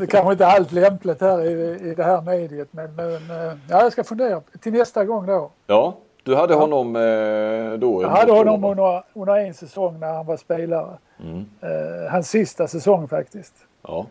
det 0.00 0.06
kanske 0.06 0.32
inte 0.32 0.44
är 0.44 0.56
allt 0.56 0.72
lämpligt 0.72 1.20
här 1.20 1.44
i, 1.44 1.80
i 1.90 1.94
det 1.94 2.04
här 2.04 2.22
mediet 2.22 2.68
men, 2.70 2.94
men 2.94 3.30
eh, 3.30 3.56
ja, 3.68 3.82
jag 3.82 3.92
ska 3.92 4.04
fundera 4.04 4.40
till 4.60 4.72
nästa 4.72 5.04
gång 5.04 5.26
då. 5.26 5.50
Ja, 5.66 5.96
du 6.22 6.36
hade 6.36 6.54
honom 6.54 6.96
eh, 6.96 7.72
då? 7.78 8.02
Jag 8.02 8.08
hade 8.08 8.32
honom 8.32 8.64
under, 8.64 9.02
under 9.12 9.36
en 9.36 9.54
säsong 9.54 10.00
när 10.00 10.12
han 10.12 10.26
var 10.26 10.36
spelare. 10.36 10.98
Mm. 11.20 11.44
Eh, 11.60 12.10
hans 12.10 12.28
sista 12.30 12.68
säsong 12.68 13.08
faktiskt. 13.08 13.54
Ja. 13.82 14.06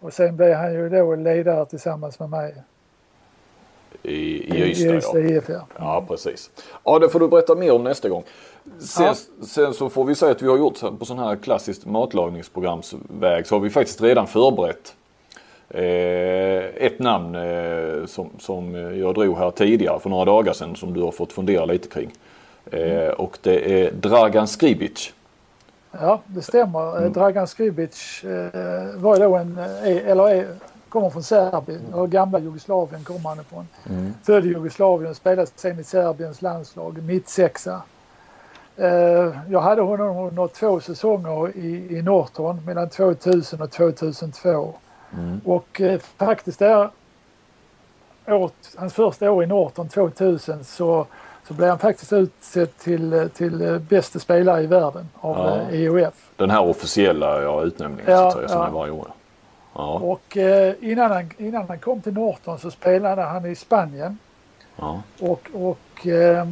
Och 0.00 0.12
sen 0.12 0.36
blev 0.36 0.54
han 0.54 0.72
ju 0.74 0.88
då 0.88 1.14
ledare 1.14 1.66
tillsammans 1.66 2.18
med 2.18 2.30
mig. 2.30 2.54
I, 4.02 4.12
i 4.12 4.70
Ystad, 4.70 4.94
Ystad 4.94 5.20
ja. 5.20 5.36
IF, 5.36 5.44
ja. 5.48 5.66
ja. 5.78 6.04
precis. 6.08 6.50
Ja, 6.84 6.98
det 6.98 7.08
får 7.08 7.20
du 7.20 7.28
berätta 7.28 7.54
mer 7.54 7.72
om 7.72 7.84
nästa 7.84 8.08
gång. 8.08 8.24
Sen, 8.78 9.06
ja. 9.06 9.14
sen, 9.46 9.74
så 9.74 9.90
får 9.90 10.04
vi 10.04 10.14
säga 10.14 10.32
att 10.32 10.42
vi 10.42 10.48
har 10.48 10.58
gjort 10.58 10.98
på 10.98 11.04
sån 11.04 11.18
här 11.18 11.36
klassiskt 11.36 11.86
matlagningsprogramsväg 11.86 13.46
så 13.46 13.54
har 13.54 13.60
vi 13.60 13.70
faktiskt 13.70 14.02
redan 14.02 14.26
förberett 14.26 14.94
eh, 15.68 16.86
ett 16.86 16.98
namn 16.98 17.34
eh, 17.34 18.06
som, 18.06 18.30
som 18.38 18.74
jag 18.74 19.14
drog 19.14 19.38
här 19.38 19.50
tidigare 19.50 20.00
för 20.00 20.10
några 20.10 20.24
dagar 20.24 20.52
sedan 20.52 20.76
som 20.76 20.94
du 20.94 21.00
har 21.00 21.12
fått 21.12 21.32
fundera 21.32 21.64
lite 21.64 21.88
kring. 21.88 22.10
Eh, 22.70 22.92
mm. 22.92 23.14
Och 23.14 23.38
det 23.42 23.82
är 23.82 23.92
Dragan 23.92 24.48
Skribic. 24.48 25.12
Ja, 25.92 26.20
det 26.26 26.42
stämmer. 26.42 26.98
Mm. 26.98 27.12
Dragan 27.12 27.46
Skribic 27.46 28.24
eh, 28.24 28.96
var 28.96 29.18
då 29.18 29.36
en, 29.36 29.58
eh, 29.58 30.10
eller 30.10 30.28
är, 30.28 30.46
kommer 30.92 31.10
från 31.10 31.22
Serbien 31.22 31.94
och 31.94 32.10
gamla 32.10 32.38
Jugoslavien 32.38 33.04
kommer 33.04 33.28
han 33.28 33.40
ifrån. 33.40 33.68
Mm. 33.90 34.14
Född 34.22 34.46
i 34.46 34.48
Jugoslavien 34.48 35.14
spelade 35.14 35.50
sen 35.56 35.80
i 35.80 35.84
Serbiens 35.84 36.42
landslag, 36.42 37.02
mittsexa. 37.02 37.82
Eh, 38.76 39.30
jag 39.48 39.60
hade 39.60 39.82
honom 39.82 40.16
under 40.16 40.46
två 40.46 40.80
säsonger 40.80 41.56
i, 41.56 41.96
i 41.96 42.02
Norton 42.02 42.60
mellan 42.66 42.88
2000 42.88 43.62
och 43.62 43.70
2002. 43.70 44.74
Mm. 45.14 45.40
Och 45.44 45.80
eh, 45.80 46.00
faktiskt 46.16 46.58
där 46.58 46.90
åt, 48.26 48.54
hans 48.76 48.94
första 48.94 49.30
år 49.30 49.44
i 49.44 49.46
Norton 49.46 49.88
2000 49.88 50.64
så, 50.64 51.06
så 51.48 51.54
blev 51.54 51.68
han 51.68 51.78
faktiskt 51.78 52.12
utsedd 52.12 52.78
till, 52.78 53.30
till 53.34 53.80
bästa 53.88 54.18
spelare 54.18 54.62
i 54.62 54.66
världen 54.66 55.08
av 55.20 55.36
ja. 55.36 55.76
EOF. 55.76 55.96
Eh, 55.96 56.08
e 56.08 56.10
Den 56.36 56.50
här 56.50 56.62
officiella 56.62 57.42
ja, 57.42 57.62
utnämningen 57.62 58.12
ja, 58.12 58.18
så 58.18 58.26
att 58.26 58.34
säga, 58.34 58.48
som 58.48 58.58
ja. 58.58 58.70
varje 58.70 58.92
år. 58.92 59.08
Ja. 59.74 59.98
Och 59.98 60.36
eh, 60.36 60.74
innan, 60.80 61.10
han, 61.10 61.30
innan 61.38 61.68
han 61.68 61.78
kom 61.78 62.00
till 62.00 62.12
Norton 62.12 62.58
så 62.58 62.70
spelade 62.70 63.22
han 63.22 63.46
i 63.46 63.54
Spanien. 63.54 64.18
Ja. 64.76 65.02
Och, 65.20 65.48
och 65.52 66.06
eh, 66.06 66.46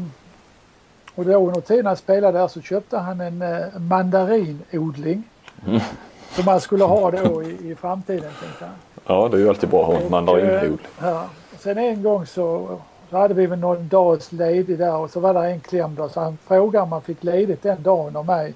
och 1.14 1.26
då 1.26 1.46
under 1.46 1.60
tiden 1.60 1.86
han 1.86 1.96
spelade 1.96 2.38
där 2.38 2.48
så 2.48 2.60
köpte 2.60 2.98
han 2.98 3.20
en 3.20 3.42
eh, 3.42 3.78
mandarinodling. 3.78 5.22
Mm. 5.66 5.80
Som 6.30 6.44
man 6.44 6.60
skulle 6.60 6.84
ha 6.84 7.10
då 7.10 7.42
i, 7.42 7.70
i 7.70 7.74
framtiden 7.74 8.30
tänkte 8.40 8.64
han. 8.64 8.74
Ja 9.06 9.28
det 9.28 9.36
är 9.36 9.40
ju 9.40 9.48
alltid 9.48 9.68
bra 9.68 9.80
att 9.80 9.86
ha 9.86 10.00
en 10.00 10.10
mandarinodling. 10.10 10.78
Eh, 11.00 11.08
ja. 11.08 11.24
Sen 11.58 11.78
en 11.78 12.02
gång 12.02 12.26
så, 12.26 12.78
så 13.10 13.16
hade 13.16 13.34
vi 13.34 13.46
väl 13.46 13.58
någon 13.58 13.88
dags 13.88 14.32
ledig 14.32 14.78
där 14.78 14.96
och 14.96 15.10
så 15.10 15.20
var 15.20 15.34
det 15.34 15.50
en 15.50 15.60
kläm 15.60 15.94
då 15.94 16.08
så 16.08 16.20
han 16.20 16.38
frågade 16.46 16.82
om 16.82 16.88
man 16.88 17.02
fick 17.02 17.24
ledigt 17.24 17.62
den 17.62 17.82
dagen 17.82 18.16
av 18.16 18.26
mig 18.26 18.54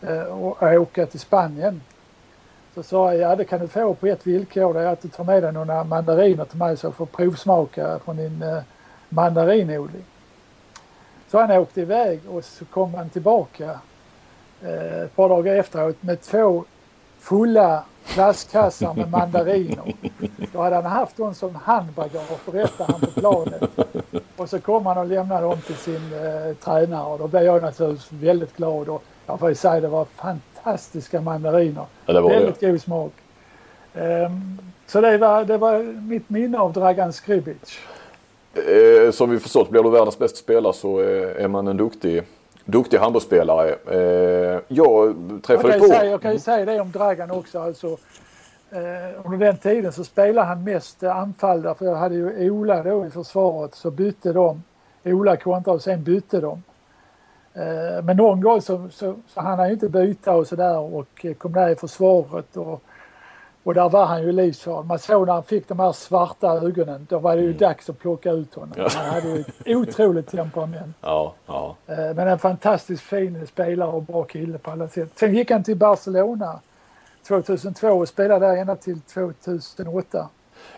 eh, 0.00 0.22
och 0.22 0.62
åka 0.62 1.06
till 1.06 1.20
Spanien. 1.20 1.80
Så 2.74 2.82
sa 2.82 3.14
jag, 3.14 3.30
ja 3.30 3.36
det 3.36 3.44
kan 3.44 3.60
du 3.60 3.68
få 3.68 3.94
på 3.94 4.06
ett 4.06 4.26
villkor, 4.26 4.74
det 4.74 4.80
är 4.80 4.86
att 4.86 5.02
du 5.02 5.08
tar 5.08 5.24
med 5.24 5.42
dig 5.42 5.52
några 5.52 5.84
mandariner 5.84 6.44
till 6.44 6.58
mig 6.58 6.76
så 6.76 6.86
jag 6.86 6.94
får 6.94 7.06
provsmaka 7.06 7.98
från 8.04 8.16
din 8.16 8.42
eh, 8.42 8.62
mandarinodling. 9.08 10.04
Så 11.30 11.38
han 11.38 11.50
åkte 11.50 11.80
iväg 11.80 12.20
och 12.28 12.44
så 12.44 12.64
kom 12.64 12.94
han 12.94 13.08
tillbaka 13.08 13.78
eh, 14.62 15.02
ett 15.02 15.16
par 15.16 15.28
dagar 15.28 15.54
efteråt 15.54 16.02
med 16.02 16.20
två 16.20 16.64
fulla 17.18 17.84
plastkassar 18.14 18.94
med 18.94 19.10
mandariner. 19.10 19.94
Då 20.52 20.62
hade 20.62 20.76
han 20.76 20.84
haft 20.84 21.16
dem 21.16 21.34
som 21.34 21.54
handbagage, 21.54 22.44
berättade 22.46 22.92
han 22.92 23.00
på 23.00 23.06
planet. 23.06 23.62
Och 24.36 24.48
så 24.48 24.60
kom 24.60 24.86
han 24.86 24.98
och 24.98 25.06
lämnade 25.06 25.42
dem 25.42 25.60
till 25.60 25.76
sin 25.76 26.12
eh, 26.12 26.56
tränare 26.56 27.12
och 27.12 27.18
då 27.18 27.28
blev 27.28 27.42
jag 27.42 27.62
naturligtvis 27.62 28.12
väldigt 28.12 28.56
glad. 28.56 28.88
Och 28.88 29.02
jag 29.26 29.40
får 29.40 29.48
ju 29.48 29.54
säga 29.54 29.80
det 29.80 29.88
var 29.88 30.04
fantastiskt 30.04 30.49
fantastiska 30.64 31.20
mandariner. 31.20 31.86
Ja, 32.06 32.12
det 32.12 32.20
var 32.20 32.30
väldigt 32.30 32.60
det. 32.60 32.70
god 32.70 32.80
smak. 32.80 33.12
Um, 33.94 34.58
så 34.86 35.00
det 35.00 35.18
var, 35.18 35.44
det 35.44 35.58
var 35.58 35.78
mitt 36.08 36.30
minne 36.30 36.58
av 36.58 36.72
Dragan 36.72 37.12
Skribic. 37.12 37.78
Eh, 38.54 39.10
som 39.10 39.30
vi 39.30 39.38
förstått, 39.38 39.70
blir 39.70 39.82
du 39.82 39.90
världens 39.90 40.18
bästa 40.18 40.36
spelare 40.36 40.72
så 40.72 41.00
eh, 41.00 41.44
är 41.44 41.48
man 41.48 41.68
en 41.68 41.76
duktig, 41.76 42.22
duktig 42.64 42.98
handbollsspelare. 42.98 43.74
Eh, 43.90 44.60
jag 44.68 45.14
träffade 45.42 45.72
jag 45.72 45.80
på... 45.80 45.86
Säga, 45.86 46.04
jag 46.04 46.22
kan 46.22 46.32
ju 46.32 46.38
säga 46.38 46.64
det 46.64 46.80
om 46.80 46.90
Dragan 46.90 47.30
också. 47.30 47.60
Alltså, 47.60 47.86
eh, 48.70 49.26
under 49.26 49.46
den 49.46 49.56
tiden 49.56 49.92
så 49.92 50.04
spelade 50.04 50.46
han 50.46 50.64
mest 50.64 51.02
anfall 51.02 51.62
därför 51.62 51.86
jag 51.86 51.94
hade 51.94 52.14
ju 52.14 52.50
Ola 52.50 52.82
då 52.82 53.06
i 53.06 53.10
försvaret 53.10 53.74
så 53.74 53.90
bytte 53.90 54.32
de. 54.32 54.62
Ola 55.04 55.36
kontrade 55.36 55.76
och 55.76 55.82
sen 55.82 56.04
bytte 56.04 56.40
de. 56.40 56.62
Eh, 57.54 58.04
men 58.04 58.16
någon 58.16 58.40
gång 58.40 58.62
så, 58.62 58.88
så, 58.90 59.16
så 59.28 59.40
han 59.40 59.66
ju 59.66 59.72
inte 59.72 59.88
byta 59.88 60.32
och 60.32 60.46
sådär 60.46 60.78
och 60.78 61.26
kom 61.38 61.52
där 61.52 61.68
i 61.68 61.76
försvaret. 61.76 62.56
Och, 62.56 62.82
och 63.62 63.74
där 63.74 63.88
var 63.88 64.06
han 64.06 64.22
ju 64.22 64.32
livsfarlig. 64.32 64.88
Man 64.88 64.98
såg 64.98 65.26
när 65.26 65.32
han 65.32 65.42
fick 65.42 65.68
de 65.68 65.80
här 65.80 65.92
svarta 65.92 66.46
ögonen, 66.46 67.06
då 67.10 67.18
var 67.18 67.36
det 67.36 67.42
ju 67.42 67.48
mm. 67.48 67.58
dags 67.58 67.90
att 67.90 67.98
plocka 67.98 68.30
ut 68.30 68.54
honom. 68.54 68.74
Ja. 68.76 68.88
Han 68.94 69.06
hade 69.06 69.28
ju 69.28 69.40
ett 69.40 69.66
otroligt 69.66 70.30
temperament. 70.30 70.96
Ja, 71.00 71.34
ja. 71.46 71.76
Eh, 71.86 71.96
men 71.96 72.28
en 72.28 72.38
fantastiskt 72.38 73.02
fin 73.02 73.46
spelare 73.46 73.90
och 73.90 74.02
bra 74.02 74.24
kille 74.24 74.58
på 74.58 74.70
alla 74.70 74.88
sätt. 74.88 75.10
Sen 75.14 75.34
gick 75.34 75.50
han 75.50 75.64
till 75.64 75.76
Barcelona 75.76 76.60
2002 77.28 77.88
och 77.88 78.08
spelade 78.08 78.46
där 78.46 78.56
ända 78.56 78.76
till 78.76 79.00
2008. 79.00 80.28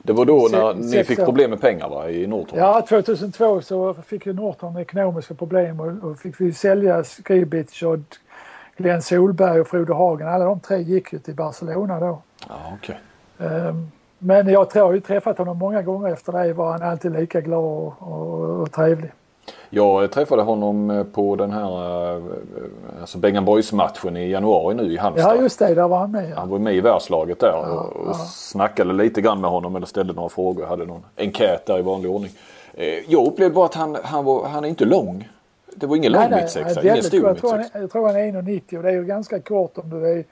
Det 0.03 0.13
var 0.13 0.25
då 0.25 0.49
när 0.53 0.75
ni 0.75 1.05
fick 1.05 1.25
problem 1.25 1.51
med 1.51 1.61
pengar 1.61 1.89
va, 1.89 2.11
i 2.11 2.27
Norton? 2.27 2.59
Ja, 2.59 2.87
2002 2.89 3.61
så 3.61 3.95
fick 3.95 4.27
ju 4.27 4.33
Norton 4.33 4.77
ekonomiska 4.77 5.35
problem 5.35 5.81
och, 5.81 6.11
och 6.11 6.19
fick 6.19 6.41
vi 6.41 6.53
sälja 6.53 7.05
Skribic 7.05 7.83
och 7.83 7.99
Glenn 8.77 9.03
Solberg 9.03 9.61
och 9.61 9.69
Frode 9.69 9.95
Hagen. 9.95 10.29
Alla 10.29 10.45
de 10.45 10.61
tre 10.61 10.83
gick 10.83 11.13
ju 11.13 11.19
till 11.19 11.35
Barcelona 11.35 12.01
då. 12.01 12.23
Ja, 12.49 12.55
okay. 12.75 12.97
Um, 13.39 13.47
ehm, 13.47 13.91
men 14.19 14.49
jag 14.49 14.71
tror 14.71 14.81
jag 14.81 14.87
har 14.87 14.95
ju 14.95 15.01
träffat 15.01 15.39
honom 15.39 15.59
många 15.59 15.83
gånger 15.83 16.13
efter 16.13 16.33
det 16.33 16.53
var 16.53 16.73
han 16.73 16.83
alltid 16.83 17.13
lika 17.13 17.41
glad 17.41 17.65
och, 17.65 17.95
och, 17.99 18.61
och 18.61 18.73
trevlig. 18.73 19.11
Jag 19.71 20.11
träffade 20.11 20.43
honom 20.43 20.91
eh, 20.91 21.05
på 21.05 21.37
den 21.37 21.51
här 21.51 21.71
eh, 22.17 22.23
alltså 23.01 23.19
Bengan 23.19 23.45
Boys-matchen 23.45 24.17
i 24.17 24.31
januari 24.31 24.75
nu 24.75 24.93
i 24.93 24.97
Halmstad. 24.97 25.37
Ja 25.37 25.43
just 25.43 25.59
det, 25.59 25.75
där 25.75 25.89
var 25.89 25.99
han 25.99 26.11
med. 26.11 26.31
Ja. 26.31 26.37
Han 26.37 26.49
var 26.49 26.59
med 26.59 26.75
i 26.75 26.81
världslaget 26.81 27.41
där 27.41 27.49
ja, 27.49 27.81
och, 27.81 28.09
ja. 28.09 28.15
snackade 28.15 28.93
lite 28.93 29.21
grann 29.21 29.41
med 29.41 29.51
honom 29.51 29.77
eller 29.77 29.87
ställde 29.87 30.13
några 30.13 30.29
frågor. 30.29 30.67
Hade 30.67 30.87
någon 30.87 31.05
enkät 31.17 31.67
där 31.67 31.79
i 31.79 31.83
vanlig 31.83 32.11
ordning. 32.11 32.31
Eh, 32.75 33.11
jag 33.11 33.27
upplevde 33.27 33.55
bara 33.55 33.67
att 33.67 33.75
han, 33.75 33.97
han, 34.03 34.25
var, 34.25 34.47
han 34.47 34.65
är 34.65 34.69
inte 34.69 34.85
lång. 34.85 35.29
Det 35.75 35.87
var 35.87 35.97
ingen 35.97 36.13
nej, 36.13 36.31
lång 36.31 36.41
mittsexa, 36.41 36.83
ingen 36.83 37.03
stor 37.03 37.25
jag, 37.25 37.39
tror 37.39 37.51
han, 37.51 37.65
jag 37.73 37.91
tror 37.91 38.07
han 38.07 38.17
är 38.17 38.33
1,90 38.33 38.77
och 38.77 38.83
det 38.83 38.89
är 38.89 38.93
ju 38.93 39.05
ganska 39.05 39.41
kort 39.41 39.79
om 39.79 39.91
du 39.91 40.13
är 40.13 40.25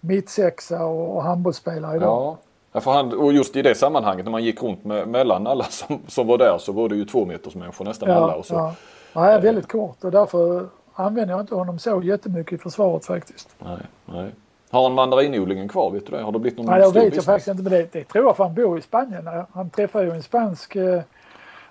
mittsexa 0.00 0.84
och, 0.84 1.16
och 1.16 1.22
handbollsspelare 1.22 1.96
idag. 1.96 2.08
Ja. 2.08 2.38
Ja, 2.76 2.80
för 2.80 2.90
han, 2.90 3.12
och 3.12 3.32
just 3.32 3.56
i 3.56 3.62
det 3.62 3.74
sammanhanget 3.74 4.24
när 4.24 4.32
man 4.32 4.44
gick 4.44 4.62
runt 4.62 4.84
med, 4.84 5.08
mellan 5.08 5.46
alla 5.46 5.64
som, 5.64 6.00
som 6.06 6.26
var 6.26 6.38
där 6.38 6.58
så 6.58 6.72
var 6.72 6.88
det 6.88 6.96
ju 6.96 7.04
två 7.04 7.24
meters 7.24 7.54
människor 7.54 7.84
nästan 7.84 8.08
ja, 8.08 8.14
alla. 8.14 8.34
Och 8.34 8.46
så. 8.46 8.54
Ja. 8.54 8.74
ja, 9.12 9.26
är 9.26 9.40
väldigt 9.40 9.68
kort 9.68 10.04
och 10.04 10.10
därför 10.10 10.66
använder 10.94 11.34
jag 11.34 11.40
inte 11.40 11.54
honom 11.54 11.78
så 11.78 12.02
jättemycket 12.02 12.52
i 12.52 12.58
försvaret 12.58 13.06
faktiskt. 13.06 13.56
Nej, 13.58 13.78
nej. 14.04 14.30
Har 14.70 14.82
han 14.82 14.92
mandarinodlingen 14.92 15.68
kvar? 15.68 15.90
Vet 15.90 16.06
du 16.06 16.16
det? 16.16 16.22
Har 16.22 16.32
det 16.32 16.38
blivit 16.38 16.58
någon 16.58 16.66
Nej, 16.66 16.80
jag 16.80 16.86
vet 16.86 16.94
business? 16.94 17.16
jag 17.16 17.24
faktiskt 17.24 17.48
inte. 17.48 17.62
Men 17.62 17.72
det, 17.72 17.92
det 17.92 18.04
tror 18.04 18.24
jag 18.24 18.36
för 18.36 18.44
han 18.44 18.54
bor 18.54 18.78
i 18.78 18.82
Spanien. 18.82 19.28
Han 19.52 19.70
träffar 19.70 20.02
ju 20.02 20.10
en 20.10 20.22
spansk... 20.22 20.76
Eh, 20.76 21.02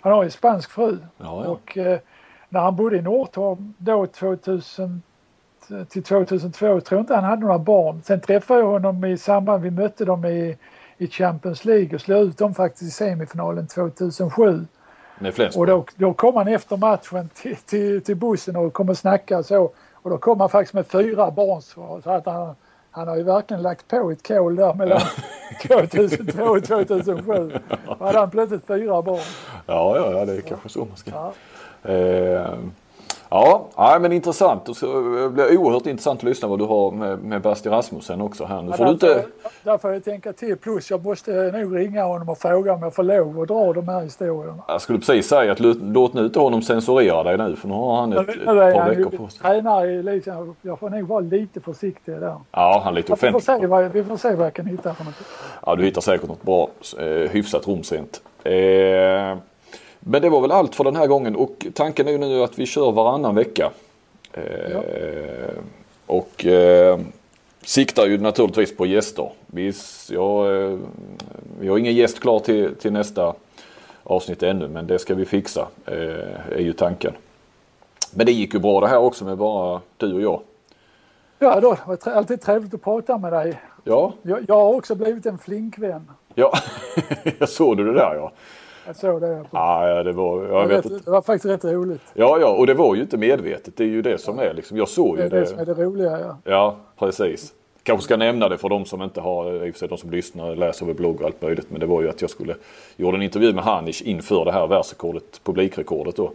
han 0.02 0.12
har 0.12 0.24
ju 0.24 0.26
en 0.26 0.32
spansk 0.32 0.72
fru. 0.72 0.98
Ja, 1.18 1.44
ja. 1.44 1.50
Och 1.50 1.78
eh, 1.78 2.00
när 2.50 2.60
han 2.60 2.76
bodde 2.76 2.98
i 2.98 3.02
Norrtorp 3.02 3.60
då 3.78 4.08
2000 4.08 5.02
till 5.90 6.04
2002 6.04 6.60
tror 6.60 6.82
jag 6.90 7.00
inte 7.00 7.16
han 7.16 7.24
hade 7.24 7.42
några 7.42 7.60
barn. 7.60 8.02
Sen 8.06 8.22
träffade 8.22 8.60
jag 8.60 8.68
honom 8.68 9.06
i 9.06 9.18
samband, 9.18 9.64
vi 9.64 9.72
mötte 9.72 10.06
dem 10.06 10.26
i 10.26 10.58
i 11.04 11.08
Champions 11.08 11.66
League 11.66 11.96
och 11.96 12.02
slog 12.02 12.22
ut 12.22 12.38
dem 12.38 12.54
faktiskt 12.54 12.84
i 12.84 12.92
semifinalen 12.92 13.68
2007. 13.68 14.66
Och 15.56 15.68
då, 15.68 15.86
då 15.96 16.14
kom 16.14 16.36
han 16.36 16.48
efter 16.48 16.78
matchen 16.78 17.30
till, 17.34 17.56
till, 17.56 18.04
till 18.04 18.16
bussen 18.16 18.56
och 18.56 18.74
kom 18.74 18.90
och 18.90 18.98
snackade 18.98 19.44
så. 19.44 19.72
Och 19.94 20.10
då 20.10 20.18
kom 20.18 20.40
han 20.40 20.50
faktiskt 20.50 20.74
med 20.74 20.88
fyra 20.88 21.32
barn 21.32 21.62
så, 21.62 22.02
så 22.04 22.10
att 22.10 22.26
han, 22.26 22.56
han 22.92 23.08
har 23.08 23.16
ju 23.16 23.24
verkligen 23.24 23.64
lagt 23.64 23.88
på 23.88 24.12
ett 24.12 24.28
kol 24.28 24.56
där 24.56 24.74
mellan 24.74 25.02
2002 25.62 26.44
och 26.44 26.64
2007. 26.64 27.60
Då 27.86 28.06
hade 28.06 28.20
han 28.20 28.30
plötsligt 28.30 28.68
fyra 28.68 29.02
barn. 29.02 29.22
Ja, 29.66 29.98
ja, 29.98 30.12
ja 30.12 30.26
det 30.26 30.36
är 30.36 30.42
kanske 30.42 30.70
så 30.70 30.80
man 30.80 30.98
ska. 30.98 31.12
Ja. 31.12 31.34
Eh, 31.92 32.54
Ja, 33.34 33.66
ja 33.76 34.00
men 34.00 34.12
intressant. 34.12 34.78
Så 34.78 34.86
det 35.02 35.30
blir 35.30 35.58
oerhört 35.58 35.86
intressant 35.86 36.20
att 36.20 36.24
lyssna 36.24 36.48
vad 36.48 36.60
du 36.60 36.66
har 36.66 36.92
med, 36.92 37.20
med 37.20 37.42
Basti 37.42 37.70
Rasmussen 37.70 38.22
också 38.22 38.46
här. 38.46 38.62
Nu 38.62 38.72
får 38.72 38.86
ja, 38.86 38.92
därför, 38.92 39.08
du 39.08 39.14
inte... 39.14 39.28
Där 39.64 39.78
får 39.78 39.94
jag 39.94 40.04
tänka 40.04 40.34
till. 40.34 40.58
Plus 40.58 40.92
jag 40.92 41.06
måste 41.06 41.32
nog 41.32 41.78
ringa 41.78 42.04
honom 42.04 42.30
och 42.30 42.38
fråga 42.38 42.74
om 42.74 42.84
jag 42.84 42.96
får 42.96 43.04
lov 43.04 43.42
att 43.42 43.48
dra 43.48 43.74
de 43.74 43.88
här 43.88 44.02
historierna. 44.02 44.64
Jag 44.68 44.82
skulle 44.82 45.00
precis 45.00 45.28
säga 45.28 45.52
att 45.52 45.60
låt 45.60 46.14
nu 46.14 46.26
inte 46.26 46.40
honom 46.40 46.62
censurera 46.62 47.24
dig 47.24 47.38
nu 47.38 47.56
för 47.56 47.68
nu 47.68 47.74
har 47.74 47.96
han 47.96 48.14
ett, 48.14 48.30
ett 48.30 48.46
par 48.46 48.90
veckor 48.90 49.18
på 49.18 49.28
sig. 49.28 49.42
Tränare 49.42 49.92
i 49.92 50.04
liksom, 50.04 50.56
jag 50.62 50.80
får 50.80 50.90
nog 50.90 51.08
vara 51.08 51.20
lite 51.20 51.60
försiktig 51.60 52.14
där. 52.14 52.36
Ja, 52.52 52.82
han 52.84 52.94
är 52.94 52.98
lite 52.98 53.14
offentlig. 53.14 53.40
Vi 53.40 53.46
får, 53.46 53.60
se 53.60 53.68
vad, 53.68 53.92
vi 53.92 54.04
får 54.04 54.18
se 54.18 54.36
vad 54.36 54.46
jag 54.46 54.54
kan 54.54 54.66
hitta 54.66 54.94
för 54.94 55.04
något. 55.04 55.16
Ja, 55.66 55.76
du 55.76 55.84
hittar 55.84 56.02
säkert 56.02 56.28
något 56.28 56.44
bra, 56.44 56.70
eh, 57.00 57.06
hyfsat 57.32 57.68
rumsrent. 57.68 58.22
Eh, 58.44 59.38
men 60.06 60.22
det 60.22 60.30
var 60.30 60.42
väl 60.42 60.52
allt 60.52 60.76
för 60.76 60.84
den 60.84 60.96
här 60.96 61.08
gången 61.08 61.36
och 61.36 61.66
tanken 61.74 62.08
är 62.08 62.18
nu 62.18 62.44
att 62.44 62.60
vi 62.60 62.66
kör 62.66 62.92
varannan 62.92 63.36
vecka. 63.36 63.72
Eh, 64.34 64.72
ja. 64.72 64.84
Och 66.06 66.46
eh, 66.46 67.00
siktar 67.62 68.06
ju 68.06 68.18
naturligtvis 68.18 68.78
på 68.78 68.86
gäster. 68.86 69.32
Vi, 69.46 69.74
ja, 70.10 70.52
eh, 70.52 70.78
vi 71.60 71.68
har 71.68 71.78
ingen 71.78 71.96
gäst 71.96 72.20
klar 72.20 72.40
till, 72.40 72.76
till 72.76 72.94
nästa 72.94 73.34
avsnitt 74.04 74.44
ännu 74.44 74.68
men 74.68 74.88
det 74.88 75.00
ska 75.00 75.16
vi 75.16 75.26
fixa 75.26 75.68
eh, 75.86 76.52
är 76.52 76.62
ju 76.62 76.74
tanken. 76.74 77.14
Men 78.12 78.26
det 78.26 78.32
gick 78.32 78.54
ju 78.54 78.60
bra 78.60 78.80
det 78.80 78.88
här 78.88 78.98
också 78.98 79.26
med 79.26 79.38
bara 79.38 79.82
du 79.98 80.14
och 80.14 80.22
jag. 80.22 80.42
Ja, 81.40 81.60
då, 81.60 81.72
det 81.72 82.06
var 82.06 82.14
alltid 82.14 82.42
trevligt 82.42 82.74
att 82.74 82.82
prata 82.82 83.18
med 83.18 83.34
dig. 83.34 83.62
Ja. 83.84 84.14
Jag, 84.22 84.46
jag 84.48 84.56
har 84.56 84.74
också 84.74 84.96
blivit 84.96 85.26
en 85.26 85.38
flinkvän. 85.38 86.12
Ja, 86.36 86.54
jag 87.40 87.50
såg 87.50 87.78
du 87.78 87.86
det 87.86 87.94
där 87.94 88.16
ja. 88.16 88.32
Jag 88.88 88.96
såg 88.96 89.22
det. 89.22 89.46
Ja, 89.52 90.04
det 90.04 90.12
var, 90.12 90.46
jag 90.46 90.70
det, 90.70 90.76
vet 90.76 90.86
rätt, 90.86 91.06
det 91.06 91.12
var 91.12 91.22
faktiskt 91.22 91.46
rätt 91.46 91.74
roligt. 91.74 92.02
Ja, 92.14 92.38
ja, 92.42 92.48
och 92.48 92.68
det 92.68 92.74
var 92.74 92.96
ju 92.96 93.02
inte 93.02 93.18
medvetet. 93.18 93.78
Det 93.78 93.84
är 93.84 93.88
ju 93.88 94.02
det 94.02 94.18
som 94.18 94.40
är 94.40 94.54
liksom. 94.54 94.78
Jag 94.78 94.88
såg 94.88 95.18
ju 95.18 95.24
det. 95.24 95.30
Det 95.30 95.36
är 95.36 95.40
det 95.40 95.48
som 95.48 95.60
är 95.60 95.66
det 95.66 95.74
roliga, 95.74 96.20
ja. 96.20 96.38
Ja, 96.44 96.76
precis. 97.00 97.54
Kanske 97.84 98.04
ska 98.04 98.18
nämna 98.18 98.50
det 98.50 98.58
för 98.58 98.70
de 98.70 98.86
som 98.86 99.02
inte 99.02 99.22
har, 99.22 99.66
i 99.66 99.70
och 99.70 99.74
för 99.74 99.80
sig 99.80 99.88
de 99.88 99.98
som 99.98 100.12
lyssnar, 100.12 100.56
läser 100.56 100.86
vår 100.86 100.94
blogg 100.94 101.22
och 101.22 101.26
allt 101.26 101.42
möjligt. 101.42 101.68
Men 101.70 101.80
det 101.80 101.86
var 101.86 102.02
ju 102.02 102.10
att 102.10 102.22
jag 102.22 102.30
skulle, 102.30 102.56
gjorde 102.96 103.18
en 103.18 103.22
intervju 103.22 103.54
med 103.54 103.64
Hanish 103.64 104.02
inför 104.06 104.46
det 104.46 104.52
här 104.52 104.68
världsrekordet, 104.68 105.42
publikrekordet 105.44 106.16
då. 106.16 106.32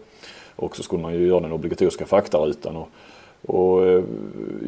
Och 0.56 0.76
så 0.76 0.82
skulle 0.82 1.02
man 1.02 1.14
ju 1.14 1.26
göra 1.26 1.40
den 1.40 1.52
obligatoriska 1.52 2.06
faktarutan. 2.06 2.76
Och, 2.76 2.88
och 3.46 3.86
eh, 3.86 4.02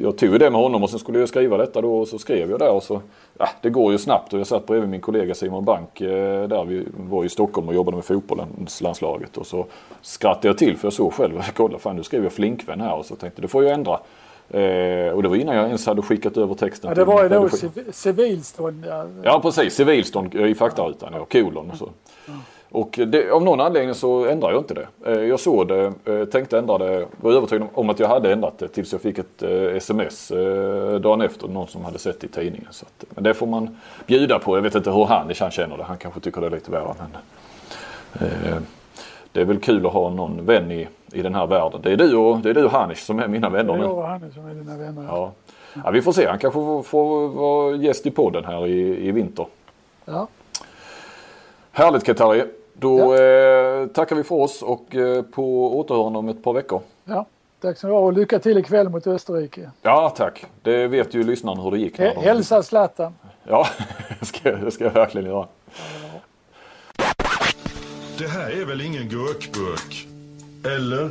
jag 0.02 0.18
tog 0.18 0.38
det 0.38 0.50
med 0.50 0.60
honom 0.60 0.82
och 0.82 0.90
sen 0.90 0.98
skulle 0.98 1.18
jag 1.18 1.28
skriva 1.28 1.56
detta 1.56 1.80
då 1.80 1.98
och 1.98 2.08
så 2.08 2.18
skrev 2.18 2.50
jag 2.50 2.58
där 2.58 2.70
och 2.70 2.82
så, 2.82 3.00
ja, 3.38 3.48
det 3.60 3.70
går 3.70 3.92
ju 3.92 3.98
snabbt 3.98 4.32
och 4.32 4.40
jag 4.40 4.46
satt 4.46 4.66
bredvid 4.66 4.88
min 4.88 5.00
kollega 5.00 5.34
Simon 5.34 5.64
Bank 5.64 6.00
eh, 6.00 6.48
där 6.48 6.64
vi 6.64 6.86
var 6.96 7.24
i 7.24 7.28
Stockholm 7.28 7.68
och 7.68 7.74
jobbade 7.74 7.96
med 7.96 8.04
fotbollens 8.04 8.80
landslaget 8.80 9.36
och 9.36 9.46
så 9.46 9.66
skrattade 10.02 10.48
jag 10.48 10.58
till 10.58 10.76
för 10.76 10.86
jag 10.86 10.92
såg 10.92 11.12
själv, 11.12 11.42
kolla 11.54 11.78
fan 11.78 11.96
nu 11.96 12.02
skrev 12.02 12.22
jag 12.22 12.32
flinkvän 12.32 12.80
här 12.80 12.94
och 12.94 13.06
så 13.06 13.16
tänkte 13.16 13.42
det 13.42 13.48
får 13.48 13.64
jag 13.64 13.74
ändra. 13.74 14.00
Eh, 14.50 15.12
och 15.12 15.22
det 15.22 15.28
var 15.28 15.36
innan 15.36 15.56
jag 15.56 15.66
ens 15.66 15.86
hade 15.86 16.02
skickat 16.02 16.36
över 16.36 16.54
texten. 16.54 16.88
Ja, 16.88 16.94
det 16.94 17.04
var 17.04 17.22
ju 17.22 17.28
då 17.28 17.48
civilstånd. 17.92 18.84
Ja. 18.88 19.06
ja 19.22 19.40
precis, 19.40 19.74
civilstånd 19.74 20.34
i 20.34 20.54
faktarutan, 20.54 21.12
ja, 21.12 21.24
kolon 21.24 21.70
och 21.70 21.76
så. 21.76 21.90
Ja. 22.26 22.32
Och 22.72 22.98
det, 23.06 23.30
av 23.30 23.42
någon 23.42 23.60
anledning 23.60 23.94
så 23.94 24.24
ändrade 24.24 24.54
jag 24.54 24.60
inte 24.60 24.74
det. 24.74 24.86
Eh, 25.04 25.24
jag 25.24 25.40
såg 25.40 25.68
det, 25.68 25.92
eh, 26.04 26.24
tänkte 26.24 26.58
ändra 26.58 26.78
det, 26.78 27.06
var 27.20 27.32
övertygad 27.32 27.68
om 27.74 27.90
att 27.90 27.98
jag 27.98 28.08
hade 28.08 28.32
ändrat 28.32 28.58
det 28.58 28.68
tills 28.68 28.92
jag 28.92 29.00
fick 29.00 29.18
ett 29.18 29.42
eh, 29.42 29.76
sms 29.76 30.32
dagen 31.00 31.20
efter. 31.20 31.48
Någon 31.48 31.68
som 31.68 31.84
hade 31.84 31.98
sett 31.98 32.20
det 32.20 32.26
i 32.26 32.30
tidningen. 32.30 32.68
Så 32.70 32.86
att, 32.86 33.04
men 33.10 33.24
det 33.24 33.34
får 33.34 33.46
man 33.46 33.76
bjuda 34.06 34.38
på. 34.38 34.56
Jag 34.56 34.62
vet 34.62 34.74
inte 34.74 34.90
hur 34.90 35.05
han, 35.05 35.32
han 35.40 35.51
känner 35.51 35.76
det. 35.76 35.84
Han 35.84 35.98
kanske 35.98 36.20
tycker 36.20 36.40
det 36.40 36.47
är 36.47 36.51
lite 36.51 36.70
värre. 36.70 36.94
Men, 36.98 37.10
eh, 38.28 38.56
det 39.32 39.40
är 39.40 39.44
väl 39.44 39.60
kul 39.60 39.86
att 39.86 39.92
ha 39.92 40.10
någon 40.10 40.47
vän 40.47 40.70
i, 40.70 40.88
i 41.12 41.22
den 41.22 41.34
här 41.34 41.47
världen. 41.47 41.80
Det 41.82 41.92
är 41.92 41.97
du 41.97 42.16
och, 42.16 42.38
det 42.38 42.51
är 42.51 42.55
du 42.55 42.64
och 42.64 42.70
Hanish 42.70 42.98
som 42.98 43.18
är 43.18 43.28
mina 43.28 43.51
vänner 43.51 43.72
nu. 43.72 43.78
Det 43.78 43.84
är 43.84 43.88
jag 43.88 43.98
och 43.98 44.06
Hanish 44.06 44.34
som 44.34 44.47
är 44.47 44.55
dina 44.55 44.76
vänner. 44.76 45.05
Ja. 45.09 45.32
ja. 45.84 45.90
vi 45.90 46.02
får 46.02 46.12
se. 46.12 46.26
Han 46.26 46.38
kanske 46.38 46.60
får, 46.60 46.82
får 46.82 47.28
vara 47.28 47.76
gäst 47.76 48.06
i 48.06 48.10
podden 48.10 48.44
här 48.44 48.66
i, 48.66 49.09
i 49.09 49.10
vinter. 49.10 49.47
Ja. 50.05 50.28
Härligt 51.72 52.05
Katari. 52.05 52.44
Då 52.81 52.98
ja. 52.98 53.23
eh, 53.23 53.86
tackar 53.86 54.16
vi 54.16 54.24
för 54.24 54.35
oss 54.35 54.62
och 54.62 54.97
eh, 54.97 55.23
på 55.23 55.78
återhörande 55.78 56.19
om 56.19 56.28
ett 56.28 56.43
par 56.43 56.52
veckor. 56.52 56.81
Ja, 57.05 57.27
tack 57.61 57.78
så 57.78 57.86
mycket 57.86 57.97
och 57.97 58.12
lycka 58.12 58.39
till 58.39 58.59
ikväll 58.59 58.89
mot 58.89 59.07
Österrike. 59.07 59.70
Ja, 59.82 60.15
tack. 60.16 60.44
Det 60.62 60.86
vet 60.86 61.15
ju 61.15 61.23
lyssnarna 61.23 61.62
hur 61.62 61.70
det 61.70 61.78
gick. 61.78 61.98
H 61.98 62.05
hälsa 62.20 62.62
Zlatan. 62.62 63.15
Ja, 63.44 63.66
det 64.20 64.27
ska, 64.27 64.52
det 64.52 64.70
ska 64.70 64.85
jag 64.85 64.90
verkligen 64.90 65.27
göra. 65.27 65.47
Det 68.19 68.27
här 68.28 68.61
är 68.61 68.65
väl 68.65 68.81
ingen 68.81 69.09
gurkburk? 69.09 70.07
Eller? 70.77 71.11